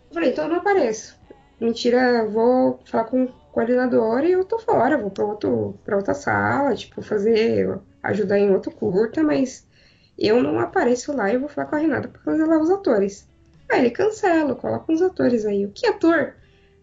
Eu 0.09 0.15
falei, 0.15 0.31
então 0.31 0.45
eu 0.45 0.51
não 0.51 0.57
apareço. 0.57 1.19
Mentira, 1.61 1.99
eu 1.99 2.31
vou 2.31 2.81
falar 2.85 3.05
com 3.05 3.25
o 3.25 3.33
coordenador 3.53 4.25
e 4.25 4.33
eu 4.33 4.45
tô 4.45 4.59
fora. 4.59 4.99
Vou 4.99 5.11
pra, 5.11 5.25
outro, 5.25 5.79
pra 5.85 5.97
outra 5.97 6.15
sala, 6.15 6.75
tipo, 6.75 7.03
fazer, 7.03 7.79
ajudar 8.03 8.39
em 8.39 8.51
outro 8.51 8.71
curta, 8.71 9.23
mas 9.23 9.69
eu 10.29 10.43
não 10.43 10.59
apareço 10.59 11.15
lá 11.17 11.31
e 11.31 11.35
eu 11.35 11.41
vou 11.41 11.49
falar 11.49 11.67
com 11.69 11.77
a 11.77 11.79
Renata 11.79 12.09
pra 12.09 12.21
cancelar 12.21 12.61
os 12.61 12.71
atores. 12.71 13.29
Aí 13.71 13.81
ele 13.81 13.91
cancela, 13.91 14.55
coloca 14.55 14.93
uns 14.93 15.01
atores 15.01 15.47
aí. 15.47 15.65
O 15.65 15.71
que 15.71 15.87
ator? 15.87 16.35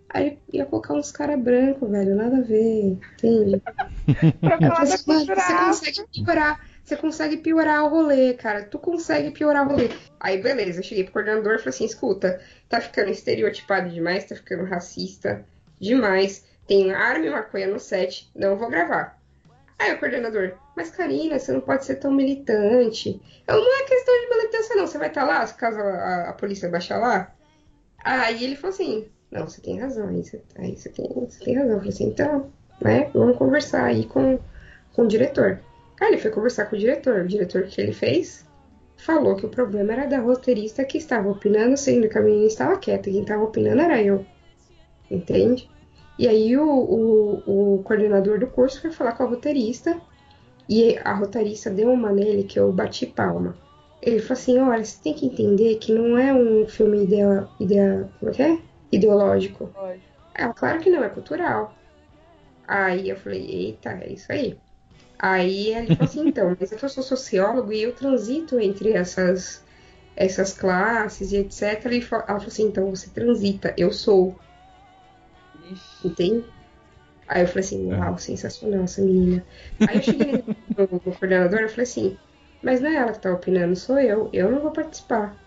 Aí 0.10 0.26
ele 0.26 0.40
ia 0.54 0.66
colocar 0.66 0.94
uns 0.94 1.12
caras 1.12 1.40
brancos, 1.40 1.90
velho, 1.90 2.16
nada 2.16 2.38
a 2.38 2.42
ver, 2.42 2.98
entende? 3.16 3.62
Você 4.42 5.44
afro. 5.44 5.66
consegue 5.66 6.08
piorar. 6.14 6.68
Você 6.84 6.96
consegue 6.96 7.38
piorar 7.38 7.84
o 7.84 7.90
rolê, 7.90 8.34
cara. 8.34 8.64
Tu 8.64 8.80
consegue 8.80 9.32
piorar 9.32 9.68
o 9.68 9.72
rolê. 9.72 9.90
Aí, 10.18 10.42
beleza, 10.42 10.80
eu 10.80 10.84
cheguei 10.84 11.04
pro 11.04 11.14
coordenador 11.14 11.56
e 11.56 11.58
falei 11.58 11.70
assim: 11.70 11.84
escuta, 11.84 12.40
tá 12.70 12.80
ficando 12.80 13.12
estereotipado 13.12 13.90
demais, 13.90 14.24
tá 14.24 14.36
ficando 14.36 14.64
racista 14.64 15.46
demais. 15.78 16.46
Tem 16.66 16.94
arma 16.94 17.26
e 17.26 17.30
maconha 17.30 17.68
no 17.68 17.80
set, 17.80 18.32
não 18.34 18.58
vou 18.58 18.70
gravar. 18.70 19.16
Aí 19.80 19.94
o 19.94 20.00
coordenador, 20.00 20.54
mas 20.76 20.90
Karina, 20.90 21.38
você 21.38 21.52
não 21.52 21.62
pode 21.62 21.86
ser 21.86 21.96
tão 21.96 22.12
militante. 22.12 23.22
Eu 23.48 23.56
não 23.56 23.80
é 23.80 23.84
questão 23.84 24.14
de 24.22 24.30
militância, 24.36 24.76
não. 24.76 24.88
Você 24.88 24.98
vai 24.98 25.10
estar 25.10 25.24
lá, 25.24 25.46
caso 25.48 25.80
a, 25.80 26.30
a 26.30 26.34
polícia 26.34 26.70
baixar 26.70 26.98
lá? 26.98 27.32
Aí 28.04 28.44
ele 28.44 28.56
falou 28.56 28.74
assim: 28.74 29.08
não, 29.32 29.48
você 29.48 29.62
tem 29.62 29.80
razão, 29.80 30.08
aí 30.08 30.24
você, 30.24 30.42
aí 30.58 30.76
você, 30.76 30.90
tem, 30.90 31.08
você 31.08 31.44
tem 31.44 31.56
razão. 31.56 31.74
Eu 31.74 31.78
falei 31.78 31.94
assim: 31.94 32.08
então, 32.08 32.52
né, 32.82 33.10
vamos 33.14 33.38
conversar 33.38 33.86
aí 33.86 34.06
com, 34.06 34.40
com 34.94 35.04
o 35.04 35.08
diretor. 35.08 35.60
Aí 36.02 36.08
ele 36.08 36.18
foi 36.18 36.32
conversar 36.32 36.66
com 36.66 36.76
o 36.76 36.80
diretor. 36.80 37.22
O 37.22 37.28
diretor 37.28 37.64
que 37.64 37.80
ele 37.80 37.94
fez 37.94 38.46
falou 38.98 39.36
que 39.36 39.46
o 39.46 39.50
problema 39.50 39.94
era 39.94 40.08
da 40.08 40.20
roteirista 40.20 40.84
que 40.86 40.98
estava 40.98 41.30
opinando, 41.30 41.78
sendo 41.78 42.10
que 42.10 42.18
a 42.18 42.22
menina 42.22 42.48
estava 42.48 42.78
quieta. 42.78 43.12
Quem 43.12 43.22
estava 43.22 43.44
opinando 43.44 43.82
era 43.82 44.02
eu. 44.02 44.26
Entende? 45.10 45.70
E 46.18 46.28
aí 46.28 46.57
o, 46.57 46.68
o, 46.68 47.76
o 47.78 47.84
coordenador 47.84 48.39
do 48.39 48.47
curso 48.47 48.82
foi 48.82 48.91
falar 48.91 49.11
com 49.13 49.24
a 49.24 49.28
roteirista 49.28 49.99
e 50.68 50.97
a 51.03 51.13
roteirista 51.13 51.70
deu 51.70 51.91
uma 51.91 52.11
nele 52.11 52.43
que 52.43 52.59
eu 52.59 52.72
bati 52.72 53.05
palma. 53.05 53.55
Ele 54.01 54.20
falou 54.20 54.34
assim, 54.34 54.59
olha, 54.59 54.84
você 54.84 55.01
tem 55.01 55.13
que 55.13 55.26
entender 55.26 55.76
que 55.76 55.91
não 55.91 56.18
é 56.18 56.34
um 56.34 56.68
filme 56.68 57.03
idea, 57.03 57.47
idea, 57.59 58.09
como 58.20 58.32
é 58.32 58.34
que 58.36 58.41
é? 58.41 58.59
ideológico. 58.91 59.72
Lógico. 59.76 60.05
Ela, 60.34 60.53
claro 60.53 60.80
que 60.80 60.89
não, 60.89 61.03
é 61.03 61.09
cultural. 61.09 61.74
Aí 62.68 63.09
eu 63.09 63.15
falei, 63.15 63.45
eita, 63.49 63.91
é 63.91 64.13
isso 64.13 64.32
aí. 64.32 64.57
Aí 65.18 65.74
ele 65.74 65.95
falou 65.95 66.03
assim, 66.03 66.28
então, 66.28 66.55
mas 66.59 66.72
é 66.72 66.76
eu 66.76 66.89
sou 66.89 67.03
sociólogo 67.03 67.74
e 67.74 67.82
eu 67.82 67.93
transito 67.93 68.59
entre 68.59 68.91
essas, 68.91 69.63
essas 70.15 70.53
classes 70.53 71.32
e 71.32 71.38
etc. 71.38 71.86
E 71.91 72.05
ela 72.11 72.24
falou 72.26 72.47
assim, 72.47 72.68
então 72.68 72.89
você 72.89 73.09
transita, 73.09 73.74
eu 73.78 73.91
sou, 73.91 74.38
Ixi. 75.72 76.07
entende? 76.07 76.45
Aí 77.28 77.41
eu 77.43 77.47
falei 77.47 77.63
assim, 77.65 77.93
uau, 77.93 78.18
sensacional 78.18 78.84
essa 78.84 79.01
menina. 79.01 79.45
Aí 79.86 79.97
eu 79.97 80.03
cheguei 80.03 80.32
no, 80.32 80.43
no 80.78 80.99
coordenador 80.99 81.61
e 81.61 81.70
falei 81.70 81.84
assim, 81.84 82.18
mas 82.61 82.82
não 82.82 82.89
é 82.89 82.95
ela 82.95 83.11
que 83.13 83.20
tá 83.22 83.34
opinando, 83.34 83.76
sou 83.76 83.99
eu, 83.99 84.30
eu 84.34 84.51
não 84.51 84.61
vou 84.61 84.72
participar. 84.72 85.38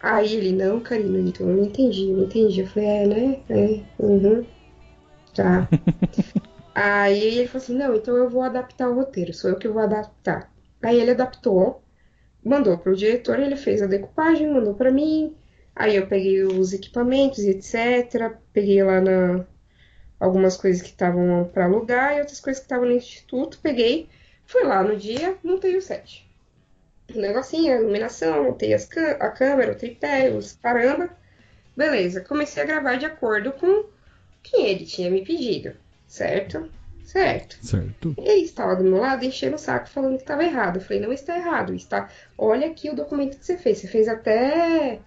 Aí 0.00 0.34
ele, 0.34 0.52
não, 0.52 0.80
Karina, 0.80 1.18
então 1.18 1.48
eu 1.48 1.56
não 1.56 1.64
entendi, 1.64 2.10
eu 2.10 2.16
não 2.18 2.24
entendi. 2.24 2.60
Eu 2.60 2.66
falei, 2.66 2.88
é, 2.88 3.06
né? 3.06 3.44
É, 3.48 4.02
uhum. 4.02 4.46
Tá. 5.34 5.68
Aí 6.74 7.18
ele 7.18 7.48
falou 7.48 7.62
assim, 7.64 7.74
não, 7.76 7.94
então 7.94 8.16
eu 8.16 8.28
vou 8.28 8.42
adaptar 8.42 8.88
o 8.90 8.94
roteiro, 8.94 9.32
sou 9.32 9.50
eu 9.50 9.58
que 9.58 9.66
vou 9.68 9.80
adaptar. 9.82 10.52
Aí 10.82 11.00
ele 11.00 11.12
adaptou, 11.12 11.82
mandou 12.44 12.78
pro 12.78 12.94
diretor, 12.94 13.38
ele 13.40 13.56
fez 13.56 13.82
a 13.82 13.86
decupagem, 13.86 14.52
mandou 14.52 14.74
pra 14.74 14.92
mim. 14.92 15.34
Aí 15.76 15.94
eu 15.94 16.06
peguei 16.06 16.42
os 16.42 16.72
equipamentos 16.72 17.40
e 17.40 17.50
etc. 17.50 18.32
Peguei 18.52 18.82
lá 18.82 19.00
na 19.00 19.44
algumas 20.18 20.56
coisas 20.56 20.80
que 20.80 20.88
estavam 20.88 21.50
para 21.52 21.66
alugar 21.66 22.16
e 22.16 22.20
outras 22.20 22.40
coisas 22.40 22.60
que 22.60 22.64
estavam 22.64 22.86
no 22.86 22.94
instituto, 22.94 23.58
peguei, 23.62 24.08
fui 24.46 24.64
lá 24.64 24.82
no 24.82 24.96
dia, 24.96 25.36
montei 25.44 25.76
o 25.76 25.82
set. 25.82 26.26
O 27.14 27.18
negocinho, 27.18 27.74
a 27.74 27.80
iluminação, 27.80 28.44
montei 28.44 28.72
as 28.72 28.88
a 29.20 29.28
câmera, 29.28 29.72
o 29.72 29.76
tripé, 29.76 30.30
os 30.30 30.54
caramba. 30.54 31.10
Beleza, 31.76 32.22
comecei 32.22 32.62
a 32.62 32.66
gravar 32.66 32.96
de 32.96 33.04
acordo 33.04 33.52
com 33.52 33.84
quem 34.42 34.66
ele 34.66 34.86
tinha 34.86 35.10
me 35.10 35.22
pedido, 35.22 35.74
certo? 36.06 36.70
Certo. 37.04 37.64
Certo. 37.64 38.14
Ele 38.18 38.40
estava 38.40 38.74
do 38.74 38.82
meu 38.82 38.98
lado 38.98 39.24
enchendo 39.24 39.54
o 39.54 39.58
saco 39.58 39.88
falando 39.88 40.16
que 40.16 40.22
estava 40.22 40.42
errado. 40.42 40.76
Eu 40.76 40.80
falei, 40.80 41.00
não 41.00 41.12
está 41.12 41.36
errado. 41.36 41.72
Está... 41.72 42.08
Olha 42.36 42.66
aqui 42.66 42.90
o 42.90 42.96
documento 42.96 43.38
que 43.38 43.46
você 43.46 43.56
fez. 43.56 43.78
Você 43.78 43.86
fez 43.86 44.08
até, 44.08 44.98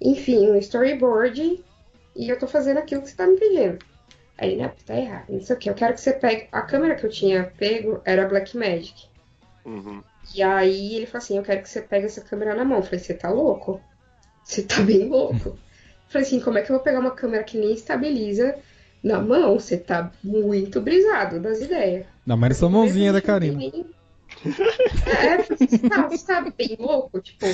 enfim, 0.00 0.50
um 0.50 0.56
storyboard 0.56 1.64
e 2.14 2.28
eu 2.28 2.38
tô 2.38 2.46
fazendo 2.46 2.78
aquilo 2.78 3.02
que 3.02 3.10
você 3.10 3.16
tá 3.16 3.26
me 3.26 3.36
pedindo. 3.38 3.78
Aí 4.38 4.52
ele, 4.52 4.62
não, 4.62 4.72
tá 4.84 4.96
errado. 4.96 5.24
Não 5.30 5.40
sei 5.40 5.56
o 5.56 5.58
que. 5.58 5.70
Eu 5.70 5.74
quero 5.74 5.94
que 5.94 6.00
você 6.00 6.12
pegue. 6.12 6.48
A 6.52 6.60
câmera 6.62 6.94
que 6.94 7.04
eu 7.06 7.10
tinha 7.10 7.50
pego 7.56 8.00
era 8.04 8.28
Blackmagic. 8.28 9.06
Uhum. 9.64 10.02
E 10.34 10.42
aí 10.42 10.94
ele 10.94 11.06
falou 11.06 11.18
assim: 11.18 11.36
Eu 11.38 11.42
quero 11.42 11.62
que 11.62 11.68
você 11.68 11.80
pegue 11.80 12.06
essa 12.06 12.20
câmera 12.20 12.54
na 12.54 12.64
mão. 12.64 12.78
Eu 12.78 12.82
falei: 12.82 12.98
Você 12.98 13.14
tá 13.14 13.30
louco? 13.30 13.80
Você 14.44 14.62
tá 14.62 14.80
bem 14.82 15.08
louco. 15.08 15.48
Eu 15.48 15.58
falei 16.08 16.26
assim: 16.26 16.40
Como 16.40 16.58
é 16.58 16.62
que 16.62 16.70
eu 16.70 16.76
vou 16.76 16.84
pegar 16.84 17.00
uma 17.00 17.12
câmera 17.12 17.44
que 17.44 17.56
nem 17.56 17.72
estabiliza 17.72 18.56
na 19.02 19.20
mão? 19.20 19.58
Você 19.58 19.78
tá 19.78 20.12
muito 20.22 20.80
brisado 20.82 21.40
das 21.40 21.60
ideias. 21.62 22.04
Não, 22.26 22.36
mas 22.36 22.52
essa 22.52 22.68
mãozinha 22.68 23.12
da 23.12 23.22
Karina. 23.22 23.56
nem- 23.56 23.86
É, 25.06 25.88
tá, 25.88 26.08
tá 26.26 26.52
bem 26.56 26.76
louco? 26.78 27.20
Tipo, 27.20 27.46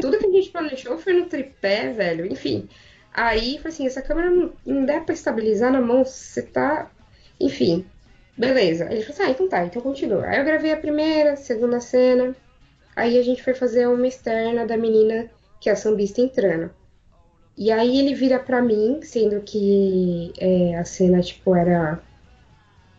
tudo 0.00 0.18
que 0.18 0.26
a 0.26 0.30
gente 0.30 0.50
planejou 0.50 0.98
foi 0.98 1.12
no 1.12 1.26
tripé, 1.26 1.92
velho. 1.92 2.26
Enfim. 2.26 2.68
Aí, 3.12 3.60
assim, 3.64 3.86
essa 3.86 4.02
câmera 4.02 4.30
não, 4.30 4.52
não 4.64 4.84
dá 4.84 5.00
pra 5.00 5.14
estabilizar 5.14 5.70
na 5.70 5.80
mão, 5.80 6.04
você 6.04 6.42
tá. 6.42 6.90
Enfim. 7.40 7.84
Beleza. 8.36 8.84
Ele 8.90 9.02
falou 9.02 9.14
assim, 9.14 9.22
ah, 9.22 9.30
então 9.30 9.48
tá, 9.48 9.64
então 9.64 9.82
continua. 9.82 10.26
Aí 10.26 10.38
eu 10.38 10.44
gravei 10.44 10.72
a 10.72 10.76
primeira, 10.76 11.36
segunda 11.36 11.80
cena. 11.80 12.34
Aí 12.96 13.18
a 13.18 13.22
gente 13.22 13.42
foi 13.42 13.54
fazer 13.54 13.86
uma 13.86 14.06
externa 14.06 14.66
da 14.66 14.76
menina 14.76 15.30
que 15.60 15.68
é 15.68 15.72
a 15.72 15.76
sambista 15.76 16.20
entrando. 16.20 16.70
E 17.56 17.70
aí 17.70 17.98
ele 17.98 18.14
vira 18.14 18.38
pra 18.38 18.60
mim, 18.60 19.00
sendo 19.02 19.40
que 19.40 20.32
é, 20.38 20.76
a 20.76 20.84
cena, 20.84 21.20
tipo, 21.20 21.54
era. 21.54 22.00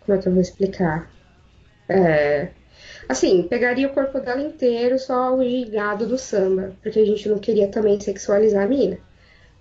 Como 0.05 0.17
é 0.17 0.21
que 0.21 0.27
eu 0.27 0.31
vou 0.31 0.41
explicar? 0.41 1.11
É, 1.89 2.49
assim, 3.07 3.43
pegaria 3.43 3.87
o 3.87 3.93
corpo 3.93 4.19
dela 4.19 4.41
inteiro, 4.41 4.97
só 4.99 5.35
o 5.35 5.43
gigado 5.43 6.07
do 6.07 6.17
samba, 6.17 6.75
porque 6.81 6.99
a 6.99 7.05
gente 7.05 7.27
não 7.29 7.39
queria 7.39 7.67
também 7.67 7.99
sexualizar 7.99 8.63
a 8.63 8.67
menina. 8.67 8.97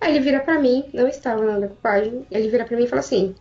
Aí 0.00 0.14
ele 0.14 0.24
vira 0.24 0.40
pra 0.40 0.58
mim, 0.58 0.88
não 0.92 1.08
estava 1.08 1.44
na 1.44 1.58
decupagem, 1.58 2.26
ele 2.30 2.48
vira 2.48 2.64
pra 2.64 2.76
mim 2.76 2.84
e 2.84 2.88
fala 2.88 3.00
assim: 3.00 3.34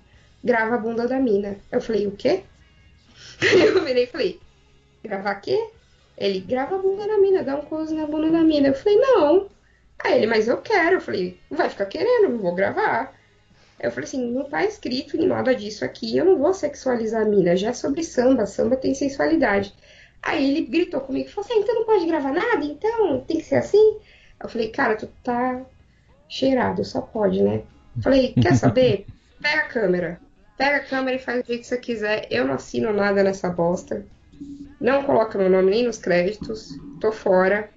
grava 0.43 0.75
a 0.75 0.77
bunda 0.77 1.07
da 1.07 1.19
mina. 1.19 1.57
Eu 1.71 1.81
falei: 1.81 2.07
o 2.07 2.11
quê? 2.11 2.43
Eu 3.41 3.83
virei 3.83 4.03
e 4.03 4.07
falei: 4.07 4.39
gravar 5.03 5.35
quê? 5.35 5.69
Ele 6.17 6.39
grava 6.39 6.75
a 6.75 6.79
bunda 6.79 7.07
da 7.07 7.17
mina, 7.17 7.43
dá 7.43 7.57
um 7.57 7.65
close 7.65 7.93
na 7.93 8.05
bunda 8.05 8.29
da 8.29 8.41
mina. 8.41 8.69
Eu 8.69 8.73
falei: 8.73 8.97
não. 8.97 9.49
Aí 9.99 10.17
ele, 10.17 10.27
mas 10.27 10.47
eu 10.47 10.57
quero. 10.57 10.97
Eu 10.97 11.01
falei: 11.01 11.39
vai 11.49 11.69
ficar 11.69 11.85
querendo, 11.85 12.37
vou 12.37 12.55
gravar. 12.55 13.13
Eu 13.79 13.91
falei 13.91 14.07
assim: 14.07 14.31
não 14.31 14.45
tá 14.45 14.63
escrito 14.63 15.17
em 15.17 15.27
nada 15.27 15.55
disso 15.55 15.83
aqui, 15.83 16.17
eu 16.17 16.25
não 16.25 16.37
vou 16.37 16.53
sexualizar 16.53 17.23
a 17.23 17.25
mina, 17.25 17.55
já 17.55 17.69
é 17.69 17.73
sobre 17.73 18.03
samba, 18.03 18.45
samba 18.45 18.75
tem 18.75 18.93
sensualidade. 18.93 19.73
Aí 20.21 20.49
ele 20.49 20.65
gritou 20.65 21.01
comigo 21.01 21.29
falou 21.29 21.49
assim: 21.49 21.59
então 21.59 21.75
não 21.75 21.85
pode 21.85 22.05
gravar 22.05 22.31
nada? 22.31 22.63
Então 22.63 23.21
tem 23.21 23.37
que 23.37 23.43
ser 23.43 23.55
assim? 23.55 23.97
Eu 24.41 24.47
falei: 24.49 24.69
cara, 24.69 24.95
tu 24.95 25.07
tá 25.23 25.61
cheirado, 26.29 26.83
só 26.85 27.01
pode, 27.01 27.41
né? 27.41 27.63
Falei: 28.01 28.33
quer 28.33 28.55
saber? 28.55 29.05
Pega 29.41 29.61
a 29.61 29.67
câmera. 29.67 30.21
Pega 30.57 30.77
a 30.77 30.83
câmera 30.83 31.17
e 31.17 31.19
faz 31.19 31.43
do 31.43 31.47
jeito 31.47 31.61
que 31.61 31.67
você 31.67 31.77
quiser. 31.77 32.27
Eu 32.31 32.45
não 32.45 32.53
assino 32.53 32.93
nada 32.93 33.23
nessa 33.23 33.49
bosta. 33.49 34.05
Não 34.79 35.03
coloca 35.03 35.37
meu 35.37 35.49
nome 35.49 35.71
nem 35.71 35.85
nos 35.85 35.97
créditos. 35.97 36.69
Tô 37.01 37.11
fora. 37.11 37.69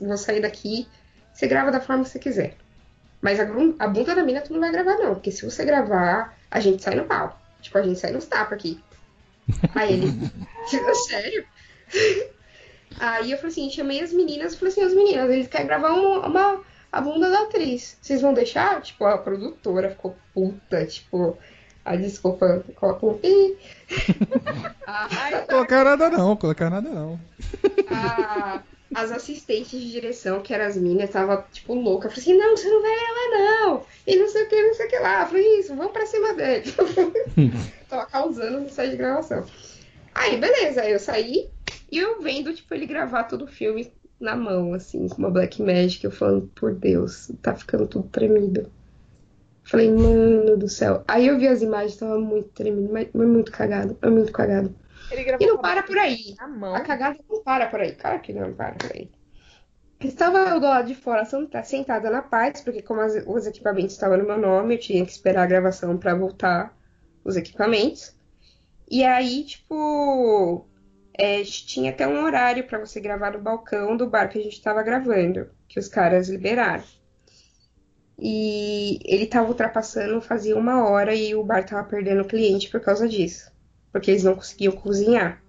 Vou 0.00 0.16
sair 0.16 0.40
daqui. 0.40 0.88
Você 1.32 1.46
grava 1.46 1.70
da 1.70 1.80
forma 1.80 2.02
que 2.02 2.10
você 2.10 2.18
quiser. 2.18 2.56
Mas 3.24 3.40
a, 3.40 3.44
a 3.78 3.88
bunda 3.88 4.14
da 4.14 4.22
mina 4.22 4.42
tu 4.42 4.52
não 4.52 4.60
vai 4.60 4.70
gravar, 4.70 4.98
não. 4.98 5.14
Porque 5.14 5.32
se 5.32 5.44
você 5.46 5.64
gravar, 5.64 6.36
a 6.50 6.60
gente 6.60 6.82
sai 6.82 6.94
no 6.94 7.04
pau. 7.06 7.40
Tipo, 7.62 7.78
a 7.78 7.82
gente 7.82 7.98
sai 7.98 8.12
nos 8.12 8.26
tapas 8.26 8.52
aqui. 8.58 8.78
Aí 9.74 9.94
ele. 9.94 10.30
Sério? 11.08 11.46
Aí 13.00 13.30
eu 13.32 13.38
falei 13.38 13.50
assim, 13.52 13.70
chamei 13.70 14.02
as 14.02 14.12
meninas 14.12 14.52
e 14.52 14.58
falei 14.58 14.72
assim, 14.72 14.82
as 14.84 14.92
meninas, 14.94 15.30
eles 15.30 15.48
querem 15.48 15.66
gravar 15.66 15.92
uma, 15.94 16.26
uma- 16.26 16.60
a 16.92 17.00
bunda 17.00 17.30
da 17.30 17.42
atriz. 17.44 17.96
Vocês 18.00 18.20
vão 18.20 18.34
deixar? 18.34 18.80
Tipo, 18.82 19.06
a 19.06 19.16
produtora 19.16 19.88
ficou 19.90 20.14
puta, 20.34 20.84
tipo, 20.86 21.36
a 21.84 21.96
desculpa, 21.96 22.62
coloca 22.76 23.06
um 23.06 23.16
pi. 23.18 23.56
Colocar 25.48 25.84
nada 25.84 26.10
não, 26.10 26.36
colocar 26.36 26.68
nada 26.70 26.88
não. 26.90 27.18
a- 27.90 28.60
as 28.94 29.12
assistentes 29.12 29.80
de 29.80 29.90
direção, 29.90 30.40
que 30.40 30.54
eram 30.54 30.66
as 30.66 30.76
minas, 30.76 31.10
tava, 31.10 31.46
tipo, 31.52 31.74
louca. 31.74 32.06
Eu 32.06 32.10
falei 32.10 32.22
assim, 32.22 32.36
não, 32.36 32.56
você 32.56 32.68
não 32.68 32.82
vai 32.82 32.92
gravar, 32.94 33.64
não. 33.64 33.82
E 34.06 34.16
não 34.16 34.28
sei 34.28 34.44
o 34.44 34.48
que, 34.48 34.62
não 34.62 34.74
sei 34.74 34.86
o 34.86 34.88
que 34.88 34.98
lá. 34.98 35.22
Eu 35.22 35.26
falei, 35.26 35.60
isso, 35.60 35.74
vamos 35.74 35.92
pra 35.92 36.06
cima 36.06 36.34
dele. 36.34 36.64
tava 37.88 38.06
causando 38.06 38.60
no 38.60 38.68
set 38.68 38.90
de 38.90 38.96
gravação. 38.96 39.44
Aí, 40.14 40.36
beleza, 40.36 40.82
aí 40.82 40.92
eu 40.92 40.98
saí 40.98 41.48
e 41.90 41.98
eu 41.98 42.20
vendo, 42.20 42.54
tipo, 42.54 42.72
ele 42.72 42.86
gravar 42.86 43.24
todo 43.24 43.44
o 43.44 43.48
filme 43.48 43.92
na 44.20 44.36
mão, 44.36 44.72
assim, 44.72 45.08
com 45.08 45.18
uma 45.18 45.30
Black 45.30 45.60
Magic, 45.60 46.04
eu 46.04 46.10
falando, 46.10 46.48
por 46.54 46.74
Deus, 46.74 47.30
tá 47.42 47.54
ficando 47.54 47.86
tudo 47.86 48.08
tremido. 48.08 48.70
Falei, 49.64 49.90
mano 49.90 50.56
do 50.56 50.68
céu. 50.68 51.02
Aí 51.08 51.26
eu 51.26 51.38
vi 51.38 51.48
as 51.48 51.62
imagens, 51.62 51.96
tava 51.96 52.18
muito 52.18 52.48
tremido, 52.50 52.92
mas, 52.92 53.08
muito 53.12 53.50
cagado, 53.50 53.96
muito 54.04 54.30
cagado. 54.30 54.74
E 55.38 55.46
não 55.46 55.58
para 55.60 55.82
por 55.82 55.98
aí. 55.98 56.40
A 56.70 56.80
cagada 56.80 57.18
não 57.28 57.42
para 57.42 57.68
por 57.68 57.80
aí. 57.80 57.94
Claro 57.96 58.20
que 58.20 58.32
não 58.32 58.54
para 58.54 58.74
por 58.76 58.92
aí. 58.92 59.10
Estava 60.00 60.38
eu 60.50 60.60
do 60.60 60.66
lado 60.66 60.86
de 60.88 60.94
fora 60.94 61.24
senta- 61.24 61.64
sentada 61.64 62.10
na 62.10 62.22
paz, 62.22 62.60
porque 62.62 62.82
como 62.82 63.00
as- 63.00 63.24
os 63.26 63.46
equipamentos 63.46 63.94
estavam 63.94 64.18
no 64.18 64.26
meu 64.26 64.38
nome, 64.38 64.74
eu 64.74 64.80
tinha 64.80 65.04
que 65.04 65.12
esperar 65.12 65.44
a 65.44 65.46
gravação 65.46 65.98
para 65.98 66.14
voltar 66.14 66.76
os 67.24 67.36
equipamentos. 67.36 68.14
E 68.90 69.04
aí, 69.04 69.44
tipo, 69.44 70.70
é, 71.18 71.42
tinha 71.44 71.90
até 71.92 72.06
um 72.08 72.24
horário 72.24 72.66
para 72.66 72.78
você 72.80 73.00
gravar 73.00 73.32
no 73.32 73.42
balcão 73.42 73.96
do 73.96 74.08
bar 74.10 74.28
que 74.30 74.38
a 74.38 74.42
gente 74.42 74.54
estava 74.54 74.82
gravando, 74.82 75.50
que 75.68 75.78
os 75.80 75.88
caras 75.88 76.28
liberaram. 76.30 76.84
E 78.18 78.98
ele 79.04 79.26
tava 79.26 79.48
ultrapassando, 79.48 80.20
fazia 80.20 80.56
uma 80.56 80.88
hora 80.88 81.14
e 81.14 81.32
o 81.34 81.44
bar 81.44 81.64
tava 81.64 81.86
perdendo 81.88 82.24
cliente 82.26 82.68
por 82.70 82.80
causa 82.80 83.08
disso, 83.08 83.52
porque 83.94 84.10
eles 84.10 84.24
não 84.24 84.34
conseguiam 84.34 84.72
cozinhar. 84.72 85.40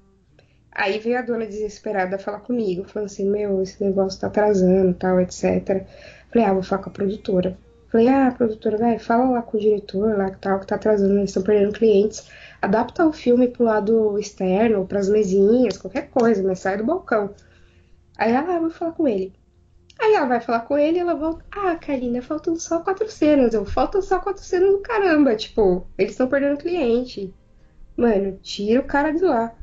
Aí 0.71 0.99
veio 0.99 1.17
a 1.17 1.23
dona 1.23 1.47
desesperada 1.47 2.19
falar 2.19 2.41
comigo, 2.41 2.87
falando 2.87 3.07
assim: 3.07 3.27
Meu, 3.27 3.59
esse 3.63 3.83
negócio 3.83 4.21
tá 4.21 4.27
atrasando, 4.27 4.93
tal, 4.93 5.19
etc. 5.19 5.83
Falei: 6.31 6.47
Ah, 6.47 6.53
vou 6.53 6.61
falar 6.61 6.83
com 6.83 6.91
a 6.91 6.93
produtora. 6.93 7.57
Falei: 7.91 8.07
Ah, 8.07 8.31
produtora, 8.37 8.77
vai, 8.77 8.99
fala 8.99 9.31
lá 9.31 9.41
com 9.41 9.57
o 9.57 9.59
diretor, 9.59 10.15
lá 10.15 10.29
que 10.29 10.37
tal, 10.37 10.59
que 10.59 10.67
tá 10.67 10.75
atrasando, 10.75 11.17
eles 11.17 11.31
estão 11.31 11.41
perdendo 11.41 11.73
clientes. 11.73 12.29
Adapta 12.61 13.07
o 13.07 13.11
filme 13.11 13.47
pro 13.47 13.63
lado 13.63 14.19
externo, 14.19 14.85
pras 14.85 15.09
mesinhas, 15.09 15.79
qualquer 15.79 16.11
coisa, 16.11 16.43
mas 16.43 16.59
sai 16.59 16.77
do 16.77 16.85
balcão. 16.85 17.33
Aí 18.15 18.31
ela, 18.31 18.67
ah, 18.67 18.69
falar 18.69 18.91
com 18.91 19.07
ele. 19.07 19.33
Aí 19.99 20.13
ela 20.13 20.27
vai 20.27 20.39
falar 20.39 20.59
com 20.61 20.77
ele 20.77 20.99
ela 20.99 21.15
volta. 21.15 21.43
Ah, 21.51 21.75
Karina, 21.77 22.21
faltam 22.21 22.55
só 22.57 22.79
quatro 22.81 23.09
cenas. 23.09 23.55
Eu, 23.55 23.65
faltam 23.65 24.03
só 24.03 24.19
quatro 24.19 24.43
cenas 24.43 24.71
do 24.71 24.79
caramba. 24.81 25.35
Tipo, 25.35 25.87
eles 25.97 26.11
estão 26.11 26.27
perdendo 26.27 26.59
cliente. 26.59 27.33
Mano, 27.97 28.37
tira 28.41 28.81
o 28.81 28.85
cara 28.85 29.11
de 29.11 29.23
lá. 29.23 29.55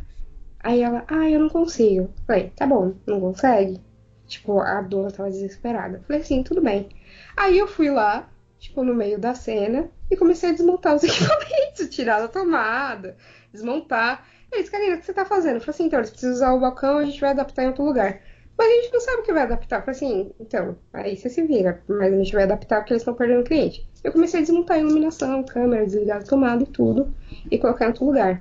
Aí 0.60 0.80
ela, 0.80 1.04
ah, 1.08 1.28
eu 1.28 1.40
não 1.40 1.48
consigo. 1.48 2.12
Falei, 2.26 2.50
tá 2.56 2.66
bom, 2.66 2.94
não 3.06 3.20
consegue? 3.20 3.80
Tipo, 4.26 4.60
a 4.60 4.80
dona 4.80 5.10
tava 5.10 5.30
desesperada. 5.30 6.02
Falei 6.06 6.22
assim, 6.22 6.42
tudo 6.42 6.62
bem. 6.62 6.88
Aí 7.36 7.58
eu 7.58 7.66
fui 7.66 7.90
lá, 7.90 8.30
tipo, 8.58 8.82
no 8.84 8.94
meio 8.94 9.18
da 9.18 9.34
cena 9.34 9.90
e 10.10 10.16
comecei 10.16 10.50
a 10.50 10.52
desmontar 10.52 10.94
os 10.94 11.02
equipamentos, 11.04 11.88
tirar 11.90 12.20
da 12.20 12.28
tomada, 12.28 13.16
desmontar. 13.52 14.26
Eles, 14.50 14.70
Karina, 14.70 14.96
o 14.96 14.98
que 14.98 15.06
você 15.06 15.12
tá 15.12 15.24
fazendo? 15.24 15.60
Falei 15.60 15.70
assim, 15.70 15.86
então, 15.86 15.98
eles 15.98 16.10
precisam 16.10 16.34
usar 16.34 16.52
o 16.54 16.60
balcão, 16.60 16.98
a 16.98 17.04
gente 17.04 17.20
vai 17.20 17.30
adaptar 17.30 17.64
em 17.64 17.68
outro 17.68 17.84
lugar. 17.84 18.20
Mas 18.62 18.70
a 18.70 18.74
gente 18.82 18.92
não 18.92 19.00
sabe 19.00 19.22
o 19.22 19.24
que 19.24 19.32
vai 19.32 19.42
adaptar. 19.42 19.76
Eu 19.80 19.80
falei 19.80 19.96
assim, 19.96 20.32
então, 20.38 20.76
aí 20.92 21.16
você 21.16 21.28
se 21.28 21.44
vira, 21.44 21.82
mas 21.88 22.12
a 22.12 22.16
gente 22.16 22.32
vai 22.32 22.44
adaptar 22.44 22.76
porque 22.76 22.92
eles 22.92 23.00
estão 23.02 23.12
perdendo 23.12 23.42
cliente. 23.42 23.90
Eu 24.04 24.12
comecei 24.12 24.38
a 24.38 24.42
desmontar 24.44 24.76
a 24.76 24.80
iluminação, 24.80 25.42
câmera, 25.42 25.84
desligar 25.84 26.20
a 26.20 26.24
tomada 26.24 26.62
e 26.62 26.66
tudo, 26.66 27.12
e 27.50 27.58
colocar 27.58 27.86
em 27.86 27.88
outro 27.88 28.04
lugar. 28.06 28.40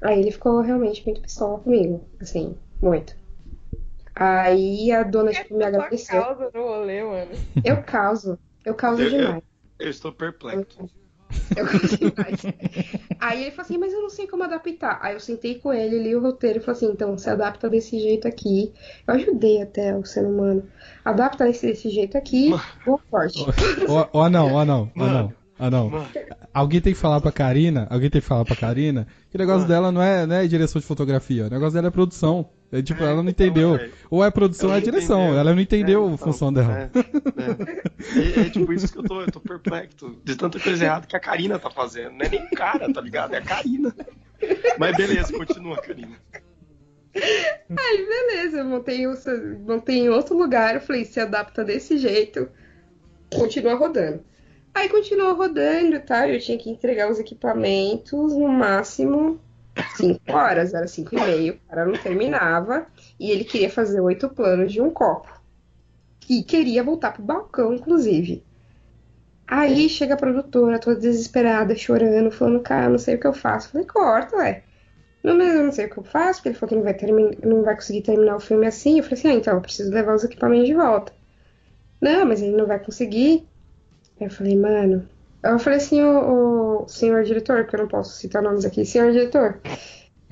Aí 0.00 0.20
ele 0.20 0.30
ficou 0.30 0.62
realmente 0.62 1.04
muito 1.04 1.20
pistola 1.20 1.58
comigo, 1.58 2.02
assim, 2.18 2.56
muito. 2.80 3.14
Aí 4.14 4.90
a 4.90 5.02
dona, 5.02 5.32
tipo, 5.32 5.54
me 5.54 5.64
agradeceu. 5.64 6.22
causa 6.22 6.50
no 6.54 6.62
rolê, 6.62 7.04
mano. 7.04 7.30
Eu 7.62 7.82
causo, 7.82 8.38
eu 8.64 8.74
causo 8.74 9.02
Eu- 9.02 9.08
eu- 9.08 9.18
demais. 9.18 9.42
Eu 9.78 9.90
estou 9.90 10.12
perplexo. 10.12 10.88
Eu 11.56 11.66
causo 11.66 11.96
demais. 11.96 12.42
Aí 13.20 13.42
ele 13.42 13.50
falou 13.50 13.64
assim, 13.64 13.78
mas 13.78 13.92
eu 13.92 14.02
não 14.02 14.10
sei 14.10 14.26
como 14.26 14.42
adaptar. 14.42 14.98
Aí 15.02 15.14
eu 15.14 15.20
sentei 15.20 15.56
com 15.56 15.72
ele, 15.72 15.98
li 15.98 16.14
o 16.14 16.20
roteiro 16.20 16.58
e 16.58 16.62
falei 16.62 16.76
assim, 16.76 16.92
então, 16.92 17.16
se 17.18 17.28
adapta 17.28 17.68
desse 17.68 17.98
jeito 17.98 18.26
aqui. 18.26 18.72
Eu 19.06 19.14
ajudei 19.14 19.62
até 19.62 19.96
o 19.96 20.04
ser 20.04 20.24
humano. 20.24 20.62
Adapta 21.04 21.44
desse, 21.44 21.66
desse 21.66 21.90
jeito 21.90 22.16
aqui, 22.16 22.50
boa 22.84 23.00
sorte. 23.10 23.44
Ó, 23.88 24.08
ó, 24.12 24.28
não, 24.28 24.52
ó, 24.54 24.64
não, 24.64 24.90
ó, 24.96 25.06
não. 25.06 25.32
Ah, 25.58 25.70
não. 25.70 25.90
Mano, 25.90 26.06
Alguém 26.52 26.80
tem 26.80 26.92
que 26.92 26.98
falar 26.98 27.20
pra 27.20 27.30
Karina, 27.30 27.86
alguém 27.88 28.10
tem 28.10 28.20
que 28.20 28.26
falar 28.26 28.44
pra 28.44 28.56
Karina 28.56 29.06
que 29.30 29.36
o 29.36 29.38
negócio 29.38 29.60
Mano. 29.60 29.68
dela 29.68 29.92
não 29.92 30.02
é, 30.02 30.26
não 30.26 30.36
é 30.36 30.46
direção 30.46 30.80
de 30.80 30.86
fotografia, 30.86 31.46
o 31.46 31.50
negócio 31.50 31.74
dela 31.74 31.86
é 31.88 31.90
produção. 31.90 32.48
É, 32.72 32.80
tipo, 32.82 33.02
É, 33.02 33.06
ela 33.06 33.22
não 33.22 33.28
então, 33.30 33.46
entendeu. 33.46 33.76
é. 33.76 33.90
Ou 34.10 34.24
é 34.24 34.30
produção 34.30 34.70
ou 34.70 34.76
é 34.76 34.80
direção. 34.80 35.20
entendeu. 35.20 35.38
Ela 35.40 35.54
não 35.54 35.60
entendeu 35.60 36.00
É, 36.00 36.04
a 36.10 36.14
então, 36.14 36.18
função 36.26 36.52
dela. 36.52 36.72
É, 36.78 36.90
é. 37.42 38.42
É- 38.42 38.46
é 38.46 38.50
tipo 38.50 38.72
isso 38.72 38.90
que 38.90 38.98
eu 38.98 39.02
tô, 39.04 39.20
eu 39.20 39.30
tô 39.30 39.40
perplexo. 39.40 40.16
De 40.24 40.34
tanta 40.36 40.58
coisa 40.58 40.82
errada 40.84 41.06
que 41.06 41.14
a 41.14 41.20
Karina 41.20 41.58
tá 41.58 41.70
fazendo. 41.70 42.12
Não 42.12 42.24
é 42.24 42.28
nem 42.30 42.42
o 42.46 42.50
cara, 42.50 42.90
tá 42.92 43.00
ligado? 43.00 43.34
É 43.34 43.38
a 43.38 43.42
Karina. 43.42 43.94
Mas 44.78 44.96
beleza, 44.96 45.32
continua, 45.34 45.76
Karina. 45.82 46.16
Aí, 47.14 48.06
beleza, 48.08 48.58
eu 48.60 48.64
montei, 48.64 49.06
montei 49.66 49.98
em 49.98 50.08
outro 50.08 50.36
lugar, 50.36 50.74
eu 50.74 50.80
falei, 50.80 51.04
se 51.04 51.20
adapta 51.20 51.62
desse 51.62 51.98
jeito, 51.98 52.48
continua 53.34 53.74
rodando. 53.74 54.24
Aí 54.74 54.88
continuou 54.88 55.34
rodando, 55.34 56.00
tá? 56.00 56.26
Eu 56.26 56.40
tinha 56.40 56.56
que 56.56 56.70
entregar 56.70 57.10
os 57.10 57.18
equipamentos 57.18 58.32
no 58.34 58.48
máximo 58.48 59.38
5 59.96 60.20
horas, 60.32 60.74
era 60.74 60.86
5 60.86 61.14
e 61.16 61.20
meio, 61.20 61.54
o 61.54 61.68
cara 61.68 61.86
não 61.86 61.94
terminava, 61.94 62.86
e 63.18 63.30
ele 63.30 63.44
queria 63.44 63.70
fazer 63.70 64.00
oito 64.00 64.28
planos 64.28 64.72
de 64.72 64.80
um 64.80 64.90
copo. 64.90 65.28
E 66.28 66.42
queria 66.42 66.82
voltar 66.82 67.12
pro 67.12 67.22
balcão, 67.22 67.74
inclusive. 67.74 68.42
Aí 69.46 69.88
chega 69.88 70.14
a 70.14 70.16
produtora, 70.16 70.78
toda 70.78 70.98
desesperada, 70.98 71.74
chorando, 71.76 72.30
falando, 72.30 72.60
cara, 72.60 72.88
não 72.88 72.98
sei 72.98 73.16
o 73.16 73.20
que 73.20 73.26
eu 73.26 73.32
faço. 73.34 73.68
Eu 73.68 73.72
falei, 73.72 73.86
corta, 73.86 74.36
ué. 74.36 74.62
Não, 75.22 75.36
mas 75.36 75.54
eu 75.54 75.64
não 75.64 75.72
sei 75.72 75.86
o 75.86 75.90
que 75.90 75.98
eu 75.98 76.04
faço, 76.04 76.40
porque 76.40 76.50
ele 76.50 76.56
falou 76.58 76.68
que 76.70 76.76
não 76.76 76.82
vai, 76.84 76.94
termi- 76.94 77.38
não 77.44 77.62
vai 77.62 77.74
conseguir 77.74 78.02
terminar 78.02 78.36
o 78.36 78.40
filme 78.40 78.66
assim. 78.66 78.98
Eu 78.98 79.04
falei 79.04 79.18
assim, 79.18 79.28
ah, 79.28 79.34
então 79.34 79.54
eu 79.54 79.60
preciso 79.60 79.92
levar 79.92 80.14
os 80.14 80.24
equipamentos 80.24 80.66
de 80.68 80.74
volta. 80.74 81.12
Não, 82.00 82.26
mas 82.26 82.42
ele 82.42 82.56
não 82.56 82.66
vai 82.66 82.78
conseguir. 82.78 83.46
Eu 84.20 84.30
falei, 84.30 84.56
mano. 84.56 85.08
Eu 85.42 85.58
falei 85.58 85.78
assim, 85.78 86.00
o, 86.02 86.86
senhor 86.86 87.24
diretor, 87.24 87.66
que 87.66 87.74
eu 87.74 87.80
não 87.80 87.88
posso 87.88 88.16
citar 88.16 88.42
nomes 88.42 88.64
aqui, 88.64 88.84
senhor 88.84 89.10
diretor, 89.10 89.60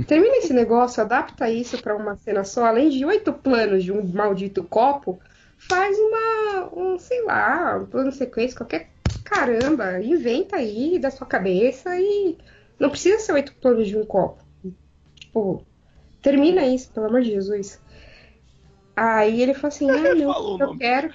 termina 0.07 0.37
esse 0.37 0.53
negócio, 0.53 1.03
adapta 1.03 1.51
isso 1.51 1.83
pra 1.83 1.97
uma 1.97 2.17
cena 2.17 2.45
só, 2.45 2.65
além 2.65 2.91
de 2.91 3.05
oito 3.05 3.33
planos 3.33 3.83
de 3.83 3.91
um 3.91 4.07
maldito 4.07 4.63
copo, 4.63 5.19
faz 5.59 5.99
uma, 5.99 6.71
um, 6.75 6.99
sei 6.99 7.25
lá, 7.25 7.77
um 7.77 7.87
plano 7.87 8.11
de 8.11 8.17
sequência, 8.17 8.57
qualquer 8.57 8.91
caramba, 9.25 10.01
inventa 10.01 10.57
aí 10.57 10.99
da 10.99 11.11
sua 11.11 11.27
cabeça 11.27 11.99
e 11.99 12.39
não 12.79 12.91
precisa 12.91 13.19
ser 13.19 13.33
oito 13.33 13.55
planos 13.55 13.89
de 13.89 13.97
um 13.97 14.05
copo. 14.05 14.45
Tipo, 15.17 15.65
termina 16.23 16.65
isso, 16.67 16.91
pelo 16.93 17.07
amor 17.07 17.23
de 17.23 17.31
Jesus. 17.31 17.81
Aí 18.95 19.43
ele 19.43 19.55
falou 19.55 19.69
assim, 19.69 19.91
ah, 19.91 20.15
não, 20.15 20.57
o 20.57 20.63
eu 20.63 20.79
quero, 20.79 21.15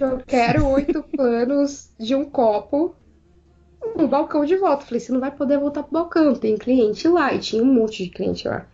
eu 0.00 0.18
quero 0.26 0.66
oito 0.68 1.02
planos 1.02 1.90
de 1.98 2.14
um 2.14 2.24
copo 2.24 2.96
no 3.96 4.08
balcão 4.08 4.44
de 4.44 4.56
volta. 4.56 4.82
Eu 4.82 4.86
falei, 4.86 5.00
você 5.00 5.12
não 5.12 5.20
vai 5.20 5.30
poder 5.30 5.58
voltar 5.58 5.82
pro 5.82 5.92
balcão, 5.92 6.34
tem 6.34 6.56
cliente 6.56 7.08
lá. 7.08 7.32
E 7.32 7.38
tinha 7.38 7.62
um 7.62 7.66
monte 7.66 8.04
de 8.04 8.10
cliente 8.10 8.46
lá. 8.48 8.66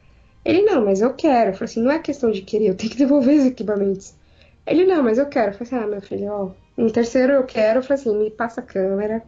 Ele, 0.45 0.63
não, 0.63 0.85
mas 0.85 1.01
eu 1.01 1.13
quero. 1.15 1.51
Eu 1.51 1.55
falei 1.55 1.71
assim, 1.71 1.83
não 1.83 1.91
é 1.91 1.99
questão 1.99 2.31
de 2.31 2.43
querer, 2.43 2.69
eu 2.69 2.75
tenho 2.75 2.91
que 2.91 2.99
devolver 2.99 3.39
os 3.39 3.47
equipamentos. 3.47 4.15
Ele, 4.67 4.85
não, 4.85 5.03
mas 5.03 5.19
eu 5.19 5.27
quero. 5.27 5.53
Eu 5.53 5.59
falei 5.59 5.67
assim, 5.67 5.85
ah, 5.85 5.87
meu 5.87 6.01
filho, 6.01 6.31
ó, 6.31 6.51
no 6.77 6.91
terceiro 6.91 7.33
eu 7.33 7.45
quero. 7.45 7.79
Eu 7.79 7.83
falei 7.83 8.01
assim, 8.01 8.17
me 8.17 8.31
passa 8.31 8.61
a 8.61 8.65
câmera, 8.65 9.23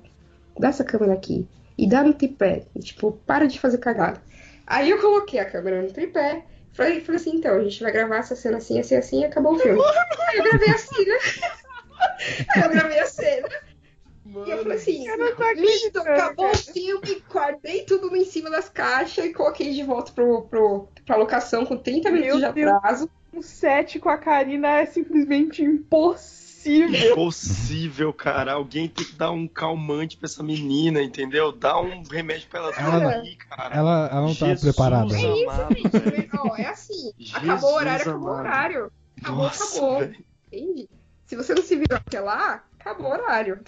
dá 0.59 0.69
essa 0.69 0.85
câmera 0.85 1.15
aqui. 1.15 1.47
E 1.77 1.89
dá 1.89 2.03
no 2.03 2.15
tripé. 2.15 2.65
E, 2.75 2.81
tipo, 2.81 3.13
para 3.27 3.47
de 3.47 3.59
fazer 3.59 3.79
cagada. 3.79 4.23
Aí 4.67 4.91
eu 4.91 5.01
coloquei 5.01 5.41
a 5.41 5.45
câmera 5.45 5.83
no 5.83 5.93
tripé. 5.93 6.45
Falei, 6.73 7.01
falei 7.01 7.21
assim, 7.21 7.37
então, 7.37 7.57
a 7.57 7.63
gente 7.65 7.83
vai 7.83 7.91
gravar 7.91 8.19
essa 8.19 8.37
cena 8.37 8.59
assim, 8.59 8.79
assim, 8.79 8.95
assim, 8.95 9.21
e 9.21 9.25
acabou 9.25 9.55
o 9.55 9.59
filme. 9.59 9.81
Aí 10.29 10.39
eu 10.39 10.45
gravei 10.45 10.71
a 10.71 10.79
cena. 10.79 11.15
Aí 12.55 12.63
eu 12.63 12.71
gravei 12.71 13.01
a 13.01 13.07
cena. 13.07 13.49
E 14.47 14.51
eu 14.51 14.59
falei 14.63 14.77
assim, 14.79 15.09
Eu 15.09 15.19
não 15.19 15.35
tô 15.35 15.51
lindo, 15.53 16.01
acabou 16.01 16.51
o 16.51 16.57
filme, 16.57 17.23
guardei 17.31 17.83
tudo 17.83 18.15
em 18.17 18.25
cima 18.25 18.49
das 18.51 18.69
caixas 18.69 19.25
e 19.25 19.33
coloquei 19.33 19.73
de 19.73 19.83
volta 19.83 20.13
pro, 20.13 20.43
pro, 20.43 20.89
pra 21.05 21.17
locação 21.17 21.67
com 21.67 21.77
30 21.77 22.11
minutos 22.11 22.41
Meu 22.41 22.49
de 22.49 22.55
Deus. 22.55 22.73
atraso. 22.73 23.11
Um 23.33 23.43
set 23.43 23.99
com 24.01 24.09
a 24.09 24.19
Karina 24.19 24.81
é 24.81 24.87
simplesmente 24.87 25.63
impossível. 25.63 27.13
Impossível, 27.13 28.13
cara. 28.13 28.53
Alguém 28.55 28.89
tem 28.89 29.05
que 29.07 29.15
dar 29.15 29.31
um 29.31 29.47
calmante 29.47 30.17
pra 30.17 30.27
essa 30.27 30.43
menina, 30.43 31.01
entendeu? 31.03 31.53
Dar 31.53 31.81
um 31.81 32.03
remédio 32.03 32.49
pra 32.49 32.61
ela 32.61 32.73
dormir, 32.73 33.37
cara. 33.37 33.75
Ela, 33.75 34.09
ela 34.11 34.21
não 34.23 34.35
tá 34.35 34.47
Jesus 34.49 34.63
preparada. 34.63 35.15
amado. 35.15 35.75
É 35.75 35.79
isso, 35.79 35.99
gente. 36.11 36.61
é 36.61 36.67
assim. 36.69 37.13
acabou 37.35 37.71
o 37.71 37.75
horário, 37.75 38.03
acabou 38.03 38.29
o 38.29 38.33
amado. 38.33 38.41
horário. 38.47 38.93
Acabou, 39.23 39.45
Nossa, 39.45 39.65
acabou. 39.79 39.99
velho. 40.01 40.25
Entende? 40.53 40.89
Se 41.27 41.37
você 41.37 41.55
não 41.55 41.63
se 41.63 41.77
virou 41.77 41.97
até 41.97 42.21
lá, 42.21 42.65
acabou 42.81 43.07
o 43.07 43.11
horário. 43.13 43.61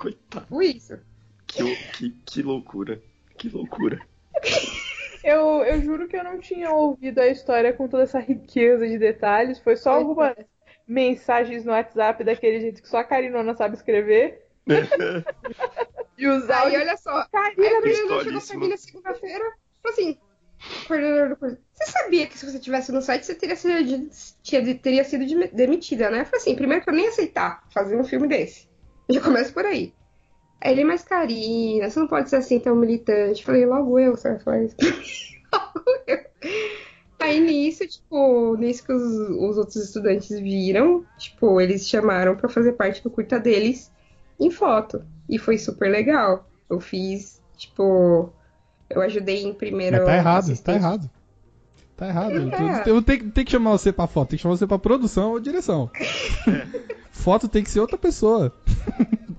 Coitado. 0.00 0.46
Tipo 0.46 0.62
isso. 0.62 0.98
Que, 1.46 1.76
que, 1.92 2.10
que 2.24 2.42
loucura. 2.42 3.00
Que 3.36 3.48
loucura. 3.48 4.00
Eu, 5.22 5.62
eu 5.64 5.82
juro 5.82 6.08
que 6.08 6.16
eu 6.16 6.24
não 6.24 6.38
tinha 6.38 6.70
ouvido 6.70 7.18
a 7.18 7.28
história 7.28 7.74
com 7.74 7.86
toda 7.86 8.04
essa 8.04 8.18
riqueza 8.18 8.88
de 8.88 8.96
detalhes. 8.96 9.58
Foi 9.58 9.76
só 9.76 9.90
algumas 9.90 10.34
mensagens 10.88 11.62
no 11.62 11.72
WhatsApp 11.72 12.24
daquele 12.24 12.58
jeito 12.58 12.80
que 12.80 12.88
só 12.88 13.00
a 13.00 13.04
Karinona 13.04 13.54
sabe 13.54 13.76
escrever. 13.76 14.46
e 16.16 16.26
os 16.26 16.48
Aí 16.48 16.74
olha 16.74 16.96
só, 16.96 17.10
a 17.10 17.26
Karina, 17.26 17.80
menina 17.82 18.22
chegou 18.22 18.60
mim 18.60 18.68
na 18.70 18.78
segunda-feira, 18.78 19.44
falou 19.82 19.98
assim, 19.98 20.18
coordenador 20.88 21.28
do 21.28 21.36
curso, 21.36 21.58
você 21.74 21.84
sabia 21.90 22.26
que 22.26 22.38
se 22.38 22.50
você 22.50 22.58
tivesse 22.58 22.90
no 22.90 23.02
site, 23.02 23.26
você 23.26 23.34
teria 23.34 23.56
sido, 23.56 24.78
teria 24.80 25.04
sido 25.04 25.26
de- 25.26 25.48
demitida, 25.48 26.08
né? 26.08 26.22
Eu 26.22 26.24
falei 26.24 26.40
assim, 26.40 26.56
primeiro 26.56 26.82
que 26.82 26.88
eu 26.88 26.94
nem 26.94 27.04
ia 27.04 27.10
aceitar 27.10 27.62
fazer 27.74 27.94
um 28.00 28.04
filme 28.04 28.26
desse. 28.26 28.69
Já 29.12 29.20
começa 29.20 29.52
por 29.52 29.64
aí. 29.64 29.92
Aí 30.60 30.72
ele, 30.72 30.84
mas 30.84 31.02
Karina, 31.02 31.88
você 31.88 31.98
não 31.98 32.06
pode 32.06 32.28
ser 32.28 32.36
assim 32.36 32.60
tão 32.60 32.76
militante. 32.76 33.44
Falei, 33.44 33.66
logo 33.66 33.98
eu, 33.98 34.16
você 34.16 34.30
vai 34.30 34.38
falar 34.38 34.64
isso. 34.64 34.76
logo 35.52 35.84
eu. 36.06 36.18
Aí 37.18 37.40
nisso, 37.40 37.86
tipo, 37.86 38.56
nisso 38.56 38.84
que 38.84 38.92
os, 38.92 39.02
os 39.02 39.58
outros 39.58 39.76
estudantes 39.76 40.38
viram, 40.38 41.04
tipo, 41.18 41.60
eles 41.60 41.86
chamaram 41.86 42.34
pra 42.34 42.48
fazer 42.48 42.72
parte 42.72 43.02
do 43.02 43.10
curta 43.10 43.38
deles 43.38 43.92
em 44.38 44.50
foto. 44.50 45.04
E 45.28 45.38
foi 45.38 45.58
super 45.58 45.90
legal. 45.90 46.48
Eu 46.68 46.80
fiz, 46.80 47.42
tipo, 47.56 48.32
eu 48.88 49.02
ajudei 49.02 49.44
em 49.44 49.52
primeiro. 49.52 49.98
Mas 49.98 50.06
tá 50.06 50.16
errado, 50.16 50.58
tá 50.58 50.74
errado. 50.74 51.10
Tá 51.96 52.08
errado. 52.08 52.32
É. 52.32 52.90
Eu 52.90 53.02
tenho, 53.02 53.30
tenho 53.30 53.44
que 53.44 53.52
chamar 53.52 53.72
você 53.72 53.92
pra 53.92 54.06
foto, 54.06 54.30
tem 54.30 54.36
que 54.38 54.42
chamar 54.42 54.56
você 54.56 54.66
pra 54.66 54.78
produção 54.78 55.32
ou 55.32 55.40
direção. 55.40 55.90
Foto 57.20 57.48
tem 57.48 57.62
que 57.62 57.70
ser 57.70 57.80
outra 57.80 57.98
pessoa. 57.98 58.52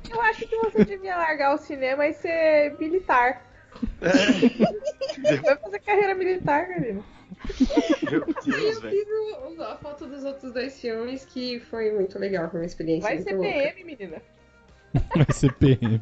eu 0.10 0.22
acho 0.22 0.48
que 0.48 0.56
você 0.58 0.86
devia 0.86 1.18
largar 1.18 1.56
o 1.56 1.58
cinema 1.58 2.06
e 2.08 2.14
ser 2.14 2.76
militar. 2.80 3.46
Vai 5.44 5.56
fazer 5.58 5.80
carreira 5.80 6.14
militar, 6.16 6.68
Karina. 6.68 7.02
Meu 8.12 8.24
Aí 8.24 8.34
Deus, 8.46 8.84
eu 8.84 8.90
fiz 8.90 9.60
a 9.60 9.76
foto 9.78 10.06
dos 10.06 10.24
outros 10.24 10.54
dois 10.54 10.80
filmes, 10.80 11.26
que 11.26 11.60
foi 11.60 11.92
muito 11.92 12.20
legal, 12.20 12.50
foi 12.52 12.60
uma 12.60 12.66
experiência 12.66 13.08
Vai 13.08 13.16
muito 13.16 13.30
ser 13.30 13.36
louca. 13.36 13.50
PM, 13.52 13.84
menina. 13.84 14.22
Vai 15.16 15.26
ser 15.32 15.54
PM. 15.54 16.00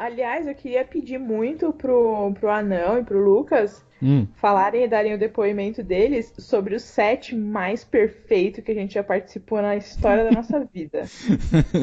Aliás, 0.00 0.46
eu 0.46 0.54
queria 0.54 0.82
pedir 0.82 1.18
muito 1.18 1.74
pro, 1.74 2.32
pro 2.32 2.50
Anão 2.50 2.98
e 2.98 3.04
pro 3.04 3.22
Lucas 3.22 3.84
Hum. 4.02 4.26
falarem 4.36 4.84
e 4.84 4.88
darem 4.88 5.12
o 5.12 5.18
depoimento 5.18 5.82
deles 5.82 6.32
sobre 6.38 6.74
o 6.74 6.80
set 6.80 7.36
mais 7.36 7.84
perfeito 7.84 8.62
que 8.62 8.72
a 8.72 8.74
gente 8.74 8.94
já 8.94 9.04
participou 9.04 9.60
na 9.60 9.76
história 9.76 10.24
da 10.24 10.30
nossa 10.30 10.66
vida. 10.72 11.02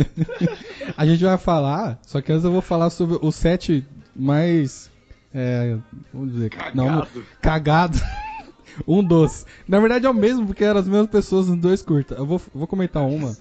A 0.98 1.06
gente 1.06 1.24
vai 1.24 1.38
falar, 1.38 2.00
só 2.02 2.20
que 2.20 2.32
antes 2.32 2.44
eu 2.44 2.52
vou 2.52 2.62
falar 2.64 2.90
sobre 2.90 3.20
o 3.22 3.32
set 3.32 3.86
mais. 4.16 4.90
É, 5.32 5.78
vamos 6.12 6.32
dizer, 6.34 6.52
não, 6.74 6.88
Cagado. 7.02 7.26
cagado. 7.40 7.98
um 8.88 9.04
dos. 9.04 9.46
Na 9.68 9.80
verdade 9.80 10.08
é 10.08 10.10
o 10.10 10.14
mesmo, 10.14 10.48
porque 10.48 10.64
eram 10.64 10.80
as 10.80 10.88
mesmas 10.88 11.12
pessoas 11.12 11.48
nos 11.48 11.60
dois 11.60 11.84
curtas. 11.84 12.18
Eu 12.18 12.26
vou, 12.26 12.42
vou 12.52 12.66
comentar 12.66 13.04
uma. 13.06 13.38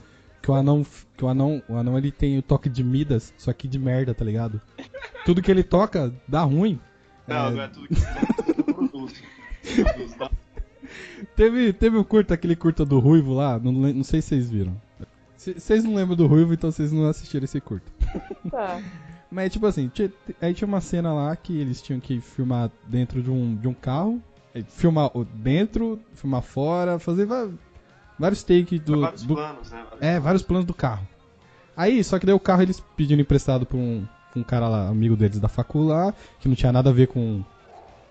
Que 0.46 0.52
o 0.52 0.54
anão. 0.54 0.86
Que 1.16 1.24
o 1.24 1.28
anão. 1.28 1.60
O 1.68 1.74
anão 1.74 1.98
ele 1.98 2.12
tem 2.12 2.38
o 2.38 2.42
toque 2.42 2.68
de 2.68 2.84
Midas, 2.84 3.34
só 3.36 3.52
que 3.52 3.66
de 3.66 3.80
merda, 3.80 4.14
tá 4.14 4.24
ligado? 4.24 4.60
Tudo 5.24 5.42
que 5.42 5.50
ele 5.50 5.64
toca 5.64 6.14
dá 6.28 6.42
ruim. 6.42 6.78
Não, 7.26 7.36
É, 7.36 7.50
não 7.50 7.62
é 7.62 7.68
tudo 7.68 7.88
que 7.88 7.94
tudo 7.96 9.12
que 9.60 9.82
produz. 9.82 10.14
Tá? 10.14 10.30
Teve, 11.34 11.72
teve 11.72 11.96
o 11.96 12.04
curta, 12.04 12.34
aquele 12.34 12.54
curta 12.54 12.84
do 12.84 13.00
Ruivo 13.00 13.34
lá, 13.34 13.58
não, 13.58 13.72
não 13.72 14.04
sei 14.04 14.22
se 14.22 14.28
vocês 14.28 14.48
viram. 14.48 14.80
Vocês 15.36 15.82
não 15.82 15.96
lembram 15.96 16.14
do 16.14 16.28
Ruivo, 16.28 16.54
então 16.54 16.70
vocês 16.70 16.92
não 16.92 17.08
assistiram 17.08 17.44
esse 17.44 17.60
curta. 17.60 17.90
Tá. 18.48 18.80
Mas, 19.28 19.52
tipo 19.52 19.66
assim, 19.66 19.88
tinha, 19.88 20.12
aí 20.40 20.54
tinha 20.54 20.68
uma 20.68 20.80
cena 20.80 21.12
lá 21.12 21.34
que 21.34 21.58
eles 21.58 21.82
tinham 21.82 21.98
que 21.98 22.20
filmar 22.20 22.70
dentro 22.86 23.20
de 23.20 23.28
um, 23.28 23.56
de 23.56 23.66
um 23.66 23.74
carro, 23.74 24.22
filmar 24.68 25.10
dentro, 25.34 25.98
filmar 26.14 26.42
fora, 26.42 27.00
fazer 27.00 27.26
vários 28.18 28.42
takes 28.42 28.80
do, 28.80 29.00
Vários 29.00 29.22
do- 29.22 29.34
planos, 29.34 29.70
né? 29.70 29.84
É, 30.00 30.20
vários 30.20 30.42
planos 30.42 30.64
do 30.66 30.74
carro. 30.74 31.06
Aí, 31.76 32.02
só 32.02 32.18
que 32.18 32.24
daí 32.26 32.34
o 32.34 32.40
carro 32.40 32.62
eles 32.62 32.80
pediram 32.96 33.20
emprestado 33.20 33.66
pra 33.66 33.76
um, 33.76 34.06
um 34.34 34.42
cara 34.42 34.68
lá, 34.68 34.88
amigo 34.88 35.16
deles 35.16 35.38
da 35.38 35.48
facul 35.48 35.84
lá, 35.86 36.14
que 36.40 36.48
não 36.48 36.54
tinha 36.54 36.72
nada 36.72 36.88
a 36.90 36.92
ver 36.92 37.08
com, 37.08 37.44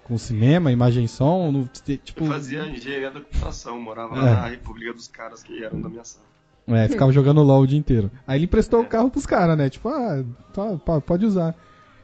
com 0.04 0.18
cinema, 0.18 0.72
imagem 0.72 1.06
e 1.06 1.08
som, 1.08 1.52
não, 1.52 1.66
tipo... 1.98 2.24
Eu 2.24 2.28
fazia 2.28 2.66
engenharia 2.68 3.10
da 3.10 3.22
computação, 3.22 3.80
morava 3.82 4.16
É. 4.18 4.20
lá 4.22 4.36
na 4.42 4.48
República 4.48 4.94
dos 4.94 5.08
Caras 5.08 5.42
que 5.42 5.64
eram 5.64 5.82
da 5.82 5.90
minha 5.90 6.04
sala. 6.04 6.26
É, 6.68 6.88
ficava 6.88 7.12
jogando 7.12 7.44
LOL 7.44 7.62
o 7.62 7.68
dia 7.68 7.78
inteiro. 7.78 8.10
Aí 8.26 8.38
ele 8.40 8.46
emprestou 8.46 8.82
o 8.82 8.86
carro 8.88 9.10
pros 9.12 9.26
caras, 9.28 9.56
né? 9.58 9.70
Tipo, 9.70 9.90
ah, 9.90 10.24
tá, 10.54 11.00
pode 11.00 11.24
usar. 11.26 11.56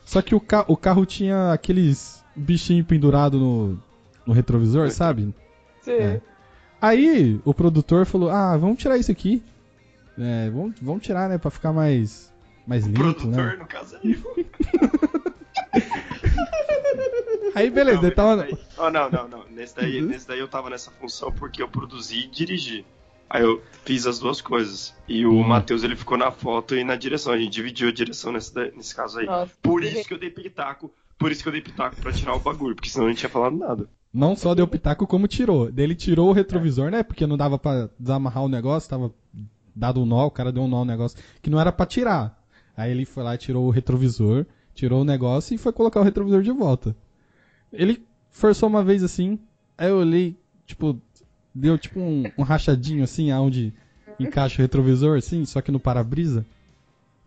Só 0.06 0.22
que 0.22 0.36
o, 0.36 0.40
ca 0.40 0.66
o 0.68 0.78
carro 0.78 1.04
tinha 1.06 1.52
aqueles 1.52 2.24
bichinhos 2.36 2.86
pendurados 2.86 3.40
no, 3.40 3.80
no 4.26 4.34
retrovisor, 4.34 4.90
sabe? 4.92 5.34
Sim. 5.82 5.92
É. 5.92 6.22
Aí 6.82 7.40
o 7.46 7.54
produtor 7.54 8.06
falou, 8.06 8.30
ah, 8.32 8.58
vamos 8.58 8.78
tirar 8.82 8.98
isso 8.98 9.12
aqui. 9.12 9.44
É, 10.18 10.50
vamos, 10.50 10.76
vamos 10.82 11.04
tirar, 11.04 11.30
né, 11.30 11.38
pra 11.38 11.52
ficar 11.52 11.72
mais, 11.72 12.34
mais 12.66 12.84
O 12.86 12.88
limpo, 12.88 13.00
produtor, 13.00 13.30
né? 13.32 13.56
no 13.58 13.66
caso, 13.68 13.96
é 13.98 14.00
eu. 14.04 14.36
Aí 17.54 17.70
beleza, 17.70 18.02
Não, 18.02 18.12
tava... 18.12 18.38
daí- 18.38 18.58
Oh, 18.78 18.90
não, 18.90 19.10
não, 19.10 19.28
não. 19.28 19.46
Nesse 19.50 19.76
daí, 19.76 20.02
nesse 20.02 20.28
daí 20.28 20.40
eu 20.40 20.48
tava 20.48 20.70
nessa 20.70 20.90
função 20.92 21.32
porque 21.32 21.62
eu 21.62 21.68
produzi 21.68 22.20
e 22.22 22.28
dirigi. 22.28 22.86
Aí 23.30 23.44
eu 23.44 23.62
fiz 23.86 24.06
as 24.08 24.20
duas 24.20 24.42
coisas. 24.42 24.94
E 25.08 25.26
o 25.26 25.32
Hum. 25.34 25.44
Matheus, 25.48 25.84
ele 25.84 25.96
ficou 25.96 26.18
na 26.18 26.32
foto 26.32 26.76
e 26.76 26.84
na 26.84 26.96
direção. 26.96 27.34
A 27.34 27.38
gente 27.38 27.52
dividiu 27.52 27.90
a 27.90 27.92
direção 27.92 28.32
nesse, 28.32 28.54
nesse 28.76 28.96
caso 28.96 29.20
aí. 29.20 29.26
Nossa. 29.26 29.52
Por 29.62 29.84
isso 29.84 30.08
que 30.08 30.14
eu 30.14 30.18
dei 30.20 30.30
pitaco. 30.30 30.92
Por 31.18 31.32
isso 31.32 31.44
que 31.44 31.48
eu 31.50 31.54
dei 31.54 31.62
pitaco 31.62 31.96
pra 31.98 32.12
tirar 32.12 32.36
o 32.36 32.40
bagulho, 32.40 32.74
porque 32.76 32.90
senão 32.90 33.06
a 33.06 33.10
gente 33.10 33.20
tinha 33.20 33.30
falado 33.30 33.56
nada. 33.56 33.88
Não 34.14 34.36
só 34.36 34.54
deu 34.54 34.68
pitaco, 34.68 35.08
como 35.08 35.28
tirou. 35.28 35.72
Ele 35.76 35.96
tirou 35.96 36.30
o 36.30 36.34
retrovisor, 36.34 36.92
né? 36.92 37.02
Porque 37.02 37.26
não 37.26 37.38
dava 37.38 37.58
pra 37.58 37.90
desamarrar 37.98 38.44
o 38.44 38.50
negócio, 38.50 38.90
tava 38.90 39.14
dado 39.76 40.02
um 40.02 40.06
nó, 40.06 40.26
o 40.26 40.32
cara 40.32 40.52
deu 40.52 40.64
um 40.64 40.68
nó 40.68 40.80
no 40.80 40.92
negócio, 40.92 41.18
que 41.42 41.50
não 41.50 41.60
era 41.60 41.72
pra 41.72 41.86
tirar. 41.86 42.38
Aí 42.76 42.92
ele 42.92 43.06
foi 43.06 43.24
lá, 43.24 43.38
tirou 43.38 43.66
o 43.68 43.70
retrovisor, 43.70 44.46
tirou 44.74 45.02
o 45.02 45.06
negócio 45.06 45.56
e 45.56 45.58
foi 45.58 45.72
colocar 45.72 46.00
o 46.02 46.04
retrovisor 46.04 46.42
de 46.42 46.52
volta. 46.52 46.96
Ele 47.72 48.06
forçou 48.30 48.68
uma 48.68 48.84
vez 48.84 49.04
assim, 49.04 49.40
aí 49.78 49.90
eu 49.90 49.98
olhei, 49.98 50.38
tipo, 50.66 51.00
deu 51.54 51.78
tipo 51.78 52.00
um, 52.00 52.24
um 52.38 52.44
rachadinho 52.44 53.04
assim, 53.04 53.32
aonde 53.32 53.74
encaixa 54.20 54.56
o 54.58 54.62
retrovisor, 54.62 55.18
assim, 55.18 55.46
só 55.46 55.62
que 55.62 55.72
no 55.72 55.80
para-brisa. 55.80 56.46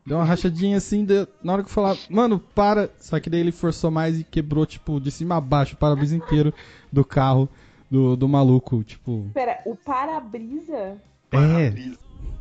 Deu 0.07 0.19
uma 0.19 0.25
rachadinha 0.25 0.77
assim, 0.77 1.05
deu- 1.05 1.27
na 1.43 1.55
hora 1.55 1.63
que 1.63 1.69
eu 1.69 1.73
falar, 1.73 1.97
mano, 2.11 2.39
para. 2.39 2.91
Só 3.01 3.19
que 3.19 3.31
daí 3.31 3.41
ele 3.41 3.53
forçou 3.53 3.91
mais 3.91 4.21
e 4.21 4.25
quebrou, 4.25 4.67
tipo, 4.67 5.01
de 5.01 5.11
cima 5.11 5.37
a 5.37 5.41
baixo, 5.41 5.75
o 5.75 5.79
para-brisa 5.79 6.15
inteiro 6.15 6.53
do 6.93 7.03
carro, 7.05 7.49
do, 7.91 8.15
do 8.15 8.29
maluco, 8.29 8.85
tipo. 8.85 9.31
Pera, 9.33 9.61
o 9.65 9.75
para-brisa? 9.75 10.99
É, 11.33 11.39
Para-brisa. 11.39 11.99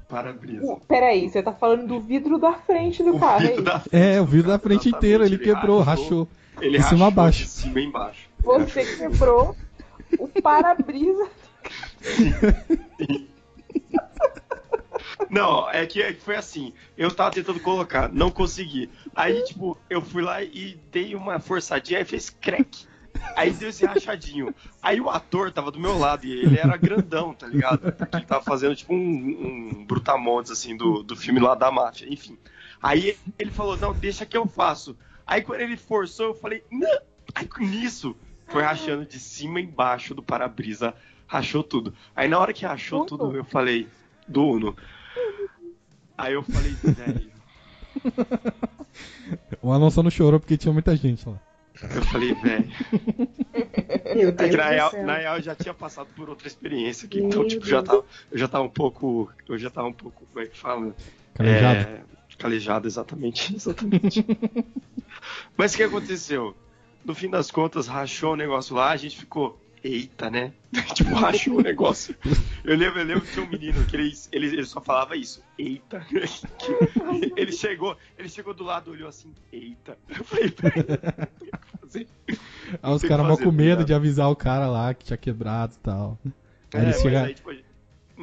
Para-brisa. 0.10 0.66
O- 0.66 0.80
Peraí, 0.82 1.30
você 1.30 1.42
tá 1.42 1.54
falando 1.54 1.88
do 1.88 2.02
vidro 2.02 2.38
da 2.38 2.52
frente 2.54 3.02
do 3.02 3.16
O 3.16 3.20
carro, 3.20 3.46
é 3.46 3.62
da 3.62 3.82
é, 3.92 4.20
o 4.20 4.26
vidro 4.26 4.50
da 4.50 4.60
frente 4.60 4.90
inteiro, 4.90 5.24
ele 5.24 5.38
quebrou, 5.38 5.82
rachou. 5.82 6.28
Ele 6.60 6.78
de 6.78 6.84
cima 6.84 7.08
a 7.08 7.12
baixo. 7.12 7.44
De 7.44 7.50
cima 7.50 7.80
embaixo. 7.80 8.28
Você 8.44 8.84
quebrou 8.98 9.56
o 10.20 10.28
para-brisa. 10.28 11.30
Não, 15.30 15.70
é 15.70 15.86
que, 15.86 16.02
é 16.02 16.14
que 16.14 16.22
foi 16.22 16.36
assim. 16.36 16.74
Eu 16.98 17.12
tava 17.12 17.32
tentando 17.32 17.60
colocar, 17.60 18.12
não 18.12 18.30
consegui. 18.30 18.90
Aí, 19.16 19.44
tipo, 19.44 19.78
eu 19.90 20.02
fui 20.02 20.22
lá 20.22 20.44
e 20.44 20.80
dei 20.92 21.16
uma 21.16 21.40
forçadinha 21.40 22.00
e 22.00 22.06
fez 22.06 22.30
crack. 22.30 22.88
Aí 23.36 23.52
deu 23.52 23.70
esse 23.70 23.86
rachadinho. 23.86 24.54
Aí 24.82 25.00
o 25.00 25.10
ator 25.10 25.52
tava 25.52 25.72
do 25.72 25.80
meu 25.80 25.98
lado 25.98 26.26
e 26.26 26.32
ele 26.32 26.58
era 26.58 26.76
grandão, 26.78 27.34
tá 27.34 27.48
ligado? 27.48 27.92
Porque 27.92 28.18
ele 28.18 28.26
tava 28.26 28.44
fazendo 28.44 28.76
tipo 28.76 28.94
um, 28.94 28.98
um 28.98 29.86
brutamontes, 29.86 30.52
assim, 30.52 30.76
do, 30.76 31.04
do 31.04 31.16
filme 31.16 31.40
lá 31.40 31.56
da 31.56 31.72
máfia, 31.72 32.12
enfim. 32.12 32.38
Aí 32.82 33.18
ele 33.40 33.52
falou, 33.52 33.78
não, 33.78 33.94
deixa 33.94 34.26
que 34.26 34.36
eu 34.36 34.48
faço. 34.48 34.98
Aí 35.26 35.42
quando 35.42 35.62
ele 35.62 35.78
forçou, 35.78 36.28
eu 36.28 36.36
falei, 36.36 36.64
não. 36.70 37.00
Aí 37.34 37.48
com 37.48 37.64
isso, 37.64 38.16
foi 38.48 38.62
rachando 38.62 39.06
de 39.06 39.20
cima 39.20 39.60
embaixo 39.60 40.14
do 40.14 40.22
para-brisa, 40.22 40.94
rachou 41.26 41.64
tudo. 41.64 41.94
Aí 42.16 42.28
na 42.28 42.38
hora 42.38 42.54
que 42.54 42.66
rachou 42.66 43.06
tudo, 43.06 43.36
eu 43.36 43.46
falei, 43.46 43.88
do 44.28 44.46
Uno. 44.46 44.76
Aí 46.18 46.34
eu 46.34 46.44
falei, 46.44 46.74
velho. 46.74 47.32
O 49.62 49.72
Alonso 49.72 50.04
não 50.04 50.12
chorou 50.12 50.40
porque 50.40 50.58
tinha 50.58 50.74
muita 50.74 50.96
gente 50.96 51.28
lá. 51.28 51.40
Eu 51.82 52.02
falei, 52.04 52.34
velho. 52.36 52.70
É 54.06 54.52
na 54.56 54.70
real, 54.70 54.92
na 55.04 55.16
real 55.18 55.38
eu 55.38 55.42
já 55.42 55.56
tinha 55.56 55.74
passado 55.74 56.08
por 56.16 56.30
outra 56.30 56.48
experiência 56.48 57.08
aqui, 57.08 57.20
Meu 57.20 57.30
então, 57.30 57.48
tipo, 57.48 57.66
já 57.66 57.82
tava, 57.82 58.06
eu 58.32 58.38
já 58.38 58.48
tava 58.48 58.64
um 58.64 58.70
pouco. 58.70 59.32
Eu 59.48 59.58
já 59.58 59.70
tava 59.70 59.88
um 59.88 59.94
pouco, 59.94 60.26
como 60.32 60.46
é 60.46 60.48
que 60.48 60.58
fala? 60.58 60.96
Calejado. 61.34 61.80
É, 61.80 62.02
calejado, 62.38 62.88
exatamente. 62.88 63.54
exatamente. 63.58 64.26
Mas 65.58 65.74
o 65.74 65.78
que 65.78 65.84
aconteceu? 65.84 66.56
No 67.04 67.16
fim 67.16 67.30
das 67.30 67.50
contas, 67.50 67.88
rachou 67.88 68.34
o 68.34 68.38
negócio 68.38 68.76
lá, 68.76 68.92
a 68.92 68.98
gente 68.98 69.18
ficou. 69.18 69.60
Eita, 69.84 70.30
né? 70.30 70.54
tipo, 70.96 71.14
rachou 71.14 71.58
o 71.58 71.62
negócio. 71.62 72.16
Eu 72.64 72.78
lembro, 72.78 73.00
eu 73.00 73.06
lembro 73.06 73.22
que 73.26 73.34
tinha 73.34 73.46
um 73.46 73.50
menino 73.50 73.84
que 73.86 73.96
ele, 73.96 74.14
ele, 74.32 74.48
ele 74.48 74.66
só 74.66 74.80
falava 74.80 75.16
isso. 75.18 75.44
Eita. 75.60 76.00
Que- 76.10 77.34
ele 77.36 77.52
chegou, 77.52 77.98
ele 78.18 78.30
chegou 78.30 78.54
do 78.54 78.64
lado, 78.64 78.92
olhou 78.92 79.10
assim, 79.10 79.34
eita. 79.52 79.98
Eu 80.08 80.24
falei, 80.24 80.50
peraí, 80.52 80.80
o 80.82 80.86
que 80.86 80.94
eu 80.94 81.50
vou 81.52 81.80
fazer? 81.82 82.08
Aí 82.82 82.94
os 82.94 83.02
caras 83.04 83.28
fazer, 83.28 83.44
com 83.44 83.52
medo 83.52 83.84
de 83.84 83.94
avisar 83.94 84.30
o 84.32 84.36
cara 84.36 84.68
lá 84.68 84.94
que 84.94 85.04
tinha 85.06 85.18
quebrado 85.18 85.74
e 85.76 85.80
tal. 85.80 86.18
Aí 86.26 86.32
É, 86.74 86.84
eles 86.84 86.96
mas 86.96 87.02
chegaram. 87.02 87.28
aí, 87.28 87.34
tipo, 87.34 87.50
mas 87.50 87.60
eles 87.60 87.64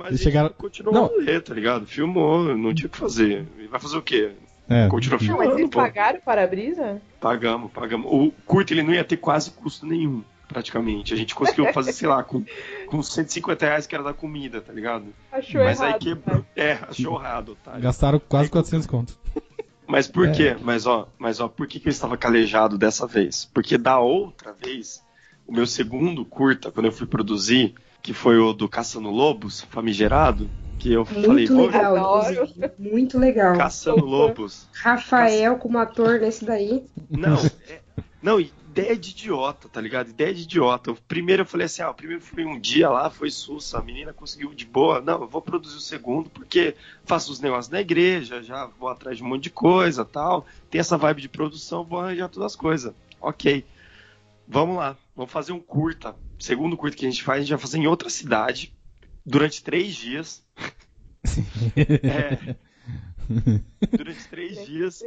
a 0.06 0.11
gente 0.11 0.22
chegaram- 0.22 0.48
continuou 0.54 0.94
Não. 0.94 1.04
a 1.06 1.22
ler, 1.22 1.42
tá 1.42 1.52
ligado? 1.54 1.86
Filmou, 1.86 2.56
não 2.56 2.72
tinha 2.72 2.86
o 2.86 2.90
que 2.90 2.96
fazer. 2.96 3.44
Vai 3.70 3.78
fazer 3.78 3.96
o 3.98 4.02
quê? 4.02 4.32
É, 4.68 4.86
Continua 4.88 5.18
mas 5.18 5.26
filmando, 5.26 5.50
vocês 5.52 5.68
pô. 5.68 5.78
pagaram 5.80 6.18
o 6.20 6.22
para-brisa? 6.22 7.02
Pagamos, 7.20 7.70
pagamos. 7.72 8.06
O 8.11 8.30
curto 8.46 8.72
ele 8.72 8.82
não 8.84 8.94
ia 8.94 9.02
ter 9.04 9.16
quase 9.16 9.50
custo 9.50 9.84
nenhum, 9.84 10.22
praticamente. 10.53 11.14
A 11.14 11.16
gente 11.16 11.34
conseguiu 11.34 11.72
fazer, 11.72 11.92
sei 11.92 12.09
lá, 12.09 12.22
com, 12.24 12.44
com 12.88 13.03
150 13.03 13.64
reais 13.64 13.86
que 13.86 13.94
era 13.94 14.03
da 14.05 14.12
comida, 14.12 14.61
tá 14.61 14.72
ligado? 14.72 15.07
Achou 15.30 15.62
Mas 15.62 15.80
aí 15.80 15.88
errado. 15.90 16.01
quebrou. 16.03 16.44
É, 16.57 16.72
achou 16.88 17.18
errado, 17.20 17.57
tá? 17.64 17.78
gastaram 17.78 18.20
quase 18.20 18.44
Aí, 18.46 18.51
400 18.51 18.86
conto. 18.86 19.18
Mas 19.86 20.07
por 20.09 20.28
É. 20.28 20.32
quê? 20.32 20.57
Mas 20.61 20.86
ó, 20.86 21.09
mas 21.18 21.40
ó, 21.40 21.48
por 21.48 21.66
que, 21.66 21.80
que 21.80 21.88
eu 21.88 21.90
estava 21.90 22.16
calejado 22.16 22.76
dessa 22.76 23.07
vez? 23.07 23.48
Porque 23.55 23.78
da 23.78 23.98
outra 23.98 24.53
vez, 24.53 25.03
o 25.46 25.53
meu 25.53 25.66
segundo 25.66 26.24
curta, 26.24 26.70
quando 26.70 26.86
eu 26.86 26.92
fui 26.92 27.07
produzir, 27.07 27.74
que 28.03 28.12
foi 28.12 28.38
o 28.38 28.53
do 28.53 28.68
Caçando 28.68 29.11
Lobos, 29.11 29.62
famigerado, 29.62 30.48
que 30.78 30.92
eu 30.92 31.05
falei, 31.05 31.28
Muito 31.46 31.55
vou 31.55 31.66
legal. 31.66 32.34
Muito 32.78 33.18
legal. 33.18 33.57
Caçando 33.57 34.05
Lobos. 34.05 34.66
Rafael 34.72 35.57
como 35.57 35.78
ator 35.78 36.20
nesse 36.20 36.44
daí. 36.44 36.84
Não, 37.11 37.36
é- 37.68 37.80
não, 38.22 38.40
ideia 38.70 38.96
de 38.96 39.10
idiota, 39.10 39.68
tá 39.68 39.80
ligado? 39.80 40.10
Ideia 40.10 40.32
de 40.32 40.42
idiota. 40.42 40.92
O 40.92 41.02
primeiro 41.02 41.42
eu 41.42 41.46
falei 41.46 41.66
assim, 41.66 41.82
ah, 41.82 41.90
o 41.90 41.94
primeiro 41.94 42.22
foi 42.22 42.44
um 42.44 42.58
dia 42.58 42.88
lá, 42.88 43.10
foi 43.10 43.30
sussa, 43.30 43.78
a 43.78 43.82
menina 43.82 44.12
conseguiu 44.12 44.54
de 44.54 44.64
boa. 44.64 45.00
Não, 45.00 45.22
eu 45.22 45.28
vou 45.28 45.42
produzir 45.42 45.76
o 45.76 45.80
segundo 45.80 46.30
porque 46.30 46.76
faço 47.04 47.32
os 47.32 47.40
negócios 47.40 47.68
na 47.68 47.80
igreja, 47.80 48.42
já 48.42 48.66
vou 48.66 48.88
atrás 48.88 49.16
de 49.16 49.24
um 49.24 49.28
monte 49.28 49.44
de 49.44 49.50
coisa 49.50 50.04
tal. 50.04 50.46
Tem 50.70 50.80
essa 50.80 50.96
vibe 50.96 51.22
de 51.22 51.28
produção, 51.28 51.84
vou 51.84 52.00
arranjar 52.00 52.28
todas 52.28 52.52
as 52.52 52.56
coisas. 52.56 52.94
Ok. 53.20 53.64
Vamos 54.46 54.76
lá, 54.76 54.96
vamos 55.14 55.30
fazer 55.30 55.52
um 55.52 55.60
curta. 55.60 56.14
Segundo 56.38 56.76
curta 56.76 56.96
que 56.96 57.06
a 57.06 57.10
gente 57.10 57.22
faz, 57.22 57.38
a 57.38 57.42
gente 57.42 57.50
vai 57.50 57.58
fazer 57.58 57.78
em 57.78 57.86
outra 57.86 58.08
cidade 58.08 58.72
durante 59.26 59.62
três 59.62 59.94
dias. 59.94 60.44
É, 61.76 62.56
durante 63.96 64.28
três 64.28 64.66
dias. 64.66 65.02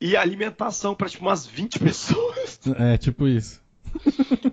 E 0.00 0.16
alimentação 0.16 0.94
para 0.94 1.08
tipo 1.08 1.24
umas 1.24 1.46
20 1.46 1.78
pessoas. 1.78 2.58
É, 2.78 2.96
tipo 2.96 3.26
isso. 3.28 3.60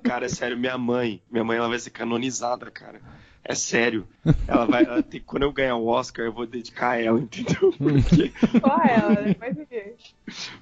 Cara, 0.03 0.25
é 0.25 0.29
sério, 0.29 0.57
minha 0.57 0.77
mãe, 0.77 1.21
minha 1.31 1.43
mãe 1.43 1.57
ela 1.57 1.69
vai 1.69 1.79
ser 1.79 1.91
canonizada, 1.91 2.69
cara. 2.71 2.99
É 3.49 3.55
sério. 3.55 4.05
Ela 4.45 4.65
vai, 4.65 4.83
ela 4.83 5.01
tem- 5.01 5.21
quando 5.21 5.43
eu 5.43 5.53
ganhar 5.53 5.75
o 5.77 5.85
Oscar, 5.87 6.25
eu 6.25 6.33
vou 6.33 6.45
dedicar 6.45 6.91
a 6.91 7.01
ela, 7.01 7.17
entendeu? 7.19 7.71
Porque, 7.77 8.33
Só 8.59 8.77
ela, 8.83 9.21
né? 9.21 9.35
Mas 9.39 9.55
ninguém. 9.55 9.93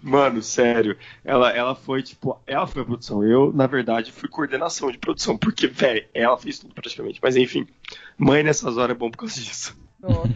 mano, 0.04 0.44
sério, 0.44 0.96
ela, 1.24 1.50
ela 1.52 1.74
foi, 1.74 2.04
tipo, 2.04 2.40
ela 2.46 2.68
foi 2.68 2.84
a 2.84 2.86
produção. 2.86 3.24
Eu, 3.24 3.52
na 3.52 3.66
verdade, 3.66 4.12
fui 4.12 4.30
coordenação 4.30 4.92
de 4.92 5.00
produção, 5.00 5.36
porque, 5.36 5.66
velho, 5.68 6.06
ela 6.14 6.38
fez 6.38 6.60
tudo 6.60 6.76
praticamente. 6.76 7.20
Mas 7.24 7.36
enfim, 7.36 7.66
mãe 8.18 8.44
nessas 8.44 8.78
horas 8.78 8.96
é 8.96 9.00
bom 9.00 9.10
por 9.10 9.18
causa 9.18 9.34
disso. 9.42 9.76
Nossa. 10.00 10.30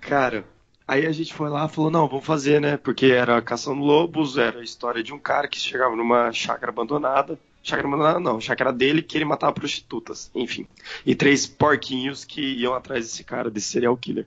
Cara, 0.00 0.44
aí 0.90 1.06
a 1.06 1.12
gente 1.12 1.32
foi 1.32 1.48
lá 1.48 1.66
e 1.66 1.68
falou, 1.68 1.90
não, 1.90 2.08
vamos 2.08 2.24
fazer, 2.24 2.60
né? 2.60 2.76
Porque 2.76 3.06
era 3.06 3.40
caçando 3.40 3.80
lobos, 3.82 4.36
era 4.36 4.60
a 4.60 4.64
história 4.64 5.02
de 5.02 5.12
um 5.14 5.18
cara 5.18 5.48
que 5.48 5.58
chegava 5.58 5.94
numa 5.96 6.32
chácara 6.32 6.70
abandonada. 6.72 7.38
Chácara 7.62 7.86
abandonada 7.88 8.18
não, 8.20 8.40
chácara 8.40 8.72
dele 8.72 9.02
que 9.02 9.16
ele 9.18 9.24
matava 9.24 9.52
prostitutas, 9.52 10.30
enfim. 10.34 10.66
E 11.04 11.14
três 11.14 11.46
porquinhos 11.46 12.24
que 12.24 12.40
iam 12.40 12.74
atrás 12.74 13.04
desse 13.06 13.22
cara, 13.22 13.50
desse 13.50 13.68
serial 13.68 13.96
killer. 13.96 14.26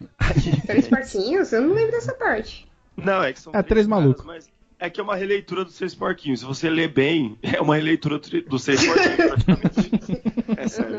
Três 0.66 0.86
partinhos? 0.88 1.52
Eu 1.52 1.62
não 1.62 1.74
lembro 1.74 1.90
dessa 1.92 2.12
parte. 2.14 2.66
não, 2.96 3.22
é 3.22 3.32
que 3.32 3.40
são 3.40 3.52
É, 3.54 3.62
três 3.62 3.86
caras, 3.86 4.02
malucos. 4.02 4.24
mas 4.24 4.48
é 4.78 4.88
que 4.88 5.00
é 5.00 5.02
uma 5.02 5.16
releitura 5.16 5.64
dos 5.64 5.74
três 5.76 5.92
porquinhos. 5.94 6.40
Se 6.40 6.46
você 6.46 6.68
ler 6.70 6.88
bem, 6.92 7.36
é 7.42 7.60
uma 7.60 7.74
releitura 7.76 8.18
do- 8.18 8.42
dos 8.42 8.64
três 8.64 8.84
porquinhos, 8.84 9.16
praticamente. 9.16 10.22
É 10.58 10.66
sério. 10.66 10.98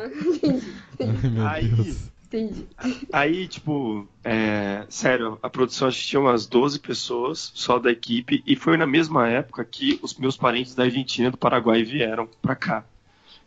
Uhum. 1.00 1.46
Ai, 1.46 1.64
meu 1.64 1.76
Aí- 1.78 1.84
Deus. 1.84 2.12
Entendi. 2.32 2.68
Aí, 3.12 3.48
tipo, 3.48 4.08
é, 4.24 4.86
sério, 4.88 5.40
a 5.42 5.50
produção 5.50 5.88
acho 5.88 6.00
que 6.00 6.08
tinha 6.08 6.20
umas 6.20 6.46
12 6.46 6.80
pessoas 6.80 7.52
só 7.56 7.80
da 7.80 7.92
equipe, 7.92 8.44
e 8.46 8.56
foi 8.56 8.78
na 8.78 8.86
mesma 8.86 9.28
época 9.28 9.66
que 9.66 10.00
os 10.04 10.14
meus 10.14 10.38
parentes 10.38 10.76
da 10.76 10.84
Argentina 10.84 11.28
e 11.28 11.32
do 11.32 11.38
Paraguai 11.38 11.84
vieram 11.84 12.30
pra 12.40 12.56
cá. 12.56 12.86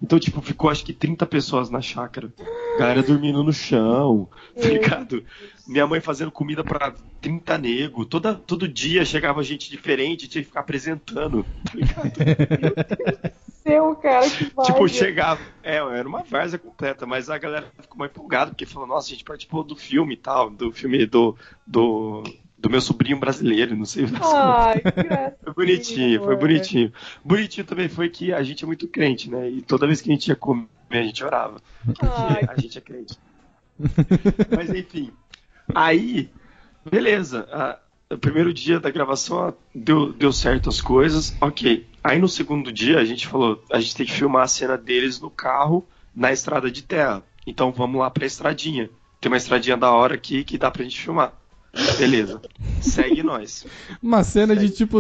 Então, 0.03 0.19
tipo, 0.19 0.43
ficou 0.43 0.69
acho 0.69 0.85
que 0.85 0.93
30 0.93 1.25
pessoas 1.27 1.71
na 1.71 1.81
chácara. 1.81 2.29
Galera 2.77 3.05
dormindo 3.05 3.45
no 3.45 3.53
chão, 3.53 4.29
tá 4.61 4.67
ligado? 4.67 5.25
Minha 5.65 5.87
mãe 5.87 6.01
fazendo 6.01 6.33
comida 6.33 6.65
pra 6.65 6.93
30 7.21 7.57
nego. 7.59 8.05
Toda, 8.05 8.35
todo 8.35 8.67
dia 8.67 9.05
chegava 9.05 9.45
gente 9.45 9.71
diferente, 9.71 10.27
tinha 10.27 10.43
que 10.43 10.49
ficar 10.49 10.61
apresentando, 10.61 11.47
tá 11.65 11.73
ligado? 11.73 12.13
Seu 12.67 12.99
cara 12.99 13.42
que 13.63 14.45
vai. 14.55 14.67
Tipo, 14.67 14.89
chegava. 14.89 15.41
É, 15.63 15.77
era 15.77 16.09
uma 16.09 16.23
várzea 16.23 16.59
completa, 16.59 17.07
mas 17.07 17.31
a 17.31 17.39
galera 17.39 17.67
ficou 17.81 17.97
mais 17.99 18.11
empolgada, 18.11 18.51
porque 18.51 18.67
falou, 18.67 18.89
nossa, 18.89 19.09
a 19.09 19.11
gente 19.11 19.25
participou 19.25 19.63
do 19.63 19.77
filme 19.77 20.15
e 20.15 20.17
tal, 20.17 20.51
do 20.51 20.73
filme 20.73 21.07
do, 21.07 21.37
do, 21.67 22.23
do 22.59 22.71
meu 22.71 22.81
sobrinho 22.81 23.19
brasileiro, 23.19 23.77
não 23.77 23.85
sei. 23.85 24.07
Ai. 24.23 24.83
Foi 25.45 25.55
bonitinho, 25.55 26.23
foi 26.25 26.37
bonitinho. 26.37 26.93
Bonitinho 27.25 27.67
também 27.67 27.89
foi 27.89 28.09
que 28.09 28.33
a 28.33 28.43
gente 28.43 28.65
é 28.65 28.67
muito 28.67 28.89
crente, 28.89 29.29
né? 29.31 29.49
E 29.51 29.61
toda 29.63 29.87
vez 29.87 30.01
que 30.01 30.11
a 30.11 30.15
gente 30.15 30.29
ia 30.29 30.37
comer, 30.37 30.67
a 30.91 31.03
gente 31.03 31.23
orava. 31.25 31.61
Porque 31.85 32.07
Ai. 32.07 32.45
a 32.49 32.61
gente 32.61 32.79
é 32.79 32.81
crente. 32.81 33.19
Mas 34.57 34.71
enfim. 34.71 35.11
Aí, 35.75 36.31
beleza. 36.91 37.47
a- 37.53 37.79
o 38.11 38.19
primeiro 38.19 38.53
dia 38.53 38.79
da 38.79 38.91
gravação 38.91 39.49
ah, 39.49 39.55
deu, 39.75 40.13
deu 40.13 40.33
certo 40.33 40.69
as 40.69 40.81
coisas, 40.83 41.35
ok. 41.41 41.87
Aí 42.03 42.19
no 42.19 42.29
segundo 42.29 42.73
dia 42.73 42.99
a 42.99 43.05
gente 43.05 43.27
falou, 43.27 43.63
a 43.71 43.79
gente 43.81 43.95
tem 43.97 44.07
que 44.07 44.13
filmar 44.13 44.43
a 44.43 44.49
cena 44.49 44.77
deles 44.77 45.21
no 45.21 45.31
carro 45.31 45.87
na 46.15 46.33
estrada 46.33 46.71
de 46.71 46.83
terra. 46.83 47.23
Então 47.47 47.73
vamos 47.73 48.01
lá 48.01 48.11
pra 48.11 48.27
estradinha. 48.27 48.91
Tem 49.21 49.31
uma 49.31 49.37
estradinha 49.37 49.77
da 49.77 49.91
hora 49.93 50.15
aqui 50.15 50.43
que 50.45 50.59
dá 50.59 50.71
pra 50.71 50.83
gente 50.83 51.01
filmar. 51.01 51.33
Beleza. 51.99 52.41
Segue 52.81 53.23
nós. 53.25 53.67
Uma 54.03 54.25
cena 54.25 54.55
de 54.55 54.63
Segue. 54.69 54.77
tipo 54.77 54.99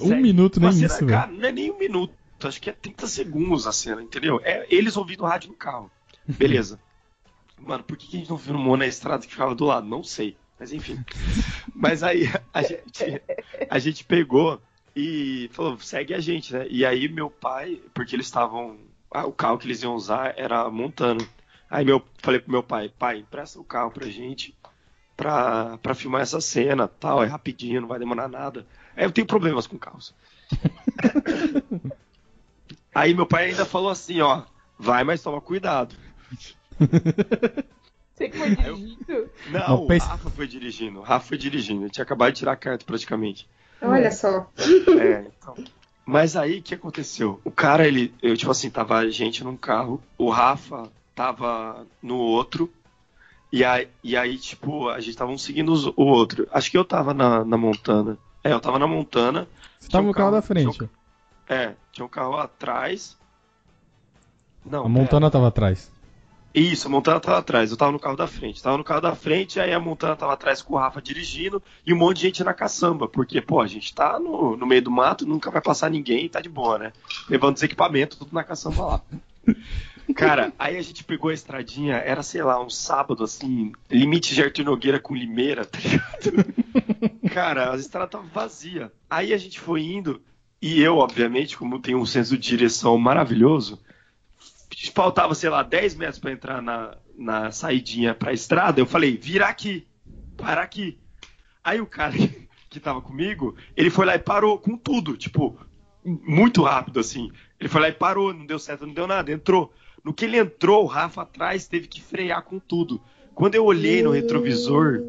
um 0.00 0.08
Segue. 0.08 0.22
minuto, 0.22 0.56
Uma 0.56 0.70
nem 0.70 0.80
cena, 0.80 0.94
isso, 0.94 1.06
cara, 1.06 1.26
velho. 1.26 1.40
não 1.40 1.48
é 1.48 1.52
nem 1.52 1.70
um 1.70 1.78
minuto, 1.78 2.12
acho 2.42 2.60
que 2.60 2.70
é 2.70 2.72
30 2.72 3.06
segundos 3.06 3.66
a 3.66 3.72
cena, 3.72 4.02
entendeu? 4.02 4.40
É 4.42 4.66
eles 4.70 4.96
ouvindo 4.96 5.24
rádio 5.24 5.50
no 5.50 5.56
carro. 5.56 5.90
Beleza. 6.26 6.80
Mano, 7.60 7.84
por 7.84 7.96
que 7.98 8.06
que 8.06 8.16
a 8.16 8.20
gente 8.20 8.30
não 8.30 8.38
filmou 8.38 8.76
na 8.76 8.86
estrada 8.86 9.24
que 9.26 9.30
ficava 9.32 9.54
do 9.54 9.66
lado? 9.66 9.86
Não 9.86 10.02
sei. 10.02 10.36
Mas 10.58 10.72
enfim. 10.72 10.98
Mas 11.74 12.02
aí 12.02 12.30
a 12.52 12.62
gente, 12.62 13.22
a 13.68 13.78
gente 13.78 14.04
pegou 14.04 14.60
e 14.94 15.48
falou, 15.52 15.78
segue 15.80 16.14
a 16.14 16.20
gente, 16.20 16.52
né? 16.52 16.66
E 16.68 16.84
aí 16.84 17.08
meu 17.08 17.30
pai, 17.30 17.80
porque 17.94 18.14
eles 18.16 18.26
estavam 18.26 18.78
ah, 19.12 19.26
o 19.26 19.32
carro 19.32 19.58
que 19.58 19.66
eles 19.66 19.82
iam 19.82 19.94
usar 19.94 20.34
era 20.38 20.68
Montana. 20.70 21.20
Aí 21.68 21.84
meu, 21.84 22.02
falei 22.18 22.40
pro 22.40 22.50
meu 22.52 22.62
pai, 22.62 22.88
pai, 22.88 23.18
empresta 23.18 23.60
o 23.60 23.64
carro 23.64 23.90
pra 23.90 24.06
gente 24.08 24.56
pra, 25.16 25.76
pra 25.78 25.94
filmar 25.94 26.22
essa 26.22 26.40
cena, 26.40 26.88
tal, 26.88 27.22
é 27.22 27.26
rapidinho, 27.26 27.80
não 27.82 27.88
vai 27.88 27.98
demorar 27.98 28.28
nada. 28.28 28.66
Aí 28.96 29.04
eu 29.04 29.12
tenho 29.12 29.26
problemas 29.26 29.66
com 29.66 29.78
carros. 29.78 30.14
Aí 32.94 33.14
meu 33.14 33.26
pai 33.26 33.46
ainda 33.50 33.64
falou 33.64 33.90
assim, 33.90 34.20
ó, 34.20 34.42
vai, 34.78 35.04
mas 35.04 35.22
toma 35.22 35.40
cuidado. 35.40 35.94
Você 38.14 38.28
que 38.28 38.36
foi 38.36 38.54
dirigindo? 38.54 39.30
Não, 39.50 39.68
Não, 39.68 39.84
o 39.84 39.86
pensa- 39.86 40.06
Rafa 40.08 40.30
foi 40.30 40.46
dirigindo, 40.46 40.98
o 41.00 41.02
Rafa 41.02 41.28
foi 41.28 41.38
dirigindo, 41.38 41.82
ele 41.84 41.90
tinha 41.90 42.02
acabado 42.04 42.32
de 42.32 42.38
tirar 42.38 42.52
a 42.52 42.56
carta 42.56 42.84
praticamente. 42.84 43.48
Olha 43.82 44.10
só. 44.10 44.46
É, 45.00 45.26
então. 45.40 45.54
Mas 46.04 46.36
aí 46.36 46.58
o 46.58 46.62
que 46.62 46.74
aconteceu? 46.74 47.40
O 47.44 47.50
cara, 47.50 47.86
ele, 47.86 48.12
eu 48.22 48.36
tipo 48.36 48.50
assim, 48.50 48.68
tava 48.70 48.96
a 48.98 49.08
gente 49.10 49.44
num 49.44 49.56
carro, 49.56 50.02
o 50.18 50.28
Rafa 50.30 50.90
tava 51.14 51.86
no 52.02 52.16
outro, 52.16 52.72
e 53.52 53.64
aí, 53.64 53.88
e 54.02 54.16
aí 54.16 54.36
tipo, 54.38 54.88
a 54.88 55.00
gente 55.00 55.16
tava 55.16 55.30
um 55.30 55.38
seguindo 55.38 55.72
os- 55.72 55.86
o 55.86 56.02
outro. 56.02 56.48
Acho 56.52 56.70
que 56.70 56.76
eu 56.78 56.84
tava 56.84 57.14
na, 57.14 57.44
na 57.44 57.56
Montana. 57.56 58.18
É, 58.42 58.52
eu 58.52 58.60
tava 58.60 58.78
na 58.78 58.86
Montana. 58.86 59.46
Você 59.78 59.88
tava 59.88 60.04
um 60.04 60.08
no 60.08 60.14
carro 60.14 60.30
da 60.32 60.42
tinha 60.42 60.68
um- 60.68 60.72
frente. 60.72 60.90
é, 61.48 61.74
tinha 61.92 62.04
um 62.04 62.08
carro 62.08 62.36
atrás. 62.38 63.16
Não, 64.64 64.84
A 64.84 64.88
Montana 64.88 65.30
tava 65.30 65.48
atrás. 65.48 65.90
Isso, 66.52 66.88
a 66.88 66.90
Montana 66.90 67.20
tava 67.20 67.38
atrás, 67.38 67.70
eu 67.70 67.76
tava 67.76 67.92
no 67.92 67.98
carro 67.98 68.16
da 68.16 68.26
frente. 68.26 68.62
Tava 68.62 68.76
no 68.76 68.84
carro 68.84 69.00
da 69.00 69.14
frente, 69.14 69.60
aí 69.60 69.72
a 69.72 69.78
Montana 69.78 70.16
tava 70.16 70.32
atrás 70.32 70.60
com 70.60 70.74
o 70.74 70.78
Rafa 70.78 71.00
dirigindo 71.00 71.62
e 71.86 71.94
um 71.94 71.96
monte 71.96 72.16
de 72.16 72.22
gente 72.22 72.42
na 72.42 72.52
caçamba. 72.52 73.06
Porque, 73.06 73.40
pô, 73.40 73.60
a 73.60 73.66
gente 73.68 73.94
tá 73.94 74.18
no, 74.18 74.56
no 74.56 74.66
meio 74.66 74.82
do 74.82 74.90
mato, 74.90 75.26
nunca 75.26 75.50
vai 75.50 75.62
passar 75.62 75.90
ninguém, 75.90 76.28
tá 76.28 76.40
de 76.40 76.48
boa, 76.48 76.78
né? 76.78 76.92
Levando 77.28 77.56
os 77.56 77.62
equipamentos, 77.62 78.18
tudo 78.18 78.34
na 78.34 78.42
caçamba 78.42 78.84
lá. 78.84 79.02
Cara, 80.14 80.52
aí 80.58 80.76
a 80.76 80.82
gente 80.82 81.04
pegou 81.04 81.30
a 81.30 81.34
estradinha, 81.34 81.94
era, 81.94 82.22
sei 82.22 82.42
lá, 82.42 82.60
um 82.60 82.68
sábado, 82.68 83.22
assim, 83.22 83.70
limite 83.88 84.34
de 84.34 84.42
Arthur 84.42 84.64
Nogueira 84.64 84.98
com 84.98 85.14
Limeira, 85.14 85.64
tá 85.64 85.78
ligado? 85.78 87.30
Cara, 87.32 87.72
a 87.72 87.76
estrada 87.76 88.08
tava 88.08 88.24
vazia. 88.24 88.90
Aí 89.08 89.32
a 89.32 89.38
gente 89.38 89.60
foi 89.60 89.82
indo, 89.82 90.20
e 90.60 90.82
eu, 90.82 90.98
obviamente, 90.98 91.56
como 91.56 91.78
tenho 91.78 91.98
um 91.98 92.06
senso 92.06 92.36
de 92.36 92.48
direção 92.48 92.98
maravilhoso, 92.98 93.80
faltava, 94.88 95.34
sei 95.34 95.50
lá, 95.50 95.62
10 95.62 95.96
metros 95.96 96.18
pra 96.18 96.32
entrar 96.32 96.62
na, 96.62 96.96
na 97.18 97.50
saidinha 97.50 98.14
pra 98.14 98.32
estrada, 98.32 98.80
eu 98.80 98.86
falei, 98.86 99.16
vira 99.16 99.46
aqui, 99.46 99.86
para 100.36 100.62
aqui. 100.62 100.98
Aí 101.62 101.80
o 101.80 101.86
cara 101.86 102.14
que 102.70 102.80
tava 102.80 103.02
comigo, 103.02 103.54
ele 103.76 103.90
foi 103.90 104.06
lá 104.06 104.14
e 104.14 104.18
parou 104.18 104.58
com 104.58 104.76
tudo, 104.76 105.16
tipo, 105.16 105.58
muito 106.04 106.62
rápido, 106.62 107.00
assim. 107.00 107.30
Ele 107.58 107.68
foi 107.68 107.80
lá 107.80 107.88
e 107.88 107.92
parou, 107.92 108.32
não 108.32 108.46
deu 108.46 108.58
certo, 108.58 108.86
não 108.86 108.94
deu 108.94 109.06
nada, 109.06 109.30
entrou. 109.30 109.72
No 110.02 110.14
que 110.14 110.24
ele 110.24 110.38
entrou, 110.38 110.84
o 110.84 110.86
Rafa 110.86 111.22
atrás 111.22 111.66
teve 111.66 111.86
que 111.86 112.00
frear 112.00 112.42
com 112.42 112.58
tudo. 112.58 113.00
Quando 113.34 113.54
eu 113.54 113.64
olhei 113.64 114.02
no 114.02 114.10
retrovisor, 114.10 115.02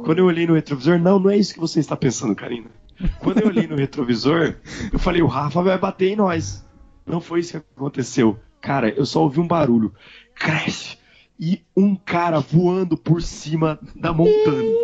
quando 0.00 0.18
eu 0.18 0.24
olhei 0.24 0.46
no 0.46 0.54
retrovisor, 0.54 0.98
não, 0.98 1.18
não 1.18 1.30
é 1.30 1.36
isso 1.36 1.54
que 1.54 1.60
você 1.60 1.78
está 1.78 1.96
pensando, 1.96 2.34
Karina. 2.34 2.70
Quando 3.20 3.40
eu 3.40 3.46
olhei 3.46 3.66
no 3.66 3.76
retrovisor, 3.76 4.56
eu 4.92 4.98
falei, 4.98 5.22
o 5.22 5.26
Rafa 5.26 5.62
vai 5.62 5.78
bater 5.78 6.08
em 6.08 6.16
nós. 6.16 6.66
Não 7.06 7.20
foi 7.20 7.40
isso 7.40 7.52
que 7.52 7.66
aconteceu. 7.76 8.38
Cara, 8.60 8.90
eu 8.90 9.06
só 9.06 9.22
ouvi 9.22 9.40
um 9.40 9.46
barulho. 9.46 9.94
Crash! 10.34 10.98
E 11.40 11.62
um 11.76 11.94
cara 11.94 12.40
voando 12.40 12.96
por 12.96 13.22
cima 13.22 13.78
da 13.94 14.12
montanha. 14.12 14.74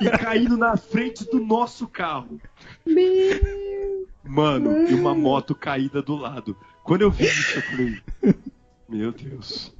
E 0.00 0.10
caindo 0.18 0.56
na 0.56 0.76
frente 0.76 1.24
do 1.30 1.40
nosso 1.40 1.88
carro. 1.88 2.38
Mano, 4.22 4.86
e 4.88 4.94
uma 4.94 5.14
moto 5.14 5.54
caída 5.54 6.02
do 6.02 6.14
lado. 6.14 6.54
Quando 6.84 7.02
eu 7.02 7.10
vi 7.10 7.24
isso, 7.24 7.58
eu 7.58 7.62
falei: 7.62 7.98
Meu 8.88 9.12
Deus. 9.12 9.74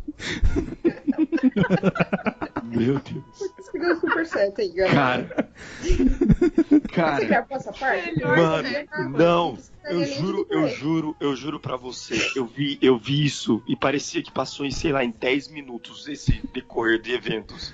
Meu 2.65 2.99
Deus. 2.99 3.71
Que 3.71 3.79
deu 3.79 3.97
super 4.01 4.27
certo 4.27 4.61
aí, 4.61 4.71
galera. 4.73 4.95
Cara. 4.95 5.51
Você 5.83 6.81
Cara. 6.89 7.25
gravou 7.25 7.57
essa 7.57 7.73
parte? 7.73 8.21
Mano, 8.23 8.69
não, 9.17 9.59
eu 9.85 10.05
juro, 10.05 10.47
eu 10.51 10.69
juro, 10.69 11.17
eu 11.21 11.37
juro 11.37 11.61
pra 11.61 11.77
você, 11.77 12.15
eu 12.37 12.47
vi, 12.47 12.79
eu 12.83 12.99
vi 12.99 13.25
isso 13.25 13.63
e 13.67 13.77
parecia 13.77 14.23
que 14.23 14.31
passou 14.33 14.67
em, 14.67 14.71
sei 14.71 14.93
lá, 14.93 15.05
em 15.05 15.11
10 15.11 15.49
minutos 15.49 16.07
esse 16.09 16.41
decorrer 16.53 17.01
de 17.01 17.13
eventos. 17.13 17.73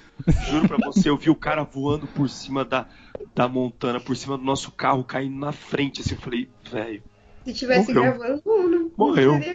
Juro 0.50 0.68
pra 0.68 0.78
você, 0.78 1.08
eu 1.08 1.16
vi 1.16 1.30
o 1.30 1.34
cara 1.36 1.62
voando 1.62 2.06
por 2.06 2.28
cima 2.28 2.64
da, 2.64 2.86
da 3.34 3.48
montana, 3.48 4.00
por 4.00 4.16
cima 4.16 4.36
do 4.36 4.44
nosso 4.44 4.70
carro, 4.72 5.04
caindo 5.04 5.36
na 5.38 5.52
frente, 5.52 6.00
assim, 6.00 6.14
eu 6.14 6.20
falei, 6.20 6.48
velho. 6.70 7.02
Se 7.44 7.52
tivesse 7.54 7.92
Morreu. 7.92 8.12
gravando, 8.18 8.42
não, 8.44 8.68
não 8.68 8.90
Morreu. 8.96 9.32
seria 9.34 9.54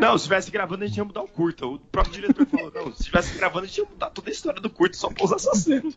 Não, 0.00 0.10
se 0.10 0.16
estivesse 0.16 0.50
gravando, 0.50 0.84
a 0.84 0.86
gente 0.86 0.96
ia 0.96 1.04
mudar 1.04 1.22
o 1.22 1.28
curta. 1.28 1.66
O 1.66 1.78
próprio 1.78 2.14
diretor 2.14 2.46
falou, 2.46 2.72
não, 2.74 2.92
se 2.92 3.02
estivesse 3.02 3.36
gravando, 3.36 3.64
a 3.64 3.68
gente 3.68 3.78
ia 3.78 3.84
mudar 3.84 4.10
toda 4.10 4.30
a 4.30 4.32
história 4.32 4.60
do 4.60 4.70
curta 4.70 4.96
só 4.96 5.08
pra 5.10 5.24
usar 5.24 5.36
essa 5.36 5.54
cena. 5.54 5.90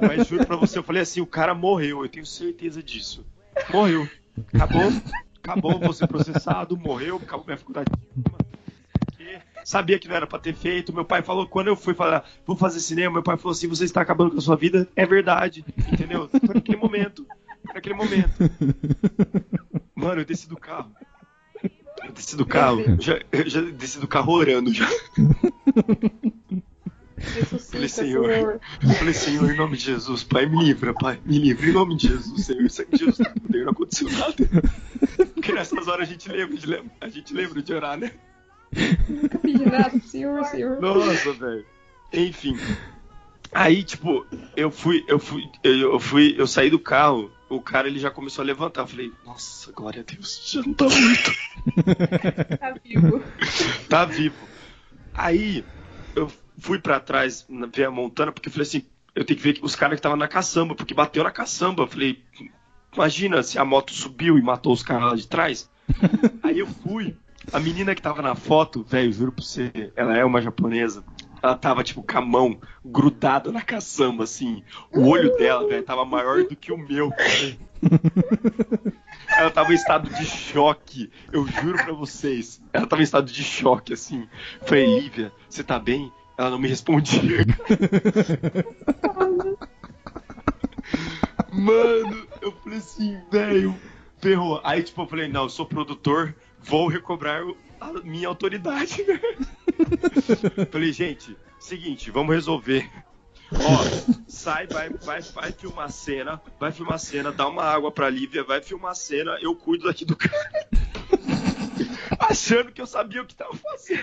Mas 0.00 0.28
juro 0.28 0.46
pra 0.46 0.56
você, 0.56 0.78
eu 0.78 0.82
falei 0.82 1.02
assim, 1.02 1.20
o 1.20 1.26
cara 1.26 1.54
morreu, 1.54 2.02
eu 2.02 2.08
tenho 2.08 2.26
certeza 2.26 2.82
disso. 2.82 3.24
Morreu. 3.70 4.08
Acabou. 4.52 4.92
Acabou, 5.42 5.92
ser 5.92 6.06
processado, 6.06 6.76
morreu, 6.76 7.16
acabou 7.16 7.44
minha 7.44 7.58
faculdade. 7.58 7.90
Sabia 9.64 9.98
que 9.98 10.06
não 10.06 10.14
era 10.14 10.26
pra 10.26 10.38
ter 10.38 10.54
feito. 10.54 10.92
Meu 10.92 11.06
pai 11.06 11.22
falou, 11.22 11.46
quando 11.46 11.68
eu 11.68 11.76
fui 11.76 11.94
falar, 11.94 12.28
vou 12.46 12.54
fazer 12.54 12.80
cinema, 12.80 13.14
meu 13.14 13.22
pai 13.22 13.38
falou 13.38 13.52
assim: 13.52 13.66
você 13.66 13.84
está 13.84 14.02
acabando 14.02 14.32
com 14.32 14.38
a 14.38 14.40
sua 14.42 14.56
vida. 14.56 14.86
É 14.94 15.06
verdade, 15.06 15.64
entendeu? 15.90 16.28
Foi 16.28 16.54
naquele 16.54 16.76
momento. 16.76 17.26
Naquele 17.72 17.94
momento. 17.94 18.30
Mano, 19.94 20.20
eu 20.20 20.24
desci 20.24 20.46
do 20.48 20.56
carro. 20.56 20.92
Eu 22.04 22.12
desci 22.12 22.36
do 22.36 22.46
carro. 22.46 22.82
Já, 23.00 23.20
eu 23.32 23.48
já 23.48 23.60
desci 23.60 23.98
do 23.98 24.06
carro 24.08 24.32
orando 24.32 24.72
já. 24.72 24.88
Ressuscita, 27.16 27.72
Falei, 27.72 27.88
Senhor. 27.88 28.60
Eu 28.82 28.90
falei, 28.90 29.14
Senhor, 29.14 29.50
em 29.50 29.56
nome 29.56 29.76
de 29.76 29.84
Jesus, 29.84 30.22
Pai, 30.24 30.46
me 30.46 30.62
livra, 30.62 30.92
Pai, 30.92 31.18
me 31.24 31.38
livra, 31.38 31.66
em 31.66 31.72
nome 31.72 31.96
de 31.96 32.08
Jesus, 32.08 32.44
Senhor. 32.44 32.62
Isso 32.62 32.82
aqui, 32.82 32.96
Jesus, 32.98 33.18
tá 33.18 33.30
poder, 33.30 33.64
não 33.64 33.72
aconteceu 33.72 34.10
nada. 34.10 34.34
Porque 35.34 35.52
nessas 35.52 35.88
horas 35.88 36.08
a 36.08 36.10
gente 36.10 36.28
lembra 36.28 36.56
de, 36.56 36.82
a 37.00 37.08
gente 37.08 37.32
lembra 37.34 37.62
de 37.62 37.72
orar, 37.72 37.96
né? 37.98 38.12
Nunca 39.08 39.38
pedi 39.38 39.64
nada, 39.64 39.98
senhor, 40.00 40.44
senhor. 40.46 40.80
Nossa, 40.80 41.32
velho. 41.32 41.64
Enfim. 42.12 42.56
Aí, 43.52 43.84
tipo, 43.84 44.26
eu 44.56 44.70
fui, 44.70 45.04
eu 45.06 45.18
fui, 45.18 45.48
eu, 45.62 45.92
eu 45.92 46.00
fui, 46.00 46.34
eu 46.36 46.46
saí 46.46 46.68
do 46.68 46.78
carro, 46.78 47.30
o 47.56 47.62
cara 47.62 47.88
ele 47.88 47.98
já 47.98 48.10
começou 48.10 48.42
a 48.42 48.46
levantar. 48.46 48.82
Eu 48.82 48.86
falei, 48.86 49.12
nossa, 49.24 49.72
glória 49.72 50.00
a 50.00 50.04
Deus, 50.04 50.50
já 50.50 50.62
não 50.62 50.74
tá 50.74 50.86
muito. 50.88 51.32
Tá 52.58 52.74
vivo. 52.84 53.22
tá 53.88 54.04
vivo. 54.04 54.48
Aí 55.14 55.64
eu 56.14 56.30
fui 56.58 56.78
pra 56.78 57.00
trás 57.00 57.46
ver 57.72 57.84
a 57.84 57.90
montana, 57.90 58.32
porque 58.32 58.48
eu 58.48 58.52
falei 58.52 58.66
assim, 58.66 58.84
eu 59.14 59.24
tenho 59.24 59.38
que 59.38 59.42
ver 59.42 59.60
os 59.62 59.74
caras 59.76 59.94
que 59.94 60.00
estavam 60.00 60.18
na 60.18 60.28
caçamba, 60.28 60.74
porque 60.74 60.94
bateu 60.94 61.22
na 61.22 61.30
caçamba. 61.30 61.84
Eu 61.84 61.86
falei, 61.86 62.22
imagina 62.92 63.42
se 63.42 63.58
a 63.58 63.64
moto 63.64 63.92
subiu 63.92 64.38
e 64.38 64.42
matou 64.42 64.72
os 64.72 64.82
caras 64.82 65.10
lá 65.10 65.16
de 65.16 65.26
trás. 65.26 65.70
Aí 66.42 66.58
eu 66.58 66.66
fui. 66.66 67.16
A 67.52 67.60
menina 67.60 67.94
que 67.94 68.00
tava 68.02 68.22
na 68.22 68.34
foto, 68.34 68.82
velho, 68.82 69.12
juro 69.12 69.32
pra 69.32 69.44
você, 69.44 69.92
ela 69.94 70.16
é 70.16 70.24
uma 70.24 70.40
japonesa. 70.40 71.04
Ela 71.44 71.56
tava, 71.56 71.84
tipo, 71.84 72.02
com 72.02 72.16
a 72.16 72.22
mão 72.22 72.58
grudada 72.82 73.52
na 73.52 73.60
caçamba, 73.60 74.24
assim. 74.24 74.62
O 74.90 75.08
olho 75.08 75.36
dela, 75.36 75.68
velho, 75.68 75.84
tava 75.84 76.02
maior 76.02 76.42
do 76.44 76.56
que 76.56 76.72
o 76.72 76.78
meu. 76.78 77.10
velho. 77.10 77.58
Ela 79.28 79.50
tava 79.50 79.70
em 79.70 79.74
estado 79.74 80.08
de 80.08 80.24
choque. 80.24 81.10
Eu 81.30 81.46
juro 81.46 81.76
pra 81.76 81.92
vocês. 81.92 82.62
Ela 82.72 82.86
tava 82.86 83.02
em 83.02 83.04
estado 83.04 83.30
de 83.30 83.44
choque, 83.44 83.92
assim. 83.92 84.26
Falei, 84.62 84.86
Lívia, 84.86 85.30
você 85.46 85.62
tá 85.62 85.78
bem? 85.78 86.10
Ela 86.38 86.48
não 86.48 86.58
me 86.58 86.66
respondia. 86.66 87.44
Mano, 91.52 92.26
eu 92.40 92.52
falei 92.52 92.78
assim, 92.78 93.18
velho, 93.30 93.74
ferrou. 94.16 94.62
Aí, 94.64 94.82
tipo, 94.82 95.02
eu 95.02 95.06
falei, 95.06 95.28
não, 95.28 95.42
eu 95.42 95.50
sou 95.50 95.66
produtor, 95.66 96.34
vou 96.58 96.88
recobrar 96.88 97.42
a 97.82 97.92
minha 98.02 98.28
autoridade, 98.28 99.04
né? 99.04 99.20
Falei, 100.70 100.92
gente, 100.92 101.36
seguinte, 101.58 102.10
vamos 102.10 102.34
resolver. 102.34 102.90
Ó, 103.52 104.22
sai, 104.26 104.66
vai, 104.66 104.88
vai, 104.90 105.20
vai 105.22 105.52
filmar 105.52 105.86
a 105.86 105.90
cena, 105.90 106.40
vai 106.58 106.72
filmar 106.72 106.94
a 106.94 106.98
cena, 106.98 107.30
dá 107.32 107.46
uma 107.46 107.62
água 107.64 107.92
pra 107.92 108.10
Lívia, 108.10 108.42
vai 108.42 108.60
filmar 108.62 108.92
a 108.92 108.94
cena, 108.94 109.38
eu 109.40 109.54
cuido 109.54 109.84
daqui 109.84 110.04
do 110.04 110.16
cara. 110.16 110.68
Achando 112.18 112.72
que 112.72 112.80
eu 112.80 112.86
sabia 112.86 113.22
o 113.22 113.26
que 113.26 113.34
tava 113.34 113.54
fazendo. 113.54 114.02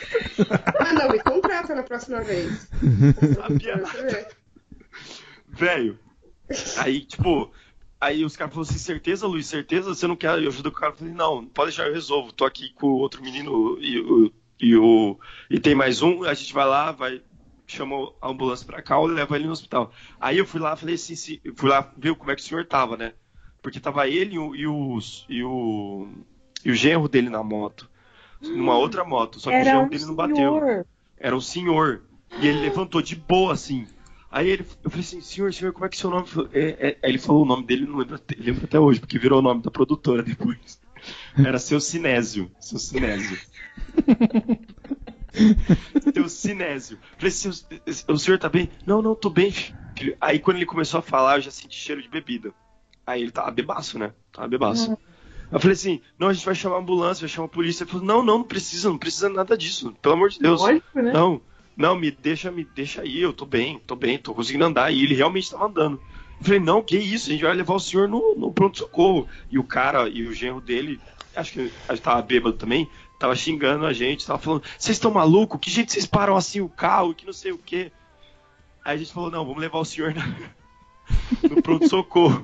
Ah, 0.80 0.94
não, 0.94 1.10
me 1.10 1.20
contrata 1.22 1.74
na 1.76 1.84
próxima 1.84 2.22
vez. 2.22 2.68
Sabia 3.36 3.78
Pra 3.78 3.88
você 3.92 4.02
ver. 4.04 4.28
Velho. 5.48 6.00
Aí, 6.78 7.02
tipo, 7.02 7.52
aí 8.00 8.24
os 8.26 8.36
caras 8.38 8.54
falaram 8.54 8.70
assim, 8.70 8.80
certeza, 8.80 9.28
Luiz, 9.28 9.48
certeza? 9.48 9.94
Você 9.94 10.06
não 10.08 10.16
quer 10.16 10.30
ajuda 10.30 10.70
com 10.72 10.78
o 10.78 10.80
cara? 10.80 10.94
Eu 10.94 10.98
falei, 10.98 11.14
não, 11.14 11.46
pode 11.46 11.70
deixar, 11.72 11.88
eu 11.88 11.94
resolvo. 11.94 12.32
Tô 12.32 12.46
aqui 12.46 12.72
com 12.74 12.88
o 12.88 12.98
outro 12.98 13.22
menino 13.24 13.78
e, 13.80 14.00
o- 14.00 14.32
e, 14.62 14.76
o, 14.78 15.20
e 15.50 15.60
tem 15.60 15.76
mais 15.76 16.02
um, 16.02 16.24
a 16.24 16.34
gente 16.34 16.54
vai 16.54 16.66
lá, 16.66 16.92
vai, 16.92 17.22
chama 17.68 17.96
a 18.22 18.30
ambulância 18.30 18.66
pra 18.66 18.82
cá, 18.82 19.00
leva 19.02 19.36
ele 19.36 19.46
no 19.46 19.52
hospital. 19.54 19.92
Aí 20.20 20.38
eu 20.38 20.46
fui 20.46 20.60
lá, 20.60 20.76
falei 20.76 20.96
assim, 20.96 21.16
se, 21.16 21.42
fui 21.56 21.70
lá 21.70 21.92
ver 21.98 22.16
como 22.16 22.32
é 22.32 22.36
que 22.36 22.42
o 22.42 22.46
senhor 22.46 22.66
tava, 22.66 22.98
né? 22.98 23.14
Porque 23.62 23.80
tava 23.80 24.08
ele 24.08 24.36
e 24.36 24.40
o, 24.40 24.56
e, 24.56 24.68
os- 24.68 25.26
e 25.30 25.44
o, 25.44 26.08
e 26.66 26.72
o 26.72 26.76
genro 26.76 27.08
dele 27.08 27.30
na 27.30 27.44
moto. 27.44 27.90
numa 28.42 28.78
outra 28.78 29.04
moto. 29.04 29.40
Só 29.40 29.52
que 29.52 29.62
o 29.62 29.64
genro 29.66 29.86
um 29.86 29.90
dele 29.90 30.06
não 30.06 30.16
bateu. 30.16 30.36
senhor. 30.36 30.86
Era 31.18 31.36
um 31.36 31.42
senhor. 31.42 32.04
E 32.42 32.48
ele 32.48 32.60
levantou 32.62 33.02
de 33.02 33.16
boa, 33.16 33.54
assim. 33.54 33.88
Aí 34.32 34.50
ele, 34.50 34.66
eu 34.84 34.90
falei 34.90 35.06
assim, 35.06 35.22
senhor, 35.22 35.54
senhor, 35.54 35.74
como 35.74 35.86
é 35.86 35.90
que 35.90 35.96
é 35.98 36.00
seu 36.00 36.10
nome? 36.10 36.28
É, 36.54 36.90
é- 36.90 37.00
Aí 37.04 37.12
ele 37.12 37.18
falou 37.20 37.44
o 37.44 37.46
nome 37.46 37.66
dele, 37.66 37.86
não 37.86 37.98
lembro, 37.98 38.20
lembro 38.38 38.66
até 38.66 38.80
hoje, 38.80 39.00
porque 39.00 39.20
virou 39.20 39.40
o 39.40 39.42
nome 39.42 39.62
da 39.62 39.70
produtora 39.72 40.24
depois. 40.24 40.81
Era 41.38 41.60
seu 41.60 41.80
Sinésio. 41.80 42.52
Seu 42.60 42.78
Sinésio. 42.80 43.40
seu 46.14 46.30
Sinésio. 46.30 46.98
Falei, 47.18 47.32
seu, 47.32 47.52
o 48.08 48.18
senhor 48.18 48.38
tá 48.38 48.50
bem? 48.50 48.70
Não, 48.86 49.02
não, 49.02 49.16
tô 49.16 49.30
bem, 49.30 49.52
filho. 49.52 50.18
Aí 50.20 50.40
quando 50.40 50.58
ele 50.58 50.66
começou 50.66 51.00
a 51.00 51.04
falar, 51.04 51.38
eu 51.38 51.42
já 51.42 51.52
senti 51.52 51.78
cheiro 51.78 52.02
de 52.02 52.10
bebida. 52.10 52.54
Aí 53.06 53.22
ele 53.22 53.32
tava 53.32 53.52
bebaço, 53.52 53.98
né? 53.98 54.14
Tava 54.32 54.48
bebaço. 54.48 54.98
Eu 55.52 55.60
falei 55.60 55.74
assim, 55.74 56.02
não, 56.18 56.30
a 56.30 56.34
gente 56.34 56.46
vai 56.46 56.56
chamar 56.56 56.78
a 56.78 56.80
ambulância, 56.80 57.28
vai 57.28 57.30
chamar 57.30 57.48
a 57.48 57.50
polícia. 57.50 57.84
Ele 57.84 57.92
falou, 57.92 58.06
não, 58.06 58.24
não, 58.24 58.38
não 58.40 58.44
precisa, 58.44 58.90
não 58.90 58.98
precisa 58.98 59.28
nada 59.28 59.58
disso. 59.58 59.94
Pelo 60.02 60.16
amor 60.16 60.30
de 60.30 60.40
Deus. 60.40 60.62
Lógico, 60.62 61.02
né? 61.02 61.12
Não, 61.12 61.42
não, 61.76 61.96
me 61.96 62.10
deixa, 62.10 62.50
me 62.50 62.64
deixa 62.64 63.02
aí, 63.02 63.22
eu 63.22 63.34
tô 63.34 63.46
bem, 63.46 63.80
tô 63.86 63.96
bem, 63.96 64.18
tô 64.18 64.34
conseguindo 64.34 64.66
andar. 64.66 64.92
E 64.92 65.04
ele 65.04 65.14
realmente 65.14 65.52
tava 65.52 65.66
andando. 65.66 66.00
Eu 66.40 66.46
falei, 66.46 66.60
não, 66.60 66.82
que 66.82 66.98
isso, 66.98 67.30
a 67.30 67.34
gente 67.34 67.44
vai 67.44 67.54
levar 67.54 67.74
o 67.74 67.80
senhor 67.80 68.08
no, 68.08 68.36
no 68.36 68.52
pronto-socorro. 68.52 69.28
E 69.50 69.60
o 69.60 69.64
cara 69.64 70.08
e 70.08 70.26
o 70.26 70.34
genro 70.34 70.62
dele, 70.62 71.02
acho 71.36 71.54
que 71.54 71.72
a 71.88 71.96
gente 71.96 72.04
tava 72.04 72.22
bêbado 72.22 72.58
também, 72.58 72.90
tava 73.20 73.36
xingando 73.36 73.86
a 73.86 73.94
gente, 73.94 74.26
tava 74.26 74.40
falando, 74.40 74.64
vocês 74.78 74.98
estão 74.98 75.12
malucos? 75.12 75.60
Que 75.60 75.70
jeito 75.70 75.92
vocês 75.92 76.06
param 76.06 76.36
assim 76.36 76.62
o 76.62 76.70
carro, 76.70 77.14
que 77.14 77.26
não 77.26 77.34
sei 77.34 77.52
o 77.52 77.58
quê. 77.58 77.92
Aí 78.84 78.96
a 78.96 78.98
gente 78.98 79.14
falou, 79.14 79.32
não, 79.32 79.46
vamos 79.46 79.62
levar 79.62 79.80
o 79.80 79.86
senhor 79.86 80.14
na- 80.14 80.36
no 81.50 81.62
pronto-socorro. 81.62 82.44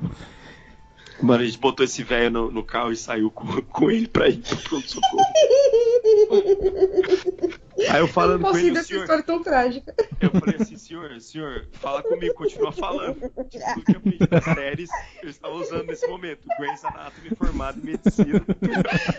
Mano, 1.22 1.41
a 1.41 1.45
gente 1.45 1.57
botou 1.57 1.84
esse 1.84 2.03
velho 2.03 2.30
no, 2.30 2.51
no 2.51 2.64
carro 2.64 2.91
e 2.91 2.95
saiu 2.95 3.31
com, 3.31 3.59
com 3.64 3.89
ele 3.89 4.07
pra 4.07 4.30
ir 4.30 4.38
pro 4.38 4.55
pronto-socorro. 4.57 5.18
Aí 7.89 7.99
eu 7.99 8.07
falando 8.07 8.41
não 8.41 8.51
com 8.51 8.57
ele, 8.57 8.83
senhor, 8.83 9.01
história 9.01 9.23
tão 9.23 9.41
trágica. 9.43 9.93
eu 10.19 10.31
falei 10.31 10.55
assim, 10.59 10.77
senhor, 10.77 11.19
senhor, 11.21 11.67
fala 11.73 12.01
comigo, 12.01 12.33
continua 12.33 12.71
falando. 12.71 13.19
Tudo 13.19 13.49
que 13.49 13.91
eu 13.91 13.97
aprendi 13.97 14.27
nas 14.29 14.43
séries, 14.43 14.89
eu 15.21 15.29
estava 15.29 15.53
usando 15.55 15.85
nesse 15.85 16.07
momento. 16.07 16.47
Grey's 16.57 16.83
Anatomy 16.83 17.29
formado 17.35 17.79
em 17.79 17.91
medicina. 17.91 18.43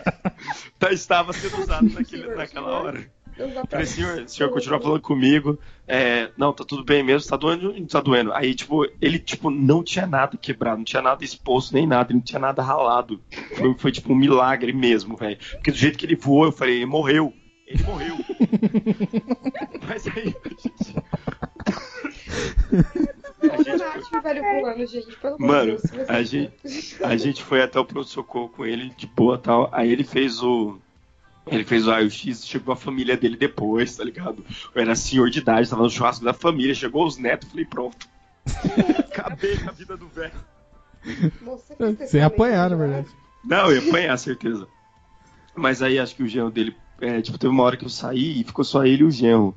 tá, 0.78 0.92
estava 0.92 1.32
sendo 1.32 1.60
usado 1.60 1.88
naquele, 1.88 2.22
Senhor, 2.22 2.36
naquela 2.36 2.66
senhor. 2.66 2.84
hora. 2.86 3.18
Falei, 3.70 3.86
senhor, 3.86 4.22
o 4.22 4.28
senhor 4.28 4.50
continua 4.50 4.80
falando 4.80 5.00
comigo. 5.00 5.58
É, 5.86 6.30
não, 6.36 6.52
tá 6.52 6.64
tudo 6.64 6.84
bem 6.84 7.04
mesmo, 7.04 7.30
tá 7.30 7.36
doendo, 7.36 7.72
não 7.72 7.86
tá 7.86 8.00
doendo. 8.00 8.32
Aí, 8.32 8.52
tipo, 8.52 8.84
ele, 9.00 9.18
tipo, 9.18 9.48
não 9.48 9.82
tinha 9.82 10.06
nada 10.06 10.36
quebrado, 10.36 10.78
não 10.78 10.84
tinha 10.84 11.00
nada 11.00 11.24
exposto, 11.24 11.72
nem 11.72 11.86
nada, 11.86 12.12
não 12.12 12.20
tinha 12.20 12.40
nada 12.40 12.62
ralado. 12.62 13.22
Foi, 13.56 13.74
foi 13.78 13.92
tipo, 13.92 14.12
um 14.12 14.16
milagre 14.16 14.72
mesmo, 14.72 15.16
velho. 15.16 15.38
Porque 15.52 15.70
do 15.70 15.76
jeito 15.76 15.96
que 15.96 16.04
ele 16.04 16.16
voou, 16.16 16.46
eu 16.46 16.52
falei, 16.52 16.76
ele 16.76 16.86
morreu. 16.86 17.32
Ele 17.68 17.82
morreu. 17.82 18.16
Mas 19.86 20.06
aí, 20.06 20.34
a 23.42 23.62
gente, 23.62 24.20
velho 24.22 24.42
pulando, 24.42 25.16
pelo 25.20 25.38
Mano, 25.38 25.76
Deus, 25.76 26.08
a 26.08 26.22
gente, 26.22 27.04
a 27.04 27.16
gente 27.16 27.42
foi 27.42 27.62
até 27.62 27.78
o 27.78 27.84
pronto-socorro 27.84 28.48
com 28.48 28.64
ele, 28.64 28.90
de 28.96 29.06
boa 29.06 29.36
tal. 29.36 29.68
Aí 29.70 29.92
ele 29.92 30.02
fez 30.02 30.42
o. 30.42 30.78
Ele 31.46 31.64
fez 31.64 31.86
o 31.86 31.90
raio-x, 31.90 32.46
chegou 32.46 32.72
a 32.72 32.76
família 32.76 33.16
dele 33.16 33.36
depois, 33.36 33.96
tá 33.96 34.04
ligado? 34.04 34.44
Eu 34.74 34.82
era 34.82 34.94
senhor 34.94 35.30
de 35.30 35.38
idade, 35.38 35.68
tava 35.68 35.82
no 35.82 35.90
churrasco 35.90 36.24
da 36.24 36.34
família, 36.34 36.74
chegou 36.74 37.06
os 37.06 37.16
netos, 37.16 37.48
falei, 37.48 37.64
pronto. 37.64 38.06
Acabei 38.98 39.56
com 39.56 39.68
a 39.68 39.72
vida 39.72 39.96
do 39.96 40.08
velho. 40.08 40.32
Você, 41.42 42.18
ia 42.18 42.26
apanhar, 42.26 42.68
na 42.68 42.76
verdade. 42.76 43.08
Não, 43.44 43.70
eu 43.70 43.82
ia 43.82 43.88
apanhar, 43.88 44.16
certeza. 44.18 44.66
Mas 45.54 45.82
aí 45.82 45.98
acho 45.98 46.14
que 46.14 46.22
o 46.22 46.28
genro 46.28 46.50
dele, 46.50 46.76
é, 47.00 47.20
tipo, 47.22 47.38
teve 47.38 47.52
uma 47.52 47.62
hora 47.62 47.76
que 47.76 47.84
eu 47.84 47.88
saí 47.88 48.40
e 48.40 48.44
ficou 48.44 48.64
só 48.64 48.84
ele 48.84 49.02
e 49.02 49.06
o 49.06 49.10
genro. 49.10 49.56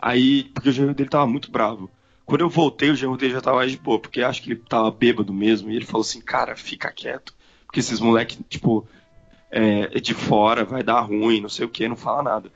Aí, 0.00 0.44
porque 0.44 0.68
o 0.68 0.72
genro 0.72 0.94
dele 0.94 1.08
tava 1.08 1.26
muito 1.26 1.50
bravo. 1.50 1.90
Quando 2.24 2.42
eu 2.42 2.48
voltei, 2.48 2.90
o 2.90 2.94
genro 2.94 3.16
dele 3.16 3.34
já 3.34 3.40
tava 3.40 3.58
mais 3.58 3.70
de 3.70 3.78
boa, 3.78 3.98
porque 3.98 4.22
acho 4.22 4.42
que 4.42 4.50
ele 4.50 4.60
tava 4.68 4.90
bêbado 4.90 5.32
mesmo. 5.32 5.70
E 5.70 5.76
ele 5.76 5.84
falou 5.84 6.02
assim, 6.02 6.20
cara, 6.20 6.56
fica 6.56 6.90
quieto. 6.90 7.34
Porque 7.66 7.80
esses 7.80 8.00
moleques, 8.00 8.38
tipo, 8.48 8.86
é, 9.50 10.00
de 10.00 10.14
fora, 10.14 10.64
vai 10.64 10.82
dar 10.82 11.00
ruim, 11.00 11.40
não 11.40 11.48
sei 11.48 11.66
o 11.66 11.68
que, 11.68 11.88
não 11.88 11.96
fala 11.96 12.22
nada. 12.22 12.52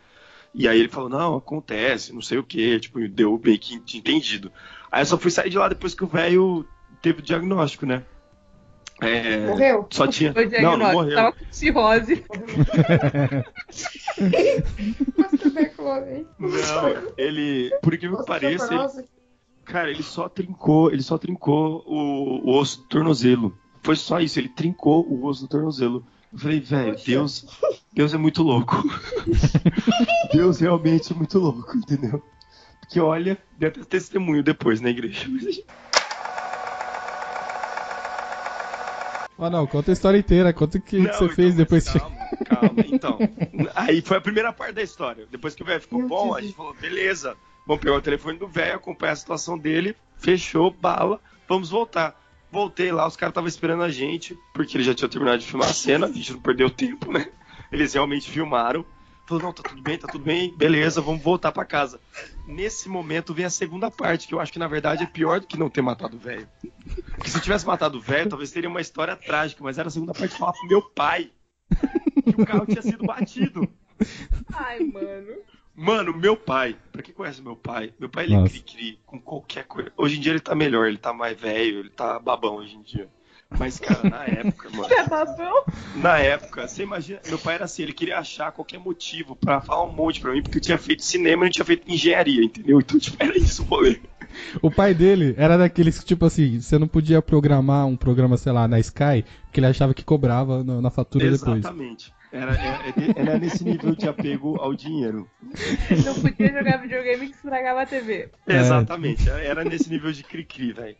E 0.55 0.69
aí 0.69 0.79
ele 0.79 0.89
falou, 0.89 1.09
não, 1.09 1.37
acontece, 1.37 2.13
não 2.13 2.23
sei 2.23 2.39
o 2.39 2.45
que, 2.45 2.79
tipo, 2.79 3.07
deu 3.09 3.41
meio 3.43 3.59
que 3.59 3.75
entendido. 3.75 4.53
Aí 4.91 5.03
eu 5.03 5.07
só 5.07 5.19
fui 5.19 5.31
sair 5.31 5.51
de 5.51 5.59
lá 5.59 5.69
depois 5.69 5.95
que 5.95 6.05
o 6.05 6.09
velho 6.09 6.67
teve 7.03 7.19
o 7.19 7.23
diagnóstico, 7.23 7.85
né? 7.85 8.05
É, 9.01 9.47
Morreu? 9.47 9.87
Só 9.91 10.07
tinha. 10.07 10.33
Não, 10.63 10.77
não 10.77 10.93
morreu. 10.93 11.15
tava 11.15 11.33
com 11.33 11.45
cirrose. 11.51 12.25
Não, 16.39 17.13
ele, 17.17 17.71
por 17.83 17.93
incrível 17.95 18.19
que 18.19 18.27
pareça, 18.27 18.73
ele, 18.73 19.09
cara, 19.65 19.91
ele 19.91 20.03
só 20.03 20.29
trincou, 20.29 20.93
ele 20.93 21.03
só 21.03 21.19
trincou 21.19 21.85
o, 21.87 22.51
o 22.51 22.59
osso 22.59 22.83
do 22.83 22.89
tornozelo. 22.89 23.57
Foi 23.83 23.97
só 23.97 24.21
isso, 24.21 24.39
ele 24.39 24.49
trincou 24.49 25.07
o 25.07 25.27
osso 25.27 25.43
do 25.43 25.49
tornozelo. 25.49 26.07
Eu 26.33 26.39
falei, 26.39 26.61
velho. 26.61 26.97
Deus, 27.05 27.47
Deus 27.93 28.15
é 28.15 28.17
muito 28.17 28.43
louco. 28.43 28.83
Deus 30.33 30.61
realmente 30.61 31.13
é 31.13 31.17
muito 31.17 31.39
louco, 31.39 31.77
entendeu? 31.77 32.23
Porque 32.81 33.01
olha, 33.01 33.39
deve 33.59 33.81
ter 33.81 33.85
testemunho 33.85 34.43
depois 34.43 34.81
na 34.81 34.91
igreja. 34.91 35.29
Ah, 39.39 39.51
não, 39.51 39.67
conta 39.67 39.91
a 39.91 39.95
história 39.95 40.19
inteira. 40.19 40.53
Conta 40.53 40.79
o 40.79 40.81
que, 40.81 40.91
que 40.91 40.99
Não, 40.99 41.13
você 41.13 41.25
então, 41.25 41.35
fez 41.35 41.55
depois 41.55 41.89
que 41.89 41.99
calma, 41.99 42.17
calma. 42.47 42.85
Então, 42.87 43.19
aí 43.75 44.01
foi 44.01 44.17
a 44.17 44.21
primeira 44.21 44.53
parte 44.53 44.75
da 44.75 44.83
história. 44.83 45.27
Depois 45.31 45.55
que 45.55 45.63
o 45.63 45.67
velho 45.67 45.81
ficou 45.81 45.99
Meu 45.99 46.09
bom, 46.09 46.25
Deus. 46.27 46.37
a 46.37 46.41
gente 46.43 46.55
falou, 46.55 46.75
beleza, 46.75 47.37
vamos 47.67 47.83
pegar 47.83 47.97
o 47.97 48.03
telefone 48.03 48.39
do 48.39 48.47
velho, 48.47 48.77
acompanhar 48.77 49.13
a 49.13 49.17
situação 49.17 49.59
dele, 49.59 49.97
fechou, 50.19 50.71
bala, 50.71 51.21
vamos 51.49 51.71
voltar. 51.71 52.21
Voltei 52.53 52.93
lá, 52.93 53.07
os 53.09 53.17
caras 53.17 53.33
estavam 53.33 53.49
esperando 53.49 53.83
a 53.83 53.91
gente, 53.91 54.39
porque 54.55 54.77
eles 54.77 54.87
já 54.87 54.95
tinham 54.95 55.09
terminado 55.09 55.39
de 55.39 55.47
filmar 55.47 55.69
a 55.69 55.73
cena, 55.75 56.07
a 56.07 56.13
gente 56.13 56.33
não 56.33 56.41
perdeu 56.41 56.71
tempo, 56.71 57.11
né? 57.11 57.27
Eles 57.73 57.93
realmente 57.95 58.31
filmaram. 58.31 58.85
Falou, 59.27 59.43
não, 59.43 59.53
tá 59.53 59.63
tudo 59.63 59.81
bem, 59.81 59.97
tá 59.97 60.07
tudo 60.07 60.23
bem, 60.23 60.55
beleza, 60.55 61.01
vamos 61.01 61.23
voltar 61.23 61.51
pra 61.51 61.65
casa. 61.65 61.99
Nesse 62.47 62.89
momento 62.91 63.33
vem 63.33 63.47
a 63.47 63.51
segunda 63.51 63.91
parte, 63.91 64.29
que 64.29 64.35
eu 64.35 64.41
acho 64.41 64.53
que 64.53 64.59
na 64.59 64.69
verdade 64.69 65.05
é 65.05 65.07
pior 65.07 65.41
do 65.41 65.47
que 65.47 65.59
não 65.59 65.71
ter 65.71 65.81
matado 65.81 66.17
o 66.17 66.21
velho. 66.21 66.47
Porque 67.15 67.31
se 67.31 67.41
tivesse 67.41 67.67
matado 67.67 67.97
o 67.97 68.01
velho, 68.01 68.29
talvez 68.29 68.51
teria 68.51 68.69
uma 68.69 68.83
história 68.83 69.17
trágica, 69.17 69.65
mas 69.65 69.79
era 69.79 69.89
a 69.89 69.91
segunda 69.91 70.13
parte 70.13 70.37
falar 70.37 70.53
pro 70.53 70.69
meu 70.69 70.83
pai 70.83 71.31
que 72.23 72.43
o 72.43 72.45
carro 72.45 72.67
tinha 72.67 72.83
sido 72.83 73.05
batido. 73.05 73.67
Ai, 74.53 74.81
mano. 74.81 75.37
Mano, 75.75 76.17
meu 76.17 76.37
pai, 76.37 76.77
pra 76.93 77.03
quem 77.03 77.15
conhece 77.15 77.43
meu 77.43 77.57
pai, 77.57 77.93
meu 77.99 78.09
pai 78.09 78.25
ele 78.25 78.35
é 78.35 78.45
cri-cri 78.45 79.01
com 79.05 79.19
qualquer 79.21 79.65
coisa. 79.65 79.91
Hoje 79.97 80.19
em 80.19 80.21
dia 80.21 80.33
ele 80.33 80.41
tá 80.41 80.55
melhor, 80.55 80.87
ele 80.87 80.99
tá 80.99 81.13
mais 81.13 81.39
velho, 81.39 81.81
ele 81.81 81.91
tá 81.91 82.19
babão 82.19 82.57
hoje 82.57 82.77
em 82.77 82.83
dia. 82.83 83.09
Mas, 83.59 83.79
cara, 83.79 84.09
na 84.09 84.25
época, 84.29 84.69
mano. 84.71 84.89
É? 84.93 85.99
Na 85.99 86.19
época, 86.19 86.67
você 86.69 86.83
imagina, 86.83 87.21
meu 87.29 87.39
pai 87.39 87.55
era 87.55 87.65
assim, 87.65 87.83
ele 87.83 87.93
queria 87.93 88.19
achar 88.19 88.53
qualquer 88.53 88.79
motivo 88.79 89.37
pra 89.37 89.61
falar 89.61 89.85
um 89.85 89.93
monte 89.93 90.21
pra 90.21 90.33
mim, 90.33 90.43
porque 90.43 90.59
eu 90.59 90.63
tinha 90.63 90.79
feito 90.79 91.05
cinema 91.05 91.45
e 91.45 91.47
não 91.47 91.51
tinha 91.51 91.65
feito 91.65 91.91
engenharia, 91.91 92.43
entendeu? 92.45 92.81
Então, 92.81 92.99
tipo, 93.01 93.17
era 93.23 93.37
isso 93.37 93.63
o 93.63 93.67
rolê. 93.67 93.99
O 94.61 94.71
pai 94.71 94.93
dele 94.95 95.35
era 95.39 95.57
daqueles 95.57 95.99
que, 95.99 96.05
tipo 96.05 96.25
assim, 96.27 96.61
você 96.61 96.77
não 96.79 96.89
podia 96.89 97.23
programar 97.23 97.87
um 97.87 97.97
programa, 97.97 98.37
sei 98.37 98.51
lá, 98.53 98.67
na 98.67 98.81
Sky, 98.81 99.25
porque 99.45 99.61
ele 99.61 99.67
achava 99.67 99.95
que 99.95 100.05
cobrava 100.05 100.65
no- 100.65 100.81
na 100.83 100.91
fatura 100.91 101.31
depois. 101.31 101.59
Exatamente. 101.59 102.13
Era, 102.33 102.53
era, 102.57 102.83
era 103.15 103.39
nesse 103.39 103.63
nível 103.63 103.95
de 103.95 104.09
apego 104.09 104.57
ao 104.61 104.75
dinheiro. 104.75 105.31
Não 106.05 106.15
podia 106.21 106.53
jogar 106.53 106.79
videogame 106.79 107.29
que 107.29 107.37
estragava 107.37 107.83
a 107.83 107.87
TV. 107.87 108.29
É. 108.49 108.57
Exatamente, 108.59 109.31
era 109.31 109.63
nesse 109.65 109.89
nível 109.89 110.11
de 110.11 110.25
cri-cri, 110.25 110.73
velho. 110.73 110.97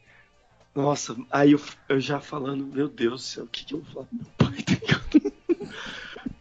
Nossa, 0.75 1.17
aí 1.31 1.53
eu, 1.53 1.61
eu 1.89 2.01
já 2.01 2.21
falando, 2.21 2.67
meu 2.67 2.89
Deus 2.89 3.13
do 3.13 3.19
céu, 3.27 3.45
o 3.45 3.49
que, 3.49 3.65
que 3.65 3.75
eu 3.75 3.81
vou 3.83 3.93
falar 3.93 4.07
meu 4.13 4.27
pai? 4.37 4.63
tá 4.63 4.75
ligado? 4.75 5.33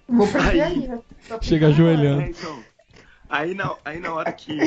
Vou 0.07 0.27
perder 0.27 0.49
Aí- 0.49 0.61
aí, 0.61 0.87
né? 0.87 0.99
Chega 1.41 1.67
É, 1.67 1.69
ajoelhando. 1.69 2.21
então. 2.23 2.63
Aí 3.29 3.53
na, 3.53 3.75
aí 3.85 3.99
na 3.99 4.13
hora 4.13 4.31
que. 4.31 4.57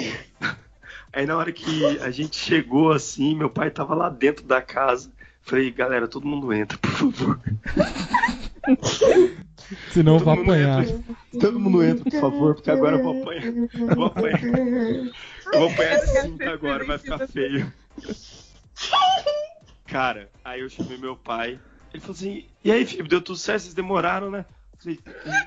Aí 1.12 1.24
na 1.26 1.36
hora 1.36 1.50
que 1.52 1.98
a 2.00 2.10
gente 2.10 2.36
chegou 2.36 2.92
assim, 2.92 3.34
meu 3.34 3.48
pai 3.48 3.70
tava 3.70 3.94
lá 3.94 4.08
dentro 4.08 4.44
da 4.44 4.60
casa. 4.60 5.10
Falei, 5.42 5.70
galera, 5.70 6.08
todo 6.08 6.26
mundo 6.26 6.52
entra, 6.52 6.76
por 6.78 6.90
favor. 6.90 7.40
Senão 9.92 10.14
eu 10.14 10.18
Todo 10.20 10.34
vou 10.34 10.42
apanhar. 10.44 10.82
entra. 10.82 11.00
Todo 11.40 11.60
mundo 11.60 11.82
entra, 11.84 12.04
por 12.10 12.20
favor, 12.20 12.54
porque 12.54 12.70
agora 12.70 12.96
eu 12.96 13.02
vou 13.02 13.22
apanhar. 13.22 13.44
Eu 13.46 13.94
vou 13.94 14.06
apanhar. 14.06 14.42
Eu 14.44 15.58
vou 15.60 15.70
apanhar 15.70 16.00
de 16.00 16.06
cinto 16.22 16.42
agora, 16.48 16.84
vai 16.84 16.98
ficar 16.98 17.26
feio. 17.28 17.72
Cara, 19.96 20.28
aí 20.44 20.60
eu 20.60 20.68
chamei 20.68 20.98
meu 20.98 21.16
pai. 21.16 21.58
Ele 21.90 22.00
falou 22.02 22.14
assim: 22.14 22.46
E 22.62 22.70
aí, 22.70 22.84
Felipe, 22.84 23.08
deu 23.08 23.22
tudo 23.22 23.38
certo? 23.38 23.62
Vocês 23.62 23.72
demoraram, 23.72 24.30
né? 24.30 24.44
Eu 24.74 24.78
Falei, 24.78 25.00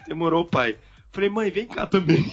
demorou, 0.08 0.44
pai. 0.44 0.76
Falei, 1.12 1.30
mãe, 1.30 1.52
vem 1.52 1.68
cá 1.68 1.86
também. 1.86 2.26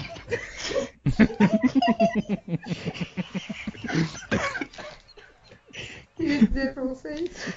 Queria 6.17 6.47
dizer 6.47 6.75
pra 6.75 6.83
vocês. 6.85 7.55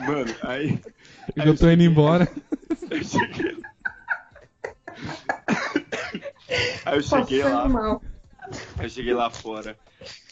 Mano, 0.00 0.34
aí. 0.42 0.78
aí 1.38 1.48
Eu 1.48 1.56
tô 1.56 1.70
indo 1.70 1.82
cheguei- 1.82 1.86
embora. 1.86 2.28
Eu 2.90 3.04
cheguei, 3.04 3.56
Aí 6.84 6.96
eu 6.96 7.02
cheguei 7.02 7.42
lá, 7.42 7.68
mal. 7.68 8.02
eu 8.82 8.88
cheguei 8.90 9.14
lá 9.14 9.30
fora. 9.30 9.76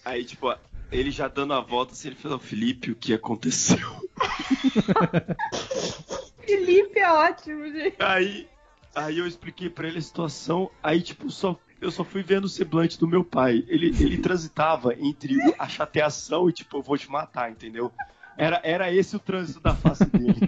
Aí, 0.04 0.24
tipo, 0.24 0.54
ele 0.92 1.10
já 1.10 1.26
dando 1.26 1.54
a 1.54 1.60
volta, 1.60 1.92
assim, 1.92 2.08
ele 2.08 2.16
falou, 2.16 2.38
Felipe, 2.38 2.90
o 2.90 2.96
que 2.96 3.14
aconteceu? 3.14 3.78
Felipe 6.44 6.98
é 6.98 7.12
ótimo, 7.12 7.64
gente. 7.72 7.96
Aí, 7.98 8.46
aí 8.94 9.18
eu 9.18 9.26
expliquei 9.26 9.70
pra 9.70 9.88
ele 9.88 9.98
a 9.98 10.02
situação, 10.02 10.70
aí, 10.82 11.00
tipo, 11.00 11.30
só, 11.30 11.58
eu 11.80 11.90
só 11.90 12.04
fui 12.04 12.22
vendo 12.22 12.44
o 12.44 12.48
semblante 12.48 12.98
do 12.98 13.08
meu 13.08 13.24
pai. 13.24 13.64
Ele, 13.68 13.94
ele 13.98 14.18
transitava 14.18 14.94
entre 14.94 15.36
a 15.58 15.68
chateação 15.68 16.48
e, 16.48 16.52
tipo, 16.52 16.76
eu 16.76 16.82
vou 16.82 16.98
te 16.98 17.10
matar, 17.10 17.50
entendeu? 17.50 17.90
Era, 18.36 18.60
era 18.62 18.92
esse 18.92 19.16
o 19.16 19.18
trânsito 19.18 19.60
da 19.60 19.74
face 19.74 20.04
dele. 20.04 20.40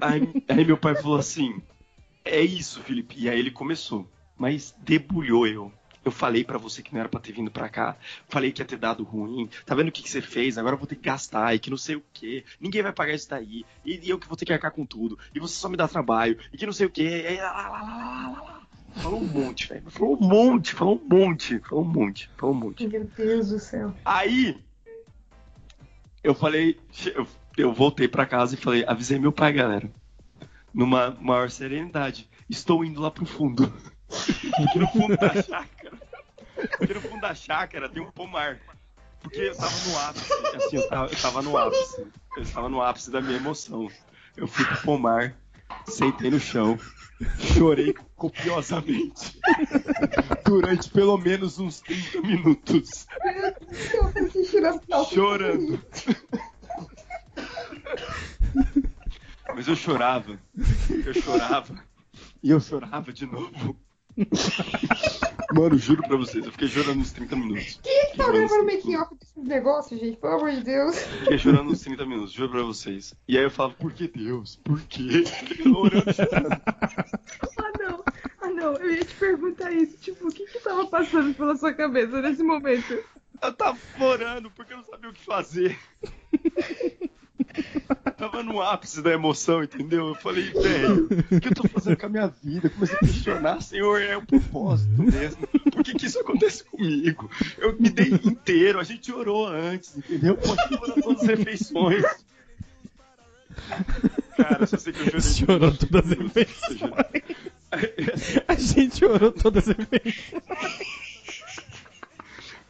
Aí, 0.00 0.42
aí 0.48 0.64
meu 0.64 0.78
pai 0.78 0.94
falou 0.94 1.18
assim: 1.18 1.60
É 2.24 2.40
isso, 2.40 2.80
Felipe. 2.80 3.16
E 3.18 3.28
aí 3.28 3.38
ele 3.38 3.50
começou. 3.50 4.08
Mas 4.40 4.74
debulhou 4.78 5.46
eu. 5.46 5.70
Eu 6.02 6.10
falei 6.10 6.42
pra 6.42 6.56
você 6.56 6.82
que 6.82 6.94
não 6.94 7.00
era 7.00 7.10
pra 7.10 7.20
ter 7.20 7.30
vindo 7.30 7.50
pra 7.50 7.68
cá. 7.68 7.94
Falei 8.26 8.50
que 8.50 8.62
ia 8.62 8.64
ter 8.64 8.78
dado 8.78 9.04
ruim. 9.04 9.50
Tá 9.66 9.74
vendo 9.74 9.88
o 9.88 9.92
que, 9.92 10.02
que 10.02 10.08
você 10.08 10.22
fez? 10.22 10.56
Agora 10.56 10.72
eu 10.72 10.78
vou 10.78 10.86
ter 10.86 10.96
que 10.96 11.02
gastar 11.02 11.54
e 11.54 11.58
que 11.58 11.68
não 11.68 11.76
sei 11.76 11.96
o 11.96 12.02
que. 12.14 12.42
Ninguém 12.58 12.82
vai 12.82 12.90
pagar 12.90 13.12
isso 13.12 13.28
daí. 13.28 13.66
E, 13.84 14.00
e 14.02 14.08
eu 14.08 14.18
que 14.18 14.26
vou 14.26 14.38
ter 14.38 14.46
que 14.46 14.52
arcar 14.54 14.72
com 14.72 14.86
tudo. 14.86 15.18
E 15.34 15.38
você 15.38 15.56
só 15.56 15.68
me 15.68 15.76
dá 15.76 15.86
trabalho. 15.86 16.38
E 16.50 16.56
que 16.56 16.64
não 16.64 16.72
sei 16.72 16.86
o 16.86 16.90
que. 16.90 17.02
E, 17.02 17.36
lá, 17.36 17.52
lá, 17.52 17.68
lá, 17.68 17.82
lá, 17.82 18.28
lá, 18.30 18.42
lá. 18.42 18.60
Falou 18.94 19.20
um 19.20 19.26
monte, 19.26 19.68
velho. 19.68 19.90
Falou 19.90 20.16
um 20.18 20.26
monte, 20.26 20.72
falou 20.74 20.96
um 21.04 21.08
monte, 21.18 21.58
falou 21.58 21.84
um 21.84 21.88
monte, 21.88 22.30
falou 22.38 22.54
um 22.54 22.58
monte. 22.58 22.88
Meu 22.88 23.04
Deus 23.04 23.50
do 23.50 23.58
céu. 23.58 23.94
Aí 24.02 24.58
eu 26.24 26.34
falei, 26.34 26.80
eu, 27.14 27.26
eu 27.58 27.74
voltei 27.74 28.08
pra 28.08 28.24
casa 28.24 28.54
e 28.54 28.58
falei, 28.58 28.86
avisei 28.86 29.18
meu 29.18 29.32
pai, 29.32 29.52
galera. 29.52 29.92
Numa 30.72 31.10
maior 31.20 31.50
serenidade. 31.50 32.26
Estou 32.48 32.82
indo 32.82 33.02
lá 33.02 33.10
pro 33.10 33.26
fundo. 33.26 33.70
Porque 34.10 34.78
no 34.78 34.88
fundo 34.88 35.16
da 35.16 35.34
chácara. 35.42 35.98
Porque 36.78 36.94
no 36.94 37.00
fundo 37.00 37.20
da 37.20 37.34
chácara 37.34 37.88
tem 37.88 38.02
um 38.02 38.10
pomar. 38.10 38.60
Porque 39.22 39.40
eu 39.40 39.56
tava 39.56 39.76
no 39.86 39.98
ápice. 39.98 40.32
Assim, 40.56 40.76
eu 40.76 40.88
tava, 40.88 41.12
eu 41.12 41.18
tava 41.18 41.42
no 41.42 41.56
ápice. 41.56 42.06
Eu 42.36 42.42
estava 42.42 42.68
no 42.68 42.82
ápice 42.82 43.10
da 43.10 43.20
minha 43.20 43.36
emoção. 43.36 43.88
Eu 44.36 44.46
fui 44.46 44.64
pro 44.64 44.82
pomar, 44.82 45.34
sentei 45.86 46.30
no 46.30 46.40
chão, 46.40 46.78
chorei 47.38 47.94
copiosamente. 48.16 49.38
Durante 50.44 50.88
pelo 50.90 51.18
menos 51.18 51.58
uns 51.58 51.80
30 51.80 52.22
minutos. 52.22 53.06
Chorando. 55.12 55.82
Mas 59.54 59.68
eu 59.68 59.76
chorava. 59.76 60.40
Eu 61.04 61.14
chorava. 61.14 61.84
E 62.42 62.50
eu 62.50 62.60
chorava 62.60 63.12
de 63.12 63.26
novo. 63.26 63.76
Mano, 65.52 65.76
juro 65.76 66.02
pra 66.02 66.16
vocês, 66.16 66.44
eu 66.44 66.52
fiquei 66.52 66.68
chorando 66.68 67.00
uns 67.00 67.10
30 67.12 67.34
minutos. 67.34 67.80
Quem 67.82 67.92
é 67.92 68.06
que 68.06 68.16
tá 68.16 68.24
Chorando 68.24 68.48
gravando 68.48 68.66
30 68.66 68.76
making 68.76 68.96
off 68.96 69.14
desses 69.16 69.44
negócios, 69.44 70.00
gente? 70.00 70.16
Pelo 70.16 70.34
amor 70.34 70.52
de 70.52 70.60
Deus. 70.62 70.96
Fiquei 70.96 71.38
chorando 71.38 71.70
uns 71.70 71.80
30 71.80 72.06
minutos, 72.06 72.32
juro 72.32 72.50
pra 72.50 72.62
vocês. 72.62 73.14
E 73.26 73.36
aí 73.36 73.44
eu 73.44 73.50
falava, 73.50 73.74
por 73.74 73.92
que 73.92 74.06
Deus? 74.06 74.60
Por 74.62 74.80
chorando. 74.88 76.62
Ah, 77.58 77.72
não. 77.78 78.04
Ah, 78.40 78.50
não. 78.50 78.74
Eu 78.76 78.94
ia 78.94 79.04
te 79.04 79.14
perguntar 79.14 79.72
isso. 79.72 79.96
Tipo, 79.98 80.28
o 80.28 80.32
que 80.32 80.46
que 80.46 80.60
tava 80.60 80.86
passando 80.86 81.34
pela 81.34 81.56
sua 81.56 81.74
cabeça 81.74 82.20
nesse 82.22 82.44
momento? 82.44 83.02
Eu 83.42 83.52
tava 83.54 83.78
orando 83.98 84.50
porque 84.50 84.72
eu 84.72 84.76
não 84.76 84.84
sabia 84.84 85.10
o 85.10 85.12
que 85.12 85.24
fazer. 85.24 85.78
Tava 88.16 88.42
no 88.42 88.60
ápice 88.60 89.02
da 89.02 89.12
emoção, 89.12 89.62
entendeu? 89.62 90.08
Eu 90.08 90.14
falei, 90.14 90.50
velho, 90.50 91.08
o 91.30 91.40
que 91.40 91.48
eu 91.48 91.54
tô 91.54 91.68
fazendo 91.68 91.96
com 91.96 92.06
a 92.06 92.08
minha 92.08 92.26
vida? 92.42 92.66
Eu 92.66 92.70
comecei 92.70 92.96
a 92.96 93.00
questionar, 93.00 93.62
Senhor, 93.62 94.00
é 94.00 94.16
o 94.16 94.26
propósito 94.26 95.02
mesmo. 95.02 95.46
Por 95.46 95.82
que, 95.82 95.94
que 95.94 96.06
isso 96.06 96.20
acontece 96.20 96.64
comigo? 96.64 97.30
Eu 97.58 97.76
me 97.78 97.88
dei 97.88 98.08
inteiro, 98.08 98.78
a 98.78 98.84
gente 98.84 99.12
orou 99.12 99.46
antes, 99.46 99.96
entendeu? 99.96 100.36
Pode 100.36 100.74
orar 100.74 101.02
todas 101.02 101.22
as 101.22 101.28
refeições. 101.28 102.04
Cara, 104.36 104.66
só 104.66 104.76
sei 104.76 104.92
que 104.92 105.00
eu 105.00 105.20
chorei. 105.20 105.20
Chorou 105.20 105.76
todas 105.76 106.12
as 106.12 106.18
refeições. 106.18 106.80
A 108.48 108.54
gente 108.54 109.04
orou 109.04 109.30
todas 109.30 109.68
as 109.68 109.76
vezes. 109.76 110.32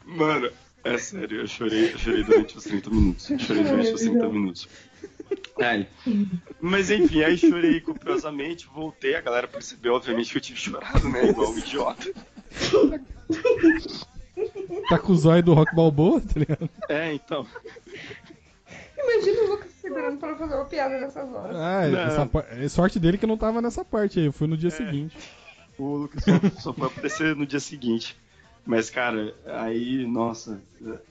Mano, 0.04 0.50
é 0.84 0.98
sério, 0.98 1.40
eu 1.40 1.46
chorei, 1.46 1.92
eu 1.92 1.98
chorei 1.98 2.24
durante 2.24 2.56
os 2.56 2.64
30 2.64 2.90
minutos. 2.90 3.30
Eu 3.30 3.38
chorei 3.38 3.64
durante 3.64 3.92
os 3.92 4.00
30 4.00 4.28
minutos. 4.28 4.68
Aí. 5.58 5.86
Mas 6.60 6.90
enfim, 6.90 7.22
aí 7.22 7.36
chorei 7.36 7.80
copiosamente, 7.80 8.66
voltei, 8.66 9.14
a 9.14 9.20
galera 9.20 9.46
percebeu, 9.46 9.94
obviamente, 9.94 10.32
que 10.32 10.38
eu 10.38 10.42
tive 10.42 10.58
chorado, 10.58 11.08
né? 11.08 11.28
Igual 11.28 11.52
um 11.52 11.58
idiota. 11.58 12.12
Tá 14.88 14.98
com 14.98 15.12
o 15.12 15.16
zóio 15.16 15.42
do 15.42 15.54
Rock 15.54 15.74
Balboa, 15.74 16.20
tá 16.20 16.40
ligado? 16.40 16.68
É, 16.88 17.12
então. 17.12 17.46
Imagina 18.98 19.42
o 19.42 19.50
Lucas 19.50 19.70
segurando 19.80 20.18
pra 20.18 20.36
fazer 20.36 20.54
uma 20.54 20.64
piada 20.64 21.00
nessas 21.00 21.32
horas. 21.32 21.56
Ah, 21.56 21.88
Não. 21.88 21.98
essa 22.00 22.30
é 22.64 22.68
sorte 22.68 22.98
dele 22.98 23.18
que 23.18 23.24
eu 23.24 23.28
não 23.28 23.36
tava 23.36 23.60
nessa 23.60 23.84
parte 23.84 24.18
aí, 24.18 24.26
eu 24.26 24.32
fui 24.32 24.46
no 24.46 24.56
dia 24.56 24.70
seguinte. 24.70 25.16
O 25.78 25.96
Lucas 25.96 26.24
só, 26.24 26.60
só 26.60 26.72
foi 26.72 26.86
aparecer 26.86 27.34
no 27.34 27.46
dia 27.46 27.60
seguinte. 27.60 28.16
Mas, 28.70 28.88
cara, 28.88 29.34
aí, 29.46 30.06
nossa. 30.06 30.62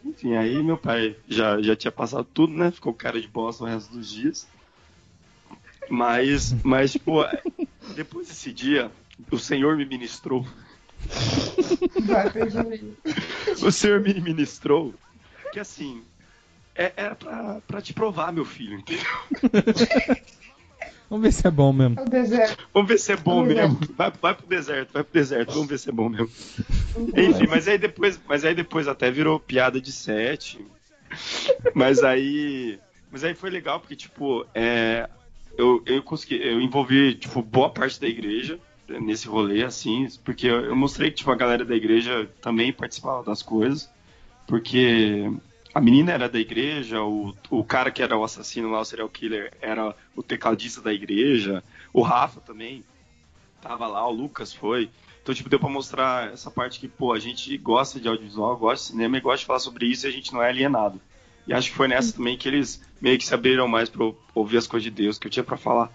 Enfim, 0.06 0.34
aí 0.34 0.64
meu 0.64 0.78
pai 0.78 1.14
já, 1.28 1.62
já 1.62 1.76
tinha 1.76 1.92
passado 1.92 2.24
tudo, 2.24 2.54
né? 2.54 2.72
Ficou 2.72 2.94
cara 2.94 3.20
de 3.20 3.28
bosta 3.28 3.66
o 3.66 3.68
resto 3.68 3.92
dos 3.92 4.10
dias. 4.10 4.48
Mas, 5.90 6.54
mas, 6.64 6.94
tipo, 6.94 7.22
depois 7.98 8.30
desse 8.30 8.54
dia, 8.54 8.90
o 9.30 9.38
Senhor 9.38 9.76
me 9.76 9.86
ministrou. 9.86 10.46
Vai, 12.06 12.32
perdi 12.32 12.64
mesmo. 12.64 12.96
O 13.62 13.72
Senhor 13.74 14.00
me 14.00 14.14
ministrou 14.22 14.96
que, 15.52 15.60
assim, 15.60 16.02
é, 16.74 16.94
era 16.96 17.14
pra, 17.14 17.60
pra 17.68 17.82
te 17.82 17.94
provar, 17.94 18.32
meu 18.32 18.46
filho, 18.46 18.80
entendeu? 18.80 19.04
Vamos 21.10 21.24
ver 21.24 21.32
se 21.32 21.48
é 21.48 21.52
bom 21.52 21.74
mesmo. 21.74 22.00
É 22.00 22.04
o 22.04 22.06
deserto. 22.06 22.68
Vamos 22.74 22.90
ver 22.90 23.00
se 23.00 23.12
é 23.12 23.18
bom 23.18 23.44
ver. 23.44 23.56
mesmo. 23.56 23.80
Vai, 23.98 24.12
vai 24.22 24.36
pro 24.36 24.46
deserto, 24.46 24.94
vai 24.94 25.04
pro 25.04 25.14
deserto, 25.14 25.54
vamos 25.54 25.68
ver 25.68 25.80
se 25.80 25.90
é 25.90 25.92
bom 25.92 26.08
mesmo. 26.08 26.30
Enfim, 27.16 27.48
mas 27.50 27.68
aí 27.68 27.78
depois, 27.78 28.20
mas 28.28 28.46
aí 28.46 28.54
depois 28.54 28.88
até 28.88 29.10
virou 29.10 29.40
piada 29.40 29.82
de 29.82 29.92
sete. 29.92 30.64
Mas 31.74 32.04
aí, 32.04 32.80
mas 33.12 33.24
aí 33.24 33.34
foi 33.34 33.50
legal 33.50 33.80
porque 33.80 33.96
tipo, 33.96 34.46
é, 34.54 35.10
eu, 35.58 35.82
eu 35.86 36.04
consegui, 36.04 36.36
eu 36.42 36.62
envolvi 36.62 37.16
tipo 37.16 37.42
boa 37.42 37.70
parte 37.70 38.00
da 38.00 38.08
igreja 38.08 38.60
nesse 38.88 39.28
rolê 39.28 39.64
assim, 39.64 40.08
porque 40.24 40.48
eu, 40.48 40.66
eu 40.66 40.76
mostrei 40.76 41.10
que 41.10 41.18
tipo 41.18 41.32
a 41.32 41.36
galera 41.36 41.66
da 41.66 41.76
igreja 41.76 42.30
também 42.42 42.72
participava 42.72 43.24
das 43.24 43.42
coisas, 43.42 43.90
porque 44.48 45.32
a 45.74 45.80
menina 45.80 46.12
era 46.12 46.28
da 46.28 46.40
igreja, 46.40 47.02
o, 47.04 47.36
o 47.50 47.64
cara 47.64 47.92
que 47.92 48.02
era 48.02 48.18
o 48.18 48.24
assassino 48.24 48.72
lá, 48.72 48.80
o 48.80 48.86
serial 48.86 49.10
killer, 49.10 49.54
era 49.62 49.96
o 50.20 50.24
tecladista 50.24 50.82
da 50.82 50.92
igreja, 50.92 51.64
o 51.94 52.02
Rafa 52.02 52.42
também 52.42 52.84
tava 53.62 53.88
lá, 53.88 54.06
o 54.06 54.12
Lucas 54.12 54.54
foi. 54.54 54.90
Então, 55.24 55.34
tipo, 55.34 55.50
deu 55.50 55.60
pra 55.60 55.70
mostrar 55.70 56.34
essa 56.34 56.52
parte 56.52 56.78
que, 56.78 56.90
pô, 56.90 57.14
a 57.14 57.20
gente 57.20 57.58
gosta 57.58 58.02
de 58.02 58.08
audiovisual, 58.10 58.58
gosta 58.58 58.86
de 58.86 58.92
cinema 58.92 59.18
e 59.18 59.22
gosta 59.22 59.40
de 59.40 59.46
falar 59.46 59.60
sobre 59.60 59.86
isso 59.86 60.06
e 60.06 60.10
a 60.10 60.12
gente 60.12 60.34
não 60.34 60.44
é 60.44 60.50
alienado. 60.50 61.00
E 61.48 61.54
acho 61.54 61.70
que 61.70 61.78
foi 61.78 61.88
nessa 61.88 62.14
também 62.14 62.38
que 62.38 62.50
eles 62.50 62.82
meio 63.00 63.18
que 63.18 63.26
se 63.26 63.34
abriram 63.34 63.66
mais 63.66 63.90
pra 63.90 64.12
ouvir 64.36 64.58
as 64.58 64.68
coisas 64.68 64.84
de 64.84 64.92
Deus 64.92 65.18
que 65.18 65.28
eu 65.28 65.32
tinha 65.32 65.44
pra 65.44 65.56
falar. 65.56 65.90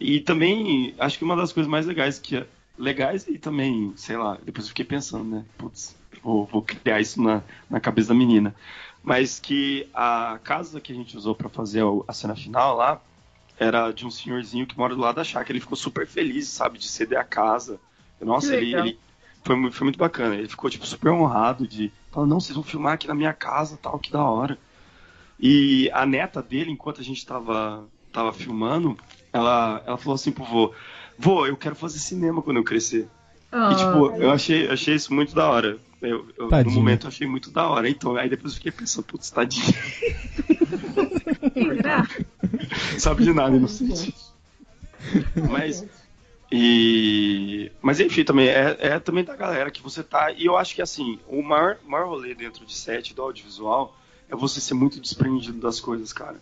E 0.00 0.18
também, 0.18 0.92
acho 0.98 1.16
que 1.16 1.24
uma 1.24 1.36
das 1.36 1.52
coisas 1.52 1.70
mais 1.70 1.86
legais 1.86 2.18
que 2.18 2.44
legais 2.76 3.28
e 3.28 3.38
também, 3.38 3.92
sei 3.94 4.16
lá, 4.16 4.36
depois 4.42 4.64
eu 4.64 4.70
fiquei 4.70 4.84
pensando, 4.84 5.24
né? 5.24 5.44
Putz, 5.56 5.96
vou, 6.20 6.44
vou 6.44 6.60
criar 6.60 7.00
isso 7.00 7.22
na, 7.22 7.40
na 7.70 7.78
cabeça 7.78 8.08
da 8.08 8.14
menina. 8.14 8.52
Mas 9.00 9.38
que 9.38 9.88
a 9.94 10.40
casa 10.42 10.80
que 10.80 10.92
a 10.92 10.94
gente 10.94 11.16
usou 11.16 11.36
pra 11.36 11.48
fazer 11.48 11.84
a 12.08 12.12
cena 12.12 12.34
final 12.34 12.76
lá 12.76 13.00
era 13.58 13.90
de 13.92 14.06
um 14.06 14.10
senhorzinho 14.10 14.66
que 14.66 14.76
mora 14.76 14.94
do 14.94 15.00
lado 15.00 15.16
da 15.16 15.24
chácara. 15.24 15.52
Ele 15.52 15.60
ficou 15.60 15.76
super 15.76 16.06
feliz, 16.06 16.48
sabe, 16.48 16.78
de 16.78 16.88
ceder 16.88 17.18
a 17.18 17.24
casa. 17.24 17.78
Nossa, 18.20 18.54
ele, 18.56 18.74
ele 18.74 18.98
foi, 19.44 19.70
foi 19.70 19.84
muito 19.84 19.98
bacana. 19.98 20.34
Ele 20.34 20.48
ficou, 20.48 20.68
tipo, 20.70 20.86
super 20.86 21.10
honrado 21.10 21.66
de 21.66 21.92
falar, 22.10 22.26
não, 22.26 22.40
vocês 22.40 22.54
vão 22.54 22.64
filmar 22.64 22.94
aqui 22.94 23.06
na 23.06 23.14
minha 23.14 23.32
casa, 23.32 23.78
tal, 23.80 23.98
que 23.98 24.10
da 24.10 24.22
hora. 24.22 24.58
E 25.38 25.90
a 25.92 26.06
neta 26.06 26.42
dele, 26.42 26.70
enquanto 26.70 27.00
a 27.00 27.04
gente 27.04 27.24
tava, 27.26 27.84
tava 28.12 28.32
filmando, 28.32 28.96
ela, 29.32 29.82
ela 29.86 29.98
falou 29.98 30.14
assim 30.14 30.30
pro 30.30 30.44
vô, 30.44 30.72
vô, 31.18 31.46
eu 31.46 31.56
quero 31.56 31.74
fazer 31.74 31.98
cinema 31.98 32.40
quando 32.40 32.58
eu 32.58 32.64
crescer. 32.64 33.08
Ah, 33.50 33.70
E, 33.72 33.76
tipo, 33.76 34.16
eu 34.22 34.30
achei, 34.30 34.68
achei 34.68 34.94
isso 34.94 35.12
muito 35.12 35.34
da 35.34 35.48
hora. 35.48 35.78
Eu, 36.00 36.26
eu, 36.38 36.48
no 36.64 36.70
momento 36.70 37.04
eu 37.04 37.08
achei 37.08 37.26
muito 37.26 37.50
da 37.50 37.68
hora. 37.68 37.88
Então, 37.88 38.16
aí 38.16 38.28
depois 38.28 38.52
eu 38.52 38.56
fiquei 38.56 38.72
pensando, 38.72 39.04
putz, 39.04 39.30
tadinho. 39.30 39.64
será? 41.54 42.08
Sabe 42.98 43.24
de 43.24 43.32
nada, 43.32 43.56
inocente. 43.56 44.14
Mas. 45.50 45.84
E. 46.50 47.72
Mas 47.80 48.00
enfim, 48.00 48.24
também 48.24 48.48
é, 48.48 48.76
é 48.78 48.98
também 48.98 49.24
da 49.24 49.34
galera 49.36 49.70
que 49.70 49.82
você 49.82 50.02
tá. 50.02 50.30
E 50.32 50.46
eu 50.46 50.56
acho 50.56 50.74
que 50.74 50.82
assim, 50.82 51.18
o 51.26 51.42
maior, 51.42 51.78
maior 51.86 52.08
rolê 52.08 52.34
dentro 52.34 52.64
de 52.66 52.74
set 52.74 53.14
do 53.14 53.22
audiovisual 53.22 53.96
é 54.28 54.36
você 54.36 54.60
ser 54.60 54.74
muito 54.74 55.00
desprendido 55.00 55.58
das 55.58 55.80
coisas, 55.80 56.12
cara. 56.12 56.40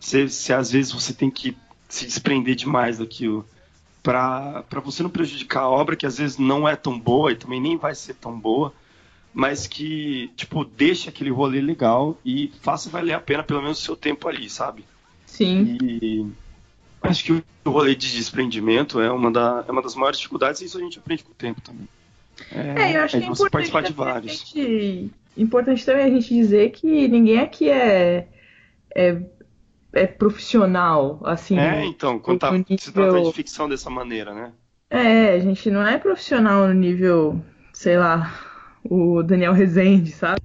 Se, 0.00 0.28
se 0.28 0.52
às 0.52 0.70
vezes 0.70 0.92
você 0.92 1.12
tem 1.12 1.30
que 1.30 1.56
se 1.88 2.06
desprender 2.06 2.54
demais 2.54 2.98
daquilo. 2.98 3.46
pra, 4.02 4.62
pra 4.64 4.80
você 4.80 5.02
não 5.02 5.10
prejudicar 5.10 5.62
a 5.62 5.70
obra, 5.70 5.96
que 5.96 6.06
às 6.06 6.18
vezes 6.18 6.38
não 6.38 6.68
é 6.68 6.76
tão 6.76 6.98
boa 6.98 7.32
e 7.32 7.36
também 7.36 7.60
nem 7.60 7.76
vai 7.76 7.94
ser 7.94 8.14
tão 8.14 8.38
boa, 8.38 8.72
mas 9.34 9.66
que, 9.66 10.30
tipo, 10.36 10.64
deixe 10.64 11.08
aquele 11.08 11.30
rolê 11.30 11.60
legal 11.60 12.16
e 12.24 12.52
faça 12.62 12.88
valer 12.88 13.12
a 13.14 13.20
pena 13.20 13.42
pelo 13.42 13.60
menos 13.60 13.80
o 13.80 13.82
seu 13.82 13.96
tempo 13.96 14.28
ali, 14.28 14.48
sabe? 14.48 14.84
Sim. 15.26 15.76
E 15.82 16.24
acho 17.02 17.24
que 17.24 17.32
o 17.32 17.70
rolê 17.70 17.94
de 17.96 18.10
desprendimento 18.12 19.00
é 19.00 19.10
uma, 19.10 19.30
da, 19.32 19.64
é 19.66 19.72
uma 19.72 19.82
das 19.82 19.96
maiores 19.96 20.18
dificuldades 20.18 20.60
e 20.60 20.66
isso 20.66 20.78
a 20.78 20.80
gente 20.80 20.98
aprende 20.98 21.24
com 21.24 21.32
o 21.32 21.34
tempo 21.34 21.60
também. 21.60 21.88
É, 22.52 22.96
eu 22.96 23.02
acho 23.02 23.16
é 23.16 23.20
que 23.20 23.26
é 23.26 23.28
você 23.28 23.42
importante 23.42 23.50
participar 23.70 23.82
de 23.82 23.92
vários. 23.92 24.32
gente- 24.38 25.10
importante 25.36 25.84
também 25.84 26.04
a 26.04 26.10
gente 26.10 26.32
dizer 26.32 26.70
que 26.70 27.08
ninguém 27.08 27.40
aqui 27.40 27.68
é, 27.68 28.28
é, 28.94 29.20
é 29.92 30.06
profissional, 30.06 31.20
assim. 31.24 31.58
É, 31.58 31.84
então, 31.84 32.18
quando 32.20 32.38
tá- 32.38 32.52
no 32.52 32.58
se 32.58 32.64
nível- 32.70 32.92
trata 32.92 33.22
de 33.22 33.32
ficção 33.32 33.68
dessa 33.68 33.90
maneira, 33.90 34.32
né? 34.32 34.52
É, 34.90 35.30
a 35.34 35.38
gente 35.40 35.70
não 35.70 35.84
é 35.84 35.98
profissional 35.98 36.68
no 36.68 36.74
nível, 36.74 37.42
sei 37.72 37.96
lá, 37.98 38.32
o 38.84 39.22
Daniel 39.22 39.52
Rezende, 39.52 40.12
sabe? 40.12 40.42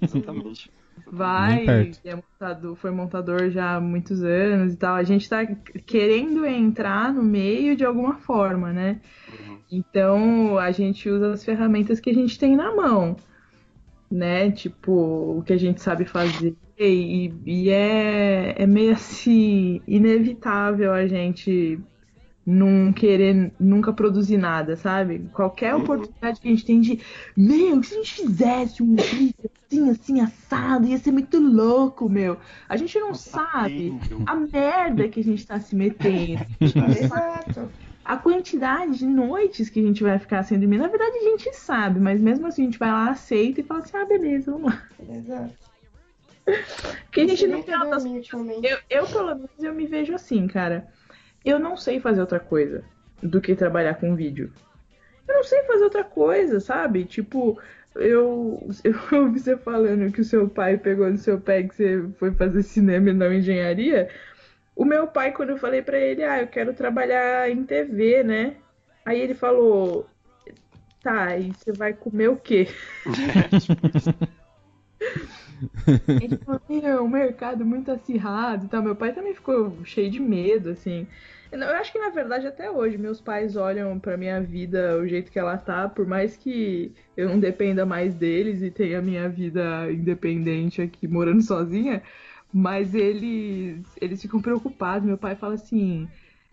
Exatamente. 0.00 0.70
Vai, 1.10 1.92
é 2.04 2.14
montador, 2.14 2.74
foi 2.74 2.90
montador 2.90 3.50
já 3.50 3.76
há 3.76 3.80
muitos 3.80 4.22
anos 4.22 4.72
e 4.72 4.76
tal. 4.76 4.94
A 4.94 5.02
gente 5.02 5.28
tá 5.28 5.44
querendo 5.86 6.44
entrar 6.46 7.12
no 7.12 7.22
meio 7.22 7.76
de 7.76 7.84
alguma 7.84 8.16
forma, 8.16 8.72
né? 8.72 9.00
Uhum. 9.28 9.58
Então 9.70 10.58
a 10.58 10.70
gente 10.70 11.08
usa 11.10 11.32
as 11.32 11.44
ferramentas 11.44 12.00
que 12.00 12.08
a 12.08 12.14
gente 12.14 12.38
tem 12.38 12.56
na 12.56 12.74
mão, 12.74 13.16
né? 14.10 14.50
Tipo, 14.50 15.38
o 15.38 15.42
que 15.44 15.52
a 15.52 15.58
gente 15.58 15.82
sabe 15.82 16.06
fazer. 16.06 16.56
E, 16.78 17.32
e 17.44 17.70
é, 17.70 18.62
é 18.62 18.66
meio 18.66 18.92
assim, 18.92 19.82
inevitável 19.86 20.92
a 20.92 21.06
gente 21.06 21.78
não 22.44 22.92
querer 22.92 23.52
nunca 23.58 23.92
produzir 23.92 24.36
nada, 24.36 24.76
sabe? 24.76 25.28
Qualquer 25.32 25.74
oportunidade 25.74 26.40
que 26.40 26.48
a 26.48 26.50
gente 26.50 26.64
tem 26.64 26.80
de, 26.80 27.00
meu, 27.36 27.82
se 27.82 27.94
a 27.94 27.96
gente 27.98 28.14
fizesse 28.14 28.82
um 28.82 28.96
vídeo 28.96 29.50
assim, 29.66 29.90
assim, 29.90 30.20
assado, 30.20 30.86
ia 30.86 30.98
ser 30.98 31.12
muito 31.12 31.38
louco, 31.38 32.08
meu. 32.08 32.36
A 32.68 32.76
gente 32.76 32.98
não 32.98 33.14
sabe 33.14 33.96
a 34.26 34.34
merda 34.34 35.08
que 35.08 35.20
a 35.20 35.24
gente 35.24 35.46
tá 35.46 35.60
se 35.60 35.76
metendo. 35.76 36.44
Exato. 36.60 37.70
A 38.04 38.16
quantidade 38.16 38.98
de 38.98 39.06
noites 39.06 39.70
que 39.70 39.78
a 39.78 39.82
gente 39.82 40.02
vai 40.02 40.18
ficar 40.18 40.42
sem 40.42 40.58
dormir, 40.58 40.78
na 40.78 40.88
verdade 40.88 41.18
a 41.18 41.22
gente 41.22 41.54
sabe, 41.54 42.00
mas 42.00 42.20
mesmo 42.20 42.46
assim 42.48 42.62
a 42.62 42.64
gente 42.64 42.78
vai 42.78 42.90
lá, 42.90 43.10
aceita 43.10 43.60
e 43.60 43.64
fala 43.64 43.80
assim, 43.80 43.96
ah, 43.96 44.04
beleza, 44.04 44.50
vamos 44.50 44.72
lá. 44.72 44.82
Exato. 45.08 45.62
Porque 46.44 47.20
a 47.20 47.28
gente 47.28 47.46
final 47.46 47.62
tá 47.62 47.84
das 47.84 48.02
dormindo 48.02 48.16
ultimamente. 48.16 48.66
eu, 48.66 48.78
eu, 48.90 49.06
pelo 49.06 49.34
menos, 49.34 49.50
eu 49.62 49.72
me 49.72 49.86
vejo 49.86 50.12
assim, 50.14 50.48
cara. 50.48 50.88
Eu 51.44 51.58
não 51.58 51.76
sei 51.76 52.00
fazer 52.00 52.20
outra 52.20 52.40
coisa 52.40 52.84
do 53.22 53.40
que 53.40 53.54
trabalhar 53.54 53.94
com 53.94 54.14
vídeo. 54.14 54.52
Eu 55.26 55.36
não 55.36 55.44
sei 55.44 55.62
fazer 55.64 55.84
outra 55.84 56.04
coisa, 56.04 56.60
sabe? 56.60 57.04
Tipo, 57.04 57.60
eu, 57.94 58.68
eu 58.84 59.22
ouvi 59.22 59.40
você 59.40 59.56
falando 59.56 60.12
que 60.12 60.20
o 60.20 60.24
seu 60.24 60.48
pai 60.48 60.76
pegou 60.76 61.10
no 61.10 61.18
seu 61.18 61.40
pé 61.40 61.62
que 61.62 61.74
você 61.74 62.08
foi 62.18 62.32
fazer 62.32 62.62
cinema 62.62 63.10
e 63.10 63.14
não 63.14 63.32
engenharia. 63.32 64.08
O 64.74 64.84
meu 64.84 65.06
pai, 65.06 65.32
quando 65.32 65.50
eu 65.50 65.58
falei 65.58 65.82
pra 65.82 65.98
ele, 65.98 66.24
ah, 66.24 66.40
eu 66.40 66.48
quero 66.48 66.72
trabalhar 66.72 67.50
em 67.50 67.64
TV, 67.64 68.22
né? 68.22 68.56
Aí 69.04 69.20
ele 69.20 69.34
falou, 69.34 70.06
tá, 71.02 71.36
e 71.36 71.52
você 71.52 71.72
vai 71.72 71.92
comer 71.92 72.28
o 72.28 72.36
quê? 72.36 72.68
Ele 76.08 76.36
falou, 76.38 76.60
meu, 76.68 77.04
um 77.04 77.08
mercado 77.08 77.64
muito 77.64 77.90
acirrado 77.90 78.66
e 78.66 78.68
tal. 78.68 78.82
Meu 78.82 78.96
pai 78.96 79.12
também 79.12 79.34
ficou 79.34 79.76
cheio 79.84 80.10
de 80.10 80.20
medo, 80.20 80.70
assim. 80.70 81.06
Eu 81.50 81.68
acho 81.76 81.92
que, 81.92 81.98
na 81.98 82.08
verdade, 82.08 82.46
até 82.46 82.70
hoje, 82.70 82.96
meus 82.96 83.20
pais 83.20 83.56
olham 83.56 83.98
pra 83.98 84.16
minha 84.16 84.40
vida 84.40 84.98
o 84.98 85.06
jeito 85.06 85.30
que 85.30 85.38
ela 85.38 85.58
tá, 85.58 85.86
por 85.86 86.06
mais 86.06 86.34
que 86.34 86.94
eu 87.14 87.28
não 87.28 87.38
dependa 87.38 87.84
mais 87.84 88.14
deles 88.14 88.62
e 88.62 88.70
tenha 88.70 89.02
minha 89.02 89.28
vida 89.28 89.92
independente 89.92 90.80
aqui, 90.80 91.06
morando 91.06 91.42
sozinha, 91.42 92.02
mas 92.52 92.94
eles, 92.94 93.84
eles 94.00 94.22
ficam 94.22 94.40
preocupados. 94.40 95.06
Meu 95.06 95.18
pai 95.18 95.36
fala 95.36 95.54
assim... 95.54 96.08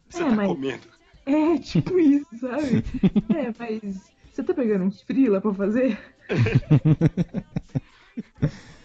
Você 0.10 0.24
é, 0.24 0.30
tá 0.30 0.36
mas... 0.36 0.48
comendo. 0.48 0.88
É, 1.26 1.58
tipo 1.60 2.00
isso, 2.00 2.38
sabe? 2.38 2.84
é, 3.36 3.54
mas 3.58 4.12
você 4.32 4.44
tá 4.44 4.54
pegando 4.54 4.86
uns 4.86 5.02
frila 5.02 5.40
pra 5.40 5.54
fazer? 5.54 5.98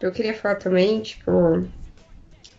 Eu 0.00 0.12
queria 0.12 0.34
falar 0.34 0.56
também, 0.56 1.00
tipo, 1.02 1.30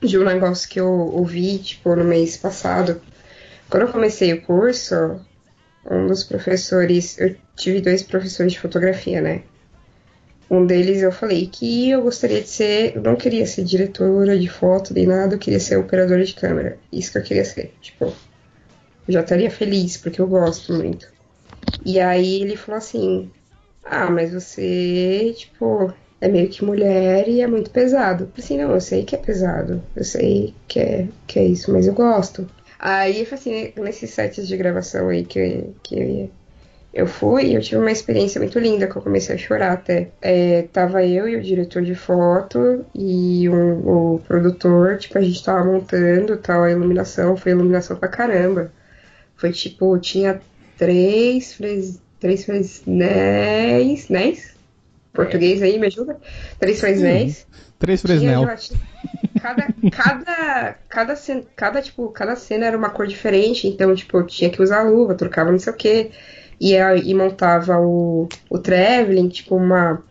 de 0.01 0.17
um 0.17 0.25
negócio 0.25 0.69
que 0.69 0.79
eu 0.79 0.89
ouvi, 0.89 1.57
tipo, 1.59 1.95
no 1.95 2.03
mês 2.03 2.35
passado. 2.35 3.01
Quando 3.69 3.83
eu 3.83 3.91
comecei 3.91 4.33
o 4.33 4.41
curso, 4.41 4.95
um 5.89 6.07
dos 6.07 6.23
professores, 6.23 7.17
eu 7.17 7.35
tive 7.55 7.81
dois 7.81 8.03
professores 8.03 8.53
de 8.53 8.59
fotografia, 8.59 9.21
né? 9.21 9.43
Um 10.51 10.65
deles 10.65 11.01
eu 11.01 11.11
falei 11.11 11.47
que 11.47 11.91
eu 11.91 12.01
gostaria 12.01 12.41
de 12.41 12.49
ser, 12.49 12.95
eu 12.95 13.01
não 13.03 13.15
queria 13.15 13.45
ser 13.45 13.63
diretora 13.63 14.37
de 14.37 14.49
foto 14.49 14.93
nem 14.93 15.05
nada, 15.05 15.35
eu 15.35 15.39
queria 15.39 15.59
ser 15.59 15.77
operadora 15.77 16.25
de 16.25 16.33
câmera. 16.33 16.77
Isso 16.91 17.11
que 17.11 17.19
eu 17.19 17.23
queria 17.23 17.45
ser, 17.45 17.71
tipo, 17.79 18.05
eu 18.05 19.13
já 19.13 19.21
estaria 19.21 19.49
feliz, 19.51 19.95
porque 19.95 20.19
eu 20.19 20.27
gosto 20.27 20.73
muito. 20.73 21.07
E 21.85 21.99
aí 21.99 22.41
ele 22.41 22.57
falou 22.57 22.79
assim: 22.79 23.31
Ah, 23.83 24.09
mas 24.09 24.33
você, 24.33 25.33
tipo, 25.37 25.93
é 26.21 26.27
meio 26.27 26.49
que 26.49 26.63
mulher 26.65 27.27
e 27.27 27.41
é 27.41 27.47
muito 27.47 27.71
pesado. 27.71 28.31
Assim, 28.37 28.57
não, 28.57 28.71
eu 28.71 28.81
sei 28.81 29.03
que 29.05 29.15
é 29.15 29.17
pesado, 29.19 29.83
eu 29.95 30.03
sei 30.03 30.55
que 30.67 30.79
é, 30.79 31.07
que 31.27 31.39
é 31.39 31.45
isso, 31.45 31.71
mas 31.73 31.87
eu 31.87 31.93
gosto. 31.93 32.49
Aí, 32.79 33.27
assim, 33.31 33.73
nesses 33.77 34.11
sites 34.11 34.47
de 34.47 34.55
gravação 34.57 35.09
aí 35.09 35.25
que, 35.25 35.63
que 35.83 36.31
eu 36.93 37.05
fui, 37.07 37.55
eu 37.55 37.61
tive 37.61 37.77
uma 37.77 37.91
experiência 37.91 38.41
muito 38.41 38.57
linda, 38.59 38.87
que 38.87 38.95
eu 38.97 39.01
comecei 39.01 39.35
a 39.35 39.37
chorar 39.37 39.73
até. 39.73 40.11
É, 40.21 40.63
tava 40.63 41.05
eu 41.05 41.27
e 41.29 41.35
o 41.35 41.41
diretor 41.41 41.83
de 41.83 41.93
foto 41.95 42.85
e 42.95 43.47
um- 43.49 44.15
o 44.15 44.19
produtor, 44.19 44.97
tipo, 44.97 45.17
a 45.17 45.21
gente 45.21 45.43
tava 45.43 45.65
montando 45.65 46.37
tal, 46.37 46.63
a 46.63 46.71
iluminação, 46.71 47.37
foi 47.37 47.51
iluminação 47.51 47.97
pra 47.97 48.09
caramba. 48.09 48.71
Foi 49.35 49.51
tipo, 49.51 49.97
tinha 49.99 50.41
três, 50.77 51.53
fres- 51.53 52.01
três 52.19 52.45
fresnéis, 52.45 54.09
néis? 54.09 54.58
Português 55.23 55.61
aí, 55.61 55.79
me 55.79 55.87
ajuda? 55.87 56.17
Três 56.59 56.79
fresnéis. 56.79 57.47
Três 57.79 58.01
Fresnel. 58.01 58.45
Cada, 59.41 59.67
cada, 59.91 60.75
cada, 60.89 61.15
cena, 61.15 61.43
cada, 61.55 61.81
tipo, 61.81 62.09
cada 62.09 62.35
cena 62.35 62.65
era 62.65 62.77
uma 62.77 62.89
cor 62.89 63.07
diferente, 63.07 63.67
então, 63.67 63.95
tipo, 63.95 64.17
eu 64.17 64.25
tinha 64.27 64.49
que 64.49 64.61
usar 64.61 64.83
luva, 64.83 65.15
trocava 65.15 65.49
não 65.49 65.59
sei 65.59 65.71
o 65.71 65.75
que, 65.75 66.11
e, 66.59 66.73
e 66.75 67.15
montava 67.15 67.79
o, 67.79 68.27
o 68.49 68.59
traveling, 68.59 69.29
tipo, 69.29 69.55
uma, 69.55 70.03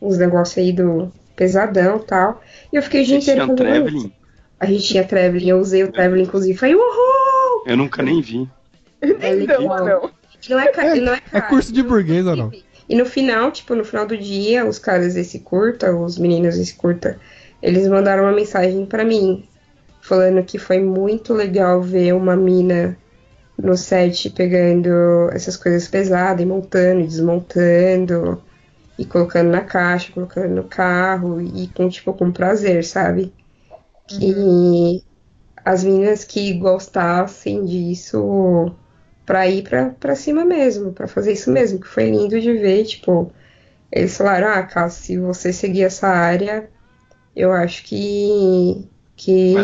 uns 0.00 0.16
negócios 0.18 0.56
aí 0.58 0.72
do 0.72 1.12
pesadão 1.34 1.96
e 1.96 2.04
tal. 2.04 2.40
E 2.72 2.76
eu 2.76 2.82
fiquei 2.82 3.02
o 3.02 3.04
dia 3.04 3.16
inteiro 3.16 3.44
isso. 3.44 3.54
traveling? 3.56 4.12
A 4.60 4.66
gente 4.66 4.84
tinha 4.84 5.04
traveling, 5.04 5.48
eu 5.48 5.58
usei 5.58 5.82
o 5.82 5.90
traveling, 5.90 6.22
inclusive, 6.22 6.56
falei, 6.56 6.76
uhul! 6.76 7.64
Eu 7.66 7.76
nunca 7.76 8.02
nem 8.04 8.22
vi. 8.22 8.48
É 9.00 9.30
legal. 9.32 9.84
não. 9.84 10.10
Não 10.48 10.60
é, 10.60 10.68
ca- 10.68 10.94
não 10.94 11.12
é, 11.12 11.20
É 11.32 11.40
curso 11.40 11.72
de 11.72 11.82
burguês 11.82 12.24
ou 12.24 12.36
não? 12.36 12.52
E 12.88 12.94
no 12.94 13.04
final, 13.04 13.50
tipo, 13.50 13.74
no 13.74 13.84
final 13.84 14.06
do 14.06 14.16
dia, 14.16 14.64
os 14.64 14.78
caras 14.78 15.14
desse 15.14 15.40
curta, 15.40 15.94
os 15.94 16.18
meninos 16.18 16.56
desse 16.56 16.74
curta, 16.74 17.18
eles 17.60 17.88
mandaram 17.88 18.22
uma 18.24 18.32
mensagem 18.32 18.86
pra 18.86 19.04
mim, 19.04 19.44
falando 20.00 20.44
que 20.44 20.58
foi 20.58 20.80
muito 20.80 21.32
legal 21.32 21.82
ver 21.82 22.14
uma 22.14 22.36
mina 22.36 22.96
no 23.58 23.76
set 23.76 24.30
pegando 24.30 25.30
essas 25.32 25.56
coisas 25.56 25.88
pesadas 25.88 26.42
e 26.42 26.46
montando 26.46 27.00
e 27.00 27.06
desmontando 27.06 28.42
e 28.98 29.04
colocando 29.04 29.50
na 29.50 29.62
caixa, 29.62 30.12
colocando 30.12 30.54
no 30.54 30.64
carro 30.64 31.40
e 31.40 31.68
com 31.68 31.88
tipo 31.88 32.12
com 32.12 32.30
prazer, 32.30 32.84
sabe? 32.84 33.32
Que 34.06 35.02
as 35.64 35.82
meninas 35.82 36.24
que 36.24 36.52
gostassem 36.54 37.64
disso 37.64 38.72
pra 39.26 39.46
ir 39.48 39.62
pra, 39.64 39.90
pra 39.90 40.14
cima 40.14 40.44
mesmo, 40.44 40.92
pra 40.92 41.08
fazer 41.08 41.32
isso 41.32 41.50
mesmo, 41.50 41.80
que 41.80 41.88
foi 41.88 42.08
lindo 42.08 42.40
de 42.40 42.52
ver, 42.52 42.84
tipo, 42.84 43.32
eles 43.90 44.16
falaram, 44.16 44.48
ah, 44.48 44.62
Cássio, 44.62 45.04
se 45.04 45.18
você 45.18 45.52
seguir 45.52 45.82
essa 45.82 46.06
área, 46.06 46.70
eu 47.34 47.52
acho 47.52 47.82
que, 47.84 48.88
que 49.16 49.54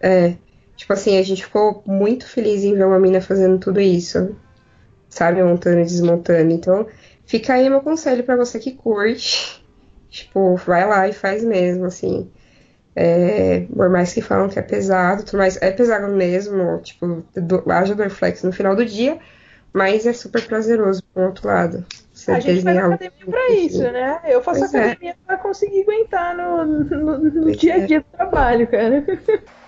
é, 0.00 0.36
tipo 0.76 0.92
assim, 0.92 1.16
a 1.16 1.22
gente 1.22 1.44
ficou 1.44 1.82
muito 1.86 2.26
feliz 2.26 2.64
em 2.64 2.74
ver 2.74 2.86
uma 2.86 2.98
mina 2.98 3.20
fazendo 3.20 3.58
tudo 3.58 3.80
isso, 3.80 4.36
sabe, 5.08 5.42
montando 5.42 5.80
e 5.80 5.84
desmontando, 5.84 6.52
então 6.52 6.88
fica 7.24 7.54
aí 7.54 7.70
meu 7.70 7.80
conselho 7.80 8.24
pra 8.24 8.36
você 8.36 8.58
que 8.58 8.72
curte, 8.72 9.64
tipo, 10.10 10.56
vai 10.56 10.86
lá 10.88 11.08
e 11.08 11.12
faz 11.12 11.44
mesmo, 11.44 11.84
assim, 11.84 12.28
é, 12.94 13.66
por 13.74 13.88
mais 13.88 14.12
que 14.12 14.20
falam 14.20 14.48
que 14.48 14.58
é 14.58 14.62
pesado, 14.62 15.24
mas 15.34 15.60
é 15.62 15.70
pesado 15.70 16.08
mesmo, 16.08 16.80
tipo, 16.82 17.24
do, 17.34 17.62
haja 17.70 17.94
Dorflex 17.94 18.42
no 18.42 18.52
final 18.52 18.74
do 18.74 18.84
dia, 18.84 19.18
mas 19.72 20.06
é 20.06 20.12
super 20.12 20.44
prazeroso 20.46 21.02
por 21.14 21.24
outro 21.24 21.46
lado. 21.46 21.84
Você 22.12 22.32
a 22.32 22.40
gente 22.40 22.62
faz 22.62 22.76
academia 22.76 23.10
pra 23.26 23.46
tipo 23.46 23.52
isso, 23.52 23.82
né? 23.82 24.20
Eu 24.24 24.42
faço 24.42 24.60
pois 24.60 24.74
é. 24.74 24.90
academia 24.90 25.12
é. 25.12 25.16
pra 25.26 25.36
conseguir 25.38 25.82
aguentar 25.82 26.36
no, 26.36 26.66
no, 26.66 27.18
no 27.18 27.56
dia 27.56 27.74
a 27.74 27.78
é. 27.78 27.86
dia 27.86 28.00
do 28.00 28.16
trabalho, 28.16 28.66
cara. 28.66 29.04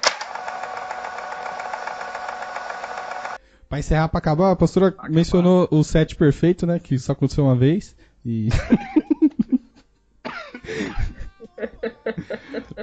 Pra 3.72 3.78
encerrar, 3.78 4.08
pra 4.08 4.18
acabar, 4.18 4.50
a 4.50 4.56
pastora 4.56 4.88
acabar. 4.88 5.10
mencionou 5.10 5.66
o 5.70 5.82
set 5.82 6.14
perfeito, 6.14 6.66
né? 6.66 6.78
Que 6.78 6.98
só 6.98 7.12
aconteceu 7.12 7.44
uma 7.44 7.56
vez. 7.56 7.96
E. 8.22 8.50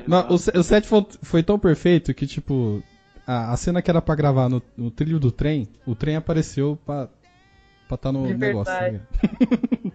Não, 0.07 0.27
o, 0.29 0.33
o 0.33 0.63
set 0.63 0.87
foi, 0.87 1.05
foi 1.21 1.43
tão 1.43 1.59
perfeito 1.59 2.13
que, 2.13 2.27
tipo, 2.27 2.81
a, 3.25 3.53
a 3.53 3.57
cena 3.57 3.81
que 3.81 3.89
era 3.89 4.01
pra 4.01 4.15
gravar 4.15 4.49
no, 4.49 4.61
no 4.75 4.91
trilho 4.91 5.19
do 5.19 5.31
trem, 5.31 5.67
o 5.85 5.95
trem 5.95 6.15
apareceu 6.15 6.77
pra 6.85 7.07
pra 7.87 7.97
tá 7.97 8.11
no 8.11 8.27
De 8.27 8.37
negócio. 8.37 8.73
ligado? 8.73 9.01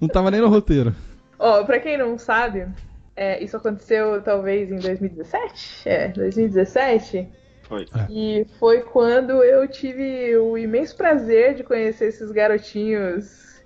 Não 0.00 0.08
tava 0.08 0.30
nem 0.30 0.40
no 0.40 0.48
roteiro. 0.48 0.94
Ó, 1.36 1.64
pra 1.64 1.80
quem 1.80 1.98
não 1.98 2.16
sabe, 2.16 2.68
é, 3.16 3.42
isso 3.42 3.56
aconteceu 3.56 4.22
talvez 4.22 4.70
em 4.70 4.78
2017? 4.78 5.88
É, 5.88 6.08
2017. 6.08 7.28
Foi. 7.62 7.86
E 8.08 8.46
foi 8.58 8.82
quando 8.82 9.42
eu 9.42 9.66
tive 9.68 10.36
o 10.36 10.56
imenso 10.56 10.96
prazer 10.96 11.54
de 11.54 11.64
conhecer 11.64 12.06
esses 12.06 12.30
garotinhos 12.30 13.60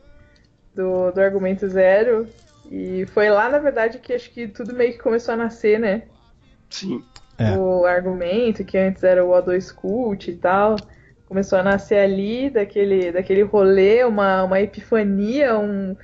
do, 0.75 1.11
do 1.11 1.21
Argumento 1.21 1.69
Zero. 1.69 2.27
E 2.71 3.07
foi 3.07 3.29
lá, 3.31 3.49
na 3.49 3.59
verdade, 3.59 3.99
que 3.99 4.13
acho 4.13 4.31
que 4.31 4.49
tudo 4.49 4.75
meio 4.75 4.93
que 4.93 4.99
começou 4.99 5.35
a 5.35 5.37
nascer, 5.37 5.79
né? 5.79 6.05
Sim. 6.71 7.03
É. 7.39 7.57
O 7.57 7.85
argumento, 7.85 8.65
que 8.65 8.79
antes 8.79 9.03
era 9.03 9.25
o 9.25 9.31
O2 9.31 9.75
Cult 9.75 10.31
e 10.31 10.37
tal. 10.37 10.77
Começou 11.27 11.59
a 11.59 11.63
nascer 11.63 11.99
ali, 11.99 12.51
daquele, 12.51 13.11
daquele 13.11 13.43
rolê, 13.43 14.05
uma, 14.05 14.45
uma 14.45 14.61
epifania, 14.61 15.59
um. 15.59 15.97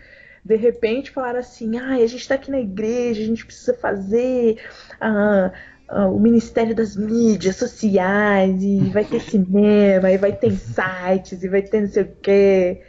De 0.43 0.57
repente 0.57 1.11
falaram 1.11 1.39
assim, 1.39 1.79
ah, 1.79 1.97
a 1.97 2.07
gente 2.07 2.27
tá 2.27 2.35
aqui 2.35 2.51
na 2.51 2.59
igreja, 2.59 3.23
a 3.23 3.27
gente 3.27 3.45
precisa 3.45 3.75
fazer 3.75 4.59
ah, 4.99 5.53
ah, 5.87 6.07
o 6.09 6.19
Ministério 6.19 6.75
das 6.75 6.97
Mídias 6.97 7.57
Sociais, 7.57 8.63
e 8.63 8.79
vai 8.89 9.05
ter 9.05 9.21
cinema, 9.21 10.11
e 10.11 10.17
vai 10.17 10.33
ter 10.33 10.53
sites, 10.53 11.43
e 11.43 11.49
vai 11.49 11.61
ter 11.61 11.83
não 11.83 11.89
sei 11.89 12.05
o 12.05 12.17
quê. 12.23 12.83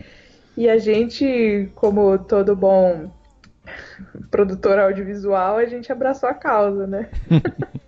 E 0.56 0.70
a 0.70 0.78
gente, 0.78 1.70
como 1.76 2.18
todo 2.20 2.56
bom 2.56 3.12
produtor 4.30 4.80
audiovisual, 4.80 5.58
a 5.58 5.66
gente 5.66 5.92
abraçou 5.92 6.30
a 6.30 6.34
causa, 6.34 6.88
né? 6.88 7.10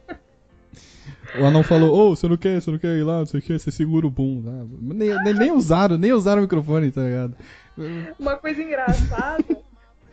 O 1.39 1.45
anão 1.45 1.63
falou, 1.63 1.91
ô, 1.91 2.15
você 2.15 2.27
não 2.27 2.37
quer, 2.37 2.61
você 2.61 2.69
não 2.69 2.77
quer 2.77 2.95
ir 2.95 3.03
lá, 3.03 3.19
não 3.19 3.25
sei 3.25 3.39
o 3.39 3.43
que, 3.43 3.57
você 3.57 3.71
segura 3.71 4.05
o 4.05 4.11
boom. 4.11 4.43
Nem, 4.79 5.09
nem, 5.23 5.33
nem 5.33 5.51
usaram, 5.51 5.97
nem 5.97 6.13
usaram 6.13 6.39
o 6.39 6.43
microfone, 6.43 6.91
tá 6.91 7.01
ligado? 7.01 7.35
Uma 8.19 8.35
coisa 8.35 8.61
engraçada. 8.61 9.43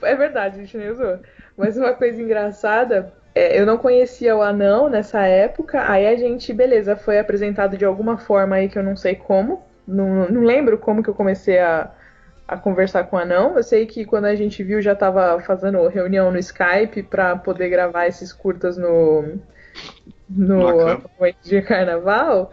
é 0.02 0.14
verdade, 0.14 0.56
a 0.56 0.64
gente 0.64 0.78
nem 0.78 0.90
usou. 0.90 1.18
Mas 1.56 1.76
uma 1.76 1.92
coisa 1.92 2.20
engraçada. 2.20 3.12
é, 3.34 3.60
eu 3.60 3.66
não 3.66 3.76
conhecia 3.76 4.34
o 4.34 4.42
anão 4.42 4.88
nessa 4.88 5.20
época. 5.26 5.90
Aí 5.90 6.06
a 6.06 6.16
gente, 6.16 6.54
beleza, 6.54 6.96
foi 6.96 7.18
apresentado 7.18 7.76
de 7.76 7.84
alguma 7.84 8.16
forma 8.16 8.56
aí 8.56 8.68
que 8.68 8.78
eu 8.78 8.82
não 8.82 8.96
sei 8.96 9.14
como. 9.14 9.62
Não, 9.86 10.26
não 10.28 10.42
lembro 10.42 10.78
como 10.78 11.02
que 11.02 11.10
eu 11.10 11.14
comecei 11.14 11.58
a, 11.58 11.90
a 12.50 12.56
conversar 12.56 13.04
com 13.04 13.16
o 13.16 13.18
anão. 13.18 13.56
Eu 13.56 13.62
sei 13.62 13.86
que 13.86 14.04
quando 14.04 14.24
a 14.24 14.34
gente 14.34 14.62
viu 14.64 14.82
já 14.82 14.94
tava 14.94 15.40
fazendo 15.40 15.86
reunião 15.86 16.32
no 16.32 16.38
Skype 16.38 17.04
pra 17.04 17.36
poder 17.36 17.68
gravar 17.68 18.08
esses 18.08 18.32
curtas 18.32 18.76
no. 18.76 19.38
No 20.28 20.66
de 21.42 21.62
carnaval. 21.62 22.50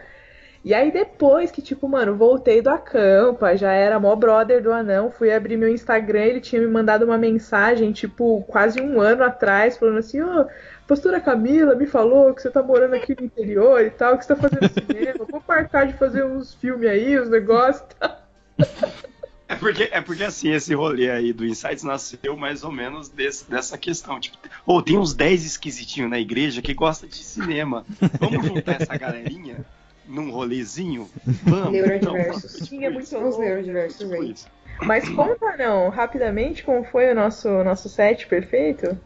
E 0.64 0.74
aí 0.74 0.92
depois 0.92 1.50
que, 1.50 1.62
tipo, 1.62 1.88
mano, 1.88 2.16
voltei 2.16 2.60
do 2.60 2.68
acampa, 2.68 3.56
já 3.56 3.72
era 3.72 3.98
mó 3.98 4.14
brother 4.14 4.62
do 4.62 4.72
anão, 4.72 5.10
fui 5.10 5.32
abrir 5.32 5.56
meu 5.56 5.68
Instagram, 5.68 6.24
ele 6.24 6.40
tinha 6.40 6.60
me 6.60 6.66
mandado 6.66 7.04
uma 7.04 7.16
mensagem, 7.16 7.92
tipo, 7.92 8.42
quase 8.48 8.80
um 8.80 9.00
ano 9.00 9.22
atrás, 9.22 9.78
falando 9.78 9.98
assim, 9.98 10.20
ô, 10.20 10.46
pastora 10.86 11.20
Camila 11.20 11.74
me 11.74 11.86
falou 11.86 12.34
que 12.34 12.42
você 12.42 12.50
tá 12.50 12.62
morando 12.62 12.94
aqui 12.94 13.16
no 13.18 13.26
interior 13.26 13.80
e 13.82 13.90
tal, 13.90 14.18
que 14.18 14.24
você 14.24 14.34
tá 14.34 14.36
fazendo 14.36 14.68
cinema, 14.68 15.24
vou 15.30 15.42
marcar 15.46 15.86
de 15.86 15.94
fazer 15.94 16.24
uns 16.24 16.54
filmes 16.54 16.88
aí, 16.90 17.18
uns 17.18 17.30
negócios 17.30 17.86
e 17.90 17.94
tal. 17.94 18.18
É 19.48 19.54
porque, 19.54 19.88
é 19.90 20.00
porque 20.02 20.24
assim, 20.24 20.50
esse 20.52 20.74
rolê 20.74 21.10
aí 21.10 21.32
do 21.32 21.46
Insights 21.46 21.82
nasceu 21.82 22.36
mais 22.36 22.62
ou 22.64 22.70
menos 22.70 23.08
desse- 23.08 23.48
dessa 23.50 23.78
questão. 23.78 24.20
Tipo, 24.20 24.36
ou 24.66 24.82
tem 24.82 24.98
uns 24.98 25.14
10 25.14 25.44
esquisitinhos 25.46 26.10
na 26.10 26.18
igreja 26.20 26.60
que 26.60 26.74
gosta 26.74 27.06
de 27.06 27.16
cinema. 27.16 27.86
Vamos 28.20 28.46
juntar 28.46 28.82
essa 28.82 28.94
galerinha 28.96 29.64
num 30.06 30.30
rolezinho? 30.30 31.08
Vamos. 31.44 31.72
Neurodiversos. 31.72 32.54
Então, 32.56 32.66
Tinha 32.66 32.90
muito 32.90 33.18
louco. 33.18 33.40
neurodiversos 33.40 33.98
tipo 33.98 34.12
aí. 34.14 34.34
Mas 34.82 35.08
conta 35.08 35.56
não, 35.56 35.88
rapidamente, 35.88 36.62
como 36.62 36.84
foi 36.84 37.10
o 37.10 37.14
nosso, 37.14 37.48
nosso 37.64 37.88
set 37.88 38.26
perfeito? 38.26 38.98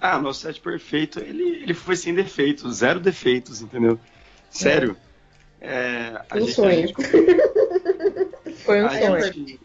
Ah, 0.00 0.18
nosso 0.18 0.40
set 0.42 0.60
perfeito, 0.60 1.18
ele, 1.18 1.62
ele 1.62 1.74
foi 1.74 1.96
sem 1.96 2.12
defeitos, 2.14 2.76
zero 2.76 3.00
defeitos, 3.00 3.62
entendeu? 3.62 3.98
Sério. 4.50 4.96
É, 5.60 6.20
a 6.28 6.36
Um 6.36 6.40
gente- 6.40 6.50
a 6.50 6.54
sonho. 6.54 6.86
gente- 6.88 6.94
Foi 8.64 8.82
um 8.82 8.86
a 8.86 8.90
sonho. 8.90 9.22
gente- 9.32 9.60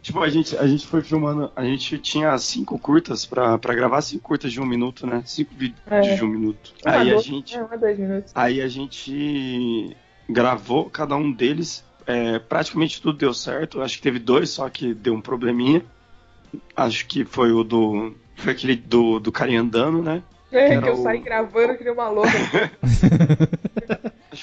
Tipo, 0.00 0.20
a 0.22 0.28
gente, 0.30 0.56
a 0.56 0.66
gente 0.66 0.86
foi 0.86 1.02
filmando, 1.02 1.52
a 1.54 1.62
gente 1.62 1.98
tinha 1.98 2.36
cinco 2.38 2.78
curtas 2.78 3.26
pra, 3.26 3.58
pra 3.58 3.74
gravar, 3.74 4.00
cinco 4.00 4.22
curtas 4.22 4.50
de 4.50 4.58
um 4.58 4.64
minuto, 4.64 5.06
né? 5.06 5.22
Cinco 5.26 5.52
vídeos 5.54 5.78
É. 5.90 6.14
de 6.14 6.24
um 6.24 6.28
minuto. 6.28 6.72
Uma, 6.82 6.94
Aí 6.94 7.10
a 7.10 7.12
dois, 7.12 7.24
gente, 7.26 7.54
é, 7.56 7.62
uma, 7.62 7.76
dois 7.76 7.98
minutos. 7.98 8.32
aí 8.34 8.62
a 8.62 8.68
gente 8.68 9.94
gravou 10.28 10.88
cada 10.88 11.14
um 11.14 11.30
deles, 11.30 11.84
é, 12.06 12.38
praticamente 12.38 13.02
tudo 13.02 13.18
deu 13.18 13.34
certo. 13.34 13.82
Acho 13.82 13.96
que 13.96 14.02
teve 14.02 14.18
dois, 14.18 14.48
só 14.48 14.66
que 14.70 14.94
deu 14.94 15.12
um 15.12 15.20
probleminha. 15.20 15.84
Acho 16.74 17.06
que 17.06 17.22
foi 17.26 17.52
o 17.52 17.62
do, 17.62 18.14
foi 18.34 18.52
aquele 18.52 18.76
do, 18.76 19.18
do 19.20 19.30
carinha 19.30 19.60
andando, 19.60 20.00
né? 20.02 20.22
É, 20.52 20.72
Era 20.72 20.82
que 20.82 20.88
eu 20.88 20.94
o- 20.94 21.02
saí 21.02 21.18
gravando 21.18 21.76
que 21.76 21.84
nem 21.84 21.92
uma 21.92 22.08
louca. 22.08 22.30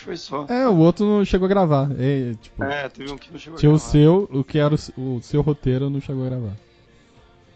Foi 0.03 0.17
só. 0.17 0.45
É, 0.49 0.67
o 0.67 0.77
outro 0.77 1.05
não 1.05 1.23
chegou 1.23 1.45
a 1.45 1.49
gravar. 1.49 1.89
É, 1.97 2.33
tipo, 2.41 2.63
É, 2.63 2.89
teve 2.89 3.11
um 3.11 3.17
que 3.17 3.31
não 3.31 3.39
chegou 3.39 3.57
a 3.57 3.59
tinha 3.59 3.69
o 3.71 3.75
gravar. 3.75 3.91
seu, 3.91 4.29
o 4.31 4.43
que 4.43 4.59
era 4.59 4.75
o, 4.97 5.15
o 5.17 5.21
seu 5.21 5.41
roteiro 5.41 5.89
não 5.89 6.01
chegou 6.01 6.25
a 6.25 6.29
gravar. 6.29 6.53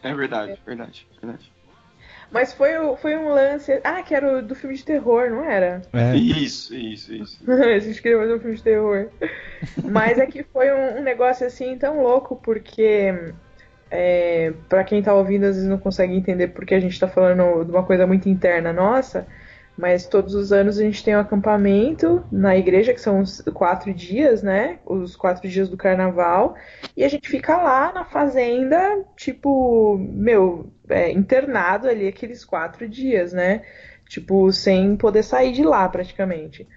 É 0.03 0.14
verdade, 0.14 0.57
verdade, 0.65 1.07
verdade. 1.22 1.52
Mas 2.32 2.53
foi, 2.53 2.72
foi 2.98 3.15
um 3.15 3.30
lance. 3.30 3.80
Ah, 3.84 4.03
que 4.03 4.14
era 4.14 4.40
o 4.40 4.41
do 4.41 4.53
filme 4.53 4.76
de 4.76 4.84
terror, 4.84 5.30
não 5.30 5.44
era? 5.44 5.82
É, 5.94 6.15
Isso, 6.15 6.76
isso, 6.76 7.14
isso. 7.14 7.40
a 7.52 7.80
gente 7.80 8.02
queria 8.02 8.18
fazer 8.19 8.36
um 8.36 8.40
filme 8.40 8.56
de 8.57 8.64
terror. 8.64 9.07
Mas 9.84 10.18
é 10.18 10.26
que 10.26 10.44
foi 10.44 10.72
um, 10.72 10.99
um 10.99 11.03
negócio 11.03 11.45
assim 11.48 11.78
tão 11.78 12.02
louco, 12.03 12.36
porque. 12.38 13.34
É, 13.90 14.52
para 14.68 14.84
quem 14.84 15.02
tá 15.02 15.14
ouvindo, 15.14 15.45
às 15.45 15.56
vezes 15.56 15.69
não 15.69 15.78
consegue 15.78 16.14
entender 16.14 16.49
porque 16.49 16.76
a 16.76 16.80
gente 16.80 16.99
tá 16.99 17.07
falando 17.07 17.64
de 17.64 17.72
uma 17.72 17.84
coisa 17.84 18.06
muito 18.06 18.28
interna 18.28 18.74
nossa. 18.74 19.26
Mas 19.78 20.08
todos 20.08 20.34
os 20.34 20.52
anos 20.52 20.80
a 20.80 20.84
gente 20.84 21.04
tem 21.04 21.16
um 21.16 21.20
acampamento 21.20 22.26
na 22.32 22.58
igreja, 22.58 22.94
que 22.94 23.02
são 23.02 23.20
os 23.20 23.41
quatro 23.54 23.94
dias, 23.94 24.41
né? 24.41 24.80
Os 24.84 25.16
quatro 25.16 25.48
dias 25.48 25.70
do 25.70 25.78
carnaval. 25.78 26.56
E 26.95 27.04
a 27.04 27.08
gente 27.08 27.30
fica 27.30 27.56
lá 27.58 27.94
na 27.94 28.04
fazenda, 28.04 29.06
tipo, 29.16 29.98
meu, 29.98 30.72
é, 30.90 31.12
internado 31.12 31.88
ali 31.88 32.08
aqueles 32.08 32.44
quatro 32.44 32.90
dias, 32.90 33.32
né? 33.32 33.62
Tipo, 34.10 34.52
sem 34.52 34.98
poder 34.98 35.22
sair 35.24 35.52
de 35.52 35.64
lá 35.64 35.88
praticamente. 35.88 36.68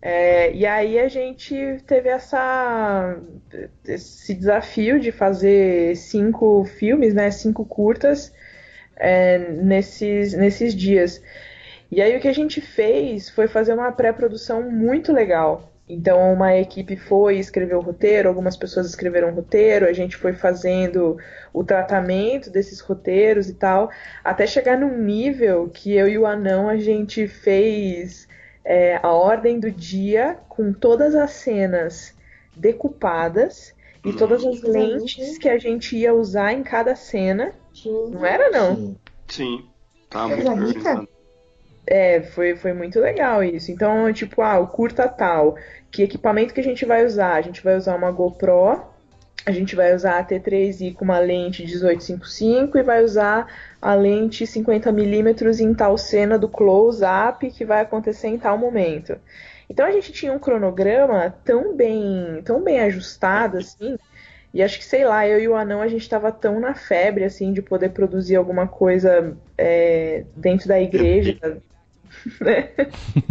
É, 0.00 0.52
e 0.54 0.64
aí 0.64 1.00
a 1.00 1.08
gente 1.08 1.78
teve 1.84 2.08
essa, 2.08 3.18
esse 3.88 4.34
desafio 4.34 5.00
de 5.00 5.10
fazer 5.10 5.96
cinco 5.96 6.64
filmes, 6.64 7.12
né? 7.12 7.28
Cinco 7.32 7.64
curtas 7.64 8.32
é, 8.94 9.38
nesses, 9.50 10.32
nesses 10.34 10.74
dias. 10.74 11.20
E 11.90 12.02
aí 12.02 12.16
o 12.16 12.20
que 12.20 12.28
a 12.28 12.34
gente 12.34 12.60
fez 12.60 13.30
foi 13.30 13.46
fazer 13.46 13.74
uma 13.74 13.92
pré-produção 13.92 14.62
muito 14.70 15.12
legal. 15.12 15.72
Então 15.88 16.32
uma 16.32 16.56
equipe 16.56 16.96
foi 16.96 17.38
escrever 17.38 17.76
o 17.76 17.80
roteiro, 17.80 18.28
algumas 18.28 18.56
pessoas 18.56 18.86
escreveram 18.86 19.30
o 19.30 19.34
roteiro, 19.34 19.86
a 19.86 19.92
gente 19.92 20.16
foi 20.16 20.32
fazendo 20.32 21.16
o 21.52 21.62
tratamento 21.62 22.50
desses 22.50 22.80
roteiros 22.80 23.48
e 23.48 23.54
tal, 23.54 23.90
até 24.24 24.46
chegar 24.48 24.76
num 24.76 24.98
nível 24.98 25.70
que 25.72 25.92
eu 25.92 26.08
e 26.08 26.18
o 26.18 26.26
Anão 26.26 26.68
a 26.68 26.76
gente 26.76 27.28
fez 27.28 28.26
é, 28.64 28.98
a 29.00 29.12
ordem 29.12 29.60
do 29.60 29.70
dia 29.70 30.36
com 30.48 30.72
todas 30.72 31.14
as 31.14 31.30
cenas 31.30 32.12
decupadas 32.56 33.72
e 34.04 34.12
todas 34.12 34.44
as 34.44 34.60
lentes 34.62 35.38
que 35.38 35.48
a 35.48 35.58
gente 35.58 35.96
ia 35.96 36.12
usar 36.12 36.52
em 36.52 36.62
cada 36.64 36.96
cena. 36.96 37.52
Não 37.84 38.24
era 38.24 38.50
não? 38.50 38.96
Sim. 39.28 39.64
Tá 40.10 40.26
muito 40.26 40.48
organizado. 40.48 41.08
É, 41.86 42.20
foi, 42.20 42.56
foi 42.56 42.72
muito 42.72 42.98
legal 42.98 43.44
isso. 43.44 43.70
Então, 43.70 44.12
tipo, 44.12 44.42
ah, 44.42 44.58
o 44.58 44.66
curta 44.66 45.08
tal, 45.08 45.56
que 45.90 46.02
equipamento 46.02 46.52
que 46.52 46.60
a 46.60 46.64
gente 46.64 46.84
vai 46.84 47.06
usar? 47.06 47.34
A 47.34 47.42
gente 47.42 47.62
vai 47.62 47.76
usar 47.76 47.94
uma 47.94 48.10
GoPro, 48.10 48.82
a 49.46 49.52
gente 49.52 49.76
vai 49.76 49.94
usar 49.94 50.18
a 50.18 50.24
T3i 50.24 50.92
com 50.92 51.04
uma 51.04 51.20
lente 51.20 51.62
1855 51.62 52.76
e 52.76 52.82
vai 52.82 53.04
usar 53.04 53.46
a 53.80 53.94
lente 53.94 54.44
50mm 54.44 55.60
em 55.60 55.72
tal 55.72 55.96
cena 55.96 56.36
do 56.36 56.48
close-up 56.48 57.48
que 57.50 57.64
vai 57.64 57.82
acontecer 57.82 58.26
em 58.26 58.38
tal 58.38 58.58
momento. 58.58 59.16
Então 59.70 59.86
a 59.86 59.92
gente 59.92 60.12
tinha 60.12 60.32
um 60.32 60.38
cronograma 60.38 61.32
tão 61.44 61.76
bem, 61.76 62.42
tão 62.44 62.62
bem 62.62 62.80
ajustado 62.80 63.58
assim, 63.58 63.96
e 64.52 64.62
acho 64.62 64.78
que 64.78 64.84
sei 64.84 65.04
lá, 65.04 65.26
eu 65.28 65.38
e 65.38 65.46
o 65.46 65.54
Anão 65.54 65.80
a 65.80 65.88
gente 65.88 66.08
tava 66.08 66.32
tão 66.32 66.58
na 66.58 66.74
febre 66.74 67.22
assim 67.22 67.52
de 67.52 67.62
poder 67.62 67.90
produzir 67.90 68.34
alguma 68.34 68.66
coisa 68.66 69.36
é, 69.56 70.24
dentro 70.36 70.66
da 70.66 70.80
igreja, 70.80 71.62
né? 72.40 72.70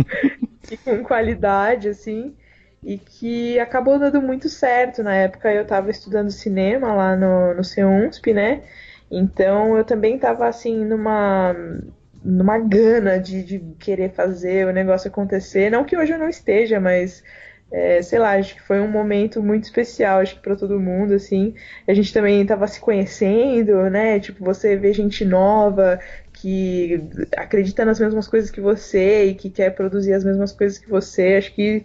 e 0.72 0.78
com 0.78 1.04
qualidade 1.04 1.90
assim. 1.90 2.36
e 2.84 2.98
que 2.98 3.60
acabou 3.60 4.00
dando 4.00 4.22
muito 4.22 4.50
certo. 4.50 5.04
Na 5.04 5.16
época 5.16 5.52
eu 5.52 5.64
estava 5.64 5.90
estudando 5.92 6.32
cinema 6.32 6.94
lá 6.94 7.16
no, 7.16 7.54
no 7.54 7.64
CEUNSP, 7.64 8.34
né? 8.34 8.64
Então 9.10 9.78
eu 9.78 9.84
também 9.84 10.16
estava 10.16 10.48
assim 10.48 10.84
numa 10.86 11.56
numa 12.24 12.58
gana 12.58 13.20
de, 13.20 13.44
de 13.44 13.60
querer 13.80 14.12
fazer 14.12 14.66
o 14.68 14.74
negócio 14.74 15.08
acontecer. 15.10 15.70
Não 15.70 15.84
que 15.86 15.96
hoje 15.96 16.12
eu 16.12 16.18
não 16.18 16.28
esteja, 16.28 16.80
mas 16.80 17.24
é, 17.72 18.02
sei 18.02 18.20
lá, 18.20 18.38
acho 18.38 18.56
que 18.56 18.62
foi 18.62 18.80
um 18.80 18.88
momento 18.88 19.42
muito 19.44 19.66
especial, 19.66 20.20
acho 20.20 20.36
que 20.36 20.42
para 20.42 20.56
todo 20.56 20.80
mundo, 20.80 21.14
assim. 21.14 21.54
A 21.88 21.94
gente 21.94 22.14
também 22.14 22.42
estava 22.42 22.68
se 22.68 22.80
conhecendo, 22.80 23.90
né? 23.90 24.20
Tipo, 24.20 24.44
você 24.44 24.76
vê 24.76 24.94
gente 24.94 25.26
nova 25.26 26.00
que 26.46 27.02
acredita 27.36 27.84
nas 27.84 28.00
mesmas 28.00 28.28
coisas 28.28 28.52
que 28.52 28.62
você 28.62 29.26
e 29.26 29.34
que 29.34 29.50
quer 29.50 29.72
produzir 29.72 30.14
as 30.14 30.24
mesmas 30.24 30.52
coisas 30.52 30.78
que 30.78 30.88
você. 30.88 31.38
Acho 31.38 31.52
que 31.56 31.84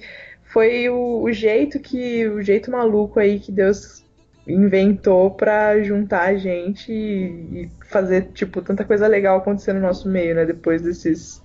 foi 0.52 0.86
o, 0.90 1.22
o 1.22 1.32
jeito 1.32 1.80
que 1.80 2.28
o 2.28 2.42
jeito 2.42 2.70
maluco 2.70 3.18
aí 3.18 3.40
que 3.40 3.50
Deus 3.50 4.04
inventou 4.46 5.30
pra 5.30 5.82
juntar 5.82 6.28
a 6.28 6.36
gente 6.36 6.92
e, 6.92 7.70
fazer 7.88 8.32
tipo 8.34 8.60
tanta 8.60 8.84
coisa 8.84 9.06
legal 9.06 9.38
acontecer 9.38 9.72
no 9.72 9.80
nosso 9.80 10.06
meio, 10.06 10.34
né? 10.34 10.44
Depois 10.44 10.82
desses 10.82 11.40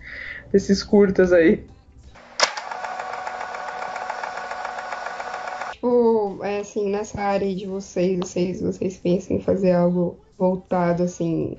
desses 0.51 0.83
curtas 0.83 1.31
aí. 1.31 1.63
Tipo, 5.71 6.39
é 6.43 6.59
assim, 6.59 6.91
nessa 6.91 7.21
área 7.21 7.55
de 7.55 7.65
vocês, 7.65 8.19
vocês, 8.19 8.61
vocês 8.61 8.97
pensam 8.97 9.37
em 9.37 9.41
fazer 9.41 9.71
algo 9.71 10.19
voltado 10.37 11.03
assim, 11.03 11.57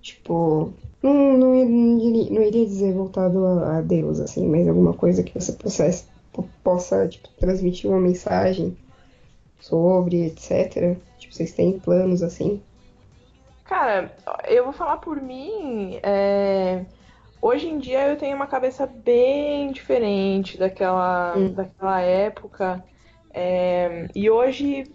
tipo, 0.00 0.72
não, 1.12 1.36
não, 1.38 1.64
não 1.66 2.42
iria, 2.42 2.66
dizer 2.66 2.94
voltado 2.94 3.44
a, 3.46 3.80
Deus, 3.82 4.20
assim, 4.20 4.48
mas 4.48 4.66
alguma 4.68 4.94
coisa 4.96 5.22
que 5.22 5.34
você 5.34 5.52
possa, 5.52 5.84
possa 6.62 7.08
tipo, 7.08 7.28
transmitir 7.38 7.90
uma 7.90 8.00
mensagem 8.00 8.76
sobre, 9.60 10.26
etc. 10.26 11.00
Tipo, 11.18 11.34
vocês 11.34 11.52
têm 11.54 11.78
planos 11.80 12.22
assim? 12.22 12.62
Cara, 13.64 14.14
eu 14.46 14.64
vou 14.64 14.72
falar 14.72 14.98
por 14.98 15.20
mim. 15.20 15.98
é, 16.02 16.86
Hoje 17.40 17.68
em 17.68 17.78
dia 17.78 18.08
eu 18.10 18.18
tenho 18.18 18.36
uma 18.36 18.46
cabeça 18.48 18.86
bem 18.86 19.72
diferente 19.72 20.58
daquela, 20.58 21.38
Hum. 21.38 21.54
daquela 21.54 22.00
época. 22.02 22.84
É, 23.34 24.08
E 24.14 24.30
hoje, 24.30 24.94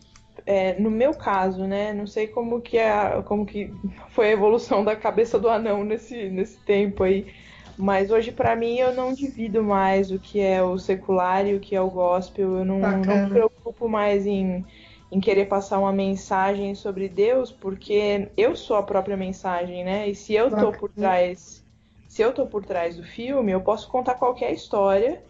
é, 0.50 0.80
no 0.80 0.90
meu 0.90 1.14
caso, 1.14 1.68
né? 1.68 1.94
Não 1.94 2.08
sei 2.08 2.28
como 2.28 2.60
que, 2.60 2.76
é, 2.78 3.22
como 3.24 3.46
que 3.46 3.72
foi 4.10 4.30
a 4.30 4.32
evolução 4.32 4.84
da 4.84 4.96
cabeça 4.96 5.40
do 5.40 5.48
anão 5.48 5.84
nesse, 5.84 6.28
nesse 6.32 6.60
tempo 6.66 7.04
aí. 7.04 7.32
Mas 7.78 8.10
hoje, 8.10 8.32
pra 8.32 8.56
mim, 8.56 8.76
eu 8.78 8.92
não 8.96 9.14
divido 9.14 9.64
mais 9.64 10.10
o 10.12 10.20
que 10.20 10.40
é 10.40 10.64
o 10.64 10.76
secular 10.80 11.46
e 11.48 11.54
o 11.56 11.60
que 11.60 11.76
é 11.76 11.82
o 11.82 11.92
gospel. 11.92 12.58
Eu 12.58 12.66
não, 12.66 13.06
não 13.06 13.18
Bacana. 13.18 13.26
me 13.26 13.30
preocupo 13.30 13.88
mais 13.88 14.26
em, 14.26 14.66
em 15.12 15.20
querer 15.20 15.46
passar 15.46 15.78
uma 15.80 15.94
mensagem 15.94 16.74
sobre 16.74 17.08
Deus, 17.08 17.52
porque 17.52 18.32
eu 18.36 18.56
sou 18.56 18.76
a 18.76 18.84
própria 18.84 19.16
mensagem, 19.16 19.84
né? 19.84 20.10
E 20.10 20.16
se 20.16 20.34
eu 20.34 20.58
tô 20.58 20.74
por 20.74 20.92
Bacana. 20.92 20.96
trás, 20.96 21.64
se 22.08 22.24
eu 22.24 22.34
tô 22.34 22.48
por 22.48 22.66
trás 22.66 22.98
do 22.98 23.04
filme, 23.04 23.52
eu 23.52 23.62
posso 23.62 23.88
contar 23.88 24.16
qualquer 24.16 24.52
história 24.52 25.24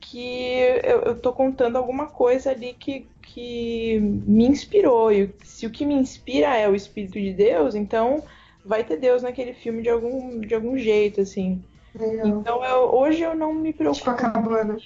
que 0.00 0.58
eu, 0.84 1.02
eu 1.02 1.20
tô 1.20 1.32
contando 1.32 1.76
alguma 1.76 2.06
coisa 2.08 2.50
ali 2.50 2.74
que, 2.74 3.08
que 3.26 3.98
me 4.00 4.46
inspirou. 4.46 5.12
E 5.12 5.30
se 5.44 5.66
o 5.66 5.70
que 5.70 5.84
me 5.84 5.94
inspira 5.94 6.56
é 6.56 6.68
o 6.68 6.74
Espírito 6.74 7.20
de 7.20 7.32
Deus, 7.32 7.74
então 7.74 8.22
vai 8.64 8.82
ter 8.84 8.96
Deus 8.96 9.22
naquele 9.22 9.52
filme 9.54 9.82
de 9.82 9.88
algum, 9.88 10.40
de 10.40 10.54
algum 10.54 10.76
jeito, 10.78 11.20
assim. 11.20 11.62
Legal. 11.98 12.26
Então 12.28 12.64
eu- 12.64 12.94
hoje 12.94 13.22
eu 13.22 13.34
não 13.34 13.54
me 13.54 13.72
Tipo 13.72 13.78
preocupo. 13.78 14.10
a 14.10 14.14
cabana. 14.14 14.76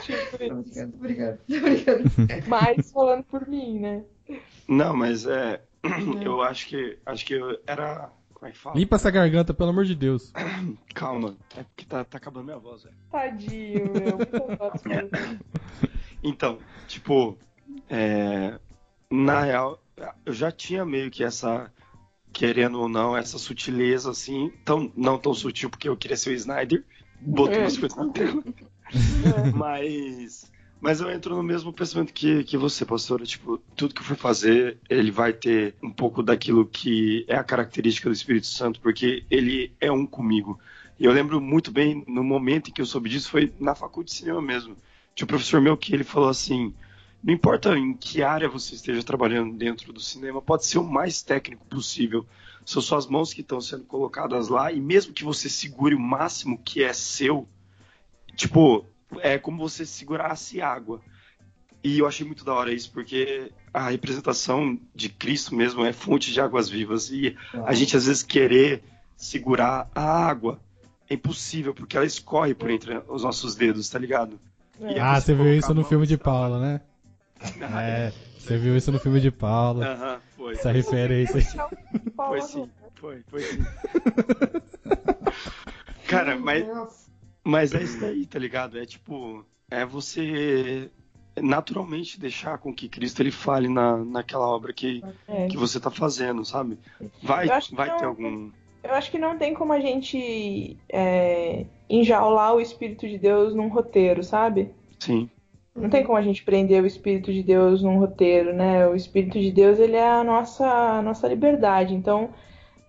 Tipo, 0.00 0.36
Obrigado, 0.36 0.94
obrigado. 0.94 1.38
Obrigado. 1.48 2.48
mais 2.48 2.90
falando 2.90 3.22
por 3.24 3.46
mim, 3.46 3.78
né? 3.80 4.02
Não, 4.66 4.96
mas 4.96 5.26
é. 5.26 5.60
Eu 6.22 6.40
acho 6.42 6.68
que. 6.68 6.98
Acho 7.04 7.26
que 7.26 7.34
eu 7.34 7.58
era. 7.66 8.10
Como 8.40 8.48
é 8.48 8.52
que 8.52 8.58
fala? 8.58 8.76
Limpa 8.76 8.96
essa 8.96 9.10
garganta, 9.10 9.52
pelo 9.52 9.68
amor 9.68 9.84
de 9.84 9.94
Deus. 9.94 10.32
Calma. 10.94 11.36
É 11.54 11.62
porque 11.62 11.84
tá, 11.84 12.02
tá 12.02 12.16
acabando 12.16 12.46
minha 12.46 12.58
voz, 12.58 12.84
velho. 12.84 12.96
Tadinho, 13.10 13.92
meu. 13.92 15.40
Então, 16.22 16.58
tipo, 16.86 17.38
é, 17.88 18.58
na 19.10 19.40
real, 19.40 19.82
eu 20.26 20.34
já 20.34 20.52
tinha 20.52 20.84
meio 20.84 21.10
que 21.10 21.24
essa, 21.24 21.72
querendo 22.30 22.78
ou 22.78 22.90
não, 22.90 23.16
essa 23.16 23.38
sutileza, 23.38 24.10
assim, 24.10 24.52
tão, 24.62 24.92
não 24.94 25.18
tão 25.18 25.32
sutil, 25.32 25.70
porque 25.70 25.88
eu 25.88 25.96
queria 25.96 26.18
ser 26.18 26.30
o 26.30 26.34
Snyder, 26.34 26.84
botei 27.22 27.58
umas 27.58 27.78
coisas 27.78 27.96
na 27.96 28.12
tela, 28.12 28.44
mas, 29.56 30.52
mas 30.80 31.00
eu 31.00 31.10
entro 31.10 31.36
no 31.36 31.42
mesmo 31.42 31.72
pensamento 31.72 32.12
que, 32.12 32.42
que 32.44 32.56
você, 32.56 32.86
pastora, 32.86 33.24
tipo, 33.24 33.58
tudo 33.76 33.94
que 33.94 34.00
eu 34.00 34.04
for 34.04 34.16
fazer, 34.16 34.78
ele 34.88 35.10
vai 35.10 35.32
ter 35.32 35.74
um 35.82 35.90
pouco 35.90 36.22
daquilo 36.22 36.64
que 36.64 37.24
é 37.28 37.36
a 37.36 37.44
característica 37.44 38.08
do 38.08 38.14
Espírito 38.14 38.46
Santo, 38.46 38.80
porque 38.80 39.24
ele 39.30 39.72
é 39.78 39.92
um 39.92 40.06
comigo. 40.06 40.58
E 40.98 41.04
eu 41.04 41.12
lembro 41.12 41.40
muito 41.40 41.70
bem, 41.70 42.02
no 42.08 42.24
momento 42.24 42.70
em 42.70 42.72
que 42.72 42.80
eu 42.80 42.86
soube 42.86 43.10
disso, 43.10 43.30
foi 43.30 43.52
na 43.60 43.74
faculdade 43.74 44.12
de 44.12 44.18
cinema 44.18 44.40
mesmo. 44.40 44.76
Tinha 45.14 45.26
um 45.26 45.28
professor 45.28 45.60
meu 45.60 45.76
que 45.76 45.94
ele 45.94 46.04
falou 46.04 46.30
assim: 46.30 46.74
não 47.22 47.34
importa 47.34 47.76
em 47.76 47.92
que 47.92 48.22
área 48.22 48.48
você 48.48 48.74
esteja 48.74 49.02
trabalhando 49.02 49.54
dentro 49.56 49.92
do 49.92 50.00
cinema, 50.00 50.40
pode 50.40 50.64
ser 50.64 50.78
o 50.78 50.84
mais 50.84 51.20
técnico 51.20 51.66
possível. 51.66 52.26
São 52.64 52.80
suas 52.80 53.06
mãos 53.06 53.34
que 53.34 53.42
estão 53.42 53.60
sendo 53.60 53.84
colocadas 53.84 54.48
lá, 54.48 54.72
e 54.72 54.80
mesmo 54.80 55.12
que 55.12 55.24
você 55.24 55.48
segure 55.48 55.94
o 55.94 56.00
máximo 56.00 56.58
que 56.58 56.82
é 56.82 56.92
seu, 56.92 57.46
tipo, 58.34 58.86
é 59.20 59.38
como 59.38 59.58
você 59.58 59.84
segurasse 59.84 60.60
água. 60.60 61.00
E 61.82 61.98
eu 61.98 62.06
achei 62.06 62.26
muito 62.26 62.44
da 62.44 62.52
hora 62.52 62.72
isso, 62.72 62.90
porque 62.92 63.50
a 63.72 63.88
representação 63.88 64.78
de 64.94 65.08
Cristo 65.08 65.54
mesmo 65.54 65.84
é 65.84 65.92
fonte 65.92 66.32
de 66.32 66.40
águas 66.40 66.68
vivas. 66.68 67.10
E 67.10 67.36
a 67.64 67.72
gente 67.72 67.96
às 67.96 68.06
vezes 68.06 68.22
querer 68.22 68.82
segurar 69.16 69.90
a 69.94 70.26
água 70.26 70.60
é 71.08 71.14
impossível, 71.14 71.74
porque 71.74 71.96
ela 71.96 72.06
escorre 72.06 72.54
por 72.54 72.70
entre 72.70 73.02
os 73.08 73.22
nossos 73.22 73.54
dedos, 73.54 73.88
tá 73.88 73.98
ligado? 73.98 74.38
E 74.78 74.94
é 74.94 75.00
Ah, 75.00 75.20
você 75.20 75.34
viu 75.34 75.54
isso 75.54 75.74
no 75.74 75.84
filme 75.84 76.06
de 76.06 76.14
nesse 76.14 76.22
trabalho. 76.22 76.50
Paula, 76.50 76.60
né? 76.60 76.80
É, 77.82 78.12
você 78.38 78.58
viu 78.58 78.76
isso 78.76 78.92
no 78.92 78.98
filme 78.98 79.20
de 79.20 79.30
Paula. 79.30 79.86
Aham, 79.86 80.20
foi. 80.36 80.54
Essa 80.54 80.70
referência 80.70 81.36
aí. 81.36 82.10
Foi 82.16 82.42
sim, 82.42 82.70
foi, 82.94 83.22
foi 83.28 83.40
sim. 83.40 83.64
Cara, 86.06 86.38
mas. 86.38 86.99
Mas 87.44 87.74
é 87.74 87.82
isso 87.82 88.00
daí, 88.00 88.26
tá 88.26 88.38
ligado? 88.38 88.78
É 88.78 88.84
tipo, 88.86 89.44
é 89.70 89.84
você 89.84 90.90
naturalmente 91.40 92.18
deixar 92.20 92.58
com 92.58 92.74
que 92.74 92.88
Cristo 92.88 93.20
ele 93.22 93.30
fale 93.30 93.68
na, 93.68 93.96
naquela 93.98 94.46
obra 94.48 94.72
que, 94.72 95.02
É. 95.28 95.46
que 95.46 95.56
você 95.56 95.78
tá 95.80 95.90
fazendo, 95.90 96.44
sabe? 96.44 96.78
Vai, 97.22 97.46
vai 97.72 97.88
não- 97.88 97.96
ter 97.98 98.04
algum. 98.04 98.50
Eu 98.82 98.94
acho 98.94 99.10
que 99.10 99.18
não 99.18 99.36
tem 99.36 99.52
como 99.54 99.72
a 99.72 99.80
gente 99.80 100.76
é, 100.88 101.66
enjaular 101.88 102.54
o 102.54 102.60
Espírito 102.60 103.06
de 103.06 103.18
Deus 103.18 103.54
num 103.54 103.68
roteiro, 103.68 104.24
sabe? 104.24 104.70
Sim, 104.98 105.28
Não 105.76 105.88
tem 105.88 106.02
como 106.04 106.18
a 106.18 106.22
gente 106.22 106.42
prender 106.42 106.82
o 106.82 106.86
Espírito 106.86 107.32
de 107.32 107.42
Deus 107.42 107.82
num 107.82 107.98
roteiro, 107.98 108.52
né? 108.52 108.86
O 108.88 108.94
Espírito 108.94 109.38
de 109.38 109.52
Deus, 109.52 109.78
ele 109.78 109.96
é 109.96 110.08
a 110.10 110.24
nossa, 110.24 110.66
a 110.66 111.00
nossa 111.02 111.28
liberdade. 111.28 111.94
Então, 111.94 112.30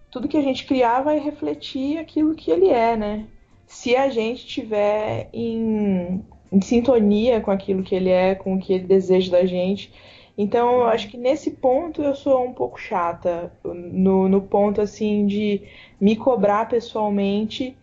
tudo 0.09 0.27
que 0.27 0.35
a 0.37 0.41
gente 0.41 0.65
criar 0.65 1.01
vai 1.01 1.19
refletir 1.19 1.97
aquilo 1.99 2.33
que 2.35 2.49
ele 2.49 2.67
é, 2.69 2.97
né? 2.97 3.27
Se 3.71 3.95
a 3.95 4.09
gente 4.09 4.45
tiver 4.45 5.29
em, 5.31 6.21
em 6.51 6.61
sintonia 6.61 7.39
com 7.39 7.49
aquilo 7.49 7.81
que 7.81 7.95
ele 7.95 8.09
é, 8.09 8.35
com 8.35 8.55
o 8.55 8.59
que 8.59 8.73
ele 8.73 8.83
deseja 8.83 9.31
da 9.31 9.45
gente. 9.45 9.91
Então, 10.37 10.79
eu 10.79 10.87
acho 10.87 11.07
que 11.07 11.17
nesse 11.17 11.51
ponto 11.51 12.01
eu 12.01 12.13
sou 12.13 12.43
um 12.43 12.53
pouco 12.53 12.79
chata. 12.79 13.49
No, 13.63 14.27
no 14.27 14.41
ponto, 14.41 14.81
assim, 14.81 15.25
de 15.25 15.61
me 15.99 16.17
cobrar 16.17 16.67
pessoalmente, 16.67 17.77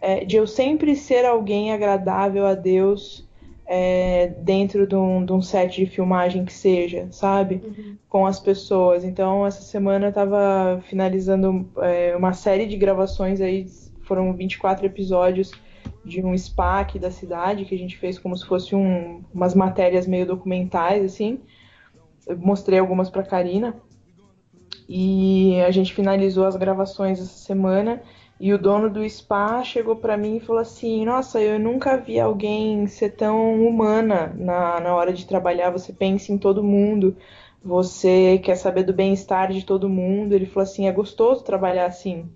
é, 0.00 0.24
de 0.24 0.36
eu 0.36 0.46
sempre 0.46 0.94
ser 0.94 1.24
alguém 1.24 1.72
agradável 1.72 2.46
a 2.46 2.54
Deus 2.54 3.28
é, 3.66 4.28
dentro 4.38 4.86
de 4.86 4.94
um, 4.94 5.24
de 5.24 5.32
um 5.32 5.42
set 5.42 5.84
de 5.84 5.86
filmagem 5.86 6.44
que 6.44 6.52
seja, 6.52 7.08
sabe? 7.10 7.60
Com 8.08 8.26
as 8.26 8.38
pessoas. 8.38 9.02
Então, 9.02 9.44
essa 9.44 9.62
semana 9.62 10.06
eu 10.06 10.12
tava 10.12 10.80
finalizando 10.88 11.68
é, 11.78 12.14
uma 12.16 12.32
série 12.32 12.66
de 12.66 12.76
gravações 12.76 13.40
aí, 13.40 13.66
foram 14.12 14.34
24 14.34 14.84
episódios 14.84 15.52
de 16.04 16.22
um 16.22 16.36
spa 16.36 16.80
aqui 16.80 16.98
da 16.98 17.10
cidade, 17.10 17.64
que 17.64 17.74
a 17.74 17.78
gente 17.78 17.96
fez 17.96 18.18
como 18.18 18.36
se 18.36 18.44
fosse 18.44 18.74
um, 18.74 19.24
umas 19.32 19.54
matérias 19.54 20.06
meio 20.06 20.26
documentais, 20.26 21.02
assim. 21.02 21.40
Eu 22.26 22.36
mostrei 22.36 22.78
algumas 22.78 23.08
pra 23.08 23.22
Karina. 23.22 23.74
E 24.86 25.58
a 25.62 25.70
gente 25.70 25.94
finalizou 25.94 26.44
as 26.44 26.56
gravações 26.56 27.20
essa 27.20 27.38
semana. 27.38 28.02
E 28.38 28.52
o 28.52 28.58
dono 28.58 28.90
do 28.90 29.08
spa 29.08 29.64
chegou 29.64 29.96
pra 29.96 30.18
mim 30.18 30.36
e 30.36 30.40
falou 30.40 30.60
assim: 30.60 31.06
Nossa, 31.06 31.40
eu 31.40 31.58
nunca 31.58 31.96
vi 31.96 32.20
alguém 32.20 32.86
ser 32.86 33.16
tão 33.16 33.66
humana 33.66 34.30
na, 34.36 34.78
na 34.78 34.94
hora 34.94 35.10
de 35.10 35.26
trabalhar. 35.26 35.70
Você 35.70 35.90
pensa 35.90 36.30
em 36.30 36.36
todo 36.36 36.62
mundo, 36.62 37.16
você 37.64 38.38
quer 38.44 38.56
saber 38.56 38.82
do 38.82 38.92
bem-estar 38.92 39.50
de 39.50 39.64
todo 39.64 39.88
mundo. 39.88 40.34
Ele 40.34 40.44
falou 40.44 40.64
assim: 40.64 40.86
É 40.86 40.92
gostoso 40.92 41.42
trabalhar 41.42 41.86
assim. 41.86 42.28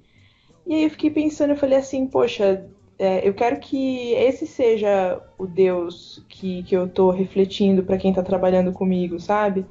E 0.67 0.75
aí 0.75 0.85
eu 0.85 0.91
fiquei 0.91 1.11
pensando, 1.11 1.51
eu 1.51 1.57
falei 1.57 1.79
assim: 1.79 2.07
Poxa, 2.07 2.69
é, 2.99 3.27
eu 3.27 3.35
quero 3.35 3.61
que 3.61 4.13
esse 4.15 4.47
seja 4.47 5.21
o 5.39 5.47
Deus 5.47 6.25
que, 6.29 6.63
que 6.65 6.77
eu 6.77 6.89
tô 6.89 7.11
refletindo 7.11 7.83
para 7.85 7.99
quem 7.99 8.13
tá 8.13 8.23
trabalhando 8.23 8.73
comigo, 8.73 9.21
sabe? 9.21 9.65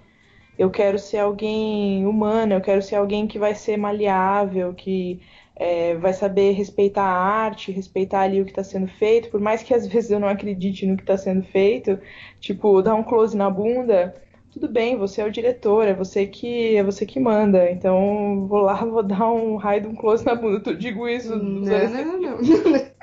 Eu 0.58 0.72
quero 0.72 0.98
ser 1.00 1.20
alguém 1.20 2.06
humano, 2.06 2.54
eu 2.54 2.62
quero 2.62 2.82
ser 2.82 2.96
alguém 2.96 3.28
que 3.28 3.38
vai 3.38 3.54
ser 3.56 3.78
maleável, 3.78 4.74
que 4.74 5.22
é, 5.56 5.96
vai 5.96 6.14
saber 6.14 6.52
respeitar 6.52 7.04
a 7.04 7.18
arte, 7.18 7.72
respeitar 7.72 8.22
ali 8.22 8.42
o 8.42 8.46
que 8.46 8.52
está 8.52 8.64
sendo 8.64 8.88
feito, 8.88 9.30
por 9.30 9.40
mais 9.42 9.64
que 9.64 9.74
às 9.74 9.86
vezes 9.88 10.12
eu 10.12 10.20
não 10.20 10.30
acredite 10.30 10.86
no 10.86 10.96
que 10.96 11.04
está 11.04 11.18
sendo 11.18 11.44
feito, 11.44 12.00
tipo, 12.40 12.82
dar 12.82 12.96
um 12.96 13.04
close 13.04 13.36
na 13.36 13.50
bunda, 13.50 14.14
tudo 14.56 14.70
bem, 14.70 14.98
você 14.98 15.22
é 15.22 15.26
o 15.26 15.32
diretor, 15.32 15.86
é 15.86 15.94
você 15.94 16.26
que 16.26 16.78
é 16.78 16.84
você 16.84 17.06
que 17.06 17.20
manda, 17.20 17.70
então 17.70 18.48
vou 18.48 18.62
lá, 18.62 18.86
vou 18.86 19.04
dar 19.04 19.30
um 19.30 19.58
raio 19.58 19.82
de 19.82 19.88
um 19.90 19.96
close 19.96 20.26
na 20.26 20.34
bunda. 20.34 20.72
Eu 20.72 20.78
digo 20.78 21.10
isso 21.10 21.36
Não, 21.36 22.20
não, 22.22 22.22
não. 22.22 22.38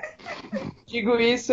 Digo 0.86 1.18
isso 1.18 1.52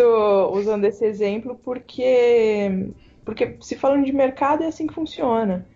usando 0.53 0.85
esse 0.85 1.05
exemplo 1.05 1.59
porque, 1.63 2.91
porque 3.25 3.57
se 3.59 3.75
falando 3.75 4.05
de 4.05 4.13
mercado 4.13 4.63
é 4.63 4.67
assim 4.67 4.87
que 4.87 4.93
funciona, 4.93 5.67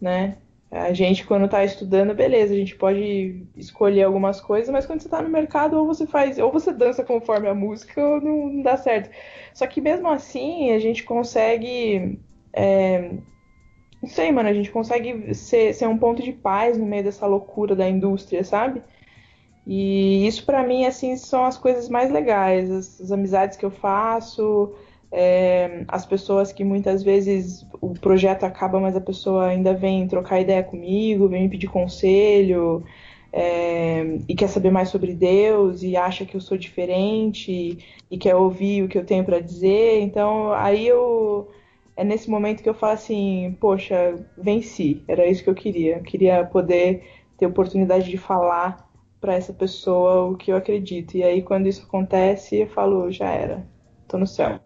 né? 0.00 0.38
A 0.70 0.92
gente, 0.92 1.26
quando 1.26 1.44
está 1.46 1.64
estudando, 1.64 2.14
beleza, 2.14 2.54
a 2.54 2.56
gente 2.56 2.76
pode 2.76 3.46
escolher 3.56 4.04
algumas 4.04 4.40
coisas, 4.40 4.70
mas 4.70 4.86
quando 4.86 5.00
você 5.00 5.08
está 5.08 5.20
no 5.20 5.28
mercado, 5.28 5.76
ou 5.76 5.86
você 5.86 6.06
faz, 6.06 6.38
ou 6.38 6.50
você 6.50 6.72
dança 6.72 7.04
conforme 7.04 7.48
a 7.48 7.54
música, 7.54 8.00
ou 8.00 8.20
não, 8.20 8.48
não 8.48 8.62
dá 8.62 8.76
certo. 8.76 9.10
Só 9.52 9.66
que 9.66 9.80
mesmo 9.80 10.08
assim, 10.08 10.70
a 10.70 10.78
gente 10.78 11.04
consegue. 11.04 12.18
é, 12.52 13.10
não 14.02 14.08
sei, 14.08 14.32
mano, 14.32 14.48
a 14.48 14.52
gente 14.52 14.70
consegue 14.70 15.34
ser, 15.34 15.74
ser 15.74 15.86
um 15.88 15.98
ponto 15.98 16.22
de 16.22 16.32
paz 16.32 16.76
no 16.76 16.84
meio 16.86 17.04
dessa 17.04 17.26
loucura 17.26 17.76
da 17.76 17.88
indústria, 17.88 18.42
sabe? 18.44 18.82
E 19.66 20.26
isso 20.26 20.44
pra 20.44 20.66
mim, 20.66 20.86
assim, 20.86 21.16
são 21.16 21.44
as 21.44 21.56
coisas 21.58 21.88
mais 21.88 22.10
legais, 22.10 22.70
as, 22.70 23.00
as 23.00 23.12
amizades 23.12 23.56
que 23.56 23.64
eu 23.64 23.70
faço, 23.70 24.74
é, 25.12 25.84
as 25.88 26.04
pessoas 26.06 26.52
que 26.52 26.64
muitas 26.64 27.02
vezes 27.02 27.66
o 27.80 27.94
projeto 27.94 28.44
acaba, 28.44 28.80
mas 28.80 28.96
a 28.96 29.00
pessoa 29.00 29.46
ainda 29.46 29.74
vem 29.74 30.08
trocar 30.08 30.40
ideia 30.40 30.64
comigo, 30.64 31.28
vem 31.28 31.42
me 31.44 31.48
pedir 31.50 31.68
conselho, 31.68 32.84
é, 33.32 34.02
e 34.28 34.34
quer 34.34 34.48
saber 34.48 34.70
mais 34.70 34.88
sobre 34.88 35.14
Deus, 35.14 35.82
e 35.82 35.96
acha 35.96 36.26
que 36.26 36.36
eu 36.36 36.40
sou 36.40 36.58
diferente, 36.58 37.78
e 38.10 38.18
quer 38.18 38.34
ouvir 38.36 38.82
o 38.84 38.88
que 38.88 38.98
eu 38.98 39.06
tenho 39.06 39.24
pra 39.24 39.40
dizer. 39.40 40.00
Então, 40.00 40.52
aí 40.52 40.86
eu. 40.86 41.50
É 41.96 42.04
nesse 42.04 42.30
momento 42.30 42.62
que 42.62 42.68
eu 42.68 42.74
falo 42.74 42.94
assim, 42.94 43.56
poxa, 43.60 44.14
venci, 44.36 45.02
era 45.06 45.26
isso 45.26 45.44
que 45.44 45.50
eu 45.50 45.54
queria. 45.54 45.96
Eu 45.96 46.02
queria 46.02 46.44
poder 46.44 47.04
ter 47.36 47.46
oportunidade 47.46 48.08
de 48.08 48.16
falar 48.16 48.88
pra 49.20 49.34
essa 49.34 49.52
pessoa 49.52 50.30
o 50.30 50.36
que 50.36 50.50
eu 50.50 50.56
acredito. 50.56 51.16
E 51.16 51.22
aí, 51.22 51.42
quando 51.42 51.68
isso 51.68 51.82
acontece, 51.82 52.56
eu 52.56 52.66
falo, 52.66 53.10
já 53.10 53.30
era, 53.30 53.66
tô 54.08 54.18
no 54.18 54.26
céu. 54.26 54.60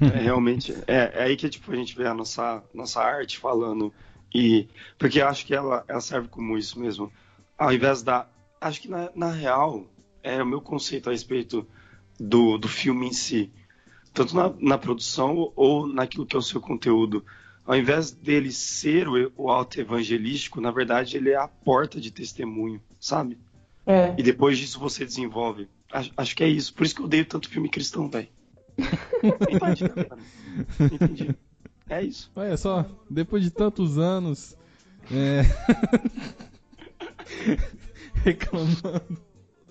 É, 0.00 0.18
realmente, 0.18 0.74
é, 0.86 1.12
é 1.14 1.22
aí 1.22 1.36
que 1.36 1.48
tipo, 1.48 1.70
a 1.70 1.76
gente 1.76 1.96
vê 1.96 2.06
a 2.06 2.14
nossa, 2.14 2.62
nossa 2.72 3.00
arte 3.00 3.38
falando. 3.38 3.92
E, 4.34 4.68
porque 4.98 5.20
acho 5.20 5.46
que 5.46 5.54
ela, 5.54 5.84
ela 5.86 6.00
serve 6.00 6.28
como 6.28 6.58
isso 6.58 6.78
mesmo. 6.80 7.12
Ao 7.56 7.72
invés 7.72 8.02
da. 8.02 8.26
Acho 8.60 8.80
que 8.80 8.88
na, 8.88 9.10
na 9.14 9.30
real, 9.30 9.86
é 10.22 10.42
o 10.42 10.46
meu 10.46 10.60
conceito 10.60 11.08
a 11.08 11.12
respeito 11.12 11.66
do, 12.18 12.58
do 12.58 12.68
filme 12.68 13.06
em 13.06 13.12
si. 13.12 13.52
Tanto 14.14 14.34
na, 14.34 14.52
na 14.60 14.78
produção 14.78 15.52
ou 15.54 15.86
naquilo 15.86 16.24
que 16.24 16.36
é 16.36 16.38
o 16.38 16.42
seu 16.42 16.60
conteúdo. 16.60 17.24
Ao 17.66 17.76
invés 17.76 18.12
dele 18.12 18.52
ser 18.52 19.08
o, 19.08 19.32
o 19.36 19.50
auto 19.50 19.80
evangelístico, 19.80 20.60
na 20.60 20.70
verdade 20.70 21.16
ele 21.16 21.30
é 21.30 21.36
a 21.36 21.48
porta 21.48 22.00
de 22.00 22.10
testemunho, 22.10 22.80
sabe? 23.00 23.36
É. 23.84 24.14
E 24.16 24.22
depois 24.22 24.56
disso 24.56 24.78
você 24.78 25.04
desenvolve. 25.04 25.68
Acho, 25.92 26.12
acho 26.16 26.36
que 26.36 26.44
é 26.44 26.48
isso. 26.48 26.72
Por 26.72 26.86
isso 26.86 26.94
que 26.94 27.00
eu 27.00 27.06
odeio 27.06 27.26
tanto 27.26 27.50
filme 27.50 27.68
cristão, 27.68 28.08
velho. 28.08 28.28
Entendi, 29.22 29.88
cara. 29.88 30.18
Entendi. 30.92 31.34
É 31.88 32.02
isso. 32.02 32.30
Olha 32.34 32.56
só, 32.56 32.86
depois 33.10 33.42
de 33.42 33.50
tantos 33.50 33.98
anos. 33.98 34.56
É... 35.12 35.42
Reclamando. 38.24 39.02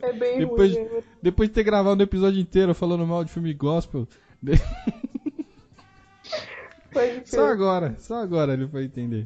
É 0.02 0.12
bem 0.12 0.40
Depois, 0.40 0.74
ruim. 0.74 0.84
né? 0.84 1.04
depois 1.22 1.50
de 1.50 1.56
ter 1.56 1.64
gravado 1.64 2.02
o 2.02 2.04
episódio 2.04 2.40
inteiro 2.40 2.76
falando 2.76 3.08
mal 3.08 3.24
de 3.24 3.32
filme 3.32 3.54
gospel. 3.54 4.08
Só 7.26 7.48
agora, 7.48 7.96
só 7.98 8.22
agora 8.22 8.54
ele 8.54 8.68
foi 8.68 8.86
entender. 8.86 9.26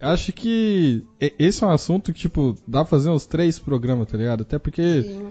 Acho 0.00 0.32
que 0.32 1.04
esse 1.38 1.62
é 1.62 1.66
um 1.66 1.70
assunto 1.70 2.12
que, 2.12 2.20
tipo, 2.20 2.56
dá 2.66 2.80
pra 2.80 2.90
fazer 2.90 3.10
uns 3.10 3.26
três 3.26 3.58
programas, 3.58 4.08
tá 4.08 4.16
ligado? 4.16 4.42
Até 4.42 4.58
porque 4.58 5.02
Sim. 5.02 5.28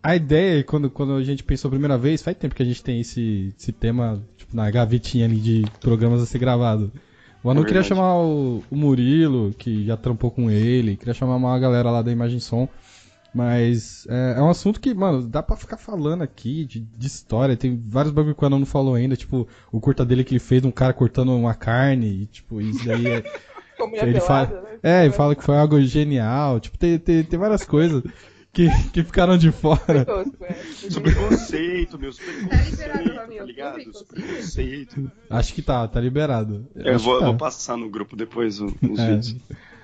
a 0.00 0.14
ideia, 0.14 0.62
quando, 0.62 0.88
quando 0.88 1.14
a 1.14 1.24
gente 1.24 1.42
pensou 1.42 1.68
a 1.68 1.72
primeira 1.72 1.98
vez, 1.98 2.22
faz 2.22 2.36
tempo 2.36 2.54
que 2.54 2.62
a 2.62 2.66
gente 2.66 2.84
tem 2.84 3.00
esse, 3.00 3.52
esse 3.58 3.72
tema, 3.72 4.22
tipo, 4.36 4.54
na 4.54 4.70
gavetinha 4.70 5.24
ali 5.24 5.40
de 5.40 5.64
programas 5.80 6.22
a 6.22 6.26
ser 6.26 6.38
gravado. 6.38 6.92
O 7.42 7.50
Anu 7.50 7.62
É 7.62 7.64
queria 7.64 7.82
chamar 7.82 8.16
o, 8.16 8.62
o 8.70 8.76
Murilo, 8.76 9.52
que 9.58 9.84
já 9.84 9.96
trampou 9.96 10.30
com 10.30 10.50
ele, 10.50 10.96
queria 10.96 11.14
chamar 11.14 11.36
uma 11.36 11.58
galera 11.58 11.90
lá 11.90 12.00
da 12.00 12.12
Imagem 12.12 12.38
Som. 12.38 12.68
Mas 13.36 14.06
é, 14.08 14.34
é 14.38 14.42
um 14.42 14.48
assunto 14.48 14.80
que, 14.80 14.94
mano, 14.94 15.22
dá 15.26 15.42
pra 15.42 15.56
ficar 15.56 15.76
falando 15.76 16.22
aqui 16.22 16.64
de, 16.64 16.80
de 16.80 17.06
história. 17.06 17.54
Tem 17.54 17.78
vários 17.86 18.12
bagulho 18.14 18.34
que 18.34 18.42
o 18.42 18.46
Anu 18.46 18.58
não 18.60 18.64
falou 18.66 18.94
ainda, 18.94 19.14
tipo, 19.14 19.46
o 19.70 19.78
curta 19.78 20.06
dele 20.06 20.24
que 20.24 20.32
ele 20.32 20.40
fez 20.40 20.62
de 20.62 20.68
um 20.68 20.70
cara 20.70 20.94
cortando 20.94 21.36
uma 21.36 21.54
carne, 21.54 22.22
e, 22.22 22.26
tipo, 22.26 22.62
isso 22.62 22.82
daí 22.86 23.06
é. 23.06 23.22
Com 23.76 23.88
mulher 23.88 24.08
ele 24.08 24.18
pelada, 24.18 24.46
fala, 24.46 24.62
né? 24.62 24.78
é, 24.82 25.04
ele 25.04 25.12
fala 25.12 25.36
que 25.36 25.44
foi 25.44 25.58
algo 25.58 25.78
genial. 25.82 26.58
Tipo, 26.58 26.78
tem, 26.78 26.98
tem, 26.98 27.22
tem 27.22 27.38
várias 27.38 27.62
coisas 27.62 28.02
que, 28.50 28.70
que 28.90 29.04
ficaram 29.04 29.36
de 29.36 29.52
fora. 29.52 30.02
Tosco, 30.02 30.42
é. 30.42 30.56
Os 30.88 30.98
preconceito, 30.98 31.98
meus 31.98 32.18
preconceitos, 32.18 32.70
liberado, 32.70 33.14
tá 33.14 33.20
Ramiro, 33.20 33.44
ligado? 33.44 33.78
Os 33.90 34.02
preconceito. 34.02 35.12
Acho 35.28 35.52
que 35.52 35.60
tá, 35.60 35.86
tá 35.86 36.00
liberado. 36.00 36.66
Eu 36.74 36.94
Acho 36.94 37.04
vou, 37.04 37.18
tá. 37.18 37.26
vou 37.26 37.36
passar 37.36 37.76
no 37.76 37.90
grupo 37.90 38.16
depois 38.16 38.58
os 38.62 38.72
É. 38.98 39.10
vídeos. 39.16 39.36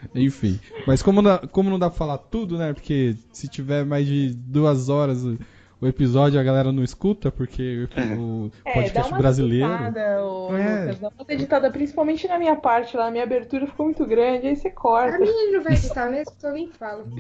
Enfim. 0.15 0.59
Mas 0.87 1.03
como, 1.03 1.23
não- 1.23 1.39
como 1.51 1.71
não 1.71 1.79
dá 1.79 1.89
pra 1.89 1.99
falar 1.99 2.19
tudo, 2.19 2.59
né? 2.59 2.73
Porque 2.73 3.17
se 3.33 3.49
tiver 3.49 3.85
mais 3.85 4.07
de 4.07 4.35
duas 4.35 4.89
horas 4.89 5.25
o, 5.25 5.87
episódio, 5.87 6.39
a 6.39 6.43
galera 6.45 6.71
não 6.71 6.85
escuta, 6.85 7.33
porque 7.33 7.89
o 8.17 8.51
É, 8.65 8.73
dá 8.73 8.81
podcast 8.83 9.15
brasileiro. 9.15 9.67
editada, 9.73 10.25
ô, 10.25 10.57
É. 10.57 10.81
Lucas, 10.83 10.99
dá 11.01 11.09
uma 11.09 11.25
editada, 11.29 11.71
principalmente 11.73 12.29
na 12.29 12.39
minha 12.39 12.55
parte 12.55 12.97
lá, 12.97 13.09
a 13.09 13.11
minha 13.11 13.25
abertura 13.25 13.67
ficou 13.67 13.87
muito 13.87 14.07
grande, 14.07 14.47
aí 14.47 14.55
você 14.55 14.69
A 14.69 14.73
corta. 14.73 15.19
minha 15.19 15.51
não 15.53 15.63
vai 15.65 15.73
editar 15.73 16.09
mesmo, 16.09 16.33
eu 16.43 16.53
nem 16.53 16.69
falo. 16.69 17.05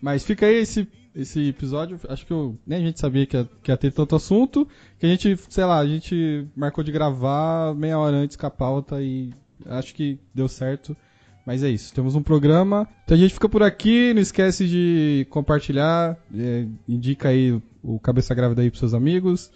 Mas 0.00 0.24
fica 0.24 0.46
aí 0.46 0.56
esse, 0.56 0.88
esse 1.14 1.48
episódio. 1.48 1.98
Acho 2.08 2.26
que 2.26 2.32
eu, 2.32 2.56
nem 2.66 2.78
a 2.78 2.82
gente 2.86 3.00
sabia 3.00 3.26
que 3.26 3.36
ia, 3.36 3.48
que 3.62 3.70
ia 3.70 3.76
ter 3.76 3.92
tanto 3.92 4.14
assunto. 4.16 4.68
Que 4.98 5.06
a 5.06 5.08
gente, 5.08 5.36
sei 5.48 5.64
lá, 5.64 5.78
a 5.78 5.86
gente 5.86 6.46
marcou 6.54 6.84
de 6.84 6.92
gravar 6.92 7.74
meia 7.74 7.98
hora 7.98 8.16
antes 8.16 8.36
com 8.36 8.46
a 8.46 8.50
pauta 8.50 9.02
e 9.02 9.32
acho 9.66 9.94
que 9.94 10.18
deu 10.34 10.48
certo. 10.48 10.96
Mas 11.46 11.62
é 11.62 11.68
isso, 11.68 11.94
temos 11.94 12.16
um 12.16 12.22
programa. 12.22 12.88
Então 13.04 13.16
a 13.16 13.20
gente 13.20 13.32
fica 13.34 13.48
por 13.48 13.62
aqui. 13.62 14.12
Não 14.12 14.20
esquece 14.20 14.66
de 14.66 15.26
compartilhar. 15.30 16.16
é, 16.36 16.66
indica 16.88 17.28
aí 17.28 17.52
o- 17.52 17.62
o 17.82 18.00
Cabeça 18.00 18.34
Grávida 18.34 18.62
aí 18.62 18.68
pros 18.70 18.80
seus 18.80 18.94
amigos. 18.94 19.50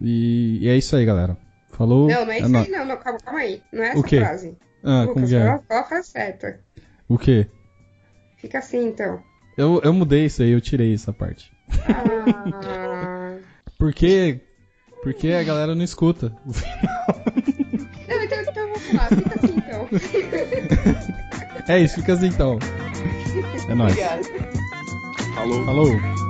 E, 0.00 0.58
e 0.60 0.68
é 0.68 0.76
isso 0.76 0.94
aí, 0.94 1.04
galera. 1.06 1.36
Falou. 1.70 2.06
Não, 2.08 2.26
não 2.26 2.32
é 2.32 2.38
isso 2.38 2.56
aí, 2.56 2.70
não, 2.70 2.84
não, 2.84 2.96
calma, 2.98 3.18
calma 3.20 3.40
aí. 3.40 3.62
Não 3.72 3.82
é 3.82 3.88
O 3.88 3.98
essa 3.98 4.02
quê? 4.02 4.18
frase. 4.20 4.56
Ah, 4.84 5.04
como 5.06 5.20
Lucas, 5.24 5.30
que 5.30 5.36
é? 5.36 5.48
a 5.78 5.84
frase 5.84 6.08
certa. 6.08 6.60
O 7.08 7.16
quê? 7.16 7.46
Fica 8.36 8.58
assim, 8.58 8.88
então. 8.88 9.22
Eu, 9.56 9.80
eu 9.84 9.92
mudei 9.94 10.26
isso 10.26 10.42
aí, 10.42 10.50
eu 10.50 10.60
tirei 10.60 10.92
essa 10.92 11.12
parte. 11.14 11.50
Ah... 11.88 13.38
Porque. 13.78 14.40
Porque 15.02 15.28
a 15.30 15.42
galera 15.42 15.74
não 15.74 15.82
escuta. 15.82 16.32
Não, 16.44 16.52
Fica 18.82 19.34
assim, 19.36 19.54
então. 19.56 19.88
É 21.68 21.78
isso, 21.80 21.94
fica 21.96 22.12
assim 22.14 22.26
então. 22.26 22.58
É 23.68 23.74
nóis. 23.74 23.92
Obrigada. 23.92 24.22
Falou. 25.34 25.64
Falou. 25.64 26.22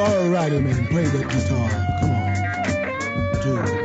Alrighty, 0.00 0.58
man, 0.60 0.86
play 0.86 1.04
that 1.04 1.28
guitar. 1.28 1.70
Come 2.00 2.10
on. 2.10 3.76
Two. 3.76 3.81